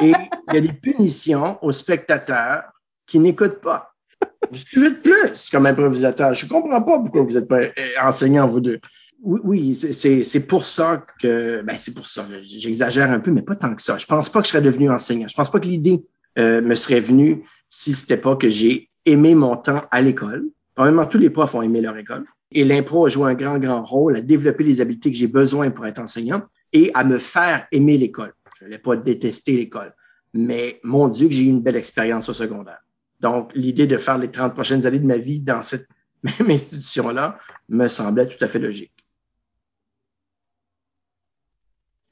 et 0.00 0.12
il 0.12 0.54
y 0.54 0.56
a 0.56 0.60
des 0.60 0.72
punitions 0.72 1.58
aux 1.62 1.72
spectateurs 1.72 2.64
qui 3.06 3.18
n'écoutent 3.18 3.60
pas. 3.60 3.94
Vite 4.50 5.02
plus 5.02 5.50
comme 5.50 5.66
improvisateur. 5.66 6.34
Je 6.34 6.46
comprends 6.46 6.82
pas 6.82 6.98
pourquoi 6.98 7.22
vous 7.22 7.36
êtes 7.36 7.46
pas 7.46 7.60
euh, 7.60 7.70
enseignant, 8.02 8.48
vous 8.48 8.60
deux. 8.60 8.80
Oui, 9.22 9.40
oui 9.44 9.74
c'est 9.74 10.46
pour 10.46 10.64
ça 10.64 11.04
que, 11.20 11.62
ben 11.62 11.76
c'est 11.78 11.94
pour 11.94 12.06
ça. 12.06 12.26
J'exagère 12.42 13.10
un 13.10 13.20
peu, 13.20 13.30
mais 13.30 13.42
pas 13.42 13.56
tant 13.56 13.74
que 13.74 13.82
ça. 13.82 13.98
Je 13.98 14.06
pense 14.06 14.28
pas 14.28 14.40
que 14.40 14.46
je 14.46 14.52
serais 14.52 14.62
devenu 14.62 14.90
enseignant. 14.90 15.28
Je 15.28 15.34
pense 15.34 15.50
pas 15.50 15.60
que 15.60 15.66
l'idée 15.66 16.04
euh, 16.38 16.60
me 16.60 16.74
serait 16.74 17.00
venue 17.00 17.44
si 17.68 17.92
c'était 17.92 18.16
pas 18.16 18.36
que 18.36 18.48
j'ai 18.48 18.90
aimé 19.04 19.34
mon 19.34 19.56
temps 19.56 19.82
à 19.90 20.00
l'école. 20.00 20.48
Probablement 20.74 21.06
tous 21.06 21.18
les 21.18 21.30
profs 21.30 21.54
ont 21.54 21.62
aimé 21.62 21.80
leur 21.80 21.96
école. 21.96 22.24
Et 22.52 22.64
l'impro 22.64 23.06
a 23.06 23.08
joué 23.08 23.30
un 23.30 23.34
grand, 23.34 23.58
grand 23.58 23.84
rôle 23.84 24.16
à 24.16 24.20
développer 24.20 24.64
les 24.64 24.80
habiletés 24.80 25.10
que 25.10 25.16
j'ai 25.16 25.28
besoin 25.28 25.70
pour 25.70 25.86
être 25.86 25.98
enseignant 25.98 26.42
et 26.72 26.90
à 26.94 27.04
me 27.04 27.18
faire 27.18 27.66
aimer 27.72 27.98
l'école. 27.98 28.32
Je 28.58 28.64
n'allais 28.64 28.78
pas 28.78 28.96
détester 28.96 29.52
l'école, 29.52 29.94
mais 30.32 30.80
mon 30.82 31.08
Dieu 31.08 31.28
que 31.28 31.34
j'ai 31.34 31.44
eu 31.44 31.48
une 31.48 31.62
belle 31.62 31.76
expérience 31.76 32.28
au 32.28 32.32
secondaire. 32.32 32.80
Donc, 33.20 33.52
l'idée 33.54 33.86
de 33.86 33.98
faire 33.98 34.18
les 34.18 34.30
30 34.30 34.54
prochaines 34.54 34.86
années 34.86 34.98
de 34.98 35.06
ma 35.06 35.18
vie 35.18 35.40
dans 35.40 35.62
cette 35.62 35.88
même 36.22 36.50
institution-là 36.50 37.38
me 37.68 37.88
semblait 37.88 38.26
tout 38.26 38.42
à 38.42 38.48
fait 38.48 38.58
logique. 38.58 38.92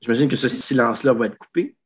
J'imagine 0.03 0.29
que 0.29 0.37
ce 0.37 0.49
silence-là 0.49 1.15
va 1.15 1.27
être 1.27 1.39
coupé. 1.39 1.77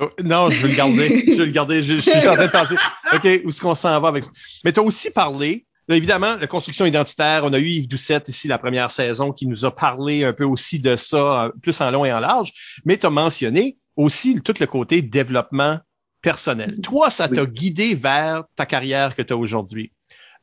Oh, 0.00 0.10
non, 0.22 0.50
je 0.50 0.62
vais 0.62 0.68
le 0.72 0.76
garder. 0.76 1.24
je 1.26 1.32
vais 1.32 1.46
le 1.46 1.50
garder. 1.50 1.82
Je, 1.82 1.96
suis 1.96 2.28
en 2.28 2.34
train 2.34 2.46
de 2.46 2.50
penser, 2.50 2.76
OK, 3.12 3.24
où 3.44 3.48
est-ce 3.48 3.60
qu'on 3.60 3.74
s'en 3.74 4.00
va 4.00 4.08
avec 4.08 4.24
ça? 4.24 4.30
Mais 4.64 4.72
tu 4.72 4.80
as 4.80 4.82
aussi 4.82 5.10
parlé, 5.10 5.66
évidemment, 5.88 6.36
la 6.36 6.46
construction 6.46 6.86
identitaire. 6.86 7.44
On 7.44 7.52
a 7.52 7.58
eu 7.58 7.66
Yves 7.66 7.88
Doucette 7.88 8.28
ici 8.28 8.48
la 8.48 8.58
première 8.58 8.90
saison 8.90 9.32
qui 9.32 9.46
nous 9.46 9.64
a 9.64 9.74
parlé 9.74 10.24
un 10.24 10.32
peu 10.32 10.44
aussi 10.44 10.78
de 10.78 10.96
ça, 10.96 11.44
euh, 11.44 11.52
plus 11.62 11.80
en 11.80 11.90
long 11.90 12.04
et 12.04 12.12
en 12.12 12.20
large. 12.20 12.52
Mais 12.84 12.96
tu 12.96 13.06
as 13.06 13.10
mentionné 13.10 13.76
aussi 13.96 14.40
tout 14.42 14.54
le 14.58 14.66
côté 14.66 15.02
développement 15.02 15.78
personnel. 16.22 16.80
Toi, 16.82 17.10
ça 17.10 17.28
t'a 17.28 17.44
guidé 17.44 17.94
vers 17.94 18.44
ta 18.56 18.64
carrière 18.64 19.14
que 19.14 19.22
tu 19.22 19.32
as 19.32 19.36
aujourd'hui, 19.36 19.92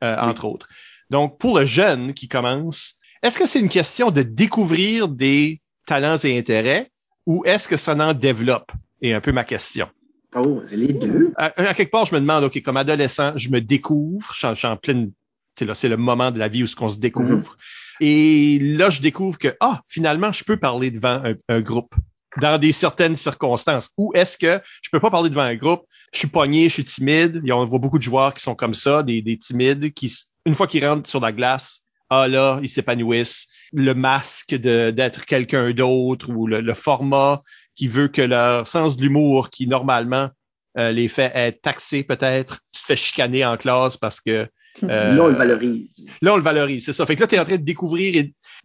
euh, 0.04 0.16
entre 0.20 0.46
autres. 0.46 0.68
Donc, 1.10 1.40
pour 1.40 1.58
le 1.58 1.66
jeune 1.66 2.14
qui 2.14 2.28
commence, 2.28 2.96
est-ce 3.24 3.40
que 3.40 3.48
c'est 3.48 3.60
une 3.60 3.70
question 3.70 4.12
de 4.12 4.22
découvrir 4.22 5.08
des 5.08 5.62
talents 5.86 6.18
et 6.18 6.38
intérêts 6.38 6.92
ou 7.26 7.44
est-ce 7.46 7.68
que 7.68 7.78
ça 7.78 7.96
en 7.96 8.14
développe? 8.14 8.72
Et 9.02 9.14
un 9.14 9.22
peu 9.22 9.32
ma 9.32 9.44
question. 9.44 9.88
Oh, 10.36 10.62
c'est 10.68 10.78
les 10.78 10.94
deux. 10.94 11.34
À, 11.38 11.52
quelque 11.74 11.92
part, 11.92 12.06
je 12.06 12.14
me 12.14 12.20
demande, 12.20 12.44
OK, 12.44 12.62
comme 12.62 12.78
adolescent, 12.78 13.34
je 13.36 13.50
me 13.50 13.62
découvre, 13.62 14.32
je, 14.34 14.54
suis 14.54 14.68
en 14.68 14.78
pleine, 14.78 15.12
c'est 15.56 15.90
le 15.90 15.98
moment 15.98 16.32
de 16.32 16.40
la 16.40 16.48
vie 16.48 16.64
où 16.64 16.68
ce 16.68 16.76
qu'on 16.76 16.90
se 16.90 17.00
découvre. 17.00 17.56
Mm-hmm. 17.56 18.06
Et 18.06 18.60
là, 18.60 18.90
je 18.90 19.02
découvre 19.02 19.38
que, 19.38 19.56
ah, 19.60 19.82
finalement, 19.88 20.32
je 20.32 20.44
peux 20.44 20.58
parler 20.58 20.92
devant 20.92 21.24
un 21.48 21.62
groupe 21.62 21.96
dans 22.38 22.58
des 22.58 22.72
certaines 22.72 23.16
circonstances? 23.16 23.90
Ou 23.98 24.12
est-ce 24.16 24.38
que 24.38 24.62
je 24.82 24.90
peux 24.92 25.00
pas 25.00 25.10
parler 25.10 25.30
devant 25.30 25.42
un 25.42 25.56
groupe, 25.56 25.86
je 26.14 26.20
suis 26.20 26.28
pogné, 26.28 26.70
je 26.70 26.76
suis 26.76 26.86
timide, 26.86 27.42
on 27.52 27.66
voit 27.66 27.80
beaucoup 27.80 27.98
de 27.98 28.04
joueurs 28.04 28.34
qui 28.34 28.42
sont 28.42 28.56
comme 28.56 28.74
ça, 28.74 29.04
des, 29.04 29.22
des 29.22 29.38
timides, 29.38 29.94
qui, 29.94 30.14
une 30.46 30.54
fois 30.54 30.68
qu'ils 30.68 30.86
rentrent 30.86 31.10
sur 31.10 31.20
la 31.20 31.32
glace, 31.32 31.84
ah 32.10 32.28
là, 32.28 32.60
ils 32.62 32.70
s'épanouissent. 32.70 33.48
Le 33.72 33.94
masque 33.94 34.56
d'être 34.56 35.26
quelqu'un 35.26 35.72
d'autre 35.72 36.30
ou 36.32 36.48
le, 36.48 36.74
format 36.74 37.42
qui 37.80 37.88
veut 37.88 38.10
que 38.10 38.22
leur 38.22 38.68
sens 38.68 38.98
de 38.98 39.04
l'humour, 39.04 39.50
qui 39.50 39.66
normalement 39.66 40.30
euh, 40.78 40.92
les 40.92 41.08
fait 41.08 41.32
être 41.34 41.62
taxés 41.62 42.04
peut-être, 42.04 42.60
tu 42.74 42.82
te 42.82 42.86
fais 42.86 42.98
chicaner 42.98 43.46
en 43.46 43.56
classe 43.56 43.96
parce 43.96 44.20
que 44.20 44.50
euh, 44.84 45.16
là, 45.16 45.24
on 45.24 45.28
le 45.28 45.34
valorise. 45.34 46.06
Là, 46.22 46.34
on 46.34 46.36
le 46.36 46.44
valorise, 46.44 46.84
c'est 46.84 46.92
ça. 46.92 47.06
Fait 47.06 47.16
que 47.16 47.22
là, 47.22 47.28
tu 47.28 47.36
es 47.36 47.40
en 47.40 47.46
train 47.46 47.56
de 47.56 47.64
découvrir, 47.64 48.12
tu 48.12 48.20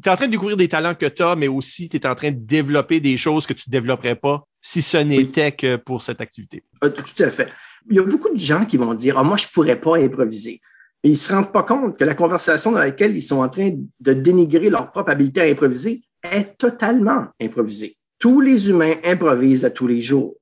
es 0.05 0.11
en 0.11 0.17
train 0.17 0.27
de 0.27 0.33
découvrir 0.33 0.57
des 0.57 0.67
talents 0.67 0.97
que 0.97 1.07
tu 1.07 1.23
as, 1.23 1.37
mais 1.37 1.47
aussi 1.47 1.89
tu 1.89 1.97
es 1.97 2.07
en 2.09 2.17
train 2.17 2.33
de 2.33 2.41
développer 2.41 2.99
des 2.99 3.17
choses 3.17 3.47
que 3.47 3.53
tu 3.53 3.69
ne 3.69 3.71
développerais 3.71 4.17
pas 4.17 4.49
si 4.61 4.83
ce 4.83 4.97
n'était 4.97 5.53
que 5.53 5.77
pour 5.77 6.03
cette 6.03 6.21
activité. 6.21 6.65
Ah, 6.81 6.91
tout 6.91 7.23
à 7.23 7.31
fait. 7.31 7.53
Il 7.89 7.95
y 7.95 8.01
a 8.01 8.03
beaucoup 8.03 8.35
de 8.35 8.41
gens 8.41 8.65
qui 8.65 8.79
vont 8.79 8.95
dire, 8.95 9.17
ah, 9.17 9.23
moi, 9.23 9.37
je 9.37 9.47
pourrais 9.47 9.81
pas 9.81 9.97
improviser. 9.97 10.61
Mais 11.05 11.11
ils 11.11 11.17
se 11.17 11.33
rendent 11.33 11.53
pas 11.53 11.63
compte 11.63 11.97
que 11.97 12.05
la 12.05 12.15
conversation 12.15 12.73
dans 12.73 12.81
laquelle 12.81 13.17
ils 13.17 13.23
sont 13.23 13.45
en 13.45 13.49
train 13.49 13.71
de 14.01 14.13
dénigrer 14.13 14.71
leur 14.71 14.91
propre 14.91 15.13
habilité 15.13 15.41
à 15.41 15.45
improviser 15.45 16.03
est 16.25 16.59
totalement 16.59 17.27
improvisée. 17.41 17.97
Tous 18.25 18.41
les 18.41 18.71
humains 18.71 18.95
improvisent 19.05 19.67
à 19.67 19.71
tous 19.71 19.87
les 19.87 20.01
jours. 20.01 20.37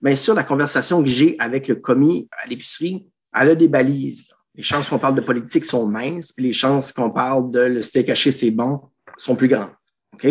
Bien 0.00 0.14
sûr, 0.14 0.32
la 0.32 0.42
conversation 0.42 1.02
que 1.02 1.08
j'ai 1.10 1.36
avec 1.38 1.68
le 1.68 1.74
commis 1.74 2.30
à 2.42 2.48
l'épicerie, 2.48 3.10
elle 3.34 3.50
a 3.50 3.54
des 3.54 3.68
balises. 3.68 4.28
Les 4.54 4.62
chances 4.62 4.88
qu'on 4.88 4.98
parle 4.98 5.16
de 5.16 5.20
politique 5.20 5.66
sont 5.66 5.86
minces, 5.86 6.32
puis 6.32 6.46
les 6.46 6.54
chances 6.54 6.94
qu'on 6.94 7.10
parle 7.10 7.50
de 7.50 7.60
le 7.60 7.82
steak 7.82 8.08
haché, 8.08 8.32
c'est 8.32 8.52
bon, 8.52 8.80
sont 9.18 9.36
plus 9.36 9.48
grandes. 9.48 9.68
OK? 10.14 10.26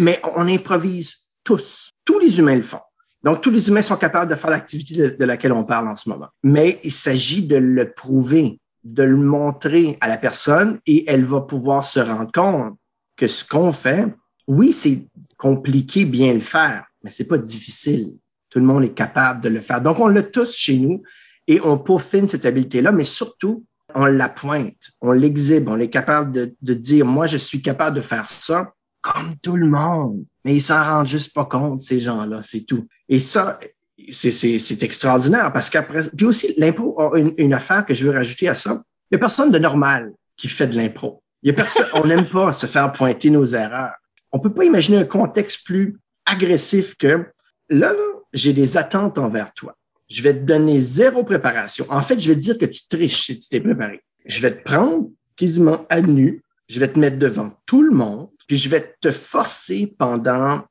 Mais 0.00 0.20
on 0.36 0.48
improvise 0.48 1.28
tous. 1.44 1.90
Tous 2.04 2.18
les 2.18 2.40
humains 2.40 2.56
le 2.56 2.62
font. 2.62 2.80
Donc, 3.22 3.40
tous 3.40 3.50
les 3.50 3.68
humains 3.68 3.82
sont 3.82 3.96
capables 3.96 4.28
de 4.28 4.36
faire 4.36 4.50
l'activité 4.50 4.96
de, 4.96 5.08
de, 5.10 5.24
laquelle 5.24 5.52
on 5.52 5.62
parle 5.62 5.86
en 5.86 5.94
ce 5.94 6.08
moment. 6.08 6.30
Mais 6.42 6.80
il 6.82 6.90
s'agit 6.90 7.46
de 7.46 7.54
le 7.54 7.92
prouver, 7.92 8.58
de 8.82 9.04
le 9.04 9.16
montrer 9.16 9.98
à 10.00 10.08
la 10.08 10.16
personne 10.16 10.80
et 10.84 11.08
elle 11.08 11.24
va 11.24 11.42
pouvoir 11.42 11.84
se 11.84 12.00
rendre 12.00 12.32
compte 12.32 12.76
que 13.16 13.28
ce 13.28 13.44
qu'on 13.44 13.70
fait, 13.70 14.06
oui, 14.50 14.72
c'est 14.72 15.06
compliqué 15.36 16.04
bien 16.04 16.34
le 16.34 16.40
faire, 16.40 16.84
mais 17.04 17.12
c'est 17.12 17.28
pas 17.28 17.38
difficile. 17.38 18.16
Tout 18.48 18.58
le 18.58 18.64
monde 18.64 18.82
est 18.82 18.94
capable 18.94 19.42
de 19.42 19.48
le 19.48 19.60
faire. 19.60 19.80
Donc, 19.80 20.00
on 20.00 20.08
l'a 20.08 20.24
tous 20.24 20.56
chez 20.56 20.76
nous 20.76 21.04
et 21.46 21.60
on 21.60 21.78
peaufine 21.78 22.28
cette 22.28 22.44
habileté-là, 22.44 22.90
mais 22.90 23.04
surtout, 23.04 23.64
on 23.94 24.06
la 24.06 24.28
pointe, 24.28 24.90
on 25.00 25.12
l'exhibe, 25.12 25.68
on 25.68 25.78
est 25.78 25.88
capable 25.88 26.32
de, 26.32 26.74
dire, 26.74 27.06
moi, 27.06 27.28
je 27.28 27.36
suis 27.36 27.62
capable 27.62 27.94
de 27.94 28.00
faire 28.00 28.28
ça 28.28 28.72
comme 29.02 29.36
tout 29.40 29.54
le 29.54 29.68
monde. 29.68 30.24
Mais 30.44 30.56
ils 30.56 30.60
s'en 30.60 30.82
rendent 30.82 31.06
juste 31.06 31.32
pas 31.32 31.44
compte, 31.44 31.82
ces 31.82 32.00
gens-là, 32.00 32.42
c'est 32.42 32.66
tout. 32.66 32.88
Et 33.08 33.20
ça, 33.20 33.60
c'est 34.08 34.82
extraordinaire 34.82 35.52
parce 35.52 35.70
qu'après, 35.70 36.10
puis 36.16 36.26
aussi, 36.26 36.54
l'impro 36.58 37.00
a 37.00 37.16
une, 37.16 37.54
affaire 37.54 37.86
que 37.86 37.94
je 37.94 38.04
veux 38.04 38.12
rajouter 38.12 38.48
à 38.48 38.54
ça. 38.54 38.82
Il 39.10 39.14
y 39.14 39.16
a 39.16 39.20
personne 39.20 39.52
de 39.52 39.58
normal 39.60 40.12
qui 40.36 40.48
fait 40.48 40.66
de 40.66 40.76
l'impro. 40.76 41.22
Il 41.44 41.50
y 41.50 41.50
a 41.50 41.54
personne, 41.54 41.86
on 41.94 42.04
n'aime 42.04 42.26
pas 42.26 42.52
se 42.52 42.66
faire 42.66 42.92
pointer 42.92 43.30
nos 43.30 43.46
erreurs. 43.46 43.94
On 44.32 44.40
peut 44.40 44.52
pas 44.52 44.64
imaginer 44.64 44.98
un 44.98 45.04
contexte 45.04 45.66
plus 45.66 45.98
agressif 46.26 46.96
que 46.96 47.26
là, 47.68 47.92
là 47.92 47.94
j'ai 48.32 48.52
des 48.52 48.76
attentes 48.76 49.18
envers 49.18 49.52
toi 49.54 49.76
je 50.10 50.22
vais 50.22 50.34
te 50.34 50.40
donner 50.40 50.80
zéro 50.80 51.22
préparation. 51.22 51.86
En 51.88 52.02
fait, 52.02 52.18
je 52.18 52.28
vais 52.28 52.34
te 52.34 52.40
dire 52.40 52.58
que 52.58 52.66
tu 52.66 52.86
triches 52.88 53.26
si 53.26 53.38
tu 53.38 53.48
t'es 53.48 53.60
préparé. 53.60 54.02
Je 54.26 54.40
vais 54.40 54.50
te 54.50 54.62
prendre 54.62 55.08
quasiment 55.36 55.86
à 55.88 56.02
nu, 56.02 56.42
je 56.68 56.80
vais 56.80 56.88
te 56.88 56.98
mettre 56.98 57.18
devant 57.18 57.52
tout 57.64 57.82
le 57.82 57.92
monde, 57.92 58.28
puis 58.48 58.56
je 58.56 58.68
vais 58.68 58.94
te 59.00 59.12
forcer 59.12 59.94
pendant 59.98 60.64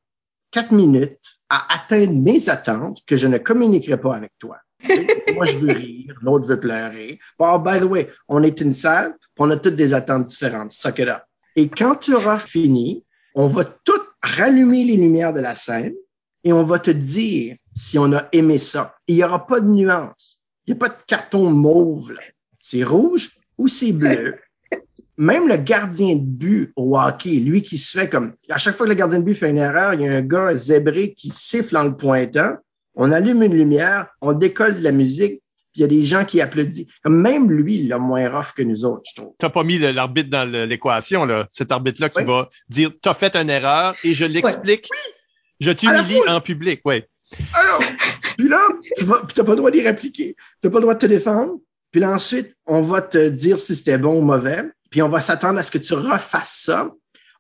quatre 0.52 0.74
minutes 0.74 1.40
à 1.50 1.74
atteindre 1.74 2.14
mes 2.14 2.50
attentes 2.50 3.00
que 3.08 3.16
je 3.16 3.28
ne 3.28 3.38
communiquerai 3.38 4.00
pas 4.00 4.16
avec 4.16 4.34
toi. 4.38 4.58
Moi, 5.34 5.46
je 5.46 5.58
veux 5.58 5.74
rire, 5.74 6.16
l'autre 6.22 6.46
veut 6.46 6.60
pleurer. 6.60 7.20
Oh, 7.40 7.58
by 7.60 7.80
the 7.80 7.86
way, 7.86 8.10
on 8.28 8.44
est 8.44 8.60
une 8.62 8.74
salle, 8.74 9.16
on 9.38 9.50
a 9.50 9.58
toutes 9.58 9.76
des 9.76 9.94
attentes 9.94 10.26
différentes. 10.26 10.72
Suck. 10.72 11.02
Et 11.56 11.70
quand 11.70 11.96
tu 11.96 12.14
auras 12.14 12.38
fini, 12.38 13.06
on 13.36 13.48
va 13.48 13.64
toutes 13.64 14.10
rallumer 14.22 14.84
les 14.84 14.98
lumières 14.98 15.34
de 15.34 15.40
la 15.40 15.56
scène 15.56 15.94
et 16.44 16.54
on 16.54 16.64
va 16.64 16.80
te 16.80 16.92
dire 16.92 17.56
si 17.76 17.98
on 17.98 18.12
a 18.14 18.28
aimé 18.32 18.58
ça. 18.58 18.96
Il 19.08 19.16
n'y 19.16 19.24
aura 19.24 19.46
pas 19.46 19.60
de 19.60 19.68
nuance. 19.68 20.44
Il 20.66 20.74
n'y 20.74 20.78
a 20.78 20.80
pas 20.80 20.90
de 20.90 21.04
carton 21.08 21.50
mauve. 21.50 22.14
C'est 22.60 22.84
rouge 22.84 23.32
ou 23.58 23.68
c'est 23.68 23.94
bleu. 23.94 24.36
Même 25.18 25.48
le 25.48 25.58
gardien 25.58 26.16
de 26.16 26.22
but 26.22 26.72
au 26.76 26.98
hockey, 26.98 27.36
lui 27.40 27.62
qui 27.62 27.78
se 27.78 27.98
fait 27.98 28.10
comme... 28.10 28.34
À 28.50 28.58
chaque 28.58 28.76
fois 28.76 28.86
que 28.86 28.92
le 28.92 28.96
gardien 28.96 29.20
de 29.20 29.26
but 29.26 29.36
fait 29.36 29.50
une 29.50 29.58
erreur, 29.58 29.94
il 29.94 30.02
y 30.02 30.08
a 30.08 30.14
un 30.14 30.22
gars 30.22 30.56
zébré 30.56 31.14
qui 31.14 31.30
siffle 31.30 31.76
en 31.76 31.84
le 31.84 31.98
pointant. 31.98 32.56
On 32.96 33.12
allume 33.12 33.44
une 33.44 33.54
lumière, 33.54 34.08
on 34.22 34.34
décolle 34.34 34.78
de 34.78 34.84
la 34.84 34.92
musique, 34.92 35.42
il 35.76 35.82
y 35.82 35.84
a 35.84 35.88
des 35.88 36.04
gens 36.04 36.26
qui 36.26 36.42
applaudissent. 36.42 36.88
Comme 37.04 37.22
même 37.22 37.52
lui, 37.52 37.76
il 37.76 37.94
a 37.94 38.00
moins 38.00 38.30
rough 38.30 38.54
que 38.56 38.64
nous 38.64 38.86
autres, 38.86 39.04
je 39.10 39.22
trouve. 39.22 39.34
T'as 39.38 39.50
pas 39.50 39.64
mis 39.64 39.78
l'arbitre 39.78 40.30
dans 40.30 40.50
l'équation, 40.50 41.26
là. 41.26 41.48
Cet 41.50 41.72
arbitre-là 41.72 42.10
qui 42.10 42.24
va 42.24 42.48
dire, 42.70 42.92
t'as 43.02 43.14
fait 43.14 43.36
une 43.36 43.50
erreur 43.50 43.96
et 44.04 44.14
je 44.14 44.26
l'explique. 44.26 44.90
Je 45.60 45.72
t'humilie 45.72 46.20
en 46.28 46.42
public, 46.42 46.82
oui. 46.86 47.04
Alors, 47.54 47.82
puis 48.38 48.48
là, 48.48 48.60
tu 48.98 49.06
n'as 49.06 49.44
pas 49.44 49.52
le 49.52 49.56
droit 49.58 49.72
d'y 49.72 49.82
répliquer. 49.82 50.36
Tu 50.62 50.68
n'as 50.68 50.72
pas 50.72 50.78
le 50.78 50.84
droit 50.84 50.94
de 50.96 51.00
te 51.00 51.06
défendre. 51.06 51.60
Puis 51.92 52.02
là, 52.02 52.12
ensuite, 52.12 52.56
on 52.66 52.82
va 52.82 53.02
te 53.02 53.30
dire 53.30 53.60
si 53.60 53.76
c'était 53.76 53.98
bon 53.98 54.18
ou 54.18 54.22
mauvais. 54.22 54.64
Puis 54.90 55.02
on 55.02 55.10
va 55.10 55.22
s'attendre 55.22 55.60
à 55.60 55.64
ce 55.64 55.72
que 55.72 55.78
tu 55.78 55.94
refasses 55.94 56.62
ça. 56.64 56.92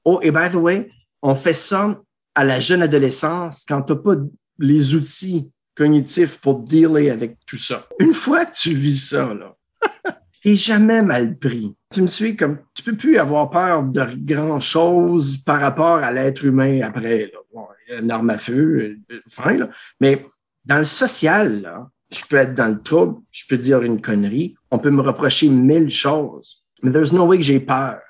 Oh, 0.05 0.19
et 0.21 0.31
by 0.31 0.49
the 0.51 0.55
way, 0.55 0.91
on 1.21 1.35
fait 1.35 1.53
ça 1.53 1.99
à 2.35 2.43
la 2.43 2.59
jeune 2.59 2.81
adolescence 2.81 3.65
quand 3.67 3.81
tu 3.81 3.93
n'as 3.93 3.99
pas 3.99 4.15
les 4.59 4.93
outils 4.93 5.49
cognitifs 5.79 6.41
pour 6.41 6.59
dealer 6.59 7.09
avec 7.09 7.37
tout 7.45 7.57
ça. 7.57 7.87
Une 7.99 8.13
fois 8.13 8.45
que 8.45 8.53
tu 8.53 8.73
vis 8.73 9.09
ça, 9.11 9.33
là, 9.33 9.55
t'es 10.43 10.57
jamais 10.57 11.01
mal 11.01 11.39
pris. 11.39 11.73
Tu 11.89 12.01
me 12.01 12.07
suis 12.07 12.35
comme, 12.35 12.59
tu 12.73 12.83
peux 12.83 12.97
plus 12.97 13.17
avoir 13.17 13.49
peur 13.49 13.83
de 13.83 14.05
grand 14.17 14.59
chose 14.59 15.37
par 15.37 15.61
rapport 15.61 15.99
à 16.03 16.11
l'être 16.11 16.43
humain 16.43 16.81
après. 16.83 17.31
Là. 17.31 17.39
Bon, 17.53 17.65
une 17.97 18.11
arme 18.11 18.29
à 18.29 18.37
feu, 18.37 18.97
euh, 19.09 19.21
fin, 19.29 19.53
là. 19.53 19.69
Mais 20.01 20.25
dans 20.65 20.79
le 20.79 20.85
social, 20.85 21.61
là, 21.61 21.89
je 22.11 22.23
peux 22.29 22.35
être 22.35 22.55
dans 22.55 22.67
le 22.67 22.81
trouble, 22.81 23.21
je 23.31 23.45
peux 23.47 23.57
dire 23.57 23.81
une 23.81 24.01
connerie, 24.01 24.55
on 24.71 24.79
peut 24.79 24.91
me 24.91 25.01
reprocher 25.01 25.47
mille 25.47 25.89
choses. 25.89 26.65
Mais 26.83 26.91
there's 26.91 27.13
no 27.13 27.25
way 27.25 27.37
que 27.37 27.43
j'ai 27.43 27.61
peur. 27.61 28.01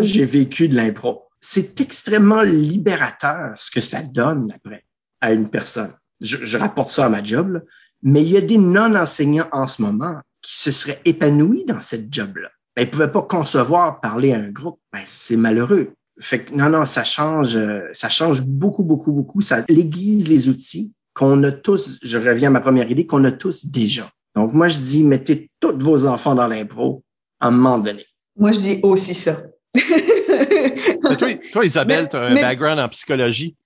J'ai 0.00 0.24
vécu 0.24 0.68
de 0.68 0.76
l'impro. 0.76 1.24
C'est 1.40 1.80
extrêmement 1.82 2.42
libérateur 2.42 3.54
ce 3.56 3.70
que 3.70 3.80
ça 3.82 4.02
donne 4.02 4.50
après 4.50 4.84
à 5.20 5.32
une 5.32 5.48
personne. 5.50 5.92
Je, 6.20 6.36
je 6.44 6.58
rapporte 6.58 6.90
ça 6.90 7.06
à 7.06 7.08
ma 7.08 7.22
job, 7.22 7.52
là. 7.52 7.60
mais 8.02 8.22
il 8.22 8.30
y 8.30 8.36
a 8.36 8.40
des 8.40 8.58
non-enseignants 8.58 9.48
en 9.52 9.66
ce 9.66 9.82
moment 9.82 10.20
qui 10.42 10.58
se 10.58 10.72
seraient 10.72 11.00
épanouis 11.04 11.64
dans 11.66 11.80
cette 11.80 12.12
job-là. 12.12 12.48
Ben, 12.76 12.82
ils 12.82 12.90
pouvaient 12.90 13.10
pas 13.10 13.22
concevoir 13.22 14.00
parler 14.00 14.32
à 14.32 14.38
un 14.38 14.50
groupe. 14.50 14.80
Ben, 14.92 15.02
c'est 15.06 15.36
malheureux. 15.36 15.92
Fait 16.20 16.40
que 16.40 16.54
non, 16.54 16.70
non, 16.70 16.84
ça 16.84 17.04
change, 17.04 17.56
euh, 17.56 17.80
ça 17.92 18.08
change 18.08 18.42
beaucoup, 18.42 18.82
beaucoup, 18.82 19.12
beaucoup. 19.12 19.40
Ça 19.40 19.64
aiguise 19.68 20.28
les 20.28 20.48
outils 20.48 20.92
qu'on 21.14 21.42
a 21.42 21.50
tous, 21.50 21.98
je 22.02 22.18
reviens 22.18 22.48
à 22.48 22.52
ma 22.52 22.60
première 22.60 22.88
idée, 22.90 23.06
qu'on 23.06 23.24
a 23.24 23.32
tous 23.32 23.66
déjà. 23.66 24.08
Donc, 24.36 24.52
moi, 24.52 24.68
je 24.68 24.78
dis, 24.78 25.02
mettez 25.02 25.50
tous 25.58 25.76
vos 25.76 26.06
enfants 26.06 26.36
dans 26.36 26.46
l'impro 26.46 27.02
à 27.40 27.48
un 27.48 27.50
moment 27.50 27.78
donné. 27.78 28.04
Moi, 28.36 28.52
je 28.52 28.60
dis 28.60 28.80
aussi 28.84 29.14
ça. 29.14 29.42
toi, 31.18 31.28
toi, 31.52 31.64
Isabelle, 31.64 32.08
tu 32.08 32.16
as 32.16 32.20
un 32.20 32.34
background 32.34 32.78
en 32.78 32.88
psychologie. 32.88 33.56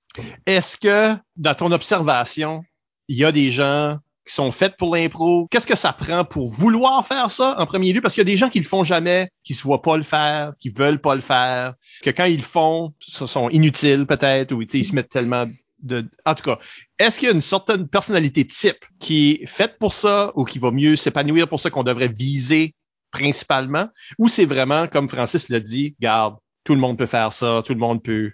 Est-ce 0.46 0.76
que, 0.76 1.16
dans 1.36 1.54
ton 1.54 1.72
observation, 1.72 2.62
il 3.08 3.16
y 3.16 3.24
a 3.24 3.32
des 3.32 3.48
gens 3.50 3.98
qui 4.26 4.34
sont 4.34 4.52
faits 4.52 4.76
pour 4.76 4.94
l'impro? 4.94 5.48
Qu'est-ce 5.50 5.66
que 5.66 5.74
ça 5.74 5.92
prend 5.92 6.24
pour 6.24 6.48
vouloir 6.48 7.04
faire 7.06 7.30
ça 7.30 7.56
en 7.58 7.66
premier 7.66 7.92
lieu? 7.92 8.00
Parce 8.00 8.14
qu'il 8.14 8.20
y 8.20 8.28
a 8.28 8.32
des 8.32 8.36
gens 8.36 8.48
qui 8.48 8.58
le 8.58 8.64
font 8.64 8.84
jamais, 8.84 9.30
qui 9.44 9.54
se 9.54 9.62
voient 9.62 9.82
pas 9.82 9.96
le 9.96 10.02
faire, 10.02 10.52
qui 10.60 10.70
veulent 10.70 11.00
pas 11.00 11.14
le 11.14 11.20
faire, 11.20 11.74
que 12.02 12.10
quand 12.10 12.26
ils 12.26 12.36
le 12.36 12.42
font, 12.42 12.94
ce 13.00 13.26
sont 13.26 13.48
inutiles 13.50 14.06
peut-être, 14.06 14.52
ou 14.52 14.62
ils 14.62 14.84
se 14.84 14.94
mettent 14.94 15.08
tellement 15.08 15.46
de... 15.82 16.08
En 16.24 16.34
tout 16.34 16.44
cas, 16.44 16.58
est-ce 16.98 17.18
qu'il 17.18 17.28
y 17.28 17.32
a 17.32 17.34
une 17.34 17.42
certaine 17.42 17.88
personnalité 17.88 18.46
type 18.46 18.84
qui 19.00 19.40
est 19.42 19.46
faite 19.46 19.76
pour 19.80 19.92
ça 19.92 20.30
ou 20.36 20.44
qui 20.44 20.58
va 20.58 20.70
mieux 20.70 20.94
s'épanouir 20.94 21.48
pour 21.48 21.58
ça 21.58 21.70
qu'on 21.70 21.82
devrait 21.82 22.08
viser 22.08 22.74
principalement? 23.10 23.88
Ou 24.18 24.28
c'est 24.28 24.44
vraiment, 24.44 24.86
comme 24.86 25.08
Francis 25.08 25.48
l'a 25.48 25.60
dit, 25.60 25.96
garde, 26.00 26.36
tout 26.64 26.74
le 26.74 26.80
monde 26.80 26.96
peut 26.96 27.06
faire 27.06 27.32
ça, 27.32 27.62
tout 27.66 27.72
le 27.72 27.80
monde 27.80 28.02
peut 28.02 28.30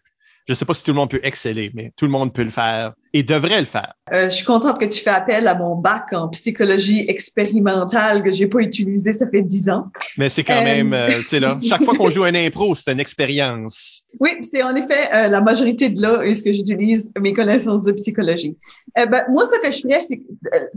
je 0.49 0.55
sais 0.55 0.65
pas 0.65 0.75
si 0.75 0.83
tout 0.83 0.93
le 0.93 0.97
monde 0.97 1.11
peut 1.11 1.21
exceller, 1.23 1.71
mais 1.75 1.93
tout 1.97 2.07
le 2.07 2.11
monde 2.11 2.33
peut 2.33 2.43
le 2.43 2.51
faire 2.51 2.95
et 3.13 3.23
devrait 3.23 3.61
le 3.61 3.67
faire. 3.67 3.95
Euh, 4.13 4.31
je 4.31 4.37
suis 4.37 4.45
contente 4.45 4.79
que 4.79 4.87
tu 4.87 5.01
fais 5.01 5.11
appel 5.11 5.47
à 5.47 5.55
mon 5.55 5.77
bac 5.77 6.07
en 6.13 6.29
psychologie 6.29 7.05
expérimentale 7.09 8.23
que 8.23 8.33
j'ai 8.33 8.47
pas 8.47 8.61
utilisé, 8.61 9.13
ça 9.13 9.29
fait 9.29 9.43
dix 9.43 9.69
ans. 9.69 9.89
Mais 10.17 10.29
c'est 10.29 10.45
quand 10.45 10.63
même, 10.63 10.93
euh, 10.93 11.21
tu 11.21 11.29
sais 11.29 11.41
là, 11.41 11.59
chaque 11.63 11.85
fois 11.85 11.95
qu'on 11.95 12.11
joue 12.11 12.25
un 12.25 12.35
impro, 12.35 12.75
c'est 12.75 12.93
une 12.93 13.01
expérience. 13.01 14.05
Oui, 14.21 14.31
c'est 14.51 14.63
en 14.63 14.75
effet 14.75 15.09
euh, 15.13 15.29
la 15.29 15.41
majorité 15.41 15.91
de 15.91 16.01
là 16.01 16.23
est 16.23 16.35
ce 16.35 16.43
que 16.43 16.53
j'utilise 16.53 17.13
mes 17.21 17.33
connaissances 17.33 17.85
de 17.85 17.93
psychologie. 17.93 18.57
Euh, 18.97 19.07
ben, 19.07 19.25
moi, 19.31 19.45
ce 19.45 19.61
que 19.61 19.71
je 19.71 19.81
ferais, 19.81 20.01
c'est 20.01 20.21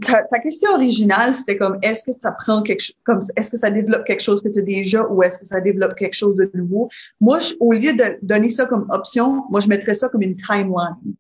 ta, 0.06 0.24
ta, 0.24 0.40
question 0.40 0.72
originale, 0.72 1.34
c'était 1.34 1.58
comme 1.58 1.78
est-ce 1.82 2.06
que 2.06 2.12
ça 2.18 2.32
prend 2.32 2.62
quelque 2.62 2.82
chose, 2.82 2.96
comme 3.06 3.20
est-ce 3.36 3.50
que 3.50 3.58
ça 3.58 3.72
développe 3.72 4.06
quelque 4.06 4.24
chose 4.24 4.42
que 4.42 4.50
tu 4.50 4.60
as 4.60 4.64
déjà 4.64 5.08
ou 5.08 5.24
est-ce 5.24 5.40
que 5.40 5.46
ça 5.46 5.62
développe 5.62 5.96
quelque 5.96 6.16
chose 6.16 6.36
de 6.36 6.50
nouveau? 6.54 6.90
Moi, 7.20 7.40
je, 7.40 7.54
au 7.60 7.72
lieu 7.74 7.94
de 7.94 8.18
donner 8.22 8.50
ça 8.50 8.66
comme 8.66 8.88
option, 8.90 9.44
moi 9.50 9.60
je 9.60 9.68
mettrais 9.68 9.94
ça 9.94 10.10
comme 10.10 10.22
une 10.22 10.36
timeline. 10.36 11.16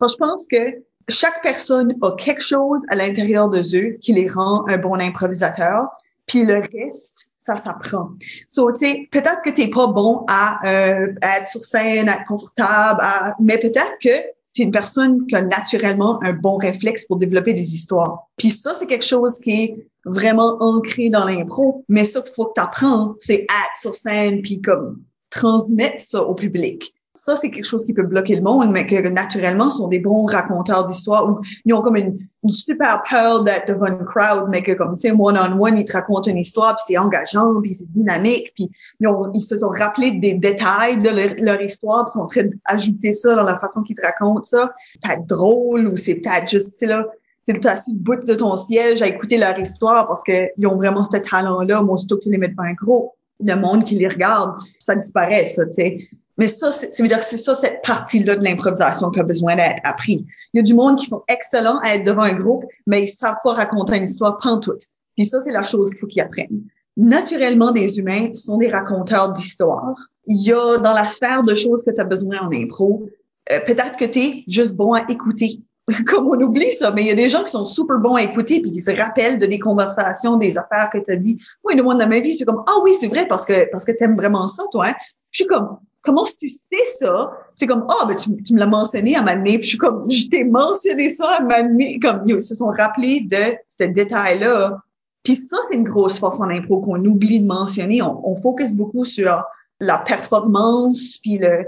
Je 0.00 0.16
pense 0.16 0.46
que 0.50 0.82
chaque 1.08 1.42
personne 1.42 1.94
a 2.02 2.12
quelque 2.12 2.42
chose 2.42 2.82
à 2.88 2.96
l'intérieur 2.96 3.48
de 3.48 3.60
eux 3.76 3.98
qui 4.00 4.12
les 4.12 4.28
rend 4.28 4.66
un 4.68 4.78
bon 4.78 4.94
improvisateur, 5.00 5.88
puis 6.26 6.44
le 6.44 6.60
reste, 6.60 7.28
ça 7.36 7.56
s'apprend. 7.56 8.10
So, 8.48 8.72
tu 8.72 8.86
sais, 8.86 9.08
peut-être 9.10 9.42
que 9.44 9.50
t'es 9.50 9.68
pas 9.68 9.88
bon 9.88 10.24
à, 10.28 10.60
euh, 10.66 11.12
être 11.22 11.46
sur 11.46 11.64
scène, 11.64 12.08
à 12.08 12.16
être 12.16 12.26
confortable, 12.26 13.02
mais 13.40 13.58
peut-être 13.58 13.98
que 14.02 14.34
tu 14.54 14.62
es 14.62 14.64
une 14.64 14.70
personne 14.70 15.26
qui 15.26 15.34
a 15.34 15.42
naturellement 15.42 16.22
un 16.22 16.32
bon 16.32 16.56
réflexe 16.56 17.04
pour 17.04 17.16
développer 17.16 17.52
des 17.52 17.74
histoires. 17.74 18.28
Puis 18.36 18.50
ça, 18.50 18.72
c'est 18.72 18.86
quelque 18.86 19.04
chose 19.04 19.38
qui 19.40 19.50
est 19.50 19.88
vraiment 20.06 20.56
ancré 20.60 21.10
dans 21.10 21.24
l'impro, 21.24 21.84
mais 21.88 22.04
ça 22.04 22.22
faut 22.34 22.46
que 22.46 22.54
tu 22.54 22.60
apprends, 22.60 23.14
c'est 23.18 23.42
être 23.42 23.76
sur 23.78 23.94
scène 23.94 24.42
puis 24.42 24.62
comme 24.62 25.02
transmettre 25.30 26.00
ça 26.00 26.22
au 26.22 26.34
public 26.34 26.94
ça, 27.14 27.36
c'est 27.36 27.50
quelque 27.50 27.64
chose 27.64 27.86
qui 27.86 27.92
peut 27.92 28.02
bloquer 28.02 28.34
le 28.34 28.42
monde, 28.42 28.72
mais 28.72 28.86
que 28.86 29.08
naturellement 29.08 29.70
sont 29.70 29.86
des 29.86 30.00
bons 30.00 30.26
raconteurs 30.26 30.88
d'histoires 30.88 31.30
ou 31.30 31.40
ils 31.64 31.72
ont 31.72 31.80
comme 31.80 31.96
une, 31.96 32.18
super 32.50 33.02
peur 33.08 33.44
d'être 33.44 33.68
devant 33.68 33.86
une 33.86 34.04
crowd, 34.04 34.48
mais 34.50 34.62
que 34.62 34.72
comme, 34.72 34.96
tu 34.96 35.08
sais, 35.08 35.12
one-on-one, 35.12 35.78
ils 35.78 35.84
te 35.84 35.92
racontent 35.92 36.28
une 36.28 36.38
histoire, 36.38 36.76
puis 36.76 36.84
c'est 36.88 36.98
engageant, 36.98 37.60
puis 37.62 37.72
c'est 37.72 37.88
dynamique, 37.88 38.52
puis 38.54 38.70
ils, 39.00 39.06
ont, 39.06 39.30
ils 39.32 39.40
se 39.40 39.56
sont 39.56 39.68
rappelés 39.68 40.10
des 40.10 40.34
détails 40.34 41.00
de 41.00 41.08
leur, 41.42 41.62
histoire, 41.62 42.04
puis 42.04 42.10
ils 42.10 42.18
sont 42.18 42.24
en 42.24 42.26
train 42.26 42.42
d'ajouter 42.68 43.14
ça 43.14 43.36
dans 43.36 43.44
la 43.44 43.58
façon 43.58 43.82
qu'ils 43.82 43.96
te 43.96 44.02
racontent 44.02 44.44
ça. 44.44 44.72
Peut-être 45.00 45.26
drôle 45.26 45.86
ou 45.86 45.96
c'est 45.96 46.16
peut-être 46.16 46.50
juste, 46.50 46.72
tu 46.72 46.80
sais, 46.80 46.86
là, 46.86 47.06
t'es 47.46 47.66
assis 47.66 47.94
bout 47.94 48.16
de 48.16 48.34
ton 48.34 48.56
siège 48.56 49.02
à 49.02 49.06
écouter 49.06 49.38
leur 49.38 49.58
histoire 49.58 50.08
parce 50.08 50.22
qu'ils 50.22 50.66
ont 50.66 50.76
vraiment 50.76 51.04
ce 51.04 51.16
talent-là. 51.16 51.80
Moi, 51.82 51.94
aussitôt 51.94 52.16
que 52.16 52.24
tu 52.24 52.30
les 52.30 52.38
mets 52.38 52.48
devant 52.48 52.64
un 52.64 52.74
gros, 52.74 53.14
le 53.40 53.54
monde 53.54 53.84
qui 53.84 53.94
les 53.94 54.08
regarde, 54.08 54.56
ça 54.78 54.94
disparaît, 54.94 55.46
ça, 55.46 55.64
tu 55.66 55.74
sais. 55.74 55.98
Mais 56.36 56.48
ça, 56.48 56.72
ça 56.72 57.02
veut 57.02 57.08
dire 57.08 57.18
que 57.18 57.24
c'est 57.24 57.38
ça, 57.38 57.54
cette 57.54 57.82
partie-là 57.82 58.36
de 58.36 58.44
l'improvisation 58.44 59.10
qui 59.10 59.20
a 59.20 59.22
besoin 59.22 59.56
d'être 59.56 59.78
appris. 59.84 60.26
Il 60.52 60.58
y 60.58 60.60
a 60.60 60.62
du 60.62 60.74
monde 60.74 60.98
qui 60.98 61.06
sont 61.06 61.22
excellents 61.28 61.78
à 61.84 61.94
être 61.94 62.04
devant 62.04 62.22
un 62.22 62.34
groupe, 62.34 62.64
mais 62.86 63.02
ils 63.02 63.08
savent 63.08 63.38
pas 63.44 63.54
raconter 63.54 63.96
une 63.96 64.04
histoire 64.04 64.38
pantoute. 64.38 64.82
Puis 65.16 65.26
ça, 65.26 65.40
c'est 65.40 65.52
la 65.52 65.62
chose 65.62 65.90
qu'il 65.90 65.98
faut 66.00 66.06
qu'ils 66.06 66.22
apprennent. 66.22 66.62
Naturellement, 66.96 67.72
des 67.72 67.98
humains 67.98 68.34
sont 68.34 68.58
des 68.58 68.68
raconteurs 68.68 69.32
d'histoires. 69.32 69.96
Il 70.26 70.46
y 70.46 70.52
a 70.52 70.78
dans 70.78 70.92
la 70.92 71.06
sphère 71.06 71.42
de 71.42 71.54
choses 71.54 71.82
que 71.84 71.90
tu 71.90 72.00
as 72.00 72.04
besoin 72.04 72.38
en 72.40 72.52
impro, 72.52 73.08
euh, 73.52 73.60
peut-être 73.66 73.96
que 73.96 74.04
tu 74.04 74.18
es 74.18 74.44
juste 74.48 74.74
bon 74.74 74.94
à 74.94 75.04
écouter. 75.08 75.60
Comme 76.06 76.26
on 76.28 76.40
oublie 76.40 76.72
ça, 76.72 76.90
mais 76.92 77.02
il 77.02 77.08
y 77.08 77.10
a 77.10 77.14
des 77.14 77.28
gens 77.28 77.42
qui 77.44 77.50
sont 77.50 77.66
super 77.66 77.98
bons 77.98 78.14
à 78.14 78.22
écouter 78.22 78.62
puis 78.62 78.72
qui 78.72 78.80
se 78.80 78.90
rappellent 78.90 79.38
de 79.38 79.46
des 79.46 79.58
conversations, 79.58 80.36
des 80.36 80.56
affaires 80.56 80.88
que 80.90 80.98
tu 80.98 81.10
as 81.10 81.16
dit. 81.16 81.38
Oui, 81.62 81.76
le 81.76 81.82
monde 81.82 82.00
de 82.00 82.06
ma 82.06 82.20
vie, 82.20 82.34
c'est 82.34 82.46
comme 82.46 82.62
ah 82.66 82.80
oui, 82.82 82.94
c'est 82.98 83.08
vrai 83.08 83.26
parce 83.28 83.44
que 83.44 83.70
parce 83.70 83.84
que 83.84 83.92
t'aimes 83.92 84.16
vraiment 84.16 84.48
ça, 84.48 84.62
toi. 84.72 84.86
Hein? 84.88 84.94
Je 85.30 85.42
suis 85.42 85.46
comme 85.46 85.78
comment 86.04 86.24
tu 86.24 86.48
sais 86.48 86.86
ça? 86.86 87.32
C'est 87.56 87.66
comme, 87.66 87.86
ah, 87.88 87.94
oh, 88.02 88.06
ben, 88.06 88.16
tu, 88.16 88.30
me 88.30 88.58
l'as 88.58 88.66
mentionné 88.66 89.16
à 89.16 89.22
ma 89.22 89.34
nez. 89.34 89.58
Puis 89.58 89.64
je 89.64 89.68
suis 89.70 89.78
comme, 89.78 90.10
je 90.10 90.28
t'ai 90.28 90.44
mentionné 90.44 91.08
ça 91.08 91.36
à 91.38 91.42
ma 91.42 91.62
nez. 91.62 91.98
Comme, 91.98 92.22
ils 92.26 92.40
se 92.42 92.54
sont 92.54 92.66
rappelés 92.66 93.22
de 93.22 93.56
ce 93.68 93.84
détail-là. 93.84 94.78
Puis 95.24 95.36
ça, 95.36 95.56
c'est 95.68 95.76
une 95.76 95.88
grosse 95.88 96.18
force 96.18 96.38
en 96.40 96.50
impro 96.50 96.80
qu'on 96.80 97.02
oublie 97.04 97.40
de 97.40 97.46
mentionner. 97.46 98.02
On, 98.02 98.36
focus 98.42 98.72
beaucoup 98.72 99.06
sur 99.06 99.42
la 99.80 99.98
performance, 99.98 101.18
puis 101.22 101.38
le, 101.38 101.64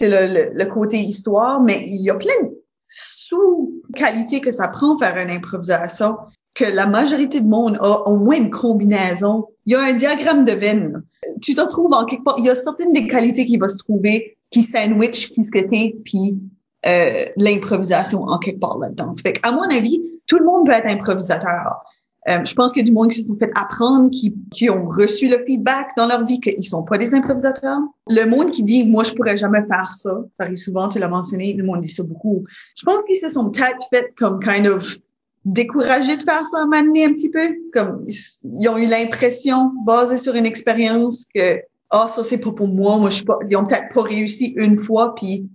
le, 0.00 0.52
le, 0.52 0.66
côté 0.66 0.98
histoire, 0.98 1.60
mais 1.60 1.82
il 1.86 2.02
y 2.02 2.10
a 2.10 2.14
plein 2.14 2.42
de 2.42 2.50
sous-qualités 2.88 4.40
que 4.40 4.50
ça 4.50 4.68
prend 4.68 4.98
faire 4.98 5.16
une 5.16 5.30
improvisation 5.30 6.16
que 6.54 6.64
la 6.64 6.86
majorité 6.86 7.40
du 7.40 7.46
monde 7.46 7.78
a 7.80 8.08
au 8.08 8.18
moins 8.18 8.36
une 8.36 8.50
combinaison. 8.50 9.46
Il 9.66 9.72
y 9.72 9.76
a 9.76 9.82
un 9.82 9.92
diagramme 9.92 10.44
de 10.44 10.52
veine. 10.52 11.02
Tu 11.40 11.54
te 11.54 11.60
trouves 11.68 11.92
en 11.92 12.04
quelque 12.06 12.24
part. 12.24 12.36
Il 12.38 12.44
y 12.44 12.50
a 12.50 12.54
certaines 12.54 12.92
des 12.92 13.06
qualités 13.06 13.46
qui 13.46 13.56
vont 13.56 13.68
se 13.68 13.78
trouver 13.78 14.36
qui 14.50 14.62
sandwich 14.62 15.30
qui 15.30 15.48
que 15.48 15.60
t'es, 15.60 15.96
puis 16.04 16.38
euh, 16.86 17.26
l'improvisation 17.36 18.22
en 18.22 18.38
quelque 18.38 18.60
part 18.60 18.78
là-dedans. 18.78 19.14
Fait 19.22 19.38
à 19.42 19.52
mon 19.52 19.62
avis, 19.62 20.02
tout 20.26 20.38
le 20.38 20.44
monde 20.44 20.66
peut 20.66 20.72
être 20.72 20.90
improvisateur. 20.90 21.84
Euh, 22.28 22.44
je 22.44 22.54
pense 22.54 22.76
a 22.76 22.82
du 22.82 22.92
monde 22.92 23.10
qui 23.10 23.22
se 23.22 23.28
sont 23.28 23.36
fait 23.36 23.50
apprendre, 23.54 24.10
qui, 24.10 24.34
qui 24.52 24.68
ont 24.68 24.88
reçu 24.88 25.28
le 25.28 25.42
feedback 25.46 25.92
dans 25.96 26.06
leur 26.06 26.26
vie 26.26 26.38
qu'ils 26.38 26.66
sont 26.66 26.82
pas 26.82 26.98
des 26.98 27.14
improvisateurs. 27.14 27.78
Le 28.08 28.24
monde 28.26 28.50
qui 28.50 28.62
dit 28.62 28.88
moi 28.88 29.04
je 29.04 29.14
pourrais 29.14 29.38
jamais 29.38 29.62
faire 29.62 29.90
ça, 29.92 30.22
ça 30.36 30.44
arrive 30.44 30.58
souvent, 30.58 30.88
tu 30.88 30.98
l'as 30.98 31.08
mentionné, 31.08 31.54
le 31.54 31.64
monde 31.64 31.80
dit 31.80 31.88
ça 31.88 32.02
beaucoup. 32.02 32.44
Je 32.76 32.84
pense 32.84 33.04
qu'ils 33.04 33.16
se 33.16 33.30
sont 33.30 33.50
peut-être 33.50 33.86
fait 33.88 34.12
comme 34.18 34.40
kind 34.40 34.66
of 34.66 34.98
découragés 35.44 36.16
de 36.16 36.22
faire 36.22 36.46
ça 36.46 36.62
à 36.62 36.66
m'amener 36.66 37.04
un 37.04 37.12
petit 37.12 37.30
peu. 37.30 37.54
Comme 37.72 38.06
ils 38.44 38.68
ont 38.68 38.76
eu 38.76 38.86
l'impression, 38.86 39.72
basée 39.84 40.16
sur 40.16 40.34
une 40.34 40.46
expérience, 40.46 41.26
que 41.34 41.60
ah 41.90 42.08
ça 42.08 42.22
c'est 42.22 42.40
pas 42.40 42.52
pour 42.52 42.68
moi, 42.68 42.98
moi 42.98 43.10
je 43.10 43.16
suis 43.16 43.24
pas. 43.24 43.38
Ils 43.48 43.56
ont 43.56 43.66
peut-être 43.66 43.92
pas 43.92 44.02
réussi 44.02 44.52
une 44.56 44.78
fois, 44.78 45.14
puis 45.14 45.48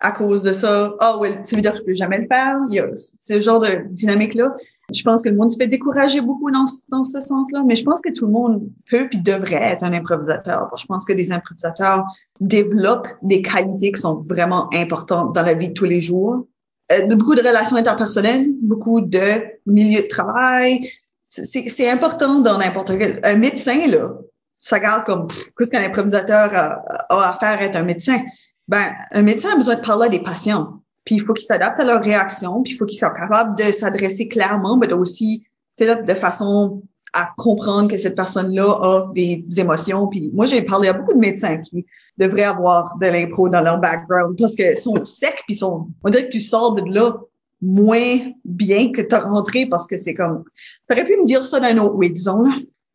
à 0.00 0.12
cause 0.12 0.42
de 0.42 0.52
ça, 0.52 0.94
ah 1.00 1.14
oh, 1.16 1.20
ouais, 1.20 1.40
ça 1.42 1.56
veut 1.56 1.62
dire 1.62 1.72
que 1.72 1.78
je 1.78 1.84
peux 1.84 1.94
jamais 1.94 2.18
le 2.18 2.26
faire. 2.26 2.56
Il 2.70 2.76
y 2.76 2.80
a 2.80 2.86
ce 2.94 3.40
genre 3.40 3.60
de 3.60 3.84
dynamique 3.90 4.34
là. 4.34 4.54
Je 4.94 5.02
pense 5.02 5.20
que 5.20 5.28
le 5.28 5.36
monde 5.36 5.50
se 5.50 5.56
fait 5.58 5.66
décourager 5.66 6.22
beaucoup 6.22 6.50
dans, 6.50 6.64
dans 6.88 7.04
ce 7.04 7.20
sens-là, 7.20 7.62
mais 7.66 7.76
je 7.76 7.84
pense 7.84 8.00
que 8.00 8.10
tout 8.10 8.24
le 8.24 8.32
monde 8.32 8.62
peut 8.90 9.06
puis 9.08 9.18
devrait 9.18 9.62
être 9.62 9.84
un 9.84 9.92
improvisateur. 9.92 10.70
Je 10.78 10.86
pense 10.86 11.04
que 11.04 11.12
des 11.12 11.30
improvisateurs 11.30 12.04
développent 12.40 13.08
des 13.22 13.42
qualités 13.42 13.92
qui 13.92 14.00
sont 14.00 14.24
vraiment 14.26 14.72
importantes 14.72 15.34
dans 15.34 15.42
la 15.42 15.52
vie 15.52 15.68
de 15.68 15.74
tous 15.74 15.84
les 15.84 16.00
jours 16.00 16.46
de 16.90 17.14
beaucoup 17.14 17.34
de 17.34 17.40
relations 17.40 17.76
interpersonnelles, 17.76 18.46
beaucoup 18.62 19.00
de 19.00 19.42
milieux 19.66 20.02
de 20.02 20.08
travail. 20.08 20.90
C'est 21.28 21.90
important 21.90 22.40
dans 22.40 22.58
n'importe 22.58 22.98
quel. 22.98 23.20
Un 23.22 23.36
médecin, 23.36 23.86
là, 23.88 24.14
ça 24.60 24.80
garde 24.80 25.04
comme 25.04 25.28
qu'est-ce 25.56 25.70
qu'un 25.70 25.84
improvisateur 25.84 26.50
a, 26.54 26.82
a, 27.10 27.30
à 27.30 27.38
faire 27.38 27.60
être 27.62 27.76
un 27.76 27.84
médecin? 27.84 28.18
Ben, 28.66 28.94
un 29.12 29.22
médecin 29.22 29.50
a 29.52 29.56
besoin 29.56 29.76
de 29.76 29.80
parler 29.80 30.06
à 30.06 30.08
des 30.08 30.22
patients. 30.22 30.82
Puis 31.04 31.16
il 31.16 31.20
faut 31.20 31.32
qu'il 31.32 31.46
s'adapte 31.46 31.80
à 31.80 31.84
leurs 31.84 32.02
réactions, 32.02 32.62
puis 32.62 32.74
il 32.74 32.76
faut 32.76 32.84
qu'il 32.84 32.98
soit 32.98 33.14
capable 33.14 33.56
de 33.56 33.72
s'adresser 33.72 34.28
clairement, 34.28 34.76
mais 34.76 34.92
aussi 34.92 35.46
de 35.80 36.14
façon 36.14 36.82
à 37.12 37.30
comprendre 37.36 37.88
que 37.88 37.96
cette 37.96 38.16
personne-là 38.16 38.64
a 38.64 39.10
des 39.14 39.44
émotions. 39.56 40.08
Puis 40.08 40.30
moi, 40.34 40.46
j'ai 40.46 40.62
parlé 40.62 40.88
à 40.88 40.92
beaucoup 40.92 41.14
de 41.14 41.18
médecins 41.18 41.58
qui 41.58 41.86
devraient 42.16 42.42
avoir 42.42 42.96
de 43.00 43.06
l'impro 43.06 43.48
dans 43.48 43.60
leur 43.60 43.78
background 43.78 44.36
parce 44.38 44.54
que 44.54 44.74
sont 44.76 45.04
secs 45.04 45.42
puis 45.46 45.56
sont, 45.56 45.88
on 46.04 46.10
dirait 46.10 46.26
que 46.26 46.32
tu 46.32 46.40
sors 46.40 46.74
de 46.74 46.82
là 46.92 47.14
moins 47.60 48.18
bien 48.44 48.92
que 48.92 49.02
t'as 49.02 49.20
rentré 49.20 49.66
parce 49.66 49.86
que 49.86 49.98
c'est 49.98 50.14
comme, 50.14 50.44
t'aurais 50.88 51.04
pu 51.04 51.16
me 51.16 51.24
dire 51.24 51.44
ça 51.44 51.60
d'un 51.60 51.78
autre, 51.78 51.94
oui, 51.96 52.10
disons. 52.10 52.44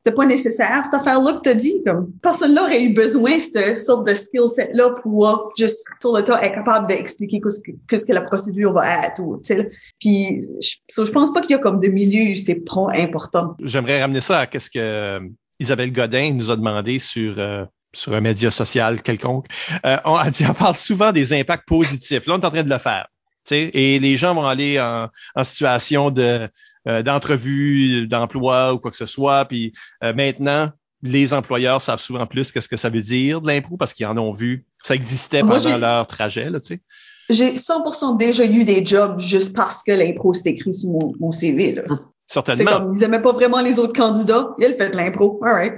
C'était 0.03 0.15
pas 0.15 0.25
nécessaire, 0.25 0.83
cette 0.83 0.93
affaire-là 0.93 1.33
que 1.33 1.41
t'as 1.41 1.53
dit. 1.53 1.81
Comme, 1.85 2.11
personne-là 2.21 2.63
aurait 2.63 2.83
eu 2.83 2.93
besoin 2.93 3.37
de 3.37 3.39
cette 3.39 3.79
sorte 3.79 4.05
de 4.05 4.13
skill 4.13 4.49
set-là 4.53 4.89
pour 5.01 5.53
juste, 5.57 5.87
sur 6.01 6.15
le 6.15 6.23
tas, 6.23 6.41
être 6.43 6.55
capable 6.55 6.87
d'expliquer 6.87 7.39
qu'est-ce 7.87 8.05
que, 8.05 8.11
la 8.11 8.21
procédure 8.21 8.73
va 8.73 9.05
être 9.05 9.19
ou, 9.19 9.37
tu 9.37 9.55
sais. 9.55 9.71
Je, 10.03 11.05
je 11.05 11.11
pense 11.11 11.31
pas 11.33 11.41
qu'il 11.41 11.51
y 11.51 11.53
a 11.53 11.59
comme 11.59 11.79
de 11.79 11.87
milieu 11.87 12.35
c'est 12.35 12.63
pas 12.65 12.87
important. 12.95 13.55
J'aimerais 13.61 14.01
ramener 14.01 14.21
ça 14.21 14.39
à 14.39 14.47
qu'est-ce 14.47 14.69
que 14.69 14.79
euh, 14.79 15.19
Isabelle 15.59 15.91
Godin 15.91 16.33
nous 16.33 16.51
a 16.51 16.55
demandé 16.55 16.99
sur, 16.99 17.39
euh, 17.39 17.65
sur 17.93 18.13
un 18.13 18.21
média 18.21 18.51
social 18.51 19.01
quelconque. 19.01 19.47
Euh, 19.85 19.97
on, 20.05 20.21
dit, 20.29 20.45
on 20.47 20.53
parle 20.53 20.75
souvent 20.75 21.11
des 21.11 21.33
impacts 21.33 21.67
positifs. 21.67 22.27
Là, 22.27 22.35
on 22.35 22.41
est 22.41 22.45
en 22.45 22.49
train 22.49 22.63
de 22.63 22.69
le 22.69 22.77
faire. 22.77 23.07
Et 23.51 23.99
les 23.99 24.17
gens 24.17 24.33
vont 24.33 24.45
aller 24.45 24.79
en, 24.79 25.09
en 25.35 25.43
situation 25.43 26.11
de 26.11 26.49
euh, 26.87 27.01
d'entrevue, 27.01 28.07
d'emploi 28.07 28.73
ou 28.73 28.79
quoi 28.79 28.91
que 28.91 28.97
ce 28.97 29.05
soit. 29.05 29.45
Puis 29.45 29.71
euh, 30.03 30.13
maintenant, 30.13 30.69
les 31.01 31.33
employeurs 31.33 31.81
savent 31.81 32.01
souvent 32.01 32.27
plus 32.27 32.51
qu'est-ce 32.51 32.67
que 32.67 32.75
ça 32.75 32.89
veut 32.89 33.01
dire 33.01 33.39
de 33.39 33.47
l'impôt 33.47 33.77
parce 33.77 33.93
qu'ils 33.93 34.05
en 34.05 34.17
ont 34.17 34.31
vu. 34.31 34.65
Ça 34.83 34.95
existait 34.95 35.41
pendant 35.41 35.77
leur 35.77 36.07
trajet, 36.07 36.49
là, 36.49 36.59
tu 36.59 36.75
sais. 36.75 36.81
J'ai 37.29 37.53
100% 37.53 38.17
déjà 38.17 38.45
eu 38.45 38.65
des 38.65 38.85
jobs 38.85 39.17
juste 39.17 39.55
parce 39.55 39.81
que 39.81 39.93
l'impôt 39.93 40.33
s'est 40.33 40.49
écrit 40.49 40.73
sur 40.73 40.89
mon, 40.89 41.13
mon 41.21 41.31
CV. 41.31 41.73
Là. 41.73 41.83
Certainement. 42.27 42.71
C'est 42.71 42.77
comme, 42.77 42.93
ils 42.95 43.03
aimaient 43.03 43.21
pas 43.21 43.33
vraiment 43.33 43.61
les 43.61 43.79
autres 43.79 43.93
candidats. 43.93 44.55
Il 44.57 44.75
fait 44.77 44.89
de 44.89 44.97
l'impro. 44.97 45.39
All 45.43 45.53
right. 45.53 45.73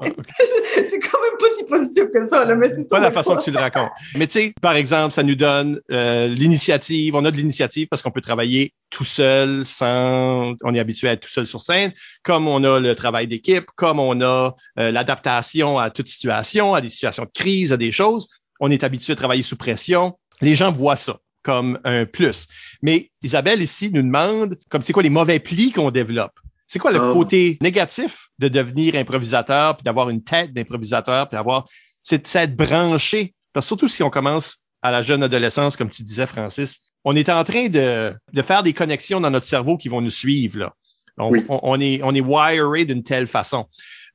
Ah, 0.00 0.06
c'est 0.74 0.98
quand 0.98 1.22
même 1.22 1.38
pas 1.38 1.46
si 1.56 1.64
positif 1.64 2.04
que 2.12 2.28
ça, 2.28 2.44
là, 2.44 2.56
mais 2.56 2.68
c'est 2.68 2.88
Pas 2.90 2.98
la 2.98 3.10
façon 3.10 3.36
que 3.36 3.42
tu 3.42 3.50
le 3.50 3.58
racontes. 3.58 3.92
Mais 4.16 4.26
tu 4.26 4.32
sais, 4.32 4.54
par 4.60 4.74
exemple, 4.74 5.12
ça 5.12 5.22
nous 5.22 5.36
donne 5.36 5.80
euh, 5.90 6.26
l'initiative. 6.26 7.14
On 7.14 7.24
a 7.24 7.30
de 7.30 7.36
l'initiative 7.36 7.86
parce 7.88 8.02
qu'on 8.02 8.10
peut 8.10 8.20
travailler 8.20 8.74
tout 8.90 9.04
seul 9.04 9.64
sans, 9.64 10.54
on 10.62 10.74
est 10.74 10.80
habitué 10.80 11.08
à 11.08 11.12
être 11.12 11.22
tout 11.22 11.32
seul 11.32 11.46
sur 11.46 11.60
scène. 11.60 11.92
Comme 12.22 12.48
on 12.48 12.64
a 12.64 12.80
le 12.80 12.94
travail 12.94 13.28
d'équipe, 13.28 13.66
comme 13.76 14.00
on 14.00 14.20
a 14.20 14.54
euh, 14.78 14.90
l'adaptation 14.90 15.78
à 15.78 15.90
toute 15.90 16.08
situation, 16.08 16.74
à 16.74 16.80
des 16.80 16.88
situations 16.88 17.24
de 17.24 17.30
crise, 17.32 17.72
à 17.72 17.76
des 17.76 17.92
choses. 17.92 18.28
On 18.60 18.70
est 18.70 18.84
habitué 18.84 19.12
à 19.12 19.16
travailler 19.16 19.42
sous 19.42 19.56
pression. 19.56 20.18
Les 20.40 20.54
gens 20.54 20.72
voient 20.72 20.96
ça 20.96 21.18
comme 21.44 21.78
un 21.84 22.06
plus. 22.06 22.48
Mais 22.82 23.10
Isabelle 23.22 23.62
ici 23.62 23.90
nous 23.92 24.02
demande 24.02 24.56
comme 24.68 24.82
c'est 24.82 24.92
quoi 24.92 25.04
les 25.04 25.10
mauvais 25.10 25.38
plis 25.38 25.70
qu'on 25.70 25.92
développe? 25.92 26.40
C'est 26.66 26.78
quoi 26.78 26.90
le 26.90 27.00
oh. 27.00 27.12
côté 27.12 27.58
négatif 27.60 28.30
de 28.38 28.48
devenir 28.48 28.96
improvisateur 28.96 29.76
puis 29.76 29.84
d'avoir 29.84 30.10
une 30.10 30.24
tête 30.24 30.52
d'improvisateur 30.52 31.28
puis 31.28 31.36
d'avoir 31.36 31.66
cette 32.00 32.24
tête 32.24 32.56
branchée? 32.56 33.34
Parce 33.52 33.66
que 33.66 33.68
surtout 33.68 33.88
si 33.88 34.02
on 34.02 34.10
commence 34.10 34.64
à 34.82 34.90
la 34.90 35.02
jeune 35.02 35.22
adolescence 35.22 35.76
comme 35.76 35.90
tu 35.90 36.02
disais 36.02 36.26
Francis, 36.26 36.80
on 37.04 37.14
est 37.14 37.28
en 37.28 37.44
train 37.44 37.68
de, 37.68 38.14
de 38.32 38.42
faire 38.42 38.62
des 38.62 38.72
connexions 38.72 39.20
dans 39.20 39.30
notre 39.30 39.46
cerveau 39.46 39.76
qui 39.76 39.88
vont 39.88 40.00
nous 40.00 40.10
suivre 40.10 40.58
là. 40.58 40.74
On, 41.16 41.30
on, 41.48 41.80
est 41.80 42.02
on 42.02 42.12
est 42.12 42.20
wiré 42.20 42.84
d'une 42.84 43.04
telle 43.04 43.28
façon. 43.28 43.66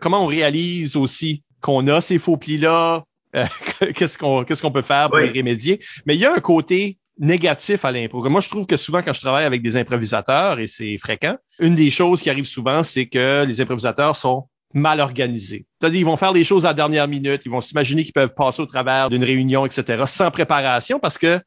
Comment 0.02 0.26
on 0.26 0.28
réalise 0.28 0.98
aussi 0.98 1.44
qu'on 1.62 1.88
a 1.88 2.02
ces 2.02 2.18
faux 2.18 2.36
plis 2.36 2.58
là, 2.58 3.06
euh, 3.36 3.46
qu'est-ce 3.96 4.18
qu'on 4.18 4.44
qu'est-ce 4.44 4.62
qu'on 4.62 4.72
peut 4.72 4.82
faire 4.82 5.10
pour 5.10 5.20
les 5.20 5.30
remédier? 5.30 5.80
Mais 6.06 6.16
il 6.16 6.22
y 6.22 6.26
a 6.26 6.34
un 6.34 6.40
côté 6.40 6.98
négatif 7.20 7.86
à 7.86 7.92
l'impro. 7.92 8.28
Moi, 8.30 8.42
je 8.42 8.50
trouve 8.50 8.66
que 8.66 8.78
souvent, 8.78 9.02
quand 9.02 9.14
je 9.14 9.20
travaille 9.20 9.46
avec 9.46 9.62
des 9.62 9.76
improvisateurs, 9.76 10.60
et 10.60 10.68
c'est 10.68 10.98
fréquent, 10.98 11.38
une 11.60 11.76
des 11.76 11.92
choses 11.92 12.22
qui 12.22 12.30
arrive 12.30 12.46
souvent, 12.46 12.82
c'est 12.82 13.08
que 13.08 13.46
les 13.46 13.62
improvisateurs 13.62 14.16
sont 14.16 14.48
mal 14.74 15.00
organisés. 15.00 15.66
C'est-à-dire, 15.80 16.00
ils 16.00 16.06
vont 16.06 16.18
faire 16.18 16.34
des 16.34 16.44
choses 16.44 16.66
à 16.66 16.70
la 16.70 16.74
dernière 16.76 17.08
minute, 17.08 17.42
ils 17.46 17.52
vont 17.52 17.62
s'imaginer 17.62 18.04
qu'ils 18.04 18.14
peuvent 18.14 18.34
passer 18.34 18.62
au 18.62 18.66
travers 18.66 19.10
d'une 19.10 19.24
réunion, 19.24 19.66
etc., 19.66 20.04
sans 20.08 20.32
préparation 20.32 21.00
parce 21.00 21.18
que 21.18 21.40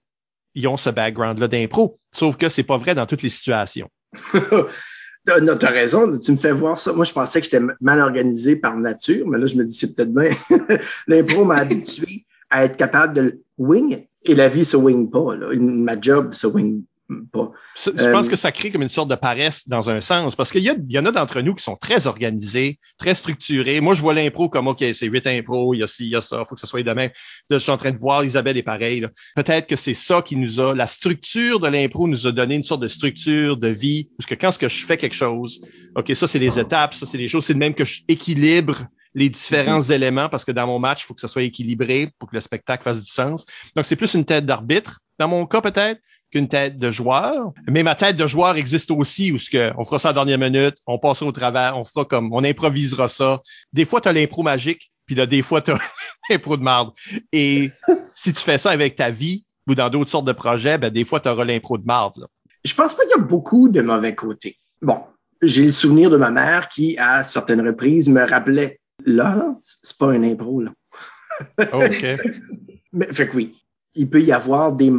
ils 0.55 0.69
ont 0.69 0.77
ce 0.77 0.91
background-là 0.91 1.49
d'impro. 1.49 1.97
Sauf 2.13 2.37
que 2.37 2.49
c'est 2.49 2.63
pas 2.63 2.77
vrai 2.77 2.95
dans 2.95 3.07
toutes 3.07 3.23
les 3.23 3.31
situations. 3.31 3.89
Non, 5.41 5.57
t'as 5.57 5.71
raison, 5.71 6.19
tu 6.19 6.33
me 6.33 6.37
fais 6.37 6.51
voir 6.51 6.77
ça. 6.77 6.93
Moi, 6.95 7.05
je 7.05 7.13
pensais 7.13 7.41
que 7.41 7.45
j'étais 7.45 7.65
mal 7.81 8.01
organisé 8.01 8.57
par 8.57 8.77
nature, 8.77 9.25
mais 9.29 9.39
là, 9.39 9.47
je 9.47 9.55
me 9.55 9.65
dis, 9.65 9.73
c'est 9.73 9.95
peut-être 9.95 10.13
bien. 10.13 10.31
L'impro 11.07 11.45
m'a 11.45 11.59
habitué 11.59 12.27
à 12.51 12.65
être 12.65 12.77
capable 12.77 13.15
de 13.15 13.41
wing 13.57 14.05
et 14.25 14.35
la 14.35 14.49
vie 14.49 14.65
se 14.65 14.77
wing 14.77 15.11
pas. 15.11 15.37
Là. 15.37 15.49
Ma 15.57 16.01
job 16.01 16.35
se 16.35 16.47
wing 16.47 16.85
pas. 17.33 17.53
Je 17.77 18.11
pense 18.11 18.27
euh, 18.27 18.31
que 18.31 18.37
ça 18.37 18.53
crée 18.53 18.71
comme 18.71 18.83
une 18.83 18.89
sorte 18.89 19.09
de 19.09 19.15
paresse 19.15 19.69
dans 19.69 19.91
un 19.91 20.01
sens, 20.01 20.37
parce 20.37 20.51
qu'il 20.51 20.63
y, 20.63 20.93
y 20.93 20.99
en 20.99 21.07
a 21.07 21.13
d'entre 21.13 21.41
nous 21.41 21.55
qui 21.55 21.63
sont 21.63 21.77
très 21.77 22.07
organisés, 22.07 22.79
très 22.99 23.15
structurés. 23.15 23.81
Moi, 23.81 23.95
je 23.95 24.01
vois 24.01 24.15
l'impro 24.15 24.49
comme, 24.49 24.69
OK, 24.69 24.85
c'est 24.93 25.07
huit 25.07 25.27
impro, 25.27 25.75
il 25.75 25.79
y 25.79 25.83
a 25.83 25.87
ci, 25.87 26.05
il 26.05 26.11
y 26.11 26.17
a 26.17 26.21
ça, 26.21 26.45
faut 26.47 26.55
que 26.55 26.61
ça 26.61 26.67
soit 26.67 26.83
demain. 26.83 27.09
je 27.51 27.59
suis 27.59 27.71
en 27.71 27.77
train 27.77 27.91
de 27.91 27.99
voir 27.99 28.25
Isabelle 28.25 28.57
est 28.57 28.63
pareil. 28.63 29.07
Peut-être 29.37 29.67
que 29.67 29.77
c'est 29.77 29.95
ça 29.95 30.23
qui 30.23 30.37
nous 30.37 30.61
a, 30.61 30.75
la 30.75 30.87
structure 30.87 31.61
de 31.61 31.69
l'impro 31.69 32.09
nous 32.09 32.27
a 32.27 32.33
donné 32.33 32.55
une 32.55 32.63
sorte 32.63 32.83
de 32.83 32.89
structure 32.89 33.57
de 33.57 33.69
vie, 33.69 34.09
parce 34.19 34.27
que 34.27 34.35
quand 34.35 34.53
ce 34.53 34.59
que 34.59 34.69
je 34.69 34.85
fais 34.85 34.97
quelque 34.97 35.17
chose, 35.17 35.63
OK, 35.97 36.15
ça, 36.15 36.27
c'est 36.27 36.39
les 36.39 36.59
étapes, 36.59 36.95
ça, 36.95 37.07
c'est 37.07 37.19
les 37.19 37.29
choses, 37.29 37.45
c'est 37.45 37.55
le 37.55 37.59
même 37.59 37.75
que 37.75 37.85
je 37.85 38.03
équilibre 38.09 38.87
les 39.15 39.29
différents 39.29 39.79
mm-hmm. 39.79 39.93
éléments 39.93 40.29
parce 40.29 40.45
que 40.45 40.53
dans 40.53 40.67
mon 40.67 40.79
match, 40.79 41.03
il 41.03 41.07
faut 41.07 41.15
que 41.15 41.21
ça 41.21 41.29
soit 41.29 41.43
équilibré 41.43 42.11
pour 42.19 42.31
que 42.31 42.37
le 42.37 42.41
spectacle 42.41 42.83
fasse 42.83 43.03
du 43.03 43.11
sens. 43.11 43.45
Donc, 43.77 43.85
c'est 43.85 43.97
plus 43.97 44.15
une 44.15 44.25
tête 44.25 44.47
d'arbitre, 44.47 45.01
dans 45.19 45.29
mon 45.29 45.47
cas 45.47 45.61
peut-être, 45.61 46.01
qu'une 46.31 46.49
tête 46.49 46.79
de 46.79 46.91
joueur. 46.91 47.53
Mais 47.69 47.83
ma 47.83 47.95
tête 47.95 48.17
de 48.17 48.27
joueur 48.27 48.57
existe 48.57 48.91
aussi 48.91 49.33
où 49.33 49.39
ce 49.39 49.51
que 49.51 49.73
on 49.77 49.85
fera 49.85 49.99
ça 49.99 50.09
à 50.09 50.13
la 50.13 50.25
dernière 50.25 50.51
minute, 50.51 50.77
on 50.87 50.99
passera 50.99 51.27
au 51.27 51.33
travers, 51.33 51.79
on 51.79 51.85
fera 51.85 52.05
comme, 52.05 52.33
on 52.33 52.45
improvisera 52.45 53.09
ça. 53.09 53.41
Des 53.73 53.85
fois, 53.85 54.01
tu 54.01 54.09
as 54.09 54.13
l'impro 54.13 54.43
magique, 54.43 54.91
puis 55.07 55.15
là, 55.15 55.27
des 55.27 55.43
fois, 55.43 55.61
tu 55.61 55.73
as 55.73 55.79
l'impro 56.31 56.57
de 56.57 56.63
marde. 56.63 56.91
Et 57.33 57.71
si 58.15 58.33
tu 58.33 58.41
fais 58.41 58.59
ça 58.59 58.71
avec 58.71 58.97
ta 58.97 59.11
vie 59.11 59.45
ou 59.69 59.75
dans 59.75 59.91
d'autres 59.91 60.11
sortes 60.11 60.27
de 60.27 60.33
projets, 60.33 60.79
ben, 60.79 60.91
des 60.91 61.05
fois, 61.05 61.21
tu 61.21 61.29
auras 61.29 61.45
l'impro 61.45 61.79
de 61.79 61.85
marde. 61.85 62.15
Là. 62.17 62.27
Je 62.65 62.75
pense 62.75 62.95
pas 62.95 63.03
qu'il 63.03 63.19
y 63.19 63.21
a 63.21 63.25
beaucoup 63.25 63.69
de 63.69 63.83
mauvais 63.83 64.15
côtés. 64.15 64.57
Bon, 64.81 65.01
j'ai 65.43 65.67
le 65.67 65.73
souvenir 65.73 66.11
de 66.11 66.17
ma 66.17 66.31
mère 66.31 66.69
qui, 66.69 66.97
à 66.99 67.23
certaines 67.23 67.65
reprises, 67.67 68.09
me 68.09 68.25
rappelait 68.25 68.81
Là, 69.07 69.57
c'est 69.83 69.97
pas 69.99 70.11
un 70.11 70.23
impro, 70.23 70.63
là. 70.63 70.73
OK. 71.73 72.07
mais, 72.93 73.13
fait 73.13 73.29
que 73.29 73.37
oui, 73.37 73.57
il 73.95 74.09
peut 74.09 74.23
y 74.23 74.33
avoir 74.33 74.75
des... 74.75 74.93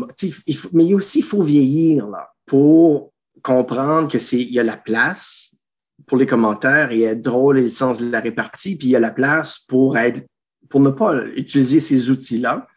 Il 0.47 0.55
faut, 0.55 0.69
mais 0.73 0.93
aussi, 0.93 1.19
il 1.19 1.25
faut 1.25 1.41
vieillir, 1.41 2.07
là, 2.07 2.29
pour 2.45 3.13
comprendre 3.41 4.09
que 4.09 4.19
c'est, 4.19 4.41
il 4.41 4.53
y 4.53 4.59
a 4.59 4.63
la 4.63 4.77
place 4.77 5.55
pour 6.07 6.17
les 6.17 6.25
commentaires 6.25 6.91
et 6.91 7.03
être 7.03 7.21
drôle 7.21 7.59
et 7.59 7.63
le 7.63 7.69
sens 7.69 7.99
de 7.99 8.09
la 8.09 8.19
répartie, 8.19 8.77
puis 8.77 8.87
il 8.87 8.91
y 8.91 8.95
a 8.95 8.99
la 8.99 9.11
place 9.11 9.59
pour 9.59 9.97
être, 9.97 10.21
pour 10.69 10.79
ne 10.79 10.89
pas 10.89 11.25
utiliser 11.35 11.79
ces 11.79 12.09
outils-là. 12.09 12.67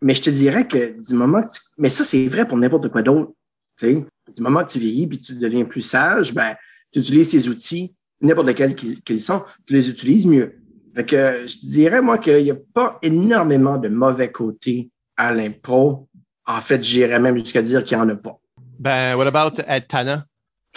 Mais 0.00 0.14
je 0.14 0.22
te 0.22 0.30
dirais 0.30 0.68
que 0.68 1.00
du 1.00 1.14
moment 1.14 1.42
que 1.42 1.54
tu, 1.54 1.60
mais 1.76 1.90
ça, 1.90 2.04
c'est 2.04 2.26
vrai 2.26 2.46
pour 2.46 2.56
n'importe 2.56 2.88
quoi 2.88 3.02
d'autre. 3.02 3.32
Tu 3.78 3.86
sais, 3.86 4.04
du 4.34 4.42
moment 4.42 4.64
que 4.64 4.72
tu 4.72 4.78
vieillis 4.78 5.06
puis 5.06 5.18
tu 5.20 5.34
deviens 5.34 5.64
plus 5.64 5.82
sage, 5.82 6.34
ben, 6.34 6.54
tu 6.92 7.00
utilises 7.00 7.30
tes 7.30 7.48
outils, 7.48 7.94
n'importe 8.20 8.46
lesquels 8.48 8.74
qu'ils 8.74 9.20
sont, 9.20 9.44
tu 9.66 9.74
les 9.74 9.88
utilises 9.88 10.26
mieux. 10.26 10.57
Fait 10.98 11.06
que 11.06 11.46
je 11.46 11.64
dirais, 11.64 12.02
moi, 12.02 12.18
qu'il 12.18 12.42
n'y 12.42 12.50
a 12.50 12.56
pas 12.74 12.98
énormément 13.02 13.78
de 13.78 13.88
mauvais 13.88 14.32
côtés 14.32 14.90
à 15.16 15.30
l'impro. 15.30 16.08
En 16.44 16.60
fait, 16.60 16.82
j'irais 16.82 17.20
même 17.20 17.38
jusqu'à 17.38 17.62
dire 17.62 17.84
qu'il 17.84 17.96
n'y 17.96 18.02
en 18.02 18.08
a 18.08 18.16
pas. 18.16 18.40
Ben, 18.80 19.14
what 19.14 19.28
about 19.28 19.62
Ed 19.68 19.86
Tana? 19.86 20.26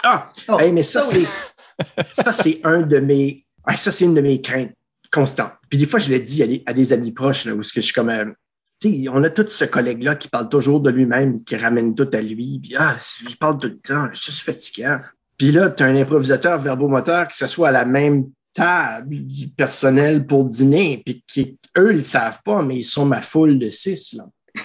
Ah! 0.04 0.30
Oh, 0.48 0.58
mais 0.72 0.84
ça, 0.84 1.02
c'est, 1.02 1.26
ça, 2.12 2.32
c'est 2.32 2.60
un 2.62 2.82
de 2.82 3.00
mes, 3.00 3.44
ça, 3.74 3.90
c'est 3.90 4.04
une 4.04 4.14
de 4.14 4.20
mes 4.20 4.40
craintes 4.40 4.76
constantes. 5.10 5.54
Puis 5.68 5.76
des 5.76 5.86
fois, 5.86 5.98
je 5.98 6.12
le 6.12 6.20
dis 6.20 6.62
à 6.66 6.72
des, 6.72 6.92
amis 6.92 7.10
proches, 7.10 7.44
là, 7.46 7.54
où 7.54 7.64
ce 7.64 7.72
que 7.72 7.80
je 7.80 7.86
suis 7.86 7.94
comme, 7.94 8.10
euh, 8.10 8.26
tu 8.80 9.02
sais, 9.02 9.08
on 9.08 9.24
a 9.24 9.30
tout 9.30 9.50
ce 9.50 9.64
collègue-là 9.64 10.14
qui 10.14 10.28
parle 10.28 10.48
toujours 10.48 10.78
de 10.78 10.90
lui-même, 10.90 11.42
qui 11.42 11.56
ramène 11.56 11.96
tout 11.96 12.10
à 12.12 12.20
lui. 12.20 12.60
Puis, 12.62 12.76
ah, 12.78 12.94
il 13.28 13.36
parle 13.38 13.58
tout 13.58 13.66
le 13.66 13.78
temps, 13.80 14.06
je 14.12 14.30
suis 14.30 14.44
fatiguant. 14.44 14.98
Puis 15.36 15.50
là, 15.50 15.68
tu 15.68 15.82
as 15.82 15.86
un 15.86 15.96
improvisateur 15.96 16.60
verbomoteur 16.60 17.26
qui 17.26 17.36
s'assoit 17.36 17.70
à 17.70 17.72
la 17.72 17.84
même 17.84 18.30
table 18.54 19.26
du 19.26 19.48
personnel 19.48 20.26
pour 20.26 20.44
dîner, 20.44 21.02
puis 21.04 21.24
qui, 21.26 21.58
eux, 21.76 21.94
ils 21.94 22.04
savent 22.04 22.40
pas, 22.44 22.62
mais 22.62 22.76
ils 22.76 22.84
sont 22.84 23.04
ma 23.04 23.22
foule 23.22 23.58
de 23.58 23.70
six. 23.70 24.14
Là. 24.14 24.24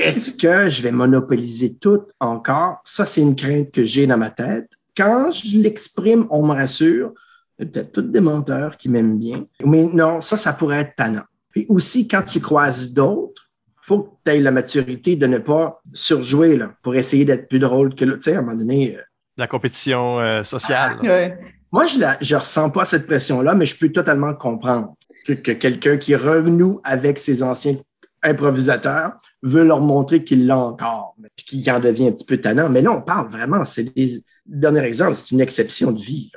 Est-ce 0.00 0.32
que 0.32 0.70
je 0.70 0.82
vais 0.82 0.92
monopoliser 0.92 1.76
tout 1.76 2.02
encore? 2.20 2.80
Ça, 2.84 3.06
c'est 3.06 3.20
une 3.20 3.36
crainte 3.36 3.70
que 3.70 3.84
j'ai 3.84 4.06
dans 4.06 4.16
ma 4.16 4.30
tête. 4.30 4.70
Quand 4.96 5.32
je 5.32 5.58
l'exprime, 5.58 6.26
on 6.30 6.46
me 6.46 6.52
rassure. 6.52 7.12
Il 7.58 7.64
y 7.64 7.68
a 7.68 7.70
peut-être 7.70 7.92
tous 7.92 8.02
des 8.02 8.20
menteurs 8.20 8.78
qui 8.78 8.88
m'aiment 8.88 9.18
bien. 9.18 9.46
Mais 9.64 9.84
non, 9.84 10.20
ça, 10.20 10.36
ça 10.36 10.52
pourrait 10.52 10.80
être 10.80 10.96
tannant. 10.96 11.24
Puis 11.50 11.66
aussi, 11.68 12.08
quand 12.08 12.22
tu 12.22 12.40
croises 12.40 12.92
d'autres, 12.92 13.50
faut 13.82 14.02
que 14.02 14.10
tu 14.24 14.30
aies 14.30 14.40
la 14.40 14.50
maturité 14.50 15.16
de 15.16 15.26
ne 15.26 15.38
pas 15.38 15.82
surjouer 15.92 16.56
là, 16.56 16.72
pour 16.82 16.94
essayer 16.94 17.24
d'être 17.24 17.48
plus 17.48 17.58
drôle 17.58 17.94
que 17.94 18.04
l'autre. 18.04 18.22
Tu 18.22 18.30
sais, 18.30 18.36
à 18.36 18.38
un 18.38 18.42
moment 18.42 18.56
donné... 18.56 18.96
Euh, 18.96 19.02
la 19.36 19.46
compétition 19.46 20.20
euh, 20.20 20.42
sociale. 20.42 20.98
Ah, 21.02 21.44
moi, 21.72 21.86
je 21.86 21.98
je 22.20 22.36
ressens 22.36 22.70
pas 22.70 22.84
cette 22.84 23.06
pression-là, 23.06 23.54
mais 23.54 23.66
je 23.66 23.78
peux 23.78 23.90
totalement 23.90 24.34
comprendre 24.34 24.94
que, 25.26 25.34
quelqu'un 25.34 25.96
qui 25.96 26.14
revenu 26.16 26.76
avec 26.84 27.18
ses 27.18 27.42
anciens 27.42 27.74
improvisateurs 28.22 29.18
veut 29.42 29.64
leur 29.64 29.80
montrer 29.80 30.24
qu'il 30.24 30.46
l'a 30.46 30.58
encore, 30.58 31.16
puis 31.36 31.46
qu'il 31.46 31.70
en 31.70 31.80
devient 31.80 32.08
un 32.08 32.12
petit 32.12 32.24
peu 32.24 32.38
tannant. 32.38 32.68
Mais 32.68 32.82
là, 32.82 32.92
on 32.92 33.02
parle 33.02 33.30
vraiment, 33.30 33.64
c'est 33.64 33.94
des 33.94 34.22
derniers 34.46 34.84
exemples, 34.84 35.14
c'est 35.14 35.30
une 35.30 35.40
exception 35.40 35.92
de 35.92 36.00
vie. 36.00 36.30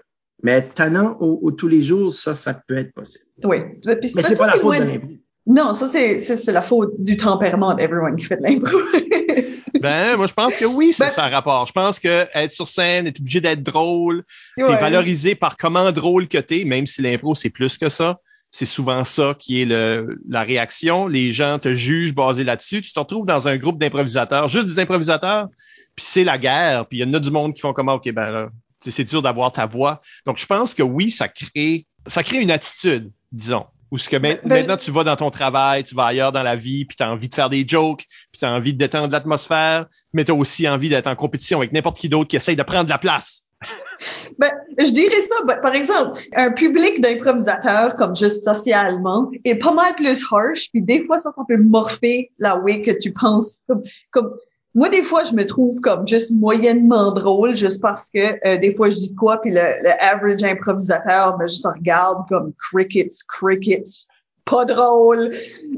Mais 0.43 0.61
tannant 0.61 1.17
au, 1.19 1.51
tous 1.51 1.69
les 1.69 1.81
jours, 1.81 2.13
ça, 2.13 2.35
ça 2.35 2.53
peut 2.53 2.77
être 2.77 2.93
possible. 2.93 3.25
Oui. 3.43 3.57
mais 3.85 4.21
c'est 4.21 4.37
pas 4.37 4.47
la 4.47 4.53
faute 4.53 4.77
de. 4.77 5.22
Non, 5.45 5.73
ça, 5.73 5.87
c'est, 5.87 6.51
la 6.51 6.61
faute 6.61 6.91
du 6.99 7.17
tempérament 7.17 7.73
d'everyone 7.73 8.15
qui 8.15 8.25
fait 8.25 8.37
de 8.37 8.43
l'impro. 8.43 8.77
ben, 9.81 10.15
moi, 10.15 10.27
je 10.27 10.33
pense 10.33 10.55
que 10.55 10.65
oui, 10.65 10.93
c'est 10.93 11.05
ben, 11.05 11.11
ça 11.11 11.27
rapport. 11.27 11.65
Je 11.67 11.73
pense 11.73 11.99
que 11.99 12.27
être 12.33 12.53
sur 12.53 12.67
scène, 12.67 13.07
être 13.07 13.19
obligé 13.19 13.41
d'être 13.41 13.61
drôle, 13.61 14.23
t'es 14.55 14.63
valorisé 14.63 15.35
par 15.35 15.57
comment 15.57 15.91
drôle 15.91 16.29
que 16.29 16.37
t'es, 16.37 16.63
même 16.63 16.85
si 16.85 17.01
l'impro, 17.01 17.35
c'est 17.35 17.49
plus 17.49 17.77
que 17.77 17.89
ça. 17.89 18.19
C'est 18.51 18.65
souvent 18.65 19.03
ça 19.03 19.35
qui 19.37 19.61
est 19.61 19.65
le, 19.65 20.21
la 20.29 20.43
réaction. 20.43 21.07
Les 21.07 21.31
gens 21.31 21.57
te 21.59 21.73
jugent 21.73 22.13
basé 22.13 22.43
là-dessus. 22.43 22.81
Tu 22.83 22.93
te 22.93 22.99
retrouves 22.99 23.25
dans 23.25 23.47
un 23.47 23.57
groupe 23.57 23.79
d'improvisateurs, 23.79 24.47
juste 24.47 24.67
des 24.67 24.79
improvisateurs, 24.79 25.47
puis 25.95 26.05
c'est 26.07 26.23
la 26.23 26.37
guerre, 26.37 26.87
puis 26.87 26.99
il 26.99 27.01
y 27.01 27.09
en 27.09 27.13
a 27.15 27.19
du 27.19 27.31
monde 27.31 27.53
qui 27.53 27.61
font 27.61 27.73
comme, 27.73 27.89
OK, 27.89 28.09
ben 28.11 28.29
là, 28.29 28.49
c'est 28.79 29.03
dur 29.03 29.21
d'avoir 29.21 29.51
ta 29.51 29.65
voix. 29.65 30.01
Donc, 30.25 30.37
je 30.37 30.45
pense 30.45 30.73
que 30.73 30.83
oui, 30.83 31.11
ça 31.11 31.27
crée, 31.27 31.87
ça 32.07 32.23
crée 32.23 32.41
une 32.41 32.51
attitude, 32.51 33.11
disons. 33.31 33.65
Ou 33.93 33.99
ce 33.99 34.09
que 34.09 34.17
ben, 34.17 34.39
maintenant 34.43 34.75
tu 34.75 34.89
vas 34.89 35.03
dans 35.03 35.15
ton 35.15 35.29
travail, 35.29 35.83
tu 35.83 35.93
vas 35.93 36.05
ailleurs 36.05 36.31
dans 36.31 36.41
la 36.41 36.55
vie, 36.55 36.83
puis 36.83 36.97
tu 36.97 37.03
as 37.03 37.11
envie 37.11 37.29
de 37.29 37.35
faire 37.35 37.51
des 37.51 37.63
jokes, 37.67 38.05
puis 38.31 38.39
tu 38.39 38.45
as 38.45 38.51
envie 38.51 38.73
de 38.73 38.79
détendre 38.79 39.11
l'atmosphère, 39.11 39.85
mais 40.13 40.25
tu 40.25 40.31
as 40.31 40.33
aussi 40.33 40.67
envie 40.67 40.89
d'être 40.89 41.05
en 41.05 41.15
compétition 41.15 41.59
avec 41.59 41.73
n'importe 41.73 41.99
qui 41.99 42.09
d'autre 42.09 42.27
qui 42.27 42.35
essaye 42.35 42.55
de 42.55 42.63
prendre 42.63 42.89
la 42.89 42.97
place. 42.97 43.43
Ben, 44.39 44.51
je 44.79 44.89
dirais 44.89 45.21
ça, 45.21 45.35
ben, 45.45 45.57
par 45.61 45.75
exemple, 45.75 46.19
un 46.35 46.51
public 46.51 46.99
d'improvisateurs 47.01 47.95
comme 47.97 48.15
juste 48.15 48.43
socialement 48.43 49.29
est 49.45 49.55
pas 49.55 49.73
mal 49.73 49.93
plus 49.95 50.23
harsh, 50.31 50.69
puis 50.71 50.81
des 50.81 51.05
fois 51.05 51.19
ça, 51.19 51.31
ça 51.31 51.43
peut 51.47 51.57
morpher 51.57 52.31
la 52.39 52.57
way 52.57 52.81
que 52.81 52.89
tu 52.89 53.13
penses. 53.13 53.61
Comme, 53.67 53.83
comme 54.09 54.33
moi, 54.75 54.89
des 54.89 55.03
fois, 55.03 55.23
je 55.23 55.33
me 55.33 55.45
trouve 55.45 55.79
comme 55.81 56.07
juste 56.07 56.31
moyennement 56.31 57.11
drôle, 57.11 57.55
juste 57.55 57.81
parce 57.81 58.09
que 58.09 58.39
euh, 58.47 58.57
des 58.57 58.73
fois, 58.73 58.89
je 58.89 58.95
dis 58.95 59.13
quoi, 59.13 59.39
puis 59.39 59.51
le, 59.51 59.61
le 59.83 59.91
average 60.03 60.43
improvisateur 60.43 61.37
me 61.37 61.45
juste 61.45 61.65
regarde 61.65 62.27
comme 62.27 62.53
crickets, 62.57 63.13
crickets, 63.27 64.07
pas 64.45 64.65
drôle. 64.65 65.31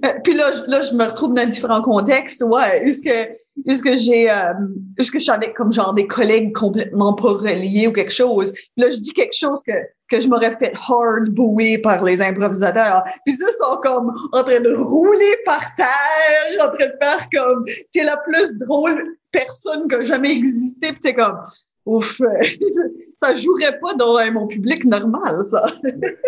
Euh, 0.06 0.14
puis 0.24 0.34
là, 0.34 0.52
là, 0.68 0.82
je 0.82 0.94
me 0.94 1.06
retrouve 1.06 1.34
dans 1.34 1.50
différents 1.50 1.82
contextes. 1.82 2.42
Ouais, 2.42 2.88
est-ce 2.88 3.02
que 3.02 3.38
est-ce 3.68 3.82
que 3.82 3.96
j'ai 3.96 4.30
euh, 4.30 4.54
est-ce 4.98 5.12
que 5.12 5.20
je 5.20 5.24
suis 5.24 5.32
avec 5.32 5.54
comme 5.54 5.72
genre 5.72 5.94
des 5.94 6.08
collègues 6.08 6.54
complètement 6.54 7.14
pas 7.14 7.34
reliés 7.34 7.88
ou 7.88 7.94
quelque 7.94 8.14
chose. 8.14 8.54
là, 8.76 8.90
je 8.90 8.98
dis 8.98 9.14
quelque 9.14 9.36
chose 9.36 9.62
que 9.66 9.72
que 10.10 10.22
je 10.22 10.28
m'aurais 10.28 10.56
fait 10.58 10.74
hard 10.88 11.30
bouer 11.30 11.78
par 11.78 12.04
les 12.04 12.22
improvisateurs. 12.22 13.04
Puis 13.26 13.36
ils 13.36 13.54
sont 13.54 13.78
comme 13.82 14.14
en 14.32 14.44
train 14.44 14.60
de 14.60 14.76
rouler 14.76 15.38
par 15.46 15.76
terre, 15.76 16.66
en 16.66 16.76
train 16.76 16.88
de 16.88 16.98
faire 17.02 17.28
comme 17.34 17.66
t'es 17.94 18.04
la 18.04 18.18
plus 18.18 18.58
drôle 18.60 19.16
personne 19.32 19.88
qui 19.88 19.96
a 19.96 20.04
jamais 20.04 20.32
existé. 20.32 20.90
Puis 20.90 21.00
c'est 21.02 21.14
comme 21.14 21.38
ouf, 21.86 22.22
ça 23.16 23.36
jouerait 23.36 23.80
pas 23.80 23.94
dans 23.96 24.32
mon 24.32 24.48
public 24.48 24.84
normal, 24.86 25.44
ça. 25.50 25.66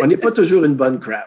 On 0.02 0.08
n'est 0.08 0.18
pas 0.18 0.32
toujours 0.32 0.64
une 0.64 0.76
bonne 0.76 1.00
crowd. 1.00 1.20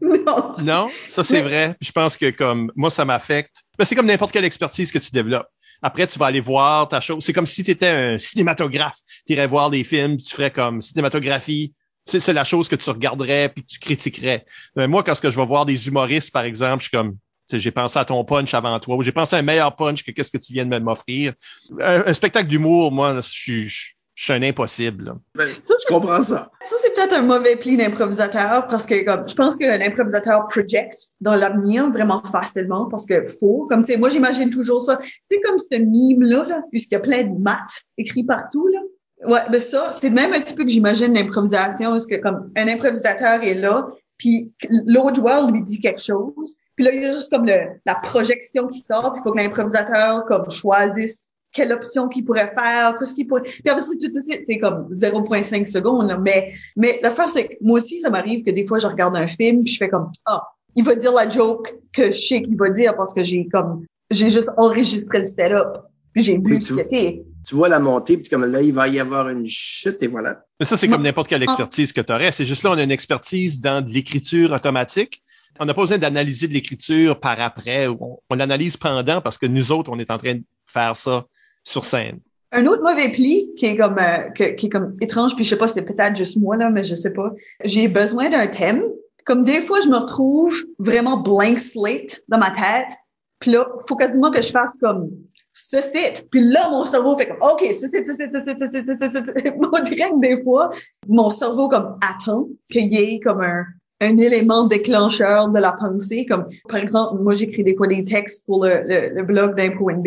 Non. 0.00 0.54
Non, 0.64 0.88
ça 1.08 1.24
c'est 1.24 1.40
vrai. 1.40 1.74
Je 1.80 1.90
pense 1.90 2.16
que 2.16 2.30
comme 2.30 2.70
moi, 2.76 2.88
ça 2.88 3.04
m'affecte. 3.04 3.64
Mais 3.78 3.84
c'est 3.84 3.94
comme 3.94 4.06
n'importe 4.06 4.32
quelle 4.32 4.44
expertise 4.44 4.92
que 4.92 4.98
tu 4.98 5.10
développes. 5.10 5.48
Après, 5.82 6.06
tu 6.06 6.18
vas 6.18 6.26
aller 6.26 6.40
voir 6.40 6.88
ta 6.88 7.00
chose. 7.00 7.24
C'est 7.24 7.32
comme 7.32 7.46
si 7.46 7.62
tu 7.64 7.70
étais 7.70 7.88
un 7.88 8.18
cinématographe. 8.18 8.98
Tu 9.26 9.34
irais 9.34 9.46
voir 9.46 9.70
des 9.70 9.84
films, 9.84 10.16
tu 10.16 10.34
ferais 10.34 10.50
comme 10.50 10.82
cinématographie. 10.82 11.74
C'est 12.06 12.32
la 12.32 12.44
chose 12.44 12.68
que 12.68 12.76
tu 12.76 12.88
regarderais 12.88 13.50
puis 13.50 13.62
que 13.62 13.68
tu 13.68 13.78
critiquerais. 13.78 14.44
Mais 14.76 14.88
moi, 14.88 15.04
quand 15.04 15.14
je 15.14 15.28
vais 15.28 15.44
voir 15.44 15.66
des 15.66 15.88
humoristes, 15.88 16.32
par 16.32 16.44
exemple, 16.44 16.82
je 16.82 16.88
suis 16.88 16.96
comme 16.96 17.18
j'ai 17.52 17.70
pensé 17.70 17.98
à 17.98 18.04
ton 18.04 18.22
punch 18.24 18.52
avant 18.52 18.78
toi, 18.78 18.96
ou 18.96 19.02
j'ai 19.02 19.12
pensé 19.12 19.36
à 19.36 19.38
un 19.38 19.42
meilleur 19.42 19.74
punch 19.74 20.04
que 20.04 20.10
qu'est-ce 20.10 20.30
que 20.30 20.38
tu 20.38 20.52
viens 20.52 20.66
de 20.66 20.78
m'offrir. 20.78 21.32
Un, 21.80 22.12
spectacle 22.12 22.48
d'humour, 22.48 22.92
moi, 22.92 23.16
je 23.16 23.20
suis 23.20 23.94
je 24.18 24.24
suis 24.24 24.32
un 24.32 24.42
impossible. 24.42 25.14
Ben, 25.36 25.46
ça, 25.62 25.74
je 25.80 25.94
comprends 25.94 26.24
ça. 26.24 26.50
Ça, 26.62 26.74
c'est 26.82 26.92
peut-être 26.92 27.12
un 27.12 27.22
mauvais 27.22 27.54
pli 27.54 27.76
d'improvisateur 27.76 28.66
parce 28.66 28.84
que 28.84 29.04
comme, 29.04 29.28
je 29.28 29.34
pense 29.36 29.54
qu'un 29.54 29.80
improvisateur 29.80 30.48
project 30.48 31.10
dans 31.20 31.36
l'avenir 31.36 31.88
vraiment 31.92 32.20
facilement 32.32 32.88
parce 32.88 33.06
que 33.06 33.28
faut, 33.38 33.68
comme 33.68 33.84
tu 33.84 33.92
sais, 33.92 33.96
moi, 33.96 34.08
j'imagine 34.08 34.50
toujours 34.50 34.82
ça. 34.82 34.98
C'est 35.30 35.40
comme 35.42 35.56
ce 35.60 35.78
mime-là, 35.78 36.44
là, 36.48 36.62
puisqu'il 36.72 36.94
y 36.94 36.96
a 36.96 37.00
plein 37.00 37.22
de 37.22 37.38
maths 37.38 37.84
écrits 37.96 38.24
partout, 38.24 38.66
là. 38.66 38.80
Ouais, 39.28 39.40
ben 39.52 39.60
ça, 39.60 39.92
c'est 39.92 40.10
même 40.10 40.32
un 40.32 40.40
petit 40.40 40.54
peu 40.54 40.64
que 40.64 40.70
j'imagine 40.70 41.14
l'improvisation, 41.14 41.92
parce 41.92 42.06
que 42.06 42.16
comme 42.16 42.50
un 42.56 42.66
improvisateur 42.66 43.44
est 43.44 43.54
là, 43.54 43.88
puis 44.16 44.52
l'autre 44.84 45.14
joueur 45.14 45.48
lui 45.48 45.62
dit 45.62 45.80
quelque 45.80 46.02
chose, 46.02 46.56
puis 46.74 46.84
là, 46.84 46.92
il 46.92 47.02
y 47.04 47.06
a 47.06 47.12
juste 47.12 47.30
comme 47.30 47.46
le, 47.46 47.56
la 47.86 47.94
projection 47.94 48.66
qui 48.66 48.80
sort, 48.80 49.12
puis 49.12 49.20
il 49.20 49.22
faut 49.22 49.32
que 49.32 49.38
l'improvisateur 49.38 50.24
comme 50.26 50.50
choisisse 50.50 51.30
quelle 51.52 51.72
option 51.72 52.08
qu'il 52.08 52.24
pourrait 52.24 52.52
faire, 52.54 52.96
qu'est-ce 52.98 53.14
qu'il 53.14 53.26
pourrait. 53.26 53.42
Puis 53.42 53.62
après 53.66 53.80
tout 53.80 54.20
c'est 54.20 54.58
comme 54.58 54.88
0.5 54.92 55.66
secondes. 55.66 56.16
Mais, 56.22 56.52
mais 56.76 57.00
l'affaire, 57.02 57.30
c'est 57.30 57.48
que 57.48 57.54
moi 57.60 57.78
aussi, 57.78 58.00
ça 58.00 58.10
m'arrive 58.10 58.44
que 58.44 58.50
des 58.50 58.66
fois, 58.66 58.78
je 58.78 58.86
regarde 58.86 59.16
un 59.16 59.28
film, 59.28 59.62
puis 59.64 59.72
je 59.72 59.78
fais 59.78 59.88
comme, 59.88 60.10
ah, 60.26 60.42
il 60.76 60.84
va 60.84 60.94
dire 60.94 61.12
la 61.12 61.28
joke 61.28 61.74
que 61.92 62.12
je 62.12 62.18
sais 62.18 62.42
qu'il 62.42 62.56
va 62.56 62.70
dire 62.70 62.96
parce 62.96 63.14
que 63.14 63.24
j'ai 63.24 63.48
comme, 63.48 63.84
j'ai 64.10 64.30
juste 64.30 64.50
enregistré 64.56 65.18
le 65.18 65.26
setup, 65.26 65.82
puis 66.12 66.22
j'ai 66.22 66.38
vu 66.38 66.60
ce 66.60 66.74
c'était. 66.74 67.24
Tu 67.46 67.54
vois 67.54 67.68
la 67.70 67.78
montée, 67.78 68.18
puis 68.18 68.28
comme 68.28 68.44
là, 68.44 68.60
il 68.60 68.74
va 68.74 68.88
y 68.88 69.00
avoir 69.00 69.28
une 69.30 69.46
chute, 69.46 70.02
et 70.02 70.06
voilà. 70.06 70.44
Mais 70.60 70.66
ça, 70.66 70.76
c'est 70.76 70.88
comme 70.88 71.02
n'importe 71.02 71.28
quelle 71.28 71.42
expertise 71.42 71.92
que 71.92 72.02
tu 72.02 72.12
aurais. 72.12 72.30
C'est 72.30 72.44
juste 72.44 72.62
là, 72.62 72.72
on 72.72 72.78
a 72.78 72.82
une 72.82 72.90
expertise 72.90 73.60
dans 73.60 73.82
de 73.82 73.90
l'écriture 73.90 74.52
automatique. 74.52 75.22
On 75.58 75.64
n'a 75.64 75.72
pas 75.72 75.80
besoin 75.80 75.98
d'analyser 75.98 76.46
de 76.46 76.52
l'écriture 76.52 77.18
par 77.18 77.40
après. 77.40 77.88
On, 77.88 78.18
on 78.28 78.34
l'analyse 78.34 78.76
pendant 78.76 79.20
parce 79.22 79.38
que 79.38 79.46
nous 79.46 79.72
autres, 79.72 79.90
on 79.90 79.98
est 79.98 80.10
en 80.10 80.18
train 80.18 80.34
de 80.34 80.44
faire 80.66 80.94
ça 80.94 81.24
sur 81.68 81.84
scène. 81.84 82.20
Un 82.50 82.66
autre 82.66 82.82
mauvais 82.82 83.10
pli 83.10 83.52
qui 83.56 83.66
est 83.66 83.76
comme 83.76 83.98
euh, 83.98 84.30
qui 84.30 84.66
est 84.66 84.68
comme 84.70 84.96
étrange, 85.02 85.34
puis 85.34 85.44
je 85.44 85.50
sais 85.50 85.58
pas, 85.58 85.68
c'est 85.68 85.84
peut-être 85.84 86.16
juste 86.16 86.40
moi 86.40 86.56
là, 86.56 86.70
mais 86.70 86.82
je 86.82 86.94
sais 86.94 87.12
pas. 87.12 87.30
J'ai 87.62 87.88
besoin 87.88 88.30
d'un 88.30 88.46
thème. 88.46 88.82
Comme 89.26 89.44
des 89.44 89.60
fois, 89.60 89.80
je 89.82 89.88
me 89.88 89.96
retrouve 89.98 90.56
vraiment 90.78 91.18
blank 91.18 91.58
slate 91.58 92.22
dans 92.28 92.38
ma 92.38 92.50
tête. 92.50 92.96
Puis 93.40 93.50
là, 93.50 93.68
faut 93.86 93.96
quasiment 93.96 94.30
que 94.30 94.40
je 94.40 94.50
fasse 94.50 94.78
comme 94.80 95.10
ce 95.52 95.82
site. 95.82 96.26
Puis 96.30 96.40
là, 96.40 96.70
mon 96.70 96.86
cerveau 96.86 97.18
fait 97.18 97.28
comme 97.28 97.42
OK, 97.42 97.60
ce 97.62 97.86
site, 97.86 98.06
ce 98.06 98.12
site, 98.14 98.30
ce 98.32 98.40
site, 98.40 98.58
ce 98.58 98.66
site, 98.70 99.02
ce 99.02 99.10
site. 99.10 99.54
On 99.72 99.82
dirait 99.82 100.10
que 100.10 100.20
des 100.20 100.42
fois, 100.42 100.70
mon 101.06 101.28
cerveau 101.28 101.68
comme 101.68 101.98
attend 102.00 102.48
qu'il 102.70 102.90
y 102.94 102.96
ait 102.96 103.20
comme 103.20 103.42
un 103.42 103.64
un 104.00 104.16
élément 104.16 104.64
déclencheur 104.64 105.48
de 105.48 105.58
la 105.58 105.72
pensée. 105.72 106.24
Comme 106.24 106.46
par 106.68 106.80
exemple, 106.80 107.20
moi 107.20 107.34
j'écris 107.34 107.64
des 107.64 107.74
fois 107.74 107.88
des 107.88 108.04
textes 108.04 108.46
pour 108.46 108.64
le, 108.64 108.82
le, 108.86 109.08
le 109.14 109.22
blog 109.24 109.56
d'Impro 109.56 109.90
NB. 109.90 110.06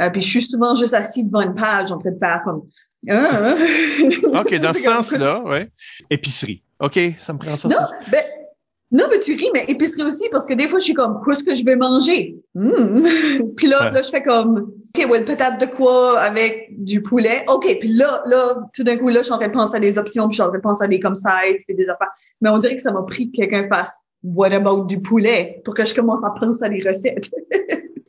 Euh, 0.00 0.10
puis 0.10 0.22
je 0.22 0.28
suis 0.28 0.42
souvent 0.44 0.74
juste 0.74 0.94
assis 0.94 1.24
devant 1.24 1.42
une 1.42 1.54
page 1.54 1.92
en 1.92 1.98
train 1.98 2.10
de 2.10 2.18
faire 2.18 2.40
comme 2.44 2.62
ah, 3.08 3.54
ah. 4.34 4.40
OK, 4.40 4.54
dans 4.56 4.72
ce 4.74 4.82
sens-là, 4.82 5.42
oui. 5.44 5.58
Épicerie. 6.10 6.62
OK, 6.80 6.98
ça 7.18 7.32
me 7.32 7.38
prend 7.38 7.56
ça. 7.56 7.68
Non, 7.68 7.76
ben, 8.10 8.22
non, 8.92 9.04
mais 9.08 9.20
tu 9.20 9.34
ris, 9.36 9.50
mais 9.54 9.64
épicerie 9.68 10.02
aussi, 10.02 10.28
parce 10.30 10.46
que 10.46 10.54
des 10.54 10.66
fois, 10.66 10.80
je 10.80 10.84
suis 10.84 10.94
comme, 10.94 11.20
qu'est-ce 11.24 11.44
que 11.44 11.54
je 11.54 11.64
vais 11.64 11.76
manger? 11.76 12.36
Hmm. 12.54 13.06
puis 13.56 13.68
là, 13.68 13.90
là, 13.90 14.02
je 14.02 14.10
fais 14.10 14.22
comme, 14.22 14.72
OK, 14.96 15.10
ouais, 15.10 15.24
peut-être 15.24 15.58
de 15.60 15.66
quoi 15.66 16.18
avec 16.18 16.68
du 16.76 17.02
poulet. 17.02 17.44
OK, 17.48 17.78
puis 17.78 17.90
là, 17.90 18.22
là, 18.26 18.56
tout 18.74 18.82
d'un 18.82 18.96
coup, 18.96 19.08
là, 19.08 19.20
je 19.20 19.24
suis 19.24 19.32
en 19.32 19.38
train 19.38 19.48
de 19.48 19.52
penser 19.52 19.76
à 19.76 19.80
des 19.80 19.96
options, 19.96 20.28
puis 20.28 20.32
je 20.32 20.42
suis 20.42 20.42
en 20.42 20.48
train 20.48 20.58
de 20.58 20.62
penser 20.62 20.84
à 20.84 20.88
des 20.88 20.98
comme 20.98 21.14
sites, 21.14 21.64
puis 21.66 21.76
des 21.76 21.88
affaires. 21.88 22.10
Mais 22.40 22.50
on 22.50 22.58
dirait 22.58 22.74
que 22.74 22.82
ça 22.82 22.90
m'a 22.90 23.02
pris 23.02 23.30
que 23.30 23.36
quelqu'un 23.36 23.68
fasse, 23.68 24.00
what 24.24 24.52
about 24.52 24.86
du 24.86 25.00
poulet? 25.00 25.62
Pour 25.64 25.74
que 25.74 25.84
je 25.84 25.94
commence 25.94 26.24
à 26.24 26.30
penser 26.30 26.64
à 26.64 26.68
des 26.68 26.82
recettes. 26.86 27.30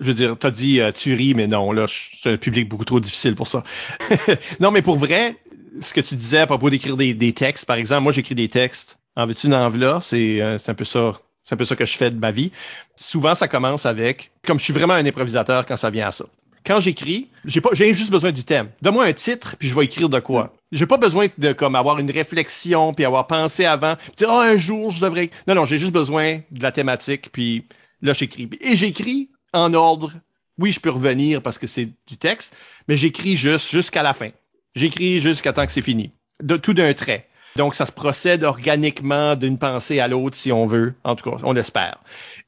Je 0.02 0.08
veux 0.08 0.14
dire, 0.14 0.36
t'as 0.38 0.52
dit 0.52 0.82
euh, 0.82 0.92
tu 0.92 1.14
ris, 1.14 1.34
mais 1.36 1.48
non, 1.48 1.72
là, 1.72 1.86
c'est 1.88 2.32
un 2.32 2.38
public 2.38 2.68
beaucoup 2.68 2.86
trop 2.86 3.00
difficile 3.00 3.36
pour 3.36 3.48
ça. 3.48 3.64
non, 4.60 4.72
mais 4.72 4.82
pour 4.82 4.98
vrai, 4.98 5.38
ce 5.80 5.94
que 5.94 6.02
tu 6.02 6.16
disais 6.16 6.40
à 6.40 6.48
propos 6.48 6.70
d'écrire 6.70 6.98
des, 6.98 7.14
des, 7.14 7.34
textes, 7.34 7.66
par 7.66 7.78
exemple, 7.78 8.04
moi 8.04 8.12
j'écris 8.12 8.36
des 8.36 8.50
textes. 8.50 8.98
En 9.16 9.28
veux-tu 9.28 9.48
une 9.48 9.54
enveloppe? 9.54 10.04
C'est 10.04 10.42
euh, 10.42 10.58
un 10.66 10.74
peu 10.74 10.86
ça. 10.86 11.14
C'est 11.44 11.54
un 11.54 11.58
peu 11.58 11.66
ça 11.66 11.76
que 11.76 11.86
je 11.86 11.96
fais 11.96 12.12
de 12.12 12.20
ma 12.20 12.32
vie. 12.32 12.52
Souvent, 12.96 13.36
ça 13.36 13.48
commence 13.48 13.86
avec, 13.86 14.32
comme 14.46 14.60
je 14.60 14.64
suis 14.64 14.74
vraiment 14.74 14.94
un 14.94 15.06
improvisateur 15.06 15.66
quand 15.66 15.76
ça 15.76 15.90
vient 15.90 16.08
à 16.08 16.12
ça. 16.12 16.26
Quand 16.64 16.80
j'écris, 16.80 17.30
j'ai 17.44 17.62
pas, 17.62 17.72
j'ai 17.74 17.92
juste 17.96 18.12
besoin 18.12 18.32
du 18.32 18.44
thème. 18.44 18.70
Donne-moi 18.84 19.06
un 19.06 19.14
titre, 19.14 19.56
puis 19.58 19.68
je 19.68 19.76
vais 19.76 19.86
écrire 19.86 20.10
de 20.10 20.20
quoi. 20.20 20.54
J'ai 20.72 20.86
pas 20.86 20.98
besoin 20.98 21.28
de 21.38 21.54
comme 21.54 21.76
avoir 21.76 21.98
une 21.98 22.12
réflexion, 22.12 22.94
puis 22.94 23.04
avoir 23.06 23.26
pensé 23.26 23.66
avant, 23.66 23.96
puis 23.96 24.12
dire 24.18 24.30
oh, 24.32 24.40
un 24.40 24.58
jour 24.58 24.92
je 24.92 25.02
devrais. 25.02 25.32
Non, 25.48 25.56
non, 25.56 25.66
j'ai 25.66 25.80
juste 25.80 25.92
besoin 25.92 26.42
de 26.52 26.62
la 26.62 26.72
thématique, 26.72 27.32
puis 27.32 27.66
là 28.04 28.14
j'écris. 28.14 28.48
Et 28.62 28.76
j'écris 28.76 29.31
en 29.54 29.74
ordre. 29.74 30.14
Oui, 30.58 30.72
je 30.72 30.80
peux 30.80 30.90
revenir 30.90 31.42
parce 31.42 31.58
que 31.58 31.68
c'est 31.68 31.90
du 32.08 32.18
texte, 32.18 32.56
mais 32.88 32.98
j'écris 32.98 33.36
juste 33.36 33.72
jusqu'à 33.72 34.04
la 34.04 34.14
fin. 34.14 34.30
J'écris 34.76 35.22
jusqu'à 35.22 35.54
temps 35.54 35.66
que 35.66 35.72
c'est 35.72 35.82
fini. 35.82 36.12
De, 36.42 36.58
tout 36.58 36.74
d'un 36.74 36.94
trait. 36.94 37.28
Donc, 37.56 37.76
ça 37.76 37.86
se 37.86 37.92
procède 37.92 38.44
organiquement 38.44 39.36
d'une 39.36 39.58
pensée 39.58 40.00
à 40.00 40.08
l'autre, 40.08 40.38
si 40.38 40.52
on 40.52 40.66
veut. 40.66 40.96
En 41.04 41.16
tout 41.16 41.30
cas, 41.30 41.38
on 41.44 41.52
l'espère. 41.52 42.00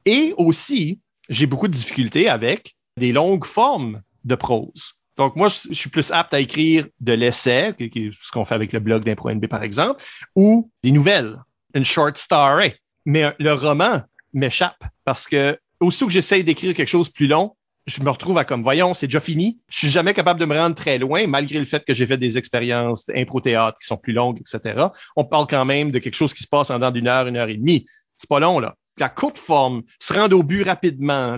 Et 0.05 0.33
aussi, 0.37 0.99
j'ai 1.29 1.45
beaucoup 1.45 1.67
de 1.67 1.73
difficultés 1.73 2.29
avec 2.29 2.75
des 2.97 3.11
longues 3.11 3.45
formes 3.45 4.01
de 4.23 4.35
prose. 4.35 4.95
Donc, 5.17 5.35
moi, 5.35 5.49
je 5.49 5.73
suis 5.73 5.89
plus 5.89 6.11
apte 6.11 6.33
à 6.33 6.39
écrire 6.39 6.87
de 7.01 7.13
l'essai, 7.13 7.75
ce 7.77 8.31
qu'on 8.31 8.45
fait 8.45 8.55
avec 8.55 8.73
le 8.73 8.79
blog 8.79 9.03
d'Impro 9.03 9.29
NB, 9.31 9.47
par 9.47 9.63
exemple, 9.63 10.03
ou 10.35 10.71
des 10.83 10.91
nouvelles, 10.91 11.37
une 11.73 11.85
short 11.85 12.17
story. 12.17 12.73
Mais 13.05 13.33
le 13.39 13.53
roman 13.53 14.01
m'échappe 14.33 14.83
parce 15.03 15.27
que 15.27 15.59
aussitôt 15.83 16.07
que 16.07 16.11
j'essaye 16.11 16.43
d'écrire 16.43 16.73
quelque 16.73 16.89
chose 16.89 17.09
plus 17.09 17.27
long, 17.27 17.55
je 17.85 18.01
me 18.01 18.09
retrouve 18.09 18.37
à 18.37 18.45
comme, 18.45 18.63
voyons, 18.63 18.93
c'est 18.93 19.07
déjà 19.07 19.19
fini. 19.19 19.59
Je 19.67 19.79
suis 19.79 19.89
jamais 19.89 20.13
capable 20.13 20.39
de 20.39 20.45
me 20.45 20.55
rendre 20.55 20.75
très 20.75 20.97
loin, 20.97 21.27
malgré 21.27 21.59
le 21.59 21.65
fait 21.65 21.83
que 21.83 21.93
j'ai 21.93 22.05
fait 22.05 22.17
des 22.17 22.37
expériences 22.37 23.05
d'impro-théâtre 23.07 23.77
qui 23.79 23.87
sont 23.87 23.97
plus 23.97 24.13
longues, 24.13 24.39
etc. 24.39 24.87
On 25.15 25.25
parle 25.25 25.47
quand 25.47 25.65
même 25.65 25.91
de 25.91 25.99
quelque 25.99 26.15
chose 26.15 26.33
qui 26.33 26.43
se 26.43 26.47
passe 26.47 26.69
en 26.69 26.91
d'une 26.91 27.07
heure, 27.07 27.27
une 27.27 27.37
heure 27.37 27.49
et 27.49 27.57
demie. 27.57 27.85
C'est 28.17 28.29
pas 28.29 28.39
long, 28.39 28.59
là. 28.59 28.75
la 28.99 29.09
courte 29.09 29.37
forme, 29.37 29.83
se 29.99 30.13
rendre 30.13 30.37
au 30.37 30.43
but 30.43 30.63
rapidement. 30.63 31.37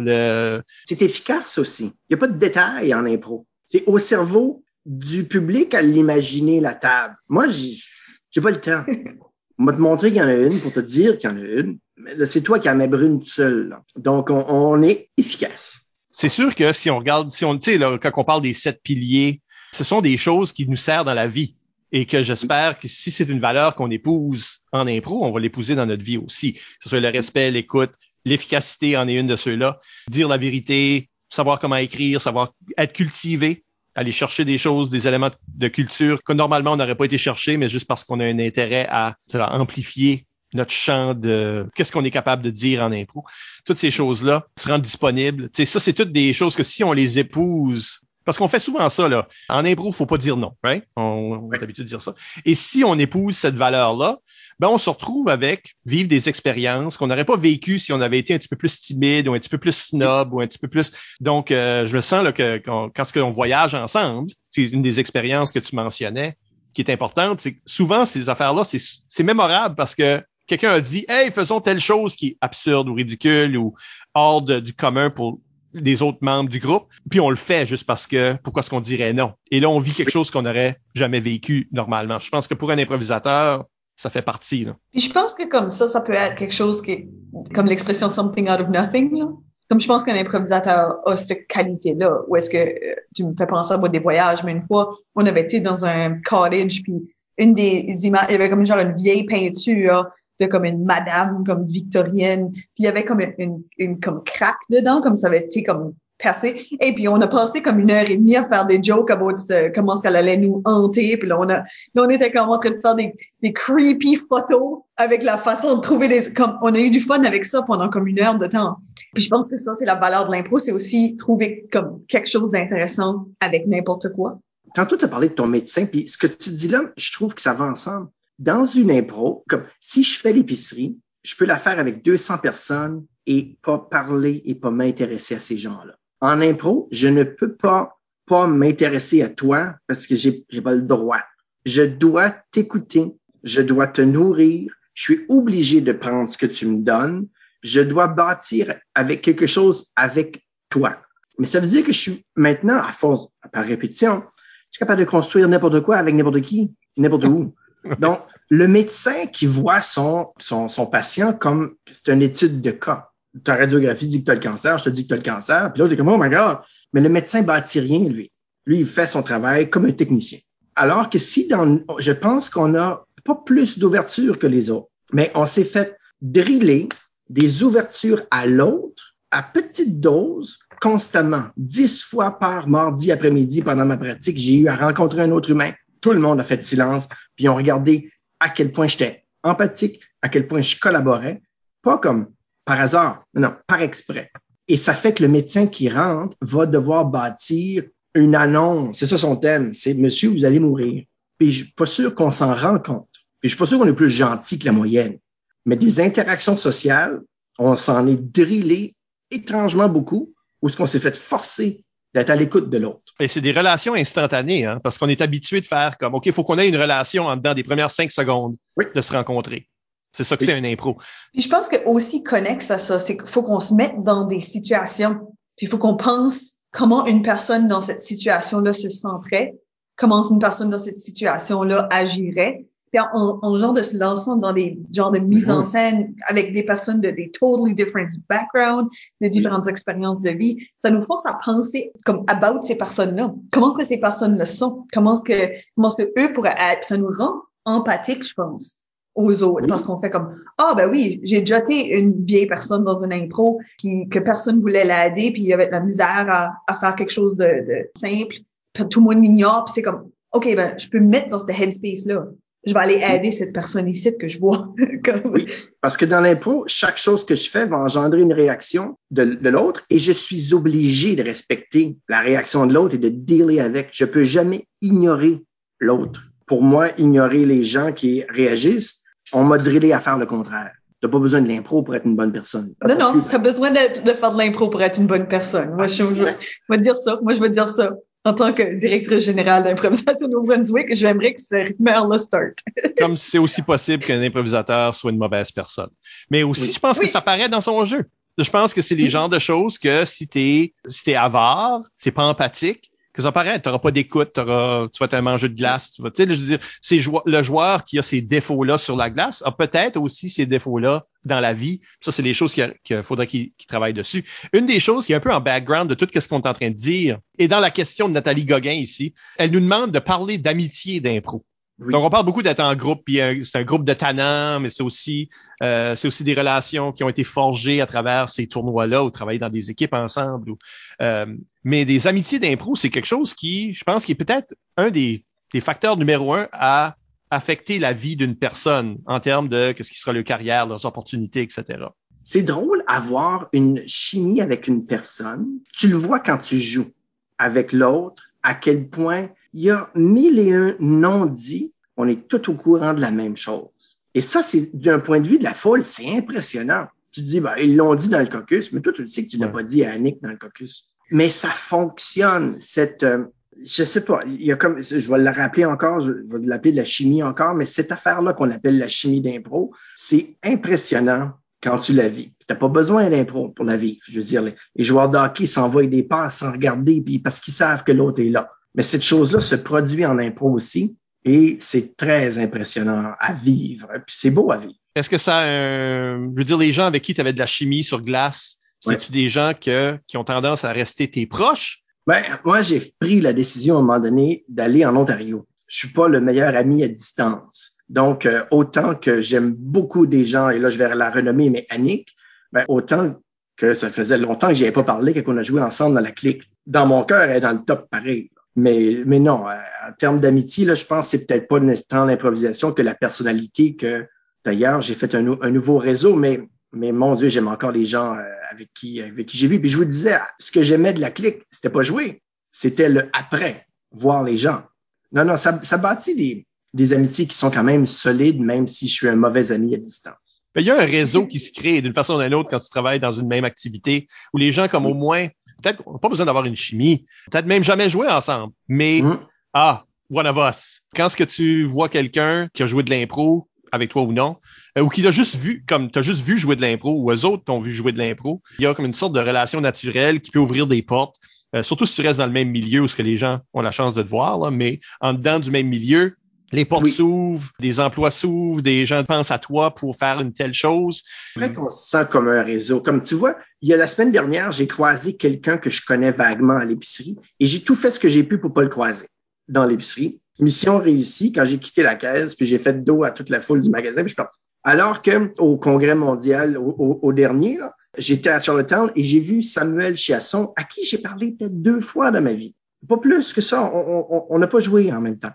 C'est 0.85 1.01
efficace 1.01 1.57
aussi. 1.57 1.85
Il 1.85 2.11
n'y 2.11 2.15
a 2.15 2.17
pas 2.17 2.27
de 2.27 2.37
détails 2.37 2.93
en 2.93 3.05
impro. 3.05 3.47
C'est 3.65 3.83
au 3.87 3.97
cerveau 3.97 4.63
du 4.85 5.27
public 5.27 5.73
à 5.73 5.81
l'imaginer 5.81 6.59
la 6.59 6.75
table. 6.75 7.15
Moi, 7.27 7.47
j'ai 7.49 8.41
pas 8.41 8.51
le 8.51 8.61
temps. 8.61 8.83
On 9.57 9.65
va 9.65 9.73
te 9.73 9.79
montrer 9.79 10.09
qu'il 10.09 10.17
y 10.17 10.21
en 10.21 10.27
a 10.27 10.33
une 10.33 10.59
pour 10.59 10.73
te 10.73 10.81
dire 10.81 11.17
qu'il 11.17 11.29
y 11.29 11.33
en 11.33 11.37
a 11.37 11.39
une. 11.39 11.79
C'est 12.25 12.43
toi 12.43 12.59
qui 12.59 12.69
en 12.69 12.75
mets 12.75 12.87
brune 12.87 13.23
seule. 13.23 13.69
Là. 13.69 13.83
Donc, 13.95 14.29
on, 14.29 14.45
on 14.47 14.81
est 14.83 15.09
efficace. 15.17 15.87
C'est 16.11 16.29
sûr 16.29 16.55
que 16.55 16.73
si 16.73 16.89
on 16.89 16.97
regarde, 16.97 17.33
si 17.33 17.45
on, 17.45 17.57
tu 17.57 17.77
sais, 17.77 17.79
quand 17.79 18.11
on 18.15 18.23
parle 18.23 18.41
des 18.41 18.53
sept 18.53 18.81
piliers, 18.81 19.41
ce 19.73 19.83
sont 19.83 20.01
des 20.01 20.17
choses 20.17 20.53
qui 20.53 20.67
nous 20.67 20.77
servent 20.77 21.05
dans 21.05 21.13
la 21.13 21.27
vie 21.27 21.55
et 21.91 22.05
que 22.05 22.23
j'espère 22.23 22.79
que 22.79 22.87
si 22.87 23.11
c'est 23.11 23.29
une 23.29 23.39
valeur 23.39 23.75
qu'on 23.75 23.91
épouse 23.91 24.59
en 24.71 24.87
impro, 24.87 25.25
on 25.25 25.31
va 25.31 25.39
l'épouser 25.39 25.75
dans 25.75 25.85
notre 25.85 26.03
vie 26.03 26.17
aussi. 26.17 26.53
Que 26.53 26.59
ce 26.81 26.89
soit 26.89 26.99
le 26.99 27.09
respect, 27.09 27.51
l'écoute, 27.51 27.91
l'efficacité 28.25 28.97
en 28.97 29.07
est 29.07 29.15
une 29.15 29.27
de 29.27 29.35
ceux-là. 29.35 29.79
Dire 30.09 30.27
la 30.27 30.37
vérité, 30.37 31.09
savoir 31.29 31.59
comment 31.59 31.75
écrire, 31.77 32.19
savoir 32.19 32.49
être 32.77 32.93
cultivé, 32.93 33.63
aller 33.95 34.11
chercher 34.11 34.45
des 34.45 34.57
choses, 34.57 34.89
des 34.89 35.07
éléments 35.07 35.31
de 35.47 35.67
culture 35.67 36.21
que 36.23 36.33
normalement 36.33 36.73
on 36.73 36.75
n'aurait 36.75 36.95
pas 36.95 37.05
été 37.05 37.17
chercher, 37.17 37.57
mais 37.57 37.69
juste 37.69 37.87
parce 37.87 38.03
qu'on 38.03 38.19
a 38.19 38.25
un 38.25 38.39
intérêt 38.39 38.87
à, 38.89 39.15
amplifier 39.33 40.25
notre 40.55 40.71
champ 40.71 41.13
de 41.13 41.67
qu'est-ce 41.75 41.91
qu'on 41.91 42.03
est 42.03 42.11
capable 42.11 42.41
de 42.43 42.49
dire 42.49 42.83
en 42.83 42.91
impro. 42.91 43.23
Toutes 43.65 43.77
ces 43.77 43.91
choses-là 43.91 44.47
se 44.57 44.67
rendent 44.67 44.81
disponibles. 44.81 45.49
sais, 45.53 45.65
ça, 45.65 45.79
c'est 45.79 45.93
toutes 45.93 46.11
des 46.11 46.33
choses 46.33 46.55
que 46.55 46.63
si 46.63 46.83
on 46.83 46.93
les 46.93 47.19
épouse 47.19 48.01
parce 48.25 48.39
qu'on 48.39 48.47
fait 48.47 48.59
souvent 48.59 48.89
ça, 48.89 49.07
là. 49.07 49.27
En 49.49 49.63
impro, 49.63 49.91
faut 49.91 50.07
pas 50.07 50.17
dire 50.17 50.35
non, 50.35 50.53
right? 50.63 50.83
On, 50.95 51.49
a 51.53 51.57
l'habitude 51.57 51.83
de 51.83 51.89
dire 51.89 52.01
ça. 52.01 52.15
Et 52.43 52.55
si 52.55 52.83
on 52.83 52.97
épouse 52.97 53.37
cette 53.37 53.55
valeur-là, 53.55 54.17
ben 54.59 54.67
on 54.69 54.77
se 54.77 54.89
retrouve 54.89 55.29
avec 55.29 55.75
vivre 55.85 56.09
des 56.09 56.27
expériences 56.27 56.97
qu'on 56.97 57.07
n'aurait 57.07 57.25
pas 57.25 57.37
vécues 57.37 57.77
si 57.77 57.93
on 57.93 58.01
avait 58.01 58.17
été 58.17 58.33
un 58.33 58.37
petit 58.37 58.47
peu 58.47 58.55
plus 58.55 58.79
timide 58.79 59.27
ou 59.27 59.33
un 59.33 59.39
petit 59.39 59.49
peu 59.49 59.57
plus 59.57 59.89
snob 59.89 60.33
ou 60.33 60.41
un 60.41 60.47
petit 60.47 60.57
peu 60.57 60.67
plus. 60.67 60.91
Donc, 61.19 61.51
euh, 61.51 61.85
je 61.85 61.95
me 61.95 62.01
sens 62.01 62.23
là 62.23 62.31
que 62.31 62.57
quand, 62.57 62.89
quand 62.95 63.05
on 63.17 63.29
voyage 63.29 63.75
ensemble, 63.75 64.31
c'est 64.49 64.63
une 64.63 64.81
des 64.81 64.99
expériences 64.99 65.51
que 65.51 65.59
tu 65.59 65.75
mentionnais 65.75 66.35
qui 66.73 66.81
est 66.81 66.91
importante. 66.91 67.41
C'est 67.41 67.57
souvent 67.65 68.05
ces 68.05 68.29
affaires-là, 68.29 68.63
c'est 68.63 69.23
mémorable 69.23 69.75
parce 69.75 69.93
que 69.93 70.23
quelqu'un 70.47 70.71
a 70.71 70.81
dit, 70.81 71.05
hey, 71.07 71.31
faisons 71.31 71.61
telle 71.61 71.79
chose 71.79 72.15
qui 72.15 72.27
est 72.27 72.37
absurde 72.41 72.89
ou 72.89 72.93
ridicule 72.93 73.57
ou 73.57 73.75
hors 74.13 74.41
du 74.41 74.73
commun 74.73 75.09
pour 75.09 75.39
les 75.75 76.01
autres 76.01 76.19
membres 76.21 76.49
du 76.49 76.59
groupe, 76.59 76.87
puis 77.09 77.19
on 77.19 77.29
le 77.29 77.35
fait 77.35 77.65
juste 77.65 77.83
parce 77.83 78.07
que 78.07 78.37
pourquoi 78.43 78.61
est-ce 78.61 78.69
qu'on 78.69 78.79
dirait 78.79 79.13
non? 79.13 79.33
Et 79.51 79.59
là, 79.59 79.69
on 79.69 79.79
vit 79.79 79.91
quelque 79.91 80.11
chose 80.11 80.31
qu'on 80.31 80.43
n'aurait 80.43 80.77
jamais 80.93 81.19
vécu 81.19 81.67
normalement. 81.71 82.19
Je 82.19 82.29
pense 82.29 82.47
que 82.47 82.53
pour 82.53 82.71
un 82.71 82.77
improvisateur, 82.77 83.65
ça 83.97 84.09
fait 84.09 84.21
partie. 84.21 84.63
Là. 84.63 84.75
Puis 84.91 85.01
je 85.01 85.11
pense 85.11 85.35
que 85.35 85.47
comme 85.47 85.69
ça, 85.69 85.87
ça 85.87 86.01
peut 86.01 86.13
être 86.13 86.35
quelque 86.35 86.53
chose 86.53 86.81
qui 86.81 86.91
est 86.91 87.09
comme 87.53 87.67
l'expression 87.67 88.09
something 88.09 88.49
out 88.49 88.61
of 88.61 88.69
nothing. 88.69 89.17
Là. 89.17 89.27
Comme 89.69 89.81
je 89.81 89.87
pense 89.87 90.03
qu'un 90.03 90.15
improvisateur 90.15 90.97
a 91.05 91.15
cette 91.15 91.47
qualité-là, 91.47 92.21
ou 92.27 92.35
est-ce 92.35 92.49
que 92.49 92.57
euh, 92.57 92.95
tu 93.15 93.23
me 93.23 93.33
fais 93.35 93.47
penser 93.47 93.73
à 93.73 93.77
des 93.77 93.99
voyages, 93.99 94.43
mais 94.43 94.51
une 94.51 94.63
fois, 94.63 94.95
on 95.15 95.25
avait 95.25 95.41
été 95.41 95.59
dans 95.59 95.85
un 95.85 96.21
cottage, 96.21 96.83
puis 96.83 96.93
une 97.37 97.53
des 97.53 98.05
images, 98.05 98.27
il 98.29 98.33
y 98.33 98.35
avait 98.35 98.49
comme 98.49 98.65
genre 98.65 98.79
une 98.79 98.95
vieille 98.95 99.25
peinture 99.25 100.05
de 100.39 100.45
comme 100.45 100.65
une 100.65 100.83
madame 100.83 101.43
comme 101.45 101.65
victorienne, 101.65 102.51
puis 102.51 102.63
il 102.79 102.85
y 102.85 102.87
avait 102.87 103.05
comme 103.05 103.21
une, 103.21 103.63
une, 103.77 103.99
comme 103.99 104.23
craque 104.23 104.59
dedans, 104.69 105.01
comme 105.01 105.15
ça 105.15 105.27
avait 105.27 105.45
été 105.45 105.63
comme 105.63 105.93
percé. 106.17 106.67
Et 106.79 106.93
puis 106.93 107.07
on 107.07 107.19
a 107.21 107.27
passé 107.27 107.61
comme 107.61 107.79
une 107.79 107.91
heure 107.91 108.09
et 108.09 108.17
demie 108.17 108.35
à 108.35 108.43
faire 108.45 108.65
des 108.65 108.81
jokes 108.81 109.11
about 109.11 109.33
de, 109.49 109.73
comment 109.73 109.95
est-ce 109.95 110.03
qu'elle 110.03 110.15
allait 110.15 110.37
nous 110.37 110.61
hanter. 110.65 111.17
Puis 111.17 111.27
là 111.27 111.39
on 111.39 111.49
a, 111.49 111.57
là 111.57 111.65
on 111.95 112.09
était 112.09 112.31
comme 112.31 112.49
en 112.49 112.57
train 112.57 112.71
de 112.71 112.79
faire 112.81 112.95
des, 112.95 113.13
des 113.41 113.53
creepy 113.53 114.15
photos 114.15 114.79
avec 114.97 115.23
la 115.23 115.37
façon 115.37 115.75
de 115.75 115.81
trouver 115.81 116.07
des, 116.07 116.33
comme 116.33 116.57
on 116.61 116.73
a 116.73 116.79
eu 116.79 116.89
du 116.89 116.99
fun 116.99 117.23
avec 117.23 117.45
ça 117.45 117.63
pendant 117.63 117.89
comme 117.89 118.07
une 118.07 118.19
heure 118.19 118.37
de 118.37 118.47
temps. 118.47 118.77
Puis 119.13 119.23
je 119.23 119.29
pense 119.29 119.49
que 119.49 119.57
ça 119.57 119.73
c'est 119.73 119.85
la 119.85 119.95
valeur 119.95 120.27
de 120.27 120.31
l'impro, 120.31 120.57
c'est 120.57 120.71
aussi 120.71 121.17
trouver 121.17 121.67
comme 121.71 122.01
quelque 122.07 122.29
chose 122.29 122.51
d'intéressant 122.51 123.25
avec 123.41 123.67
n'importe 123.67 124.13
quoi. 124.13 124.39
Tantôt 124.73 124.97
tu 124.97 125.05
as 125.05 125.09
parlé 125.09 125.29
de 125.29 125.33
ton 125.33 125.47
médecin, 125.47 125.85
puis 125.85 126.07
ce 126.07 126.17
que 126.17 126.27
tu 126.27 126.49
dis 126.49 126.67
là, 126.67 126.81
je 126.97 127.13
trouve 127.13 127.33
que 127.33 127.41
ça 127.41 127.53
va 127.53 127.65
ensemble 127.65 128.07
dans 128.39 128.65
une 128.65 128.91
impro, 128.91 129.43
comme 129.47 129.65
si 129.79 130.03
je 130.03 130.19
fais 130.19 130.33
l'épicerie, 130.33 130.97
je 131.23 131.35
peux 131.35 131.45
la 131.45 131.57
faire 131.57 131.79
avec 131.79 132.03
200 132.03 132.37
personnes 132.39 133.05
et 133.25 133.57
pas 133.61 133.79
parler 133.79 134.41
et 134.45 134.55
pas 134.55 134.71
m'intéresser 134.71 135.35
à 135.35 135.39
ces 135.39 135.57
gens-là. 135.57 135.95
En 136.21 136.41
impro, 136.41 136.87
je 136.91 137.07
ne 137.07 137.23
peux 137.23 137.55
pas 137.55 137.95
pas 138.25 138.47
m'intéresser 138.47 139.21
à 139.21 139.29
toi 139.29 139.75
parce 139.87 140.07
que 140.07 140.15
j'ai 140.15 140.61
pas 140.61 140.73
le 140.73 140.81
droit. 140.81 141.21
Je 141.65 141.83
dois 141.83 142.31
t'écouter, 142.51 143.11
je 143.43 143.61
dois 143.61 143.87
te 143.87 144.01
nourrir, 144.01 144.73
je 144.93 145.01
suis 145.03 145.25
obligé 145.29 145.81
de 145.81 145.91
prendre 145.91 146.29
ce 146.29 146.37
que 146.37 146.45
tu 146.45 146.67
me 146.67 146.81
donnes, 146.81 147.27
je 147.61 147.81
dois 147.81 148.07
bâtir 148.07 148.73
avec 148.93 149.21
quelque 149.21 149.47
chose 149.47 149.91
avec 149.95 150.45
toi. 150.69 151.01
Mais 151.37 151.45
ça 151.45 151.59
veut 151.59 151.67
dire 151.67 151.85
que 151.85 151.91
je 151.91 151.99
suis 151.99 152.25
maintenant, 152.35 152.77
à 152.77 152.91
force, 152.91 153.27
par 153.51 153.65
répétition, 153.65 154.23
je 154.71 154.77
suis 154.77 154.79
capable 154.79 155.01
de 155.01 155.05
construire 155.05 155.47
n'importe 155.47 155.81
quoi 155.81 155.97
avec 155.97 156.15
n'importe 156.15 156.41
qui, 156.41 156.73
n'importe 156.97 157.25
où. 157.25 157.53
Donc, 157.99 158.19
le 158.49 158.67
médecin 158.67 159.25
qui 159.27 159.45
voit 159.45 159.81
son, 159.81 160.33
son, 160.39 160.85
patient 160.85 161.33
comme 161.33 161.75
c'est 161.85 162.13
une 162.13 162.21
étude 162.21 162.61
de 162.61 162.71
cas. 162.71 163.09
Ta 163.43 163.55
radiographie 163.55 164.07
dit 164.07 164.19
que 164.21 164.25
tu 164.25 164.31
as 164.31 164.35
le 164.35 164.41
cancer, 164.41 164.77
je 164.77 164.85
te 164.85 164.89
dis 164.89 165.03
que 165.03 165.09
tu 165.09 165.13
as 165.13 165.17
le 165.17 165.23
cancer, 165.23 165.73
puis 165.73 165.81
là, 165.81 165.89
tu 165.89 165.97
comme, 165.97 166.09
oh 166.09 166.17
my 166.17 166.29
God, 166.29 166.59
mais 166.93 167.01
le 167.01 167.09
médecin 167.09 167.41
bâtit 167.41 167.79
rien, 167.79 168.07
lui. 168.07 168.31
Lui, 168.65 168.79
il 168.79 168.87
fait 168.87 169.07
son 169.07 169.23
travail 169.23 169.69
comme 169.69 169.85
un 169.85 169.91
technicien. 169.91 170.39
Alors 170.75 171.09
que 171.09 171.17
si 171.17 171.47
dans, 171.47 171.79
je 171.99 172.11
pense 172.11 172.49
qu'on 172.49 172.75
a 172.75 173.05
pas 173.23 173.35
plus 173.35 173.79
d'ouverture 173.79 174.39
que 174.39 174.47
les 174.47 174.69
autres, 174.69 174.89
mais 175.11 175.31
on 175.35 175.45
s'est 175.45 175.63
fait 175.63 175.97
driller 176.21 176.89
des 177.29 177.63
ouvertures 177.63 178.23
à 178.31 178.45
l'autre 178.45 179.15
à 179.31 179.43
petite 179.43 179.99
dose 179.99 180.59
constamment. 180.81 181.45
Dix 181.57 182.03
fois 182.03 182.39
par 182.39 182.67
mardi 182.67 183.11
après-midi 183.11 183.61
pendant 183.61 183.85
ma 183.85 183.97
pratique, 183.97 184.37
j'ai 184.37 184.59
eu 184.59 184.67
à 184.67 184.75
rencontrer 184.75 185.23
un 185.23 185.31
autre 185.31 185.49
humain 185.49 185.71
tout 186.05 186.13
le 186.13 186.19
monde 186.19 186.39
a 186.39 186.43
fait 186.43 186.61
silence, 186.61 187.07
puis 187.35 187.45
ils 187.45 187.49
ont 187.49 187.55
regardé 187.55 188.11
à 188.39 188.49
quel 188.49 188.71
point 188.71 188.85
j'étais 188.85 189.25
empathique, 189.41 189.99
à 190.21 190.29
quel 190.29 190.47
point 190.47 190.61
je 190.61 190.79
collaborais, 190.79 191.41
pas 191.81 191.97
comme 191.97 192.27
par 192.63 192.79
hasard, 192.79 193.25
non, 193.33 193.55
par 193.65 193.81
exprès. 193.81 194.31
Et 194.67 194.77
ça 194.77 194.93
fait 194.93 195.15
que 195.15 195.23
le 195.23 195.29
médecin 195.29 195.65
qui 195.65 195.89
rentre 195.89 196.37
va 196.41 196.67
devoir 196.67 197.05
bâtir 197.05 197.85
une 198.13 198.35
annonce. 198.35 198.99
C'est 198.99 199.07
ça 199.07 199.17
son 199.17 199.35
thème. 199.35 199.73
C'est 199.73 199.95
Monsieur, 199.95 200.29
vous 200.29 200.45
allez 200.45 200.59
mourir. 200.59 201.05
Puis 201.39 201.51
je 201.51 201.63
suis 201.63 201.73
pas 201.73 201.87
sûr 201.87 202.13
qu'on 202.13 202.31
s'en 202.31 202.53
rend 202.53 202.77
compte. 202.77 203.09
Puis 203.39 203.49
je 203.49 203.55
suis 203.55 203.57
pas 203.57 203.65
sûr 203.65 203.79
qu'on 203.79 203.87
est 203.87 203.93
plus 203.93 204.11
gentil 204.11 204.59
que 204.59 204.65
la 204.65 204.73
moyenne. 204.73 205.17
Mais 205.65 205.75
des 205.75 206.01
interactions 206.01 206.55
sociales, 206.55 207.19
on 207.57 207.75
s'en 207.75 208.05
est 208.05 208.21
drillé 208.21 208.93
étrangement 209.31 209.89
beaucoup, 209.89 210.35
ou 210.61 210.69
ce 210.69 210.77
qu'on 210.77 210.85
s'est 210.85 210.99
fait 210.99 211.17
forcer 211.17 211.83
d'être 212.15 212.29
à 212.29 212.35
l'écoute 212.35 212.69
de 212.69 212.77
l'autre. 212.77 213.13
Et 213.19 213.27
c'est 213.27 213.41
des 213.41 213.51
relations 213.51 213.93
instantanées, 213.93 214.65
hein, 214.65 214.79
parce 214.81 214.97
qu'on 214.97 215.09
est 215.09 215.21
habitué 215.21 215.59
de 215.59 215.67
faire 215.67 215.97
comme, 215.97 216.15
OK, 216.15 216.25
il 216.25 216.31
faut 216.31 216.45
qu'on 216.45 216.57
ait 216.57 216.69
une 216.69 216.77
relation 216.77 217.25
en 217.25 217.35
dedans 217.35 217.53
des 217.53 217.63
premières 217.63 217.91
cinq 217.91 218.09
secondes 218.09 218.55
de 218.77 219.01
se 219.01 219.13
rencontrer. 219.13 219.67
C'est 220.13 220.23
ça 220.23 220.37
que 220.37 220.45
c'est 220.45 220.53
un 220.53 220.63
impro. 220.63 220.97
Puis 221.33 221.41
je 221.41 221.49
pense 221.49 221.67
que 221.67 221.75
aussi 221.85 222.23
connexe 222.23 222.71
à 222.71 222.79
ça, 222.79 222.99
c'est 222.99 223.17
qu'il 223.17 223.27
faut 223.27 223.43
qu'on 223.43 223.59
se 223.59 223.73
mette 223.73 224.01
dans 224.01 224.23
des 224.23 224.39
situations, 224.39 225.15
puis 225.57 225.65
il 225.65 225.67
faut 225.67 225.77
qu'on 225.77 225.97
pense 225.97 226.53
comment 226.71 227.05
une 227.05 227.21
personne 227.21 227.67
dans 227.67 227.81
cette 227.81 228.01
situation-là 228.01 228.73
se 228.73 228.89
sentirait, 228.89 229.53
comment 229.97 230.23
une 230.29 230.39
personne 230.39 230.69
dans 230.69 230.79
cette 230.79 230.99
situation-là 230.99 231.89
agirait, 231.91 232.65
en 232.97 233.57
genre 233.57 233.73
de 233.73 233.81
se 233.81 233.97
lancer 233.97 234.31
dans 234.37 234.53
des 234.53 234.79
genres 234.93 235.11
de 235.11 235.19
mise 235.19 235.49
en 235.49 235.65
scène 235.65 236.15
avec 236.27 236.53
des 236.53 236.63
personnes 236.63 237.01
de 237.01 237.11
des 237.11 237.31
totally 237.31 237.73
different 237.73 238.09
backgrounds, 238.29 238.89
de 239.21 239.27
différentes 239.27 239.67
expériences 239.67 240.21
de 240.21 240.31
vie, 240.31 240.57
ça 240.77 240.89
nous 240.89 241.01
force 241.01 241.25
à 241.25 241.37
penser 241.43 241.91
comme 242.05 242.23
about 242.27 242.63
ces 242.63 242.75
personnes-là. 242.75 243.33
Comment 243.51 243.69
est-ce 243.71 243.77
que 243.79 243.85
ces 243.85 243.99
personnes 243.99 244.37
le 244.37 244.45
sont? 244.45 244.85
Comment 244.93 245.15
est-ce 245.15 245.23
que, 245.23 245.53
comment 245.75 245.89
est-ce 245.89 246.05
que 246.05 246.21
eux 246.21 246.33
pourraient 246.33 246.55
être? 246.71 246.85
ça 246.85 246.97
nous 246.97 247.09
rend 247.17 247.41
empathiques, 247.65 248.23
je 248.23 248.33
pense 248.33 248.77
aux 249.15 249.43
autres. 249.43 249.67
Parce 249.67 249.85
qu'on 249.85 249.99
fait 250.01 250.09
comme 250.09 250.35
ah 250.57 250.73
ben 250.75 250.89
oui 250.89 251.19
j'ai 251.23 251.37
été 251.37 251.97
une 251.97 252.25
vieille 252.25 252.47
personne 252.47 252.83
dans 252.83 253.01
une 253.01 253.13
impro 253.13 253.59
qui 253.77 254.07
que 254.09 254.19
personne 254.19 254.59
voulait 254.59 254.83
l'aider 254.83 255.31
puis 255.31 255.41
il 255.41 255.47
y 255.47 255.53
avait 255.53 255.67
de 255.67 255.71
la 255.71 255.79
misère 255.79 256.27
à, 256.29 256.51
à 256.67 256.79
faire 256.79 256.95
quelque 256.95 257.11
chose 257.11 257.35
de, 257.37 257.45
de 257.45 257.89
simple. 257.97 258.35
Puis 258.73 258.89
tout 258.89 258.99
le 258.99 259.05
monde 259.05 259.19
m'ignore 259.19 259.65
puis 259.65 259.73
c'est 259.75 259.81
comme 259.81 260.09
ok 260.33 260.55
ben 260.55 260.77
je 260.77 260.89
peux 260.89 260.99
me 260.99 261.07
mettre 261.07 261.29
dans 261.29 261.39
ce 261.39 261.45
headspace 261.49 262.05
là 262.05 262.25
je 262.65 262.73
vais 262.73 262.79
aller 262.79 263.01
aider 263.01 263.31
cette 263.31 263.53
personne 263.53 263.87
ici 263.87 264.11
que 264.19 264.27
je 264.27 264.39
vois. 264.39 264.73
oui, 265.25 265.47
parce 265.81 265.97
que 265.97 266.05
dans 266.05 266.21
l'impro, 266.21 266.63
chaque 266.67 266.97
chose 266.97 267.25
que 267.25 267.35
je 267.35 267.49
fais 267.49 267.65
va 267.65 267.77
engendrer 267.77 268.21
une 268.21 268.33
réaction 268.33 268.97
de, 269.11 269.23
de 269.23 269.49
l'autre 269.49 269.83
et 269.89 269.99
je 269.99 270.11
suis 270.11 270.53
obligé 270.53 271.15
de 271.15 271.23
respecter 271.23 271.97
la 272.09 272.19
réaction 272.19 272.65
de 272.65 272.73
l'autre 272.73 272.95
et 272.95 272.99
de 272.99 273.09
dealer 273.09 273.59
avec. 273.59 273.89
Je 273.91 274.05
peux 274.05 274.23
jamais 274.23 274.67
ignorer 274.81 275.41
l'autre. 275.79 276.21
Pour 276.47 276.61
moi, 276.61 276.89
ignorer 276.97 277.45
les 277.45 277.63
gens 277.63 277.91
qui 277.91 278.23
réagissent, 278.29 279.03
on 279.33 279.43
m'a 279.43 279.57
drillé 279.57 279.93
à 279.93 279.99
faire 279.99 280.17
le 280.17 280.25
contraire. 280.25 280.71
T'as 281.01 281.09
pas 281.09 281.19
besoin 281.19 281.41
de 281.41 281.47
l'impro 281.47 281.83
pour 281.83 281.93
être 281.95 282.05
une 282.05 282.15
bonne 282.15 282.31
personne. 282.31 282.73
Non, 282.87 282.97
non, 282.97 283.23
t'as 283.29 283.37
besoin 283.37 283.69
de, 283.69 284.03
de, 284.03 284.13
faire 284.13 284.31
de 284.31 284.37
l'impro 284.37 284.69
pour 284.69 284.81
être 284.81 284.99
une 284.99 285.07
bonne 285.07 285.27
personne. 285.27 285.75
Moi, 285.75 285.87
je, 285.87 286.03
je, 286.03 286.15
je, 286.15 286.25
vais 286.69 286.77
dire 286.77 286.97
ça. 286.97 287.19
Moi, 287.21 287.33
je 287.33 287.41
vais 287.41 287.49
dire 287.49 287.69
ça. 287.69 287.91
En 288.25 288.33
tant 288.33 288.53
que 288.53 288.77
directrice 288.79 289.23
générale 289.23 289.63
d'improvisation 289.63 290.27
au 290.33 290.43
Brunswick, 290.43 290.93
j'aimerais 290.95 291.35
que 291.35 291.41
ce 291.41 291.55
le 291.55 292.17
start. 292.17 292.57
Comme 292.97 293.15
c'est 293.15 293.37
aussi 293.37 293.61
possible 293.61 294.03
qu'un 294.03 294.19
improvisateur 294.19 294.95
soit 294.95 295.11
une 295.11 295.19
mauvaise 295.19 295.51
personne. 295.51 295.91
Mais 296.31 296.41
aussi, 296.41 296.73
je 296.73 296.79
pense 296.79 296.99
que 296.99 297.07
ça 297.07 297.21
paraît 297.21 297.49
dans 297.49 297.61
son 297.61 297.85
jeu. 297.85 298.05
Je 298.37 298.49
pense 298.49 298.73
que 298.73 298.81
c'est 298.81 298.95
des 298.95 299.07
genres 299.09 299.29
de 299.29 299.39
choses 299.39 299.77
que 299.77 300.03
si 300.03 300.27
t'es 300.27 300.73
si 300.87 301.03
t'es 301.05 301.15
avare, 301.15 301.79
t'es 302.01 302.11
pas 302.11 302.23
empathique, 302.23 302.91
que 303.15 303.21
ça 303.21 303.31
paraît, 303.31 303.59
t'auras 303.59 303.79
pas 303.79 303.91
d'écoute, 303.91 304.33
tu 304.33 304.41
vas 304.41 304.89
te 304.89 305.15
manger 305.15 305.49
de 305.49 305.55
glace, 305.55 305.93
tu 305.93 306.01
vas, 306.01 306.11
tu 306.11 306.23
je 306.23 306.35
veux 306.35 306.45
dire, 306.45 306.59
c'est 306.81 306.99
le 307.25 307.41
joueur 307.41 307.83
qui 307.83 307.97
a 307.97 308.01
ces 308.01 308.21
défauts-là 308.21 308.77
sur 308.77 308.95
la 308.95 309.09
glace 309.09 309.41
a 309.45 309.51
peut-être 309.51 309.97
aussi 309.97 310.29
ces 310.29 310.45
défauts-là 310.45 311.05
dans 311.23 311.39
la 311.39 311.53
vie. 311.53 311.81
Ça, 312.01 312.11
c'est 312.11 312.21
les 312.21 312.33
choses 312.33 312.53
qu'il 312.53 313.03
faudrait 313.03 313.27
qu'il 313.27 313.51
travaille 313.67 313.93
dessus. 313.93 314.25
Une 314.53 314.65
des 314.65 314.79
choses 314.79 315.05
qui 315.05 315.13
est 315.13 315.15
un 315.15 315.19
peu 315.19 315.33
en 315.33 315.41
background 315.41 315.89
de 315.89 315.95
tout 315.95 316.07
ce 316.13 316.27
qu'on 316.27 316.41
est 316.41 316.47
en 316.47 316.53
train 316.53 316.69
de 316.69 316.75
dire, 316.75 317.19
et 317.37 317.47
dans 317.47 317.59
la 317.59 317.71
question 317.71 318.07
de 318.07 318.13
Nathalie 318.13 318.45
Gauguin 318.45 318.73
ici, 318.73 319.13
elle 319.37 319.51
nous 319.51 319.59
demande 319.59 319.91
de 319.91 319.99
parler 319.99 320.37
d'amitié 320.37 320.99
d'impro. 320.99 321.45
Donc, 321.77 322.05
on 322.05 322.09
parle 322.09 322.25
beaucoup 322.25 322.41
d'être 322.41 322.61
en 322.61 322.73
groupe, 322.75 323.03
puis 323.03 323.19
euh, 323.19 323.43
c'est 323.43 323.57
un 323.57 323.63
groupe 323.63 323.83
de 323.83 323.93
tannants, 323.93 324.61
mais 324.61 324.69
c'est 324.69 324.83
aussi, 324.83 325.29
euh, 325.61 325.93
c'est 325.95 326.07
aussi 326.07 326.23
des 326.23 326.33
relations 326.33 326.93
qui 326.93 327.03
ont 327.03 327.09
été 327.09 327.25
forgées 327.25 327.81
à 327.81 327.85
travers 327.85 328.29
ces 328.29 328.47
tournois-là, 328.47 329.03
ou 329.03 329.09
travailler 329.09 329.39
dans 329.39 329.49
des 329.49 329.71
équipes 329.71 329.93
ensemble. 329.93 330.53
euh, 331.01 331.25
mais 331.65 331.83
des 331.83 332.07
amitiés 332.07 332.39
d'impro, 332.39 332.75
c'est 332.75 332.89
quelque 332.89 333.07
chose 333.07 333.33
qui, 333.33 333.73
je 333.73 333.83
pense, 333.83 334.05
qui 334.05 334.13
est 334.13 334.15
peut-être 334.15 334.55
un 334.77 334.89
des, 334.89 335.25
des 335.53 335.59
facteurs 335.59 335.97
numéro 335.97 336.33
un 336.33 336.47
à 336.53 336.95
affecter 337.29 337.79
la 337.79 337.91
vie 337.91 338.15
d'une 338.15 338.37
personne 338.37 338.97
en 339.05 339.19
termes 339.19 339.49
de 339.49 339.73
qu'est-ce 339.73 339.91
qui 339.91 339.99
sera 339.99 340.13
leur 340.13 340.23
carrière, 340.23 340.67
leurs 340.67 340.85
opportunités, 340.85 341.41
etc. 341.41 341.87
C'est 342.21 342.43
drôle 342.43 342.83
avoir 342.87 343.49
une 343.51 343.81
chimie 343.85 344.41
avec 344.41 344.67
une 344.67 344.85
personne. 344.85 345.59
Tu 345.73 345.87
le 345.89 345.95
vois 345.95 346.19
quand 346.19 346.37
tu 346.37 346.59
joues 346.59 346.91
avec 347.37 347.73
l'autre, 347.73 348.31
à 348.43 348.53
quel 348.53 348.87
point 348.87 349.29
il 349.55 349.63
y 349.63 349.71
a 349.71 349.89
mille 349.95 350.37
et 350.37 350.53
un 350.53 350.75
non-dits. 350.79 351.73
On 351.95 352.09
est 352.09 352.27
tout 352.27 352.51
au 352.51 352.55
courant 352.55 352.93
de 352.93 352.99
la 352.99 353.11
même 353.11 353.37
chose. 353.37 354.01
Et 354.13 354.19
ça, 354.19 354.43
c'est 354.43 354.77
d'un 354.77 354.99
point 354.99 355.21
de 355.21 355.27
vue 355.27 355.39
de 355.39 355.45
la 355.45 355.53
foule, 355.53 355.85
c'est 355.85 356.17
impressionnant. 356.17 356.87
Tu 357.13 357.21
te 357.21 357.25
dis, 357.27 357.39
ben, 357.39 357.53
ils 357.57 357.77
l'ont 357.77 357.95
dit 357.95 358.09
dans 358.09 358.19
le 358.19 358.27
caucus, 358.27 358.73
mais 358.73 358.81
toi, 358.81 358.91
tu 358.91 359.03
le 359.03 359.07
sais 359.07 359.23
que 359.23 359.29
tu 359.29 359.37
l'as 359.37 359.47
pas 359.47 359.63
dit 359.63 359.85
à 359.85 359.93
Annick 359.93 360.21
dans 360.21 360.29
le 360.29 360.37
caucus. 360.37 360.91
Mais 361.09 361.29
ça 361.29 361.47
fonctionne, 361.47 362.57
cette, 362.59 363.03
euh, 363.03 363.23
je 363.65 363.85
sais 363.85 364.03
pas, 364.03 364.19
il 364.27 364.45
y 364.45 364.51
a 364.51 364.57
comme, 364.57 364.81
je 364.81 365.09
vais 365.09 365.17
le 365.19 365.31
rappeler 365.31 365.63
encore, 365.63 366.01
je 366.01 366.11
vais 366.11 366.39
l'appeler 366.43 366.73
de 366.73 366.77
la 366.77 366.83
chimie 366.83 367.23
encore, 367.23 367.55
mais 367.55 367.65
cette 367.65 367.93
affaire-là 367.93 368.33
qu'on 368.33 368.51
appelle 368.51 368.77
la 368.77 368.89
chimie 368.89 369.21
d'impro, 369.21 369.73
c'est 369.95 370.35
impressionnant 370.43 371.31
quand 371.61 371.79
tu 371.79 371.93
la 371.93 372.09
vis. 372.09 372.33
Tu 372.39 372.45
n'as 372.49 372.55
pas 372.55 372.67
besoin 372.67 373.09
d'impro 373.09 373.49
pour 373.49 373.63
la 373.63 373.77
vivre. 373.77 373.99
Je 374.03 374.19
veux 374.19 374.25
dire, 374.25 374.41
les, 374.41 374.55
les 374.75 374.83
joueurs 374.83 375.09
de 375.09 375.17
hockey 375.17 375.45
s'envoient 375.45 375.85
des 375.85 376.03
passes 376.03 376.39
sans 376.39 376.51
regarder, 376.51 377.01
puis 377.01 377.19
parce 377.19 377.39
qu'ils 377.39 377.53
savent 377.53 377.85
que 377.85 377.93
l'autre 377.93 378.21
est 378.21 378.29
là. 378.29 378.51
Mais 378.75 378.83
cette 378.83 379.03
chose-là 379.03 379.41
se 379.41 379.55
produit 379.55 380.05
en 380.05 380.17
impro 380.19 380.51
aussi 380.51 380.97
et 381.23 381.57
c'est 381.59 381.97
très 381.97 382.37
impressionnant 382.37 383.13
à 383.19 383.33
vivre. 383.33 383.87
Puis 384.05 384.15
c'est 384.17 384.31
beau 384.31 384.51
à 384.51 384.57
vivre. 384.57 384.75
Est-ce 384.95 385.09
que 385.09 385.17
ça, 385.17 385.43
euh, 385.43 386.17
je 386.33 386.37
veux 386.37 386.43
dire, 386.43 386.57
les 386.57 386.71
gens 386.71 386.85
avec 386.85 387.03
qui 387.03 387.13
tu 387.13 387.21
avais 387.21 387.33
de 387.33 387.39
la 387.39 387.45
chimie 387.45 387.83
sur 387.83 388.01
glace, 388.01 388.57
c'est-tu 388.79 389.11
des 389.11 389.29
gens 389.29 389.53
que, 389.59 389.97
qui 390.07 390.17
ont 390.17 390.23
tendance 390.23 390.63
à 390.63 390.71
rester 390.71 391.09
tes 391.09 391.25
proches? 391.25 391.83
Ben, 392.05 392.21
moi, 392.43 392.61
j'ai 392.61 392.81
pris 392.99 393.19
la 393.19 393.33
décision 393.33 393.77
à 393.77 393.79
un 393.79 393.81
moment 393.81 393.99
donné 393.99 394.45
d'aller 394.47 394.85
en 394.85 394.95
Ontario. 394.95 395.47
Je 395.67 395.77
suis 395.77 395.87
pas 395.87 396.07
le 396.07 396.21
meilleur 396.21 396.55
ami 396.55 396.83
à 396.83 396.87
distance. 396.87 397.77
Donc, 397.89 398.27
euh, 398.27 398.43
autant 398.51 398.93
que 398.93 399.21
j'aime 399.21 399.55
beaucoup 399.55 400.05
des 400.05 400.23
gens, 400.23 400.49
et 400.49 400.59
là, 400.59 400.69
je 400.69 400.77
vais 400.77 400.93
la 400.93 401.09
renommer, 401.09 401.49
mais 401.49 401.65
Annick, 401.69 402.15
ben, 402.51 402.63
autant 402.67 403.15
que 403.57 403.73
ça 403.73 403.89
faisait 403.89 404.17
longtemps 404.17 404.49
que 404.49 404.53
j'y 404.53 404.63
avais 404.63 404.71
pas 404.71 404.83
parlé, 404.83 405.23
qu'on 405.23 405.37
a 405.37 405.43
joué 405.43 405.61
ensemble 405.61 405.95
dans 405.95 406.01
la 406.01 406.11
clique. 406.11 406.43
Dans 406.67 406.85
mon 406.85 407.03
cœur, 407.03 407.23
elle 407.23 407.37
est 407.37 407.41
dans 407.41 407.53
le 407.53 407.63
top 407.63 407.89
pareil. 407.89 408.29
Mais, 408.55 409.01
mais 409.05 409.19
non, 409.19 409.47
euh, 409.47 409.53
en 409.87 409.91
termes 409.93 410.19
d'amitié, 410.19 410.65
là, 410.65 410.75
je 410.75 410.85
pense 410.85 411.05
que 411.05 411.17
c'est 411.17 411.27
peut-être 411.27 411.47
pas 411.47 411.59
tant 411.89 412.05
l'improvisation 412.05 412.71
que 412.71 412.81
la 412.81 412.95
personnalité 412.95 413.75
que, 413.75 414.07
d'ailleurs, 414.45 414.81
j'ai 414.81 414.93
fait 414.93 415.13
un, 415.13 415.39
un, 415.41 415.49
nouveau 415.49 415.77
réseau, 415.77 416.15
mais, 416.15 416.41
mais 416.71 416.91
mon 416.91 417.15
Dieu, 417.15 417.29
j'aime 417.29 417.49
encore 417.49 417.71
les 417.71 417.85
gens 417.85 418.15
euh, 418.15 418.23
avec 418.51 418.69
qui, 418.73 419.01
avec 419.01 419.25
qui 419.27 419.37
j'ai 419.37 419.47
vu. 419.47 419.59
Puis 419.59 419.69
je 419.69 419.77
vous 419.77 419.85
disais, 419.85 420.17
ce 420.39 420.51
que 420.51 420.63
j'aimais 420.63 420.93
de 420.93 421.01
la 421.01 421.11
clique, 421.11 421.43
c'était 421.51 421.69
pas 421.69 421.83
jouer, 421.83 422.21
c'était 422.51 422.89
le 422.89 423.09
après, 423.11 423.65
voir 423.91 424.23
les 424.23 424.37
gens. 424.37 424.63
Non, 425.11 425.25
non, 425.25 425.35
ça, 425.37 425.59
ça 425.63 425.77
bâtit 425.77 426.15
des, 426.15 426.47
des 426.75 426.93
amitiés 426.93 427.25
qui 427.25 427.37
sont 427.37 427.51
quand 427.51 427.63
même 427.63 427.87
solides, 427.87 428.41
même 428.41 428.67
si 428.67 428.87
je 428.87 428.93
suis 428.93 429.07
un 429.07 429.15
mauvais 429.15 429.51
ami 429.51 429.75
à 429.75 429.77
distance. 429.77 430.43
Ben, 430.53 430.61
il 430.61 430.67
y 430.67 430.71
a 430.71 430.79
un 430.79 430.85
réseau 430.85 431.25
qui 431.25 431.39
se 431.39 431.51
crée 431.51 431.81
d'une 431.81 431.93
façon 431.93 432.15
ou 432.15 432.21
d'une 432.21 432.33
autre 432.33 432.49
quand 432.49 432.59
tu 432.59 432.69
travailles 432.69 432.99
dans 432.99 433.13
une 433.13 433.27
même 433.27 433.45
activité 433.45 434.07
où 434.33 434.37
les 434.37 434.51
gens, 434.51 434.67
comme 434.67 434.85
au 434.85 434.93
moins, 434.93 435.27
peut-être 435.61 435.83
qu'on 435.83 435.93
n'a 435.93 435.99
pas 435.99 436.09
besoin 436.09 436.25
d'avoir 436.25 436.45
une 436.45 436.55
chimie, 436.55 437.05
peut-être 437.31 437.45
même 437.45 437.63
jamais 437.63 437.89
jouer 437.89 438.07
ensemble, 438.07 438.53
mais 438.67 439.01
mm. 439.01 439.19
ah, 439.53 439.85
one 440.09 440.27
of 440.27 440.37
us. 440.37 440.81
Quand 440.95 441.07
est-ce 441.07 441.17
que 441.17 441.23
tu 441.23 441.65
vois 441.65 441.89
quelqu'un 441.89 442.47
qui 442.53 442.63
a 442.63 442.65
joué 442.65 442.83
de 442.83 442.89
l'impro 442.89 443.47
avec 443.71 443.89
toi 443.89 444.03
ou 444.03 444.13
non, 444.13 444.37
euh, 444.77 444.81
ou 444.81 444.89
qui 444.89 445.01
l'a 445.01 445.11
juste 445.11 445.35
vu, 445.35 445.63
comme 445.67 445.91
tu 445.91 445.99
as 445.99 446.01
juste 446.01 446.23
vu 446.23 446.37
jouer 446.37 446.55
de 446.55 446.61
l'impro, 446.61 446.93
ou 446.97 447.11
eux 447.11 447.25
autres 447.25 447.43
t'ont 447.43 447.59
vu 447.59 447.71
jouer 447.71 447.91
de 447.91 447.97
l'impro, 447.97 448.41
il 448.57 448.63
y 448.63 448.67
a 448.67 448.73
comme 448.73 448.85
une 448.85 448.93
sorte 448.93 449.13
de 449.13 449.19
relation 449.19 449.61
naturelle 449.61 450.21
qui 450.21 450.31
peut 450.31 450.39
ouvrir 450.39 450.67
des 450.67 450.81
portes, 450.81 451.17
euh, 451.55 451.63
surtout 451.63 451.85
si 451.85 451.95
tu 451.95 452.01
restes 452.01 452.19
dans 452.19 452.25
le 452.25 452.31
même 452.31 452.49
milieu 452.49 452.81
où 452.81 452.87
ce 452.87 452.95
que 452.95 453.01
les 453.01 453.17
gens 453.17 453.39
ont 453.53 453.61
la 453.61 453.71
chance 453.71 453.95
de 453.95 454.03
te 454.03 454.09
voir, 454.09 454.39
là, 454.39 454.51
mais 454.51 454.79
en 455.01 455.13
dedans 455.13 455.39
du 455.39 455.51
même 455.51 455.67
milieu, 455.67 456.15
les 456.51 456.65
portes 456.65 456.83
oui. 456.83 456.91
s'ouvrent, 456.91 457.51
des 457.59 457.79
emplois 457.79 458.11
s'ouvrent, 458.11 458.61
des 458.61 458.85
gens 458.85 459.03
pensent 459.03 459.31
à 459.31 459.39
toi 459.39 459.73
pour 459.73 459.95
faire 459.95 460.19
une 460.19 460.33
telle 460.33 460.53
chose. 460.53 461.03
C'est 461.33 461.39
vrai 461.39 461.53
qu'on 461.53 461.69
se 461.69 461.89
sent 461.89 462.05
comme 462.09 462.27
un 462.27 462.43
réseau. 462.43 462.81
Comme 462.81 463.03
tu 463.03 463.15
vois, 463.15 463.37
il 463.61 463.69
y 463.69 463.73
a 463.73 463.77
la 463.77 463.87
semaine 463.87 464.11
dernière, 464.11 464.51
j'ai 464.51 464.67
croisé 464.67 465.15
quelqu'un 465.15 465.57
que 465.57 465.69
je 465.69 465.81
connais 465.85 466.11
vaguement 466.11 466.57
à 466.57 466.65
l'épicerie 466.65 467.17
et 467.39 467.45
j'ai 467.45 467.61
tout 467.61 467.75
fait 467.75 467.91
ce 467.91 467.99
que 467.99 468.09
j'ai 468.09 468.23
pu 468.23 468.37
pour 468.37 468.53
pas 468.53 468.63
le 468.63 468.69
croiser 468.69 469.07
dans 469.47 469.65
l'épicerie. 469.65 470.19
Mission 470.39 470.79
réussie 470.79 471.31
quand 471.31 471.45
j'ai 471.45 471.59
quitté 471.59 471.81
la 471.81 471.95
caisse, 471.95 472.35
puis 472.35 472.45
j'ai 472.45 472.59
fait 472.59 472.83
dos 472.83 473.03
à 473.03 473.11
toute 473.11 473.29
la 473.29 473.39
foule 473.39 473.61
du 473.61 473.69
magasin, 473.69 474.01
puis 474.01 474.09
je 474.09 474.09
suis 474.09 474.15
parti. 474.15 474.39
Alors 474.63 475.01
que 475.01 475.31
au 475.37 475.57
congrès 475.57 475.95
mondial, 475.95 476.57
au, 476.57 476.75
au, 476.77 476.99
au 477.01 477.13
dernier, 477.13 477.59
j'étais 477.97 478.29
à 478.29 478.41
Charlottetown 478.41 478.91
et 478.95 479.03
j'ai 479.03 479.19
vu 479.19 479.41
Samuel 479.41 479.95
Chiasson, 479.95 480.51
à 480.57 480.63
qui 480.63 480.83
j'ai 480.83 480.97
parlé 480.97 481.31
peut-être 481.31 481.61
deux 481.61 481.79
fois 481.79 482.11
dans 482.11 482.21
ma 482.21 482.33
vie. 482.33 482.53
Pas 482.87 482.97
plus 482.97 483.33
que 483.33 483.41
ça. 483.41 483.71
On 483.73 484.37
n'a 484.37 484.47
pas 484.47 484.59
joué 484.59 484.91
en 484.91 485.01
même 485.01 485.17
temps. 485.17 485.31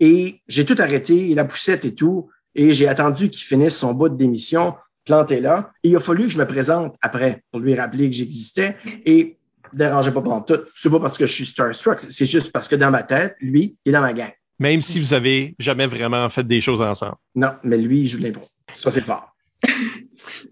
Et 0.00 0.40
j'ai 0.48 0.64
tout 0.64 0.76
arrêté, 0.78 1.34
la 1.34 1.44
poussette 1.44 1.84
et 1.84 1.94
tout, 1.94 2.30
et 2.54 2.72
j'ai 2.72 2.88
attendu 2.88 3.30
qu'il 3.30 3.44
finisse 3.44 3.76
son 3.76 3.94
bout 3.94 4.08
de 4.08 4.16
démission, 4.16 4.74
planté 5.04 5.40
là. 5.40 5.70
Et 5.82 5.90
il 5.90 5.96
a 5.96 6.00
fallu 6.00 6.24
que 6.24 6.30
je 6.30 6.38
me 6.38 6.46
présente 6.46 6.96
après 7.02 7.42
pour 7.50 7.60
lui 7.60 7.74
rappeler 7.74 8.10
que 8.10 8.16
j'existais. 8.16 8.76
Et 9.06 9.38
dérangeait 9.72 10.12
pas 10.12 10.22
pendant 10.22 10.40
tout. 10.40 10.60
C'est 10.76 10.90
pas 10.90 11.00
parce 11.00 11.18
que 11.18 11.26
je 11.26 11.32
suis 11.32 11.46
starstruck, 11.46 12.00
c'est 12.00 12.26
juste 12.26 12.52
parce 12.52 12.68
que 12.68 12.76
dans 12.76 12.90
ma 12.90 13.02
tête, 13.02 13.36
lui, 13.40 13.78
il 13.84 13.90
est 13.90 13.92
dans 13.92 14.00
ma 14.00 14.12
gang. 14.12 14.32
Même 14.58 14.80
si 14.80 14.98
vous 14.98 15.14
avez 15.14 15.54
jamais 15.58 15.86
vraiment 15.86 16.28
fait 16.30 16.44
des 16.44 16.60
choses 16.60 16.80
ensemble. 16.80 17.16
Non, 17.34 17.52
mais 17.62 17.78
lui, 17.78 18.00
il 18.00 18.08
joue 18.08 18.18
de 18.18 18.24
l'impro. 18.24 18.44
Ça, 18.72 18.90
c'est 18.90 19.00
fort. 19.00 19.34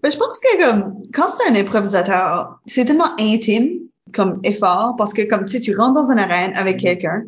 mais 0.03 0.11
je 0.11 0.17
pense 0.17 0.39
que 0.39 0.57
comme, 0.63 1.01
quand 1.13 1.27
c'est 1.27 1.49
un 1.49 1.55
improvisateur, 1.55 2.59
c'est 2.65 2.85
tellement 2.85 3.13
intime 3.19 3.79
comme 4.13 4.39
effort 4.43 4.95
parce 4.97 5.13
que 5.13 5.27
comme 5.27 5.45
tu 5.45 5.51
sais, 5.51 5.59
tu 5.59 5.75
rentres 5.75 5.93
dans 5.93 6.11
une 6.11 6.19
arène 6.19 6.51
avec 6.55 6.77
quelqu'un, 6.77 7.23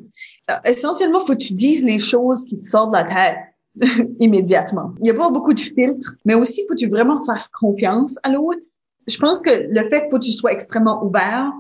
euh, 0.50 0.54
essentiellement, 0.66 1.20
faut 1.20 1.34
que 1.34 1.44
tu 1.44 1.54
dises 1.54 1.84
les 1.84 2.00
choses 2.00 2.44
qui 2.44 2.60
te 2.60 2.66
sortent 2.66 2.92
de 2.92 2.98
la 2.98 3.04
tête 3.04 4.08
immédiatement. 4.20 4.94
Il 5.00 5.04
n'y 5.04 5.10
a 5.10 5.14
pas 5.14 5.30
beaucoup 5.30 5.54
de 5.54 5.60
filtres, 5.60 6.16
mais 6.26 6.34
aussi 6.34 6.66
faut 6.68 6.74
que 6.74 6.80
tu 6.80 6.90
vraiment 6.90 7.24
fasses 7.26 7.48
confiance 7.48 8.18
à 8.24 8.32
l'autre. 8.32 8.66
Je 9.08 9.18
pense 9.18 9.42
que 9.42 9.50
le 9.50 9.90
fait 9.90 10.02
que 10.02 10.10
faut 10.12 10.20
que 10.20 10.26
tu 10.26 10.32
sois 10.32 10.52
extrêmement 10.52 11.04
ouvert, 11.04 11.52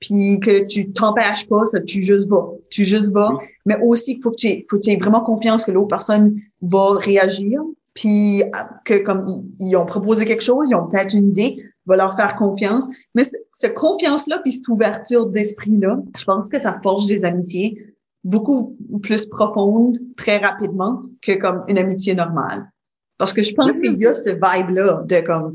puis 0.00 0.40
que 0.40 0.64
tu 0.64 0.92
t'empêches 0.92 1.48
pas, 1.48 1.64
ça, 1.64 1.80
tu 1.80 2.02
juste 2.02 2.28
vas, 2.28 2.50
tu 2.70 2.84
juste 2.84 3.12
vas, 3.12 3.30
oui. 3.30 3.44
mais 3.66 3.76
aussi 3.82 4.20
faut 4.20 4.30
que 4.30 4.36
tu 4.36 4.48
aies, 4.48 4.66
faut 4.68 4.76
que 4.76 4.82
tu 4.82 4.90
aies 4.90 4.96
vraiment 4.96 5.20
confiance 5.20 5.64
que 5.64 5.70
l'autre 5.70 5.88
personne 5.88 6.40
va 6.60 6.94
réagir, 6.94 7.60
puis 7.94 8.42
que 8.84 8.98
comme 8.98 9.26
ils, 9.28 9.68
ils 9.68 9.76
ont 9.76 9.86
proposé 9.86 10.24
quelque 10.24 10.42
chose, 10.42 10.66
ils 10.68 10.74
ont 10.74 10.88
peut-être 10.88 11.14
une 11.14 11.28
idée, 11.28 11.64
va 11.86 11.96
leur 11.96 12.16
faire 12.16 12.36
confiance. 12.36 12.88
Mais 13.14 13.24
cette 13.52 13.74
confiance-là, 13.74 14.38
puis 14.38 14.52
cette 14.52 14.68
ouverture 14.68 15.26
d'esprit-là, 15.26 15.98
je 16.16 16.24
pense 16.24 16.48
que 16.48 16.60
ça 16.60 16.78
forge 16.82 17.06
des 17.06 17.24
amitiés 17.24 17.94
beaucoup 18.24 18.76
plus 19.02 19.26
profondes 19.26 19.98
très 20.16 20.38
rapidement 20.38 21.02
que 21.20 21.32
comme 21.32 21.64
une 21.68 21.78
amitié 21.78 22.14
normale. 22.14 22.70
Parce 23.18 23.32
que 23.32 23.42
je 23.42 23.54
pense 23.54 23.78
qu'il 23.78 23.94
y 23.98 24.06
a 24.06 24.14
cette 24.14 24.40
vibe-là 24.42 25.02
de 25.06 25.20
comme 25.20 25.54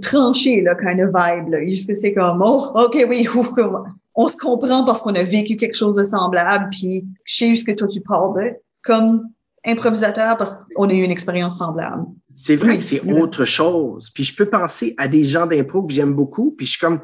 tranché, 0.00 0.62
là, 0.62 0.74
kind 0.74 1.00
of 1.00 1.08
vibe, 1.08 1.48
là. 1.50 1.64
Juste 1.66 1.88
que 1.88 1.94
c'est 1.94 2.14
comme, 2.14 2.42
oh, 2.44 2.70
OK, 2.74 3.04
oui, 3.08 3.28
on 4.14 4.28
se 4.28 4.36
comprend 4.36 4.84
parce 4.84 5.02
qu'on 5.02 5.14
a 5.14 5.22
vécu 5.22 5.56
quelque 5.56 5.76
chose 5.76 5.96
de 5.96 6.04
semblable, 6.04 6.68
puis 6.70 7.04
je 7.24 7.36
sais 7.36 7.56
ce 7.56 7.64
que 7.64 7.72
toi 7.72 7.88
tu 7.88 8.00
parles 8.00 8.34
de. 8.34 8.56
Comme 8.82 9.28
improvisateur 9.68 10.36
parce 10.36 10.56
qu'on 10.74 10.88
a 10.88 10.92
eu 10.92 11.02
une 11.02 11.10
expérience 11.10 11.58
semblable. 11.58 12.06
C'est 12.34 12.56
vrai 12.56 12.70
oui. 12.70 12.78
que 12.78 12.84
c'est 12.84 13.02
autre 13.02 13.44
chose. 13.44 14.10
Puis 14.10 14.24
je 14.24 14.36
peux 14.36 14.46
penser 14.46 14.94
à 14.98 15.08
des 15.08 15.24
gens 15.24 15.46
d'impro 15.46 15.82
que 15.82 15.92
j'aime 15.92 16.14
beaucoup, 16.14 16.52
puis 16.52 16.66
je 16.66 16.72
suis 16.72 16.80
comme, 16.80 17.00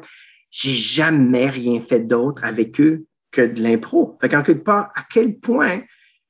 j'ai 0.49 0.73
jamais 0.73 1.49
rien 1.49 1.81
fait 1.81 1.99
d'autre 1.99 2.43
avec 2.43 2.79
eux 2.79 3.05
que 3.31 3.41
de 3.41 3.61
l'impro. 3.61 4.17
Fait 4.21 4.29
qu'en 4.29 4.43
quelque 4.43 4.63
part, 4.63 4.91
à 4.95 5.03
quel 5.09 5.37
point 5.37 5.81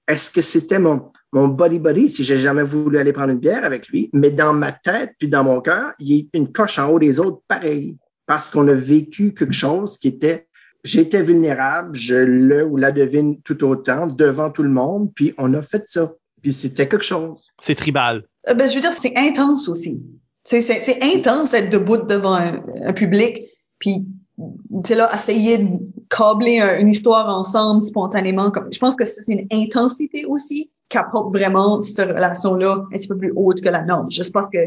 est-ce 0.08 0.30
que 0.30 0.42
c'était 0.42 0.80
mon, 0.80 1.12
mon 1.32 1.48
buddy 1.48 1.80
buddy 1.80 2.10
si 2.10 2.24
j'ai 2.24 2.38
jamais 2.38 2.64
voulu 2.64 2.98
aller 2.98 3.14
prendre 3.14 3.32
une 3.32 3.40
bière 3.40 3.66
avec 3.66 3.88
lui, 3.88 4.10
mais 4.14 4.32
dans 4.32 4.54
ma 4.54 4.72
tête 4.72 5.14
puis 5.20 5.28
dans 5.28 5.44
mon 5.44 5.62
cœur, 5.62 5.94
il 6.00 6.20
est 6.20 6.38
une 6.38 6.52
coche 6.52 6.80
en 6.80 6.90
haut 6.90 7.00
des 7.00 7.20
autres 7.20 7.42
pareil 7.48 7.98
parce 8.26 8.50
qu'on 8.50 8.68
a 8.68 8.74
vécu 8.74 9.34
quelque 9.34 9.54
chose 9.54 9.98
qui 9.98 10.08
était 10.08 10.48
J'étais 10.86 11.24
vulnérable, 11.24 11.96
je 11.96 12.14
le 12.14 12.64
ou 12.64 12.78
la 12.78 12.92
devine 12.92 13.42
tout 13.42 13.64
autant 13.64 14.06
devant 14.06 14.52
tout 14.52 14.62
le 14.62 14.70
monde, 14.70 15.12
puis 15.16 15.34
on 15.40 15.52
a 15.56 15.64
fait 15.64 15.88
ça. 15.88 16.14
Puis 16.46 16.54
c'était 16.54 16.88
quelque 16.88 17.04
chose. 17.04 17.48
C'est 17.60 17.74
tribal. 17.74 18.24
Euh, 18.48 18.54
ben, 18.54 18.70
je 18.70 18.76
veux 18.76 18.82
dire, 18.82 18.94
c'est 18.94 19.14
intense 19.18 19.68
aussi. 19.68 20.00
C'est, 20.44 20.62
c'est, 20.62 20.80
c'est 20.80 21.02
intense 21.02 21.50
d'être 21.50 21.72
debout 21.72 21.98
devant 21.98 22.36
un, 22.36 22.62
un 22.86 22.94
public, 22.94 23.42
puis 23.80 24.06
tu 24.38 24.44
sais 24.86 24.94
là, 24.94 25.10
essayer 25.12 25.58
de 25.58 25.70
câbler 26.08 26.60
un- 26.60 26.78
une 26.78 26.90
histoire 26.90 27.36
ensemble 27.36 27.82
spontanément. 27.82 28.52
Comme, 28.52 28.72
je 28.72 28.78
pense 28.78 28.96
que 28.96 29.06
c'est 29.06 29.26
une 29.34 29.48
intensité 29.52 30.24
aussi 30.26 30.70
qui 30.88 30.98
apporte 31.00 31.34
vraiment 31.34 31.82
cette 31.82 32.10
relation-là 32.10 32.86
un 32.94 32.98
petit 33.00 33.08
peu 33.08 33.18
plus 33.18 33.34
haute 33.36 33.60
que 33.62 33.70
la 33.70 33.82
norme. 33.82 34.12
Juste 34.12 34.32
parce 34.32 34.52
que 34.52 34.60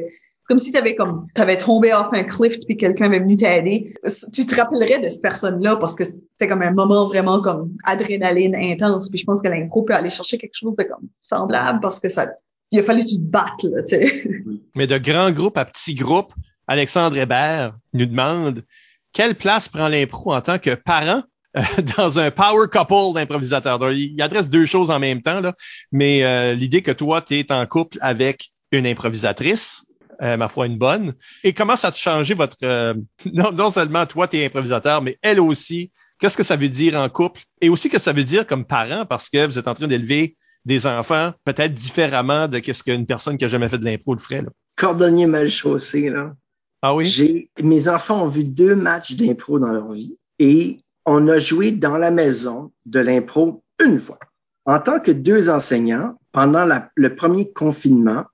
comme 0.49 0.59
si 0.59 0.73
t'avais 0.73 0.95
comme 0.95 1.27
t'avais 1.35 1.59
tombé 1.59 1.93
off 1.93 2.09
un 2.13 2.25
cliff 2.25 2.59
puis 2.67 2.77
quelqu'un 2.77 3.05
avait 3.05 3.21
venu 3.21 3.37
t'aider, 3.37 3.95
tu 4.33 4.47
te 4.47 4.55
rappellerais 4.55 4.99
de 4.99 5.09
cette 5.09 5.21
personne-là 5.21 5.77
parce 5.77 5.95
que 5.95 6.05
c'était 6.05 6.49
comme 6.49 6.63
un 6.63 6.73
moment 6.73 7.07
vraiment 7.07 7.43
comme 7.43 7.77
adrénaline 7.85 8.57
intense. 8.57 9.11
Puis 9.11 9.19
je 9.19 9.25
pense 9.25 9.43
que 9.43 9.49
l'impro 9.49 9.83
peut 9.83 9.95
aller 9.95 10.11
chercher 10.11 10.39
quelque 10.39 10.55
chose 10.55 10.75
de 10.75 10.85
comme 10.85 11.09
semblable 11.21 11.81
parce 11.81 12.01
que 12.01 12.09
ça, 12.09 12.31
il 12.71 12.79
a 12.79 12.83
fallu 12.83 13.03
que 13.03 13.09
tu 13.09 13.17
te 13.17 13.21
battes 13.21 13.63
là, 13.63 13.83
tu 13.83 13.97
sais. 13.97 14.31
Mais 14.75 14.87
de 14.87 14.97
grands 14.97 15.31
groupes 15.31 15.59
à 15.59 15.67
petits 15.67 15.95
groupes, 15.95 16.33
Alexandre 16.67 17.19
Hébert 17.19 17.77
nous 17.93 18.07
demande 18.07 18.65
quelle 19.13 19.35
place 19.35 19.69
prend 19.69 19.89
l'impro 19.89 20.33
en 20.33 20.41
tant 20.41 20.59
que 20.59 20.75
parent 20.75 21.23
euh, 21.57 21.63
dans 21.99 22.19
un 22.19 22.31
power 22.31 22.69
couple 22.73 23.15
d'improvisateurs? 23.15 23.93
Il 23.93 24.21
adresse 24.23 24.49
deux 24.49 24.65
choses 24.65 24.91
en 24.91 24.99
même 24.99 25.21
temps, 25.21 25.41
là, 25.41 25.55
mais 25.93 26.25
euh, 26.25 26.55
l'idée 26.55 26.81
que 26.81 26.93
toi, 26.93 27.21
tu 27.21 27.39
es 27.39 27.53
en 27.53 27.67
couple 27.67 27.99
avec 28.01 28.51
une 28.71 28.87
improvisatrice, 28.87 29.83
euh, 30.23 30.37
ma 30.37 30.49
foi, 30.49 30.67
une 30.67 30.79
bonne. 30.79 31.15
Et 31.45 31.53
comment 31.53 31.77
ça 31.77 31.89
a 31.89 31.93
changé 31.93 32.35
votre... 32.35 32.57
euh, 32.63 32.95
non, 33.33 33.53
non 33.53 33.71
seulement 33.71 34.07
toi, 34.07 34.29
tu 34.29 34.39
es 34.39 34.47
improvisateur, 34.47 35.03
mais 35.03 35.19
elle 35.23 35.41
aussi. 35.41 35.91
Qu'est-ce 36.21 36.37
que 36.37 36.43
ça 36.43 36.57
veut 36.57 36.69
dire 36.69 36.97
en 36.99 37.09
couple? 37.09 37.43
Et 37.61 37.69
aussi 37.69 37.89
que 37.89 37.99
ça 37.99 38.13
veut 38.13 38.25
dire 38.25 38.47
comme 38.47 38.65
parent, 38.65 39.07
parce 39.07 39.29
que 39.31 39.47
vous 39.47 39.59
êtes 39.59 39.69
en 39.69 39.75
train 39.75 39.87
d'élever 39.87 40.37
des 40.65 40.87
enfants 40.87 41.33
peut-être 41.45 41.73
différemment 41.73 42.49
de 42.49 42.59
qu'est-ce 42.59 42.83
qu'une 42.83 43.07
personne 43.07 43.39
qui 43.39 43.45
a 43.45 43.49
jamais 43.49 43.69
fait 43.69 43.79
de 43.79 43.85
l'impro 43.85 44.15
le 44.15 44.21
ferait. 44.21 44.43
Là. 44.43 44.49
Cordonnier 44.77 45.27
mal 45.27 45.49
chaussé, 45.49 46.11
là. 46.11 46.35
Ah 46.83 46.95
oui? 46.95 47.05
J'ai, 47.05 47.51
mes 47.63 47.89
enfants 47.89 48.25
ont 48.25 48.29
vu 48.29 48.45
deux 48.45 48.75
matchs 48.75 49.15
d'impro 49.15 49.59
dans 49.61 49.69
leur 49.73 49.93
vie 49.93 50.17
et 50.41 50.81
on 51.07 51.27
a 51.29 51.39
joué 51.39 51.71
dans 51.73 51.97
la 51.99 52.11
maison 52.11 52.73
de 52.85 53.01
l'impro 53.01 53.63
une 53.85 53.99
fois. 54.01 54.19
En 54.67 54.79
tant 54.81 55.01
que 55.01 55.11
deux 55.13 55.49
enseignants, 55.51 56.19
pendant 56.33 56.65
la- 56.65 56.91
le 56.97 57.15
premier 57.17 57.51
confinement, 57.53 58.25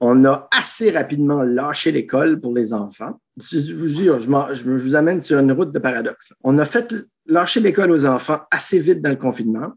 on 0.00 0.24
a 0.24 0.48
assez 0.50 0.90
rapidement 0.90 1.42
lâché 1.42 1.92
l'école 1.92 2.40
pour 2.40 2.54
les 2.54 2.72
enfants. 2.72 3.20
Je 3.38 3.74
vous 3.74 3.88
je, 3.88 4.70
vous 4.70 4.96
amène 4.96 5.20
sur 5.20 5.38
une 5.38 5.52
route 5.52 5.72
de 5.72 5.78
paradoxe. 5.78 6.32
On 6.42 6.58
a 6.58 6.64
fait 6.64 6.94
lâcher 7.26 7.60
l'école 7.60 7.90
aux 7.90 8.06
enfants 8.06 8.40
assez 8.50 8.80
vite 8.80 9.02
dans 9.02 9.10
le 9.10 9.16
confinement. 9.16 9.72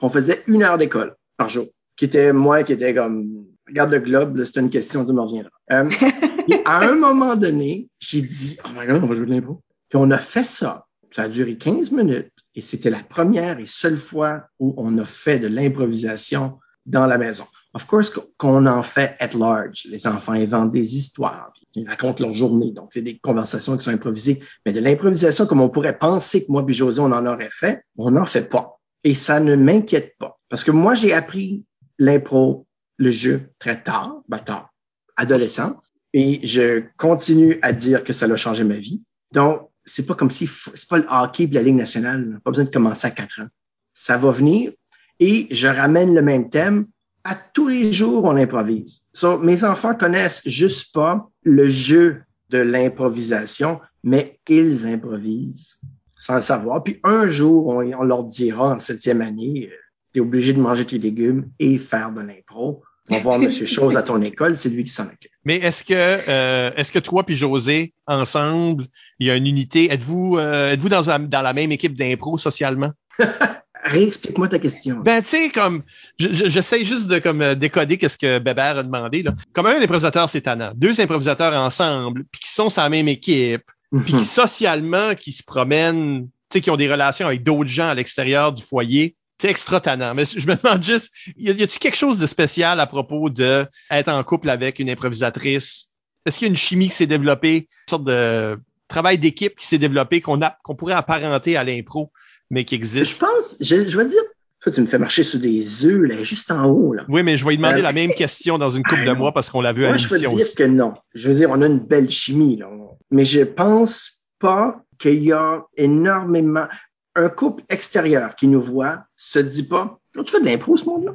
On 0.00 0.08
faisait 0.08 0.42
une 0.46 0.62
heure 0.62 0.78
d'école 0.78 1.14
par 1.36 1.50
jour, 1.50 1.66
qui 1.96 2.06
était 2.06 2.32
moi 2.32 2.62
qui 2.62 2.72
était 2.72 2.94
comme, 2.94 3.44
regarde 3.68 3.90
le 3.90 4.00
globe, 4.00 4.42
c'est 4.44 4.60
une 4.60 4.70
question, 4.70 5.04
tu 5.04 5.12
me 5.12 5.20
reviendras. 5.20 5.50
Euh, 5.72 5.90
à 6.64 6.86
un 6.86 6.94
moment 6.94 7.36
donné, 7.36 7.88
j'ai 7.98 8.22
dit, 8.22 8.56
oh 8.64 8.68
my 8.74 8.86
god, 8.86 9.02
on 9.02 9.06
va 9.06 9.14
jouer 9.14 9.26
de 9.26 9.30
l'impro. 9.30 9.60
Puis 9.88 9.98
on 9.98 10.10
a 10.10 10.18
fait 10.18 10.46
ça. 10.46 10.86
Ça 11.10 11.22
a 11.22 11.28
duré 11.28 11.56
15 11.56 11.92
minutes 11.92 12.32
et 12.54 12.60
c'était 12.60 12.90
la 12.90 12.98
première 12.98 13.58
et 13.58 13.66
seule 13.66 13.96
fois 13.96 14.48
où 14.58 14.74
on 14.76 14.98
a 14.98 15.04
fait 15.04 15.38
de 15.38 15.46
l'improvisation 15.46 16.58
dans 16.84 17.06
la 17.06 17.16
maison. 17.16 17.44
Of 17.76 17.86
course, 17.86 18.08
qu- 18.08 18.20
qu'on 18.38 18.64
en 18.64 18.82
fait 18.82 19.16
at 19.20 19.36
large. 19.36 19.86
Les 19.90 20.06
enfants 20.06 20.32
inventent 20.32 20.72
des 20.72 20.96
histoires, 20.96 21.52
ils 21.74 21.86
racontent 21.86 22.24
leur 22.24 22.34
journée. 22.34 22.72
Donc, 22.72 22.88
c'est 22.90 23.02
des 23.02 23.18
conversations 23.18 23.76
qui 23.76 23.84
sont 23.84 23.90
improvisées. 23.90 24.40
Mais 24.64 24.72
de 24.72 24.80
l'improvisation, 24.80 25.44
comme 25.46 25.60
on 25.60 25.68
pourrait 25.68 25.98
penser 25.98 26.46
que 26.46 26.50
moi 26.50 26.64
puis 26.64 26.74
José, 26.74 27.00
on 27.00 27.12
en 27.12 27.26
aurait 27.26 27.50
fait, 27.52 27.82
on 27.98 28.10
n'en 28.12 28.24
fait 28.24 28.48
pas. 28.48 28.80
Et 29.04 29.12
ça 29.12 29.40
ne 29.40 29.56
m'inquiète 29.56 30.14
pas. 30.18 30.38
Parce 30.48 30.64
que 30.64 30.70
moi, 30.70 30.94
j'ai 30.94 31.12
appris 31.12 31.64
l'impro, 31.98 32.66
le 32.96 33.10
jeu, 33.10 33.50
très 33.58 33.82
tard, 33.82 34.22
ben 34.26 34.38
tard, 34.38 34.70
adolescent. 35.16 35.76
Et 36.14 36.40
je 36.46 36.82
continue 36.96 37.58
à 37.60 37.74
dire 37.74 38.04
que 38.04 38.14
ça 38.14 38.24
a 38.24 38.36
changé 38.36 38.64
ma 38.64 38.78
vie. 38.78 39.02
Donc, 39.32 39.68
c'est 39.84 40.06
pas 40.06 40.14
comme 40.14 40.30
si, 40.30 40.48
c'est 40.74 40.88
pas 40.88 40.96
le 40.96 41.06
hockey 41.10 41.44
et 41.44 41.46
la 41.48 41.62
Ligue 41.62 41.76
nationale. 41.76 42.40
Pas 42.42 42.52
besoin 42.52 42.64
de 42.64 42.70
commencer 42.70 43.06
à 43.06 43.10
quatre 43.10 43.42
ans. 43.42 43.48
Ça 43.92 44.16
va 44.16 44.30
venir 44.30 44.72
et 45.20 45.46
je 45.50 45.68
ramène 45.68 46.14
le 46.14 46.22
même 46.22 46.48
thème. 46.48 46.86
À 47.28 47.34
tous 47.34 47.66
les 47.66 47.92
jours, 47.92 48.22
on 48.22 48.36
improvise. 48.36 49.02
So, 49.12 49.38
mes 49.38 49.64
enfants 49.64 49.96
connaissent 49.96 50.42
juste 50.46 50.94
pas 50.94 51.28
le 51.42 51.68
jeu 51.68 52.22
de 52.50 52.58
l'improvisation, 52.58 53.80
mais 54.04 54.38
ils 54.48 54.86
improvisent 54.86 55.80
sans 56.20 56.36
le 56.36 56.42
savoir. 56.42 56.84
Puis 56.84 57.00
un 57.02 57.26
jour, 57.26 57.66
on, 57.66 57.78
on 57.78 58.02
leur 58.04 58.22
dira 58.22 58.74
en 58.74 58.78
septième 58.78 59.22
année, 59.22 59.70
tu 60.14 60.20
es 60.20 60.22
obligé 60.22 60.52
de 60.52 60.60
manger 60.60 60.84
tes 60.84 60.98
légumes 60.98 61.50
et 61.58 61.78
faire 61.78 62.12
de 62.12 62.20
l'impro. 62.20 62.84
On 63.10 63.16
va 63.16 63.20
voir 63.20 63.38
Monsieur 63.40 63.66
Chose 63.66 63.96
à 63.96 64.04
ton 64.04 64.22
école, 64.22 64.56
c'est 64.56 64.68
lui 64.68 64.84
qui 64.84 64.90
s'en 64.90 65.06
occupe. 65.06 65.32
Mais 65.44 65.56
est-ce 65.56 65.82
que 65.82 65.94
euh, 65.94 66.70
est-ce 66.76 66.92
que 66.92 67.00
toi 67.00 67.24
puis 67.24 67.34
José 67.34 67.92
ensemble, 68.06 68.86
il 69.18 69.26
y 69.26 69.30
a 69.32 69.36
une 69.36 69.48
unité? 69.48 69.92
Êtes-vous 69.92 70.38
euh, 70.38 70.70
êtes-vous 70.70 70.88
dans 70.90 71.42
la 71.42 71.52
même 71.52 71.72
équipe 71.72 71.96
d'impro 71.96 72.38
socialement? 72.38 72.92
Réexplique-moi 73.86 74.48
ta 74.48 74.58
question. 74.58 74.98
Ben 74.98 75.22
tu 75.22 75.28
sais 75.28 75.48
comme 75.50 75.82
je- 76.18 76.32
je- 76.32 76.48
j'essaie 76.48 76.84
juste 76.84 77.06
de 77.06 77.18
comme 77.18 77.40
euh, 77.40 77.54
décoder 77.54 77.98
qu'est-ce 77.98 78.18
que 78.18 78.38
Bébert 78.38 78.78
a 78.78 78.82
demandé 78.82 79.22
là. 79.22 79.32
Comme 79.52 79.66
un 79.66 79.80
improvisateur 79.80 80.28
c'est 80.28 80.42
tannant, 80.42 80.72
deux 80.74 81.00
improvisateurs 81.00 81.54
ensemble 81.54 82.24
puis 82.32 82.40
qui 82.42 82.50
sont 82.50 82.68
la 82.76 82.88
même 82.88 83.08
équipe, 83.08 83.62
puis 84.04 84.14
qui 84.14 84.24
socialement 84.24 85.14
qui 85.14 85.32
se 85.32 85.42
promènent, 85.44 86.24
tu 86.50 86.58
sais 86.58 86.60
qui 86.60 86.70
ont 86.70 86.76
des 86.76 86.90
relations 86.90 87.26
avec 87.28 87.42
d'autres 87.44 87.70
gens 87.70 87.88
à 87.88 87.94
l'extérieur 87.94 88.52
du 88.52 88.62
foyer. 88.62 89.16
C'est 89.40 89.50
extra 89.50 89.80
tannant. 89.80 90.14
Mais 90.14 90.24
je 90.24 90.46
me 90.46 90.56
demande 90.56 90.82
juste, 90.82 91.12
y 91.36 91.50
a- 91.50 91.52
y 91.52 91.62
a-tu 91.62 91.78
quelque 91.78 91.96
chose 91.96 92.18
de 92.18 92.26
spécial 92.26 92.80
à 92.80 92.86
propos 92.86 93.28
de 93.30 93.66
être 93.90 94.08
en 94.08 94.22
couple 94.24 94.48
avec 94.50 94.78
une 94.78 94.88
improvisatrice? 94.90 95.92
Est-ce 96.24 96.38
qu'il 96.38 96.46
y 96.46 96.48
a 96.48 96.52
une 96.52 96.56
chimie 96.56 96.88
qui 96.88 96.94
s'est 96.94 97.06
développée, 97.06 97.56
une 97.58 97.90
sorte 97.90 98.04
de 98.04 98.58
travail 98.88 99.18
d'équipe 99.18 99.54
qui 99.56 99.66
s'est 99.66 99.78
développé 99.78 100.20
qu'on 100.20 100.40
a, 100.42 100.56
qu'on 100.64 100.74
pourrait 100.74 100.94
apparenter 100.94 101.56
à 101.56 101.64
l'impro, 101.64 102.12
mais 102.50 102.64
qui 102.64 102.76
Je 102.76 102.80
existe? 102.80 103.20
pense, 103.20 103.56
je, 103.60 103.88
je 103.88 103.96
vais 103.96 104.06
dire, 104.06 104.20
toi, 104.60 104.72
tu 104.72 104.80
me 104.80 104.86
fais 104.86 104.98
marcher 104.98 105.22
sur 105.24 105.38
des 105.38 105.86
œufs, 105.86 106.02
là, 106.08 106.22
juste 106.24 106.50
en 106.50 106.64
haut, 106.66 106.92
là. 106.92 107.04
Oui, 107.08 107.22
mais 107.22 107.36
je 107.36 107.44
vais 107.44 107.50
lui 107.50 107.56
demander 107.58 107.80
Euh, 107.80 107.82
la 107.82 107.92
même 107.92 108.12
question 108.12 108.58
dans 108.58 108.68
une 108.70 108.82
couple 108.82 109.02
ah, 109.02 109.06
de 109.06 109.10
non. 109.12 109.16
mois 109.18 109.32
parce 109.32 109.50
qu'on 109.50 109.60
l'a 109.60 109.72
vu 109.72 109.84
à 109.84 109.88
Moi, 109.88 109.96
je 109.96 110.08
veux 110.08 110.16
l'émission 110.16 110.36
dire 110.36 110.46
aussi. 110.46 110.54
que 110.56 110.62
non. 110.64 110.94
Je 111.14 111.28
veux 111.28 111.34
dire, 111.34 111.50
on 111.50 111.60
a 111.62 111.66
une 111.66 111.78
belle 111.80 112.10
chimie, 112.10 112.56
là. 112.56 112.68
Mais 113.10 113.24
je 113.24 113.42
pense 113.42 114.22
pas 114.38 114.80
qu'il 114.98 115.22
y 115.22 115.32
a 115.32 115.62
énormément, 115.76 116.66
un 117.14 117.28
couple 117.28 117.62
extérieur 117.68 118.34
qui 118.36 118.46
nous 118.48 118.60
voit 118.62 119.04
se 119.16 119.38
dit 119.38 119.62
pas, 119.68 119.98
tu 120.14 120.24
fais 120.32 120.40
de 120.40 120.44
l'impro, 120.46 120.76
ce 120.76 120.84
monde-là? 120.86 121.12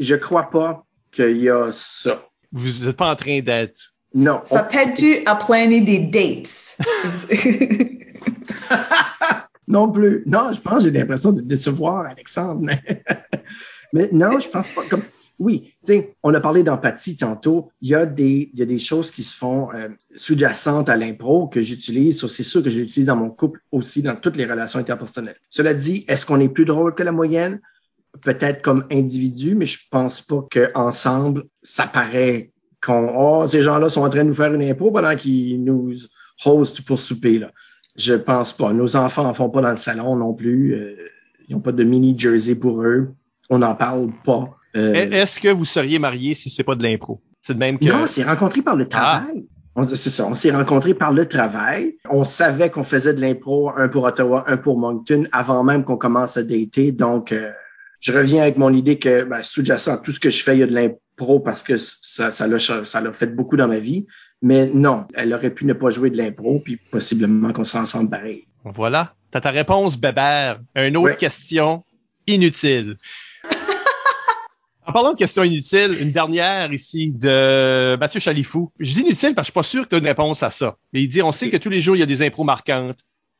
Je 0.00 0.14
crois 0.14 0.50
pas 0.50 0.84
qu'il 1.12 1.36
y 1.38 1.50
a 1.50 1.70
ça. 1.72 2.26
Vous 2.52 2.86
n'êtes 2.86 2.96
pas 2.96 3.10
en 3.12 3.16
train 3.16 3.40
d'être. 3.40 3.92
Non. 4.14 4.40
Ça 4.44 4.62
t'aide-tu 4.62 5.22
à 5.26 5.34
planer 5.36 5.80
des 5.80 5.98
dates? 5.98 6.78
Non 9.68 9.90
plus. 9.90 10.22
Non, 10.26 10.52
je 10.52 10.60
pense, 10.60 10.84
j'ai 10.84 10.90
l'impression 10.90 11.32
de 11.32 11.40
décevoir 11.40 12.06
Alexandre. 12.06 12.68
Mais, 13.92 14.08
non, 14.12 14.40
je 14.40 14.48
pense 14.48 14.70
pas. 14.70 14.82
Comme, 14.88 15.02
oui, 15.38 15.74
on 16.22 16.34
a 16.34 16.40
parlé 16.40 16.62
d'empathie 16.62 17.16
tantôt. 17.16 17.70
Il 17.80 17.88
y 17.88 17.94
a 17.94 18.06
des, 18.06 18.78
choses 18.78 19.10
qui 19.10 19.22
se 19.22 19.36
font 19.36 19.72
euh, 19.74 19.88
sous-jacentes 20.14 20.88
à 20.88 20.96
l'impro 20.96 21.48
que 21.48 21.60
j'utilise. 21.60 22.24
C'est 22.26 22.42
sûr 22.42 22.62
que 22.62 22.70
je 22.70 22.78
l'utilise 22.78 23.06
dans 23.06 23.16
mon 23.16 23.30
couple 23.30 23.60
aussi, 23.72 24.02
dans 24.02 24.16
toutes 24.16 24.36
les 24.36 24.44
relations 24.44 24.78
interpersonnelles. 24.78 25.36
Cela 25.50 25.74
dit, 25.74 26.04
est-ce 26.08 26.26
qu'on 26.26 26.40
est 26.40 26.48
plus 26.48 26.64
drôle 26.64 26.94
que 26.94 27.02
la 27.02 27.12
moyenne? 27.12 27.60
Peut-être 28.20 28.62
comme 28.62 28.84
individu, 28.92 29.56
mais 29.56 29.66
je 29.66 29.78
pense 29.90 30.20
pas 30.20 30.46
qu'ensemble, 30.50 31.44
ça 31.62 31.86
paraît 31.88 32.52
qu'on, 32.80 33.12
oh, 33.16 33.46
ces 33.46 33.62
gens-là 33.62 33.90
sont 33.90 34.02
en 34.02 34.10
train 34.10 34.22
de 34.22 34.28
nous 34.28 34.34
faire 34.34 34.54
une 34.54 34.62
impro 34.62 34.92
pendant 34.92 35.16
qu'ils 35.16 35.64
nous 35.64 35.92
hostent 36.44 36.82
pour 36.82 37.00
souper, 37.00 37.40
là. 37.40 37.50
Je 37.96 38.14
pense 38.14 38.52
pas. 38.52 38.72
Nos 38.72 38.96
enfants 38.96 39.24
en 39.26 39.34
font 39.34 39.50
pas 39.50 39.60
dans 39.60 39.70
le 39.70 39.76
salon 39.76 40.16
non 40.16 40.34
plus. 40.34 40.74
Euh, 40.74 40.94
ils 41.48 41.54
n'ont 41.54 41.60
pas 41.60 41.72
de 41.72 41.84
mini 41.84 42.14
jersey 42.18 42.54
pour 42.56 42.82
eux. 42.82 43.10
On 43.50 43.58
n'en 43.58 43.74
parle 43.74 44.10
pas. 44.24 44.56
Euh, 44.76 44.92
Est-ce 44.94 45.38
que 45.38 45.48
vous 45.48 45.64
seriez 45.64 45.98
marié 45.98 46.34
si 46.34 46.50
c'est 46.50 46.64
pas 46.64 46.74
de 46.74 46.82
l'impro? 46.82 47.20
C'est 47.40 47.54
de 47.54 47.58
même 47.58 47.78
que. 47.78 47.84
non, 47.84 48.02
on 48.02 48.06
s'est 48.06 48.24
rencontrés 48.24 48.62
par 48.62 48.74
le 48.76 48.88
travail. 48.88 49.46
On- 49.76 49.84
C'est 49.84 50.10
ça, 50.10 50.26
on 50.26 50.34
s'est 50.34 50.50
rencontrés 50.52 50.94
par 50.94 51.12
le 51.12 51.26
travail. 51.28 51.96
On 52.08 52.24
savait 52.24 52.70
qu'on 52.70 52.84
faisait 52.84 53.12
de 53.14 53.20
l'impro, 53.20 53.70
un 53.76 53.88
pour 53.88 54.04
Ottawa, 54.04 54.44
un 54.46 54.56
pour 54.56 54.78
Moncton, 54.78 55.24
avant 55.32 55.62
même 55.64 55.84
qu'on 55.84 55.96
commence 55.96 56.36
à 56.36 56.42
dater. 56.42 56.92
Donc, 56.92 57.32
euh, 57.32 57.50
je 58.04 58.12
reviens 58.12 58.42
avec 58.42 58.58
mon 58.58 58.72
idée 58.74 58.98
que 58.98 59.24
ben, 59.24 59.42
sous-jacent, 59.42 59.96
tout 60.02 60.12
ce 60.12 60.20
que 60.20 60.28
je 60.28 60.42
fais, 60.42 60.54
il 60.56 60.60
y 60.60 60.62
a 60.62 60.66
de 60.66 60.74
l'impro 60.74 61.40
parce 61.40 61.62
que 61.62 61.76
ça, 61.78 62.30
ça 62.30 62.46
l'a, 62.46 62.58
ça 62.58 63.00
l'a 63.00 63.12
fait 63.14 63.26
beaucoup 63.34 63.56
dans 63.56 63.66
ma 63.68 63.78
vie. 63.78 64.06
Mais 64.42 64.66
non, 64.66 65.06
elle 65.14 65.32
aurait 65.32 65.50
pu 65.54 65.64
ne 65.64 65.72
pas 65.72 65.90
jouer 65.90 66.10
de 66.10 66.18
l'impro, 66.18 66.60
puis 66.60 66.76
possiblement 66.76 67.52
qu'on 67.54 67.64
serait 67.64 67.78
ensemble 67.82 68.10
pareil. 68.10 68.46
Voilà. 68.64 69.14
T'as 69.30 69.40
ta 69.40 69.50
réponse, 69.50 69.96
Bébert. 69.96 70.60
Une 70.76 70.98
autre 70.98 71.06
Ouais. 71.12 71.16
question 71.16 71.82
inutile. 72.26 72.98
en 74.86 74.92
parlant 74.92 75.12
de 75.12 75.16
questions 75.18 75.42
inutiles, 75.44 75.96
une 75.98 76.12
dernière 76.12 76.70
ici 76.74 77.14
de 77.14 77.96
Mathieu 77.98 78.20
Chalifou. 78.20 78.70
Je 78.78 78.92
dis 78.94 79.00
inutile 79.00 79.34
parce 79.34 79.48
que 79.48 79.52
je 79.52 79.52
suis 79.52 79.52
pas 79.52 79.62
sûr 79.62 79.84
que 79.84 79.88
tu 79.88 79.94
as 79.94 79.98
une 79.98 80.06
réponse 80.06 80.42
à 80.42 80.50
ça. 80.50 80.76
Mais 80.92 81.02
il 81.02 81.08
dit, 81.08 81.22
on 81.22 81.32
sait 81.32 81.48
que 81.48 81.56
tous 81.56 81.70
les 81.70 81.80
jours, 81.80 81.96
il 81.96 82.00
y 82.00 82.02
a 82.02 82.06
des 82.06 82.20
impros 82.22 82.44
marquantes. 82.44 82.98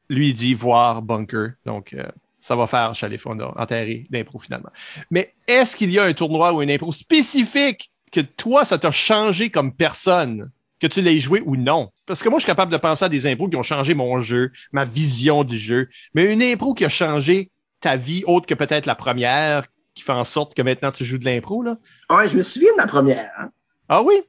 lui, 0.08 0.28
il 0.30 0.34
dit 0.34 0.54
voir 0.54 1.02
bunker. 1.02 1.50
Donc, 1.66 1.92
euh, 1.92 2.02
ça 2.44 2.56
va 2.56 2.66
faire 2.66 2.94
Chalet 2.94 3.18
on 3.24 3.40
a 3.40 3.58
enterré 3.58 4.06
l'impro 4.10 4.38
finalement. 4.38 4.68
Mais 5.10 5.32
est-ce 5.48 5.76
qu'il 5.76 5.90
y 5.90 5.98
a 5.98 6.04
un 6.04 6.12
tournoi 6.12 6.52
ou 6.52 6.60
une 6.60 6.70
impro 6.70 6.92
spécifique 6.92 7.90
que 8.12 8.20
toi, 8.20 8.66
ça 8.66 8.78
t'a 8.78 8.90
changé 8.90 9.50
comme 9.50 9.74
personne? 9.74 10.50
que 10.80 10.88
tu 10.88 11.00
l'aies 11.00 11.18
joué 11.18 11.40
ou 11.46 11.56
non? 11.56 11.90
Parce 12.04 12.22
que 12.22 12.28
moi, 12.28 12.38
je 12.38 12.42
suis 12.42 12.50
capable 12.50 12.72
de 12.72 12.76
penser 12.76 13.06
à 13.06 13.08
des 13.08 13.26
impros 13.26 13.48
qui 13.48 13.56
ont 13.56 13.62
changé 13.62 13.94
mon 13.94 14.18
jeu, 14.18 14.50
ma 14.72 14.84
vision 14.84 15.42
du 15.42 15.56
jeu. 15.56 15.88
Mais 16.14 16.30
une 16.30 16.42
impro 16.42 16.74
qui 16.74 16.84
a 16.84 16.90
changé 16.90 17.50
ta 17.80 17.96
vie, 17.96 18.22
autre 18.26 18.44
que 18.44 18.52
peut-être 18.52 18.84
la 18.84 18.96
première, 18.96 19.64
qui 19.94 20.02
fait 20.02 20.12
en 20.12 20.24
sorte 20.24 20.52
que 20.52 20.60
maintenant 20.60 20.92
tu 20.92 21.04
joues 21.04 21.16
de 21.16 21.24
l'impro, 21.24 21.62
là? 21.62 21.78
Ouais, 22.10 22.28
je 22.28 22.36
me 22.36 22.42
souviens 22.42 22.72
de 22.72 22.76
ma 22.76 22.86
première. 22.86 23.30
Hein? 23.38 23.50
Ah 23.88 24.02
oui? 24.02 24.20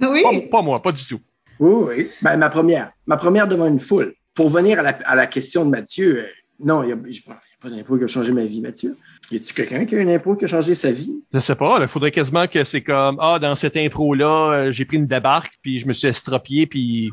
Oui. 0.00 0.22
Pas, 0.22 0.58
pas, 0.58 0.62
moi, 0.62 0.80
pas 0.80 0.92
du 0.92 1.04
tout. 1.04 1.20
Oui, 1.58 1.72
oui. 1.88 2.10
Ben, 2.22 2.36
ma 2.36 2.50
première. 2.50 2.92
Ma 3.06 3.16
première 3.16 3.48
devant 3.48 3.66
une 3.66 3.80
foule. 3.80 4.14
Pour 4.34 4.50
venir 4.50 4.78
à 4.78 4.82
la, 4.82 4.90
à 5.06 5.16
la 5.16 5.26
question 5.26 5.64
de 5.64 5.70
Mathieu, 5.70 6.20
euh, 6.20 6.28
non, 6.60 6.82
il 6.82 6.86
n'y 6.86 6.92
a, 6.92 6.96
a, 6.96 7.38
pas 7.60 7.70
d'impro 7.70 7.98
qui 7.98 8.04
a 8.04 8.06
changé 8.06 8.32
ma 8.32 8.44
vie, 8.44 8.60
Mathieu. 8.60 8.96
Y 9.30 9.36
a-tu 9.36 9.54
quelqu'un 9.54 9.84
qui 9.84 9.94
a 9.96 10.00
une 10.00 10.08
impro 10.08 10.36
qui 10.36 10.44
a 10.44 10.48
changé 10.48 10.74
sa 10.74 10.90
vie? 10.90 11.22
Je 11.32 11.38
sais 11.38 11.54
pas. 11.54 11.78
Il 11.80 11.88
faudrait 11.88 12.12
quasiment 12.12 12.46
que 12.46 12.64
c'est 12.64 12.82
comme, 12.82 13.18
ah, 13.20 13.38
dans 13.38 13.54
cette 13.54 13.76
impro-là, 13.76 14.52
euh, 14.52 14.70
j'ai 14.70 14.84
pris 14.84 14.96
une 14.96 15.06
débarque, 15.06 15.52
puis 15.62 15.78
je 15.78 15.86
me 15.86 15.92
suis 15.92 16.08
estropié, 16.08 16.66
puis 16.66 17.10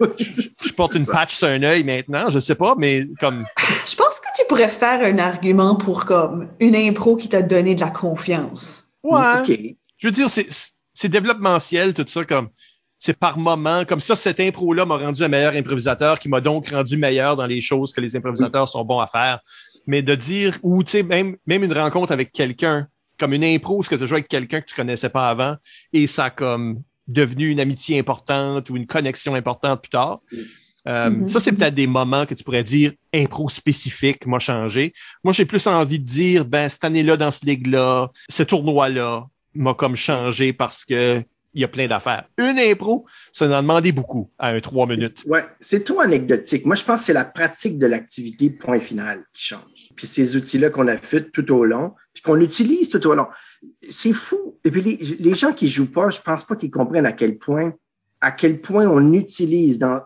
je, 0.18 0.42
je 0.66 0.72
porte 0.72 0.94
une 0.94 1.06
patch 1.06 1.36
sur 1.36 1.48
un 1.48 1.62
œil 1.62 1.84
maintenant. 1.84 2.30
Je 2.30 2.38
sais 2.38 2.54
pas, 2.54 2.74
mais 2.76 3.04
comme... 3.20 3.46
Je 3.86 3.96
pense 3.96 4.20
que 4.20 4.26
tu 4.36 4.42
pourrais 4.48 4.68
faire 4.68 5.02
un 5.02 5.18
argument 5.18 5.76
pour 5.76 6.04
comme 6.04 6.48
une 6.58 6.74
impro 6.74 7.16
qui 7.16 7.28
t'a 7.28 7.42
donné 7.42 7.74
de 7.74 7.80
la 7.80 7.90
confiance. 7.90 8.90
Ouais. 9.02 9.40
OK. 9.40 9.58
Je 9.98 10.08
veux 10.08 10.12
dire, 10.12 10.28
c'est 10.30 11.08
développemental, 11.08 11.94
tout 11.94 12.04
ça, 12.08 12.24
comme 12.24 12.48
c'est 13.00 13.18
par 13.18 13.38
moment. 13.38 13.84
Comme 13.84 13.98
ça, 13.98 14.14
cette 14.14 14.38
impro-là 14.38 14.86
m'a 14.86 14.98
rendu 14.98 15.22
un 15.24 15.28
meilleur 15.28 15.54
improvisateur, 15.54 16.20
qui 16.20 16.28
m'a 16.28 16.40
donc 16.40 16.68
rendu 16.68 16.96
meilleur 16.96 17.34
dans 17.34 17.46
les 17.46 17.60
choses 17.60 17.92
que 17.92 18.00
les 18.00 18.14
improvisateurs 18.14 18.68
sont 18.68 18.84
bons 18.84 19.00
à 19.00 19.08
faire. 19.08 19.40
Mais 19.86 20.02
de 20.02 20.14
dire, 20.14 20.58
ou 20.62 20.84
tu 20.84 20.90
sais, 20.92 21.02
même, 21.02 21.36
même 21.46 21.64
une 21.64 21.72
rencontre 21.72 22.12
avec 22.12 22.30
quelqu'un, 22.30 22.86
comme 23.18 23.32
une 23.32 23.42
impro, 23.42 23.82
ce 23.82 23.88
que 23.88 23.96
tu 23.96 24.06
joues 24.06 24.14
avec 24.14 24.28
quelqu'un 24.28 24.60
que 24.60 24.66
tu 24.66 24.74
connaissais 24.74 25.08
pas 25.08 25.30
avant, 25.30 25.56
et 25.92 26.06
ça 26.06 26.26
a 26.26 26.30
comme 26.30 26.82
devenu 27.08 27.48
une 27.48 27.58
amitié 27.58 27.98
importante 27.98 28.70
ou 28.70 28.76
une 28.76 28.86
connexion 28.86 29.34
importante 29.34 29.80
plus 29.80 29.90
tard. 29.90 30.20
Euh, 30.86 31.10
Mhm. 31.10 31.28
Ça, 31.28 31.40
c'est 31.40 31.52
peut-être 31.52 31.74
des 31.74 31.86
moments 31.86 32.26
que 32.26 32.34
tu 32.34 32.44
pourrais 32.44 32.64
dire 32.64 32.92
impro 33.14 33.48
spécifique 33.48 34.26
m'a 34.26 34.38
changé. 34.38 34.92
Moi, 35.24 35.32
j'ai 35.32 35.44
plus 35.44 35.66
envie 35.66 35.98
de 35.98 36.04
dire, 36.04 36.44
ben, 36.44 36.68
cette 36.68 36.84
année-là, 36.84 37.16
dans 37.16 37.30
ce 37.30 37.44
ligue-là, 37.44 38.10
ce 38.28 38.42
tournoi-là 38.42 39.26
m'a 39.54 39.74
comme 39.74 39.96
changé 39.96 40.52
parce 40.52 40.84
que 40.84 41.22
il 41.54 41.60
y 41.60 41.64
a 41.64 41.68
plein 41.68 41.86
d'affaires. 41.86 42.28
Une 42.38 42.58
impro, 42.58 43.06
ça 43.32 43.46
en 43.46 43.52
a 43.52 43.62
demandé 43.62 43.92
beaucoup 43.92 44.30
à 44.38 44.50
un 44.50 44.60
trois 44.60 44.86
minutes. 44.86 45.24
Ouais, 45.26 45.44
c'est 45.58 45.84
trop 45.84 46.00
anecdotique. 46.00 46.64
Moi, 46.64 46.76
je 46.76 46.84
pense 46.84 47.00
que 47.00 47.06
c'est 47.06 47.12
la 47.12 47.24
pratique 47.24 47.78
de 47.78 47.86
l'activité 47.86 48.50
point 48.50 48.78
final 48.78 49.24
qui 49.34 49.44
change. 49.44 49.90
Puis 49.96 50.06
ces 50.06 50.36
outils-là 50.36 50.70
qu'on 50.70 50.88
a 50.88 50.96
fait 50.96 51.30
tout 51.30 51.52
au 51.52 51.64
long, 51.64 51.94
puis 52.12 52.22
qu'on 52.22 52.40
utilise 52.40 52.88
tout 52.88 53.04
au 53.06 53.14
long. 53.14 53.26
C'est 53.88 54.12
fou. 54.12 54.58
Et 54.64 54.70
puis 54.70 54.80
les, 54.80 54.98
les 55.18 55.34
gens 55.34 55.52
qui 55.52 55.68
jouent 55.68 55.90
pas, 55.90 56.10
je 56.10 56.20
pense 56.20 56.44
pas 56.44 56.56
qu'ils 56.56 56.70
comprennent 56.70 57.06
à 57.06 57.12
quel 57.12 57.36
point, 57.36 57.74
à 58.20 58.30
quel 58.30 58.60
point 58.60 58.86
on 58.86 59.12
utilise 59.12 59.78
dans 59.78 60.00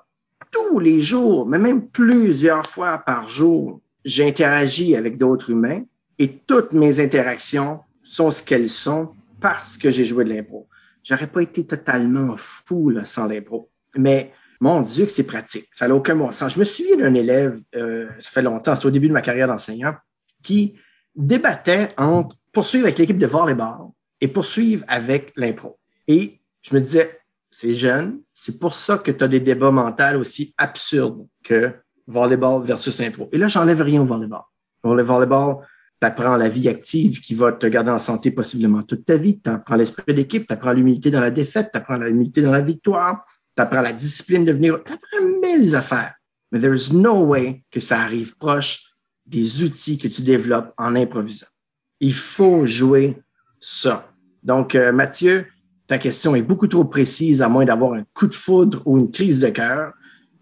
tous 0.50 0.78
les 0.78 1.00
jours, 1.00 1.46
mais 1.46 1.58
même 1.58 1.88
plusieurs 1.88 2.66
fois 2.66 2.98
par 2.98 3.28
jour, 3.28 3.80
j'interagis 4.04 4.96
avec 4.96 5.18
d'autres 5.18 5.50
humains 5.50 5.82
et 6.18 6.28
toutes 6.28 6.72
mes 6.72 7.00
interactions 7.00 7.80
sont 8.02 8.30
ce 8.30 8.42
qu'elles 8.42 8.70
sont 8.70 9.10
parce 9.40 9.78
que 9.78 9.90
j'ai 9.90 10.04
joué 10.04 10.24
de 10.24 10.32
l'impro. 10.32 10.68
J'aurais 11.04 11.26
pas 11.26 11.42
été 11.42 11.66
totalement 11.66 12.34
fou 12.36 12.90
là, 12.90 13.04
sans 13.04 13.28
l'impro. 13.28 13.70
Mais 13.96 14.32
mon 14.60 14.82
Dieu 14.82 15.04
que 15.04 15.10
c'est 15.10 15.26
pratique. 15.26 15.68
Ça 15.72 15.86
n'a 15.86 15.94
aucun 15.94 16.16
bon 16.16 16.32
sens. 16.32 16.54
Je 16.54 16.58
me 16.58 16.64
souviens 16.64 16.96
d'un 16.96 17.14
élève, 17.14 17.60
euh, 17.76 18.08
ça 18.18 18.30
fait 18.30 18.42
longtemps, 18.42 18.74
c'était 18.74 18.86
au 18.86 18.90
début 18.90 19.08
de 19.08 19.12
ma 19.12 19.22
carrière 19.22 19.46
d'enseignant, 19.46 19.94
qui 20.42 20.76
débattait 21.14 21.92
entre 21.98 22.36
poursuivre 22.52 22.86
avec 22.86 22.98
l'équipe 22.98 23.18
de 23.18 23.26
volleyball 23.26 23.90
et 24.20 24.28
poursuivre 24.28 24.84
avec 24.88 25.32
l'impro. 25.36 25.78
Et 26.08 26.40
je 26.62 26.74
me 26.74 26.80
disais, 26.80 27.20
c'est 27.50 27.74
jeune, 27.74 28.22
c'est 28.32 28.58
pour 28.58 28.74
ça 28.74 28.98
que 28.98 29.10
tu 29.10 29.22
as 29.22 29.28
des 29.28 29.40
débats 29.40 29.70
mentaux 29.70 30.18
aussi 30.18 30.54
absurdes 30.56 31.26
que 31.42 31.72
volleyball 32.06 32.64
versus 32.64 33.00
impro. 33.00 33.28
Et 33.32 33.38
là, 33.38 33.48
j'enlève 33.48 33.82
rien 33.82 34.02
au 34.02 34.06
volleyball. 34.06 34.42
Le 34.84 35.02
volleyball, 35.02 35.58
tu 36.00 36.06
apprends 36.06 36.36
la 36.36 36.48
vie 36.48 36.68
active 36.68 37.20
qui 37.20 37.34
va 37.34 37.52
te 37.52 37.66
garder 37.66 37.90
en 37.90 37.98
santé 37.98 38.30
possiblement 38.30 38.82
toute 38.82 39.04
ta 39.04 39.16
vie. 39.16 39.40
Tu 39.40 39.50
apprends 39.50 39.76
l'esprit 39.76 40.14
d'équipe, 40.14 40.46
tu 40.46 40.52
apprends 40.52 40.72
l'humilité 40.72 41.10
dans 41.10 41.20
la 41.20 41.30
défaite, 41.30 41.70
tu 41.72 41.78
apprends 41.78 41.96
l'humilité 41.96 42.42
dans 42.42 42.52
la 42.52 42.60
victoire, 42.60 43.24
tu 43.56 43.62
apprends 43.62 43.82
la 43.82 43.92
discipline 43.92 44.44
de 44.44 44.52
venir, 44.52 44.82
tu 44.84 44.92
apprends 44.92 45.40
mille 45.42 45.74
affaires. 45.76 46.14
Mais 46.52 46.60
there 46.60 46.74
is 46.74 46.92
no 46.92 47.24
way 47.24 47.64
que 47.70 47.80
ça 47.80 48.00
arrive 48.00 48.36
proche 48.36 48.94
des 49.26 49.62
outils 49.62 49.98
que 49.98 50.08
tu 50.08 50.22
développes 50.22 50.72
en 50.76 50.94
improvisant. 50.94 51.46
Il 52.00 52.14
faut 52.14 52.66
jouer 52.66 53.22
ça. 53.60 54.10
Donc, 54.42 54.74
euh, 54.74 54.92
Mathieu, 54.92 55.46
ta 55.86 55.98
question 55.98 56.34
est 56.34 56.42
beaucoup 56.42 56.66
trop 56.66 56.84
précise 56.84 57.42
à 57.42 57.48
moins 57.48 57.64
d'avoir 57.64 57.94
un 57.94 58.04
coup 58.14 58.26
de 58.26 58.34
foudre 58.34 58.82
ou 58.84 58.98
une 58.98 59.10
crise 59.10 59.40
de 59.40 59.48
cœur 59.48 59.92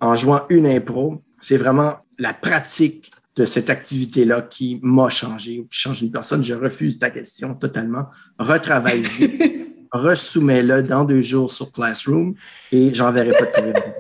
en 0.01 0.17
jouant 0.17 0.43
une 0.49 0.67
impro. 0.67 1.23
C'est 1.41 1.57
vraiment 1.57 1.99
la 2.19 2.35
pratique 2.35 3.11
de 3.37 3.45
cette 3.45 3.71
activité-là 3.71 4.43
qui 4.43 4.79
m'a 4.83 5.09
changé 5.09 5.61
ou 5.61 5.65
qui 5.65 5.79
change 5.79 6.03
une 6.03 6.13
personne. 6.13 6.45
Je 6.45 6.55
refuse 6.55 6.99
ta 6.99 7.11
question 7.11 7.55
totalement. 7.55 8.07
Retravaille-y. 8.39 9.73
Ressoumets-le 9.93 10.83
dans 10.83 11.05
deux 11.05 11.21
jours 11.21 11.53
sur 11.53 11.71
Classroom 11.71 12.35
et 12.73 12.95
j'enverrai 12.95 13.33
pas 13.33 13.45
de 13.45 13.53
courriel. 13.53 13.95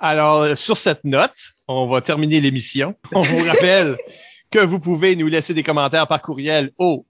Alors, 0.00 0.56
sur 0.56 0.78
cette 0.78 1.04
note, 1.04 1.32
on 1.68 1.86
va 1.86 2.00
terminer 2.00 2.40
l'émission. 2.40 2.94
On 3.12 3.22
vous 3.22 3.44
rappelle 3.44 3.96
que 4.50 4.58
vous 4.58 4.80
pouvez 4.80 5.16
nous 5.16 5.28
laisser 5.28 5.52
des 5.52 5.62
commentaires 5.62 6.06
par 6.06 6.22
courriel 6.22 6.72
au 6.78 7.04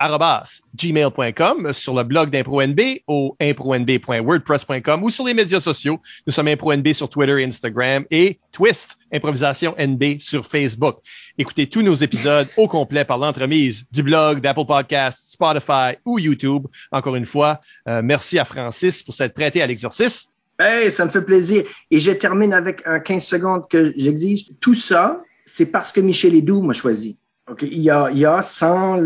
improvisationnb@gmail.com 0.00 1.72
sur 1.72 1.94
le 1.94 2.02
blog 2.04 2.30
d'ImproNB 2.30 2.80
au 3.06 3.36
impronb.wordpress.com 3.40 5.02
ou 5.02 5.10
sur 5.10 5.26
les 5.26 5.34
médias 5.34 5.60
sociaux. 5.60 6.00
Nous 6.26 6.32
sommes 6.32 6.48
ImproNB 6.48 6.92
sur 6.92 7.08
Twitter 7.08 7.44
Instagram 7.44 8.04
et 8.10 8.38
Twist 8.52 8.96
Improvisation 9.12 9.74
NB 9.78 10.18
sur 10.18 10.46
Facebook. 10.46 10.96
Écoutez 11.38 11.68
tous 11.68 11.82
nos 11.82 11.94
épisodes 11.94 12.48
au 12.56 12.68
complet 12.68 13.04
par 13.04 13.18
l'entremise 13.18 13.84
du 13.90 14.02
blog 14.02 14.40
d'Apple 14.40 14.66
Podcasts, 14.66 15.30
Spotify 15.30 15.96
ou 16.04 16.18
YouTube. 16.18 16.66
Encore 16.92 17.16
une 17.16 17.26
fois, 17.26 17.60
euh, 17.88 18.02
merci 18.02 18.38
à 18.38 18.44
Francis 18.44 19.02
pour 19.02 19.14
s'être 19.14 19.34
prêté 19.34 19.62
à 19.62 19.66
l'exercice. 19.66 20.28
Hey, 20.60 20.90
ça 20.90 21.04
me 21.04 21.10
fait 21.10 21.22
plaisir. 21.22 21.64
Et 21.90 22.00
je 22.00 22.10
termine 22.10 22.52
avec 22.52 22.82
un 22.84 22.98
15 22.98 23.24
secondes 23.24 23.68
que 23.68 23.92
j'exige. 23.96 24.46
Tout 24.60 24.74
ça, 24.74 25.22
c'est 25.44 25.66
parce 25.66 25.92
que 25.92 26.00
Michel 26.00 26.34
Edoux 26.34 26.62
m'a 26.62 26.72
choisi. 26.72 27.16
OK, 27.50 27.62
il 27.62 27.80
y 27.80 27.90
a, 27.90 28.10
il 28.10 28.18
y 28.18 28.26
a 28.26 28.42
sans 28.42 29.00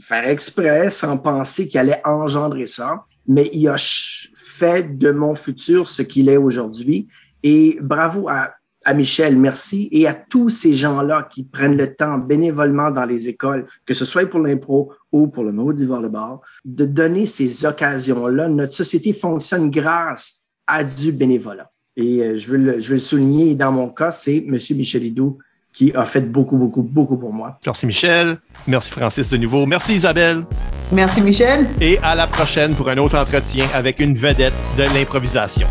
faire 0.00 0.28
exprès, 0.28 0.90
sans 0.90 1.18
penser 1.18 1.66
qu'il 1.66 1.80
allait 1.80 2.00
engendrer 2.04 2.66
ça, 2.66 3.04
mais 3.26 3.50
il 3.52 3.66
a 3.68 3.76
fait 3.78 4.98
de 4.98 5.10
mon 5.10 5.34
futur 5.34 5.88
ce 5.88 6.02
qu'il 6.02 6.28
est 6.28 6.36
aujourd'hui. 6.36 7.08
Et 7.42 7.78
bravo 7.80 8.28
à, 8.28 8.54
à 8.84 8.94
Michel, 8.94 9.36
merci, 9.36 9.88
et 9.90 10.06
à 10.06 10.14
tous 10.14 10.48
ces 10.48 10.74
gens-là 10.74 11.28
qui 11.30 11.44
prennent 11.44 11.76
le 11.76 11.94
temps 11.94 12.18
bénévolement 12.18 12.90
dans 12.90 13.04
les 13.04 13.28
écoles, 13.28 13.66
que 13.84 13.94
ce 13.94 14.04
soit 14.04 14.26
pour 14.26 14.40
l'impro 14.40 14.92
ou 15.10 15.26
pour 15.26 15.42
le 15.42 15.52
maudit 15.52 15.86
volleyball, 15.86 16.38
de 16.64 16.84
donner 16.84 17.26
ces 17.26 17.66
occasions-là. 17.66 18.48
Notre 18.48 18.74
société 18.74 19.12
fonctionne 19.12 19.70
grâce 19.70 20.42
à 20.66 20.84
du 20.84 21.12
bénévolat. 21.12 21.70
Et 21.96 22.22
euh, 22.22 22.38
je 22.38 22.50
veux 22.50 22.58
le, 22.58 22.80
je 22.80 22.88
veux 22.88 22.94
le 22.94 23.00
souligner. 23.00 23.54
Dans 23.54 23.72
mon 23.72 23.90
cas, 23.90 24.12
c'est 24.12 24.44
Monsieur 24.46 24.76
Michel 24.76 25.04
Hidou 25.04 25.38
qui 25.72 25.92
a 25.94 26.04
fait 26.04 26.20
beaucoup, 26.20 26.58
beaucoup, 26.58 26.82
beaucoup 26.82 27.16
pour 27.16 27.32
moi. 27.32 27.58
Merci 27.64 27.86
Michel. 27.86 28.38
Merci 28.66 28.90
Francis 28.90 29.28
de 29.28 29.36
nouveau. 29.36 29.66
Merci 29.66 29.94
Isabelle. 29.94 30.44
Merci 30.92 31.22
Michel. 31.22 31.66
Et 31.80 31.98
à 32.02 32.14
la 32.14 32.26
prochaine 32.26 32.74
pour 32.74 32.88
un 32.88 32.98
autre 32.98 33.18
entretien 33.18 33.66
avec 33.74 34.00
une 34.00 34.14
vedette 34.14 34.54
de 34.76 34.82
l'improvisation. 34.82 35.68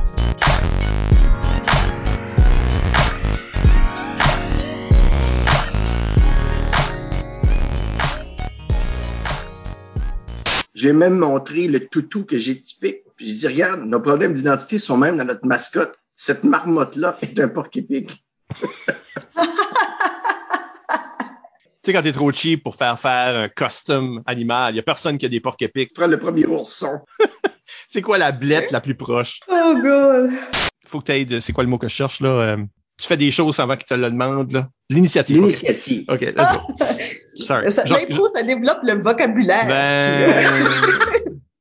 Je 10.73 10.87
vais 10.87 10.93
même 10.93 11.19
montrer 11.19 11.67
le 11.67 11.85
toutou 11.85 12.25
que 12.25 12.39
j'ai 12.39 12.59
typé. 12.59 13.03
Puis 13.15 13.29
je 13.29 13.35
dis, 13.35 13.47
regarde, 13.47 13.81
nos 13.81 13.99
problèmes 13.99 14.33
d'identité 14.33 14.79
sont 14.79 14.97
même 14.97 15.15
dans 15.17 15.25
notre 15.25 15.45
mascotte. 15.45 15.93
Cette 16.15 16.43
marmotte-là 16.43 17.19
est 17.21 17.39
un 17.39 17.49
porc-épic. 17.49 18.25
Tu 21.83 21.89
sais, 21.89 21.93
quand 21.97 22.03
t'es 22.03 22.11
trop 22.11 22.31
cheap 22.31 22.63
pour 22.63 22.75
faire 22.75 22.99
faire 22.99 23.35
un 23.35 23.49
custom 23.49 24.21
animal, 24.27 24.73
il 24.73 24.77
y 24.77 24.79
a 24.79 24.83
personne 24.83 25.17
qui 25.17 25.25
a 25.25 25.29
des 25.29 25.39
porcs 25.39 25.55
épiques. 25.61 25.89
Prends 25.95 26.05
le 26.05 26.19
premier 26.19 26.45
ourson. 26.45 26.99
C'est 27.87 28.01
quoi 28.03 28.17
la 28.19 28.31
blette 28.31 28.69
la 28.71 28.81
plus 28.81 28.93
proche? 28.95 29.39
Oh 29.49 29.75
God. 29.81 30.29
Faut 30.85 30.99
que 30.99 31.05
t'ailles 31.05 31.25
de, 31.25 31.39
c'est 31.39 31.53
quoi 31.53 31.63
le 31.63 31.69
mot 31.69 31.77
que 31.77 31.87
je 31.87 31.95
cherche, 31.95 32.19
là? 32.19 32.29
Euh, 32.29 32.57
tu 32.99 33.07
fais 33.07 33.17
des 33.17 33.31
choses 33.31 33.59
avant 33.59 33.75
qu'ils 33.77 33.87
te 33.87 33.93
le 33.93 34.11
demandent, 34.11 34.51
là? 34.51 34.67
L'initiative. 34.89 35.37
L'initiative. 35.37 36.05
OK, 36.09 36.21
let's 36.21 36.35
go. 36.35 36.85
Sorry. 37.35 37.71
Ça, 37.71 37.85
Genre- 37.85 37.97
ça 38.33 38.43
développe 38.43 38.79
le 38.83 39.01
vocabulaire. 39.01 39.65
ben, 39.67 40.29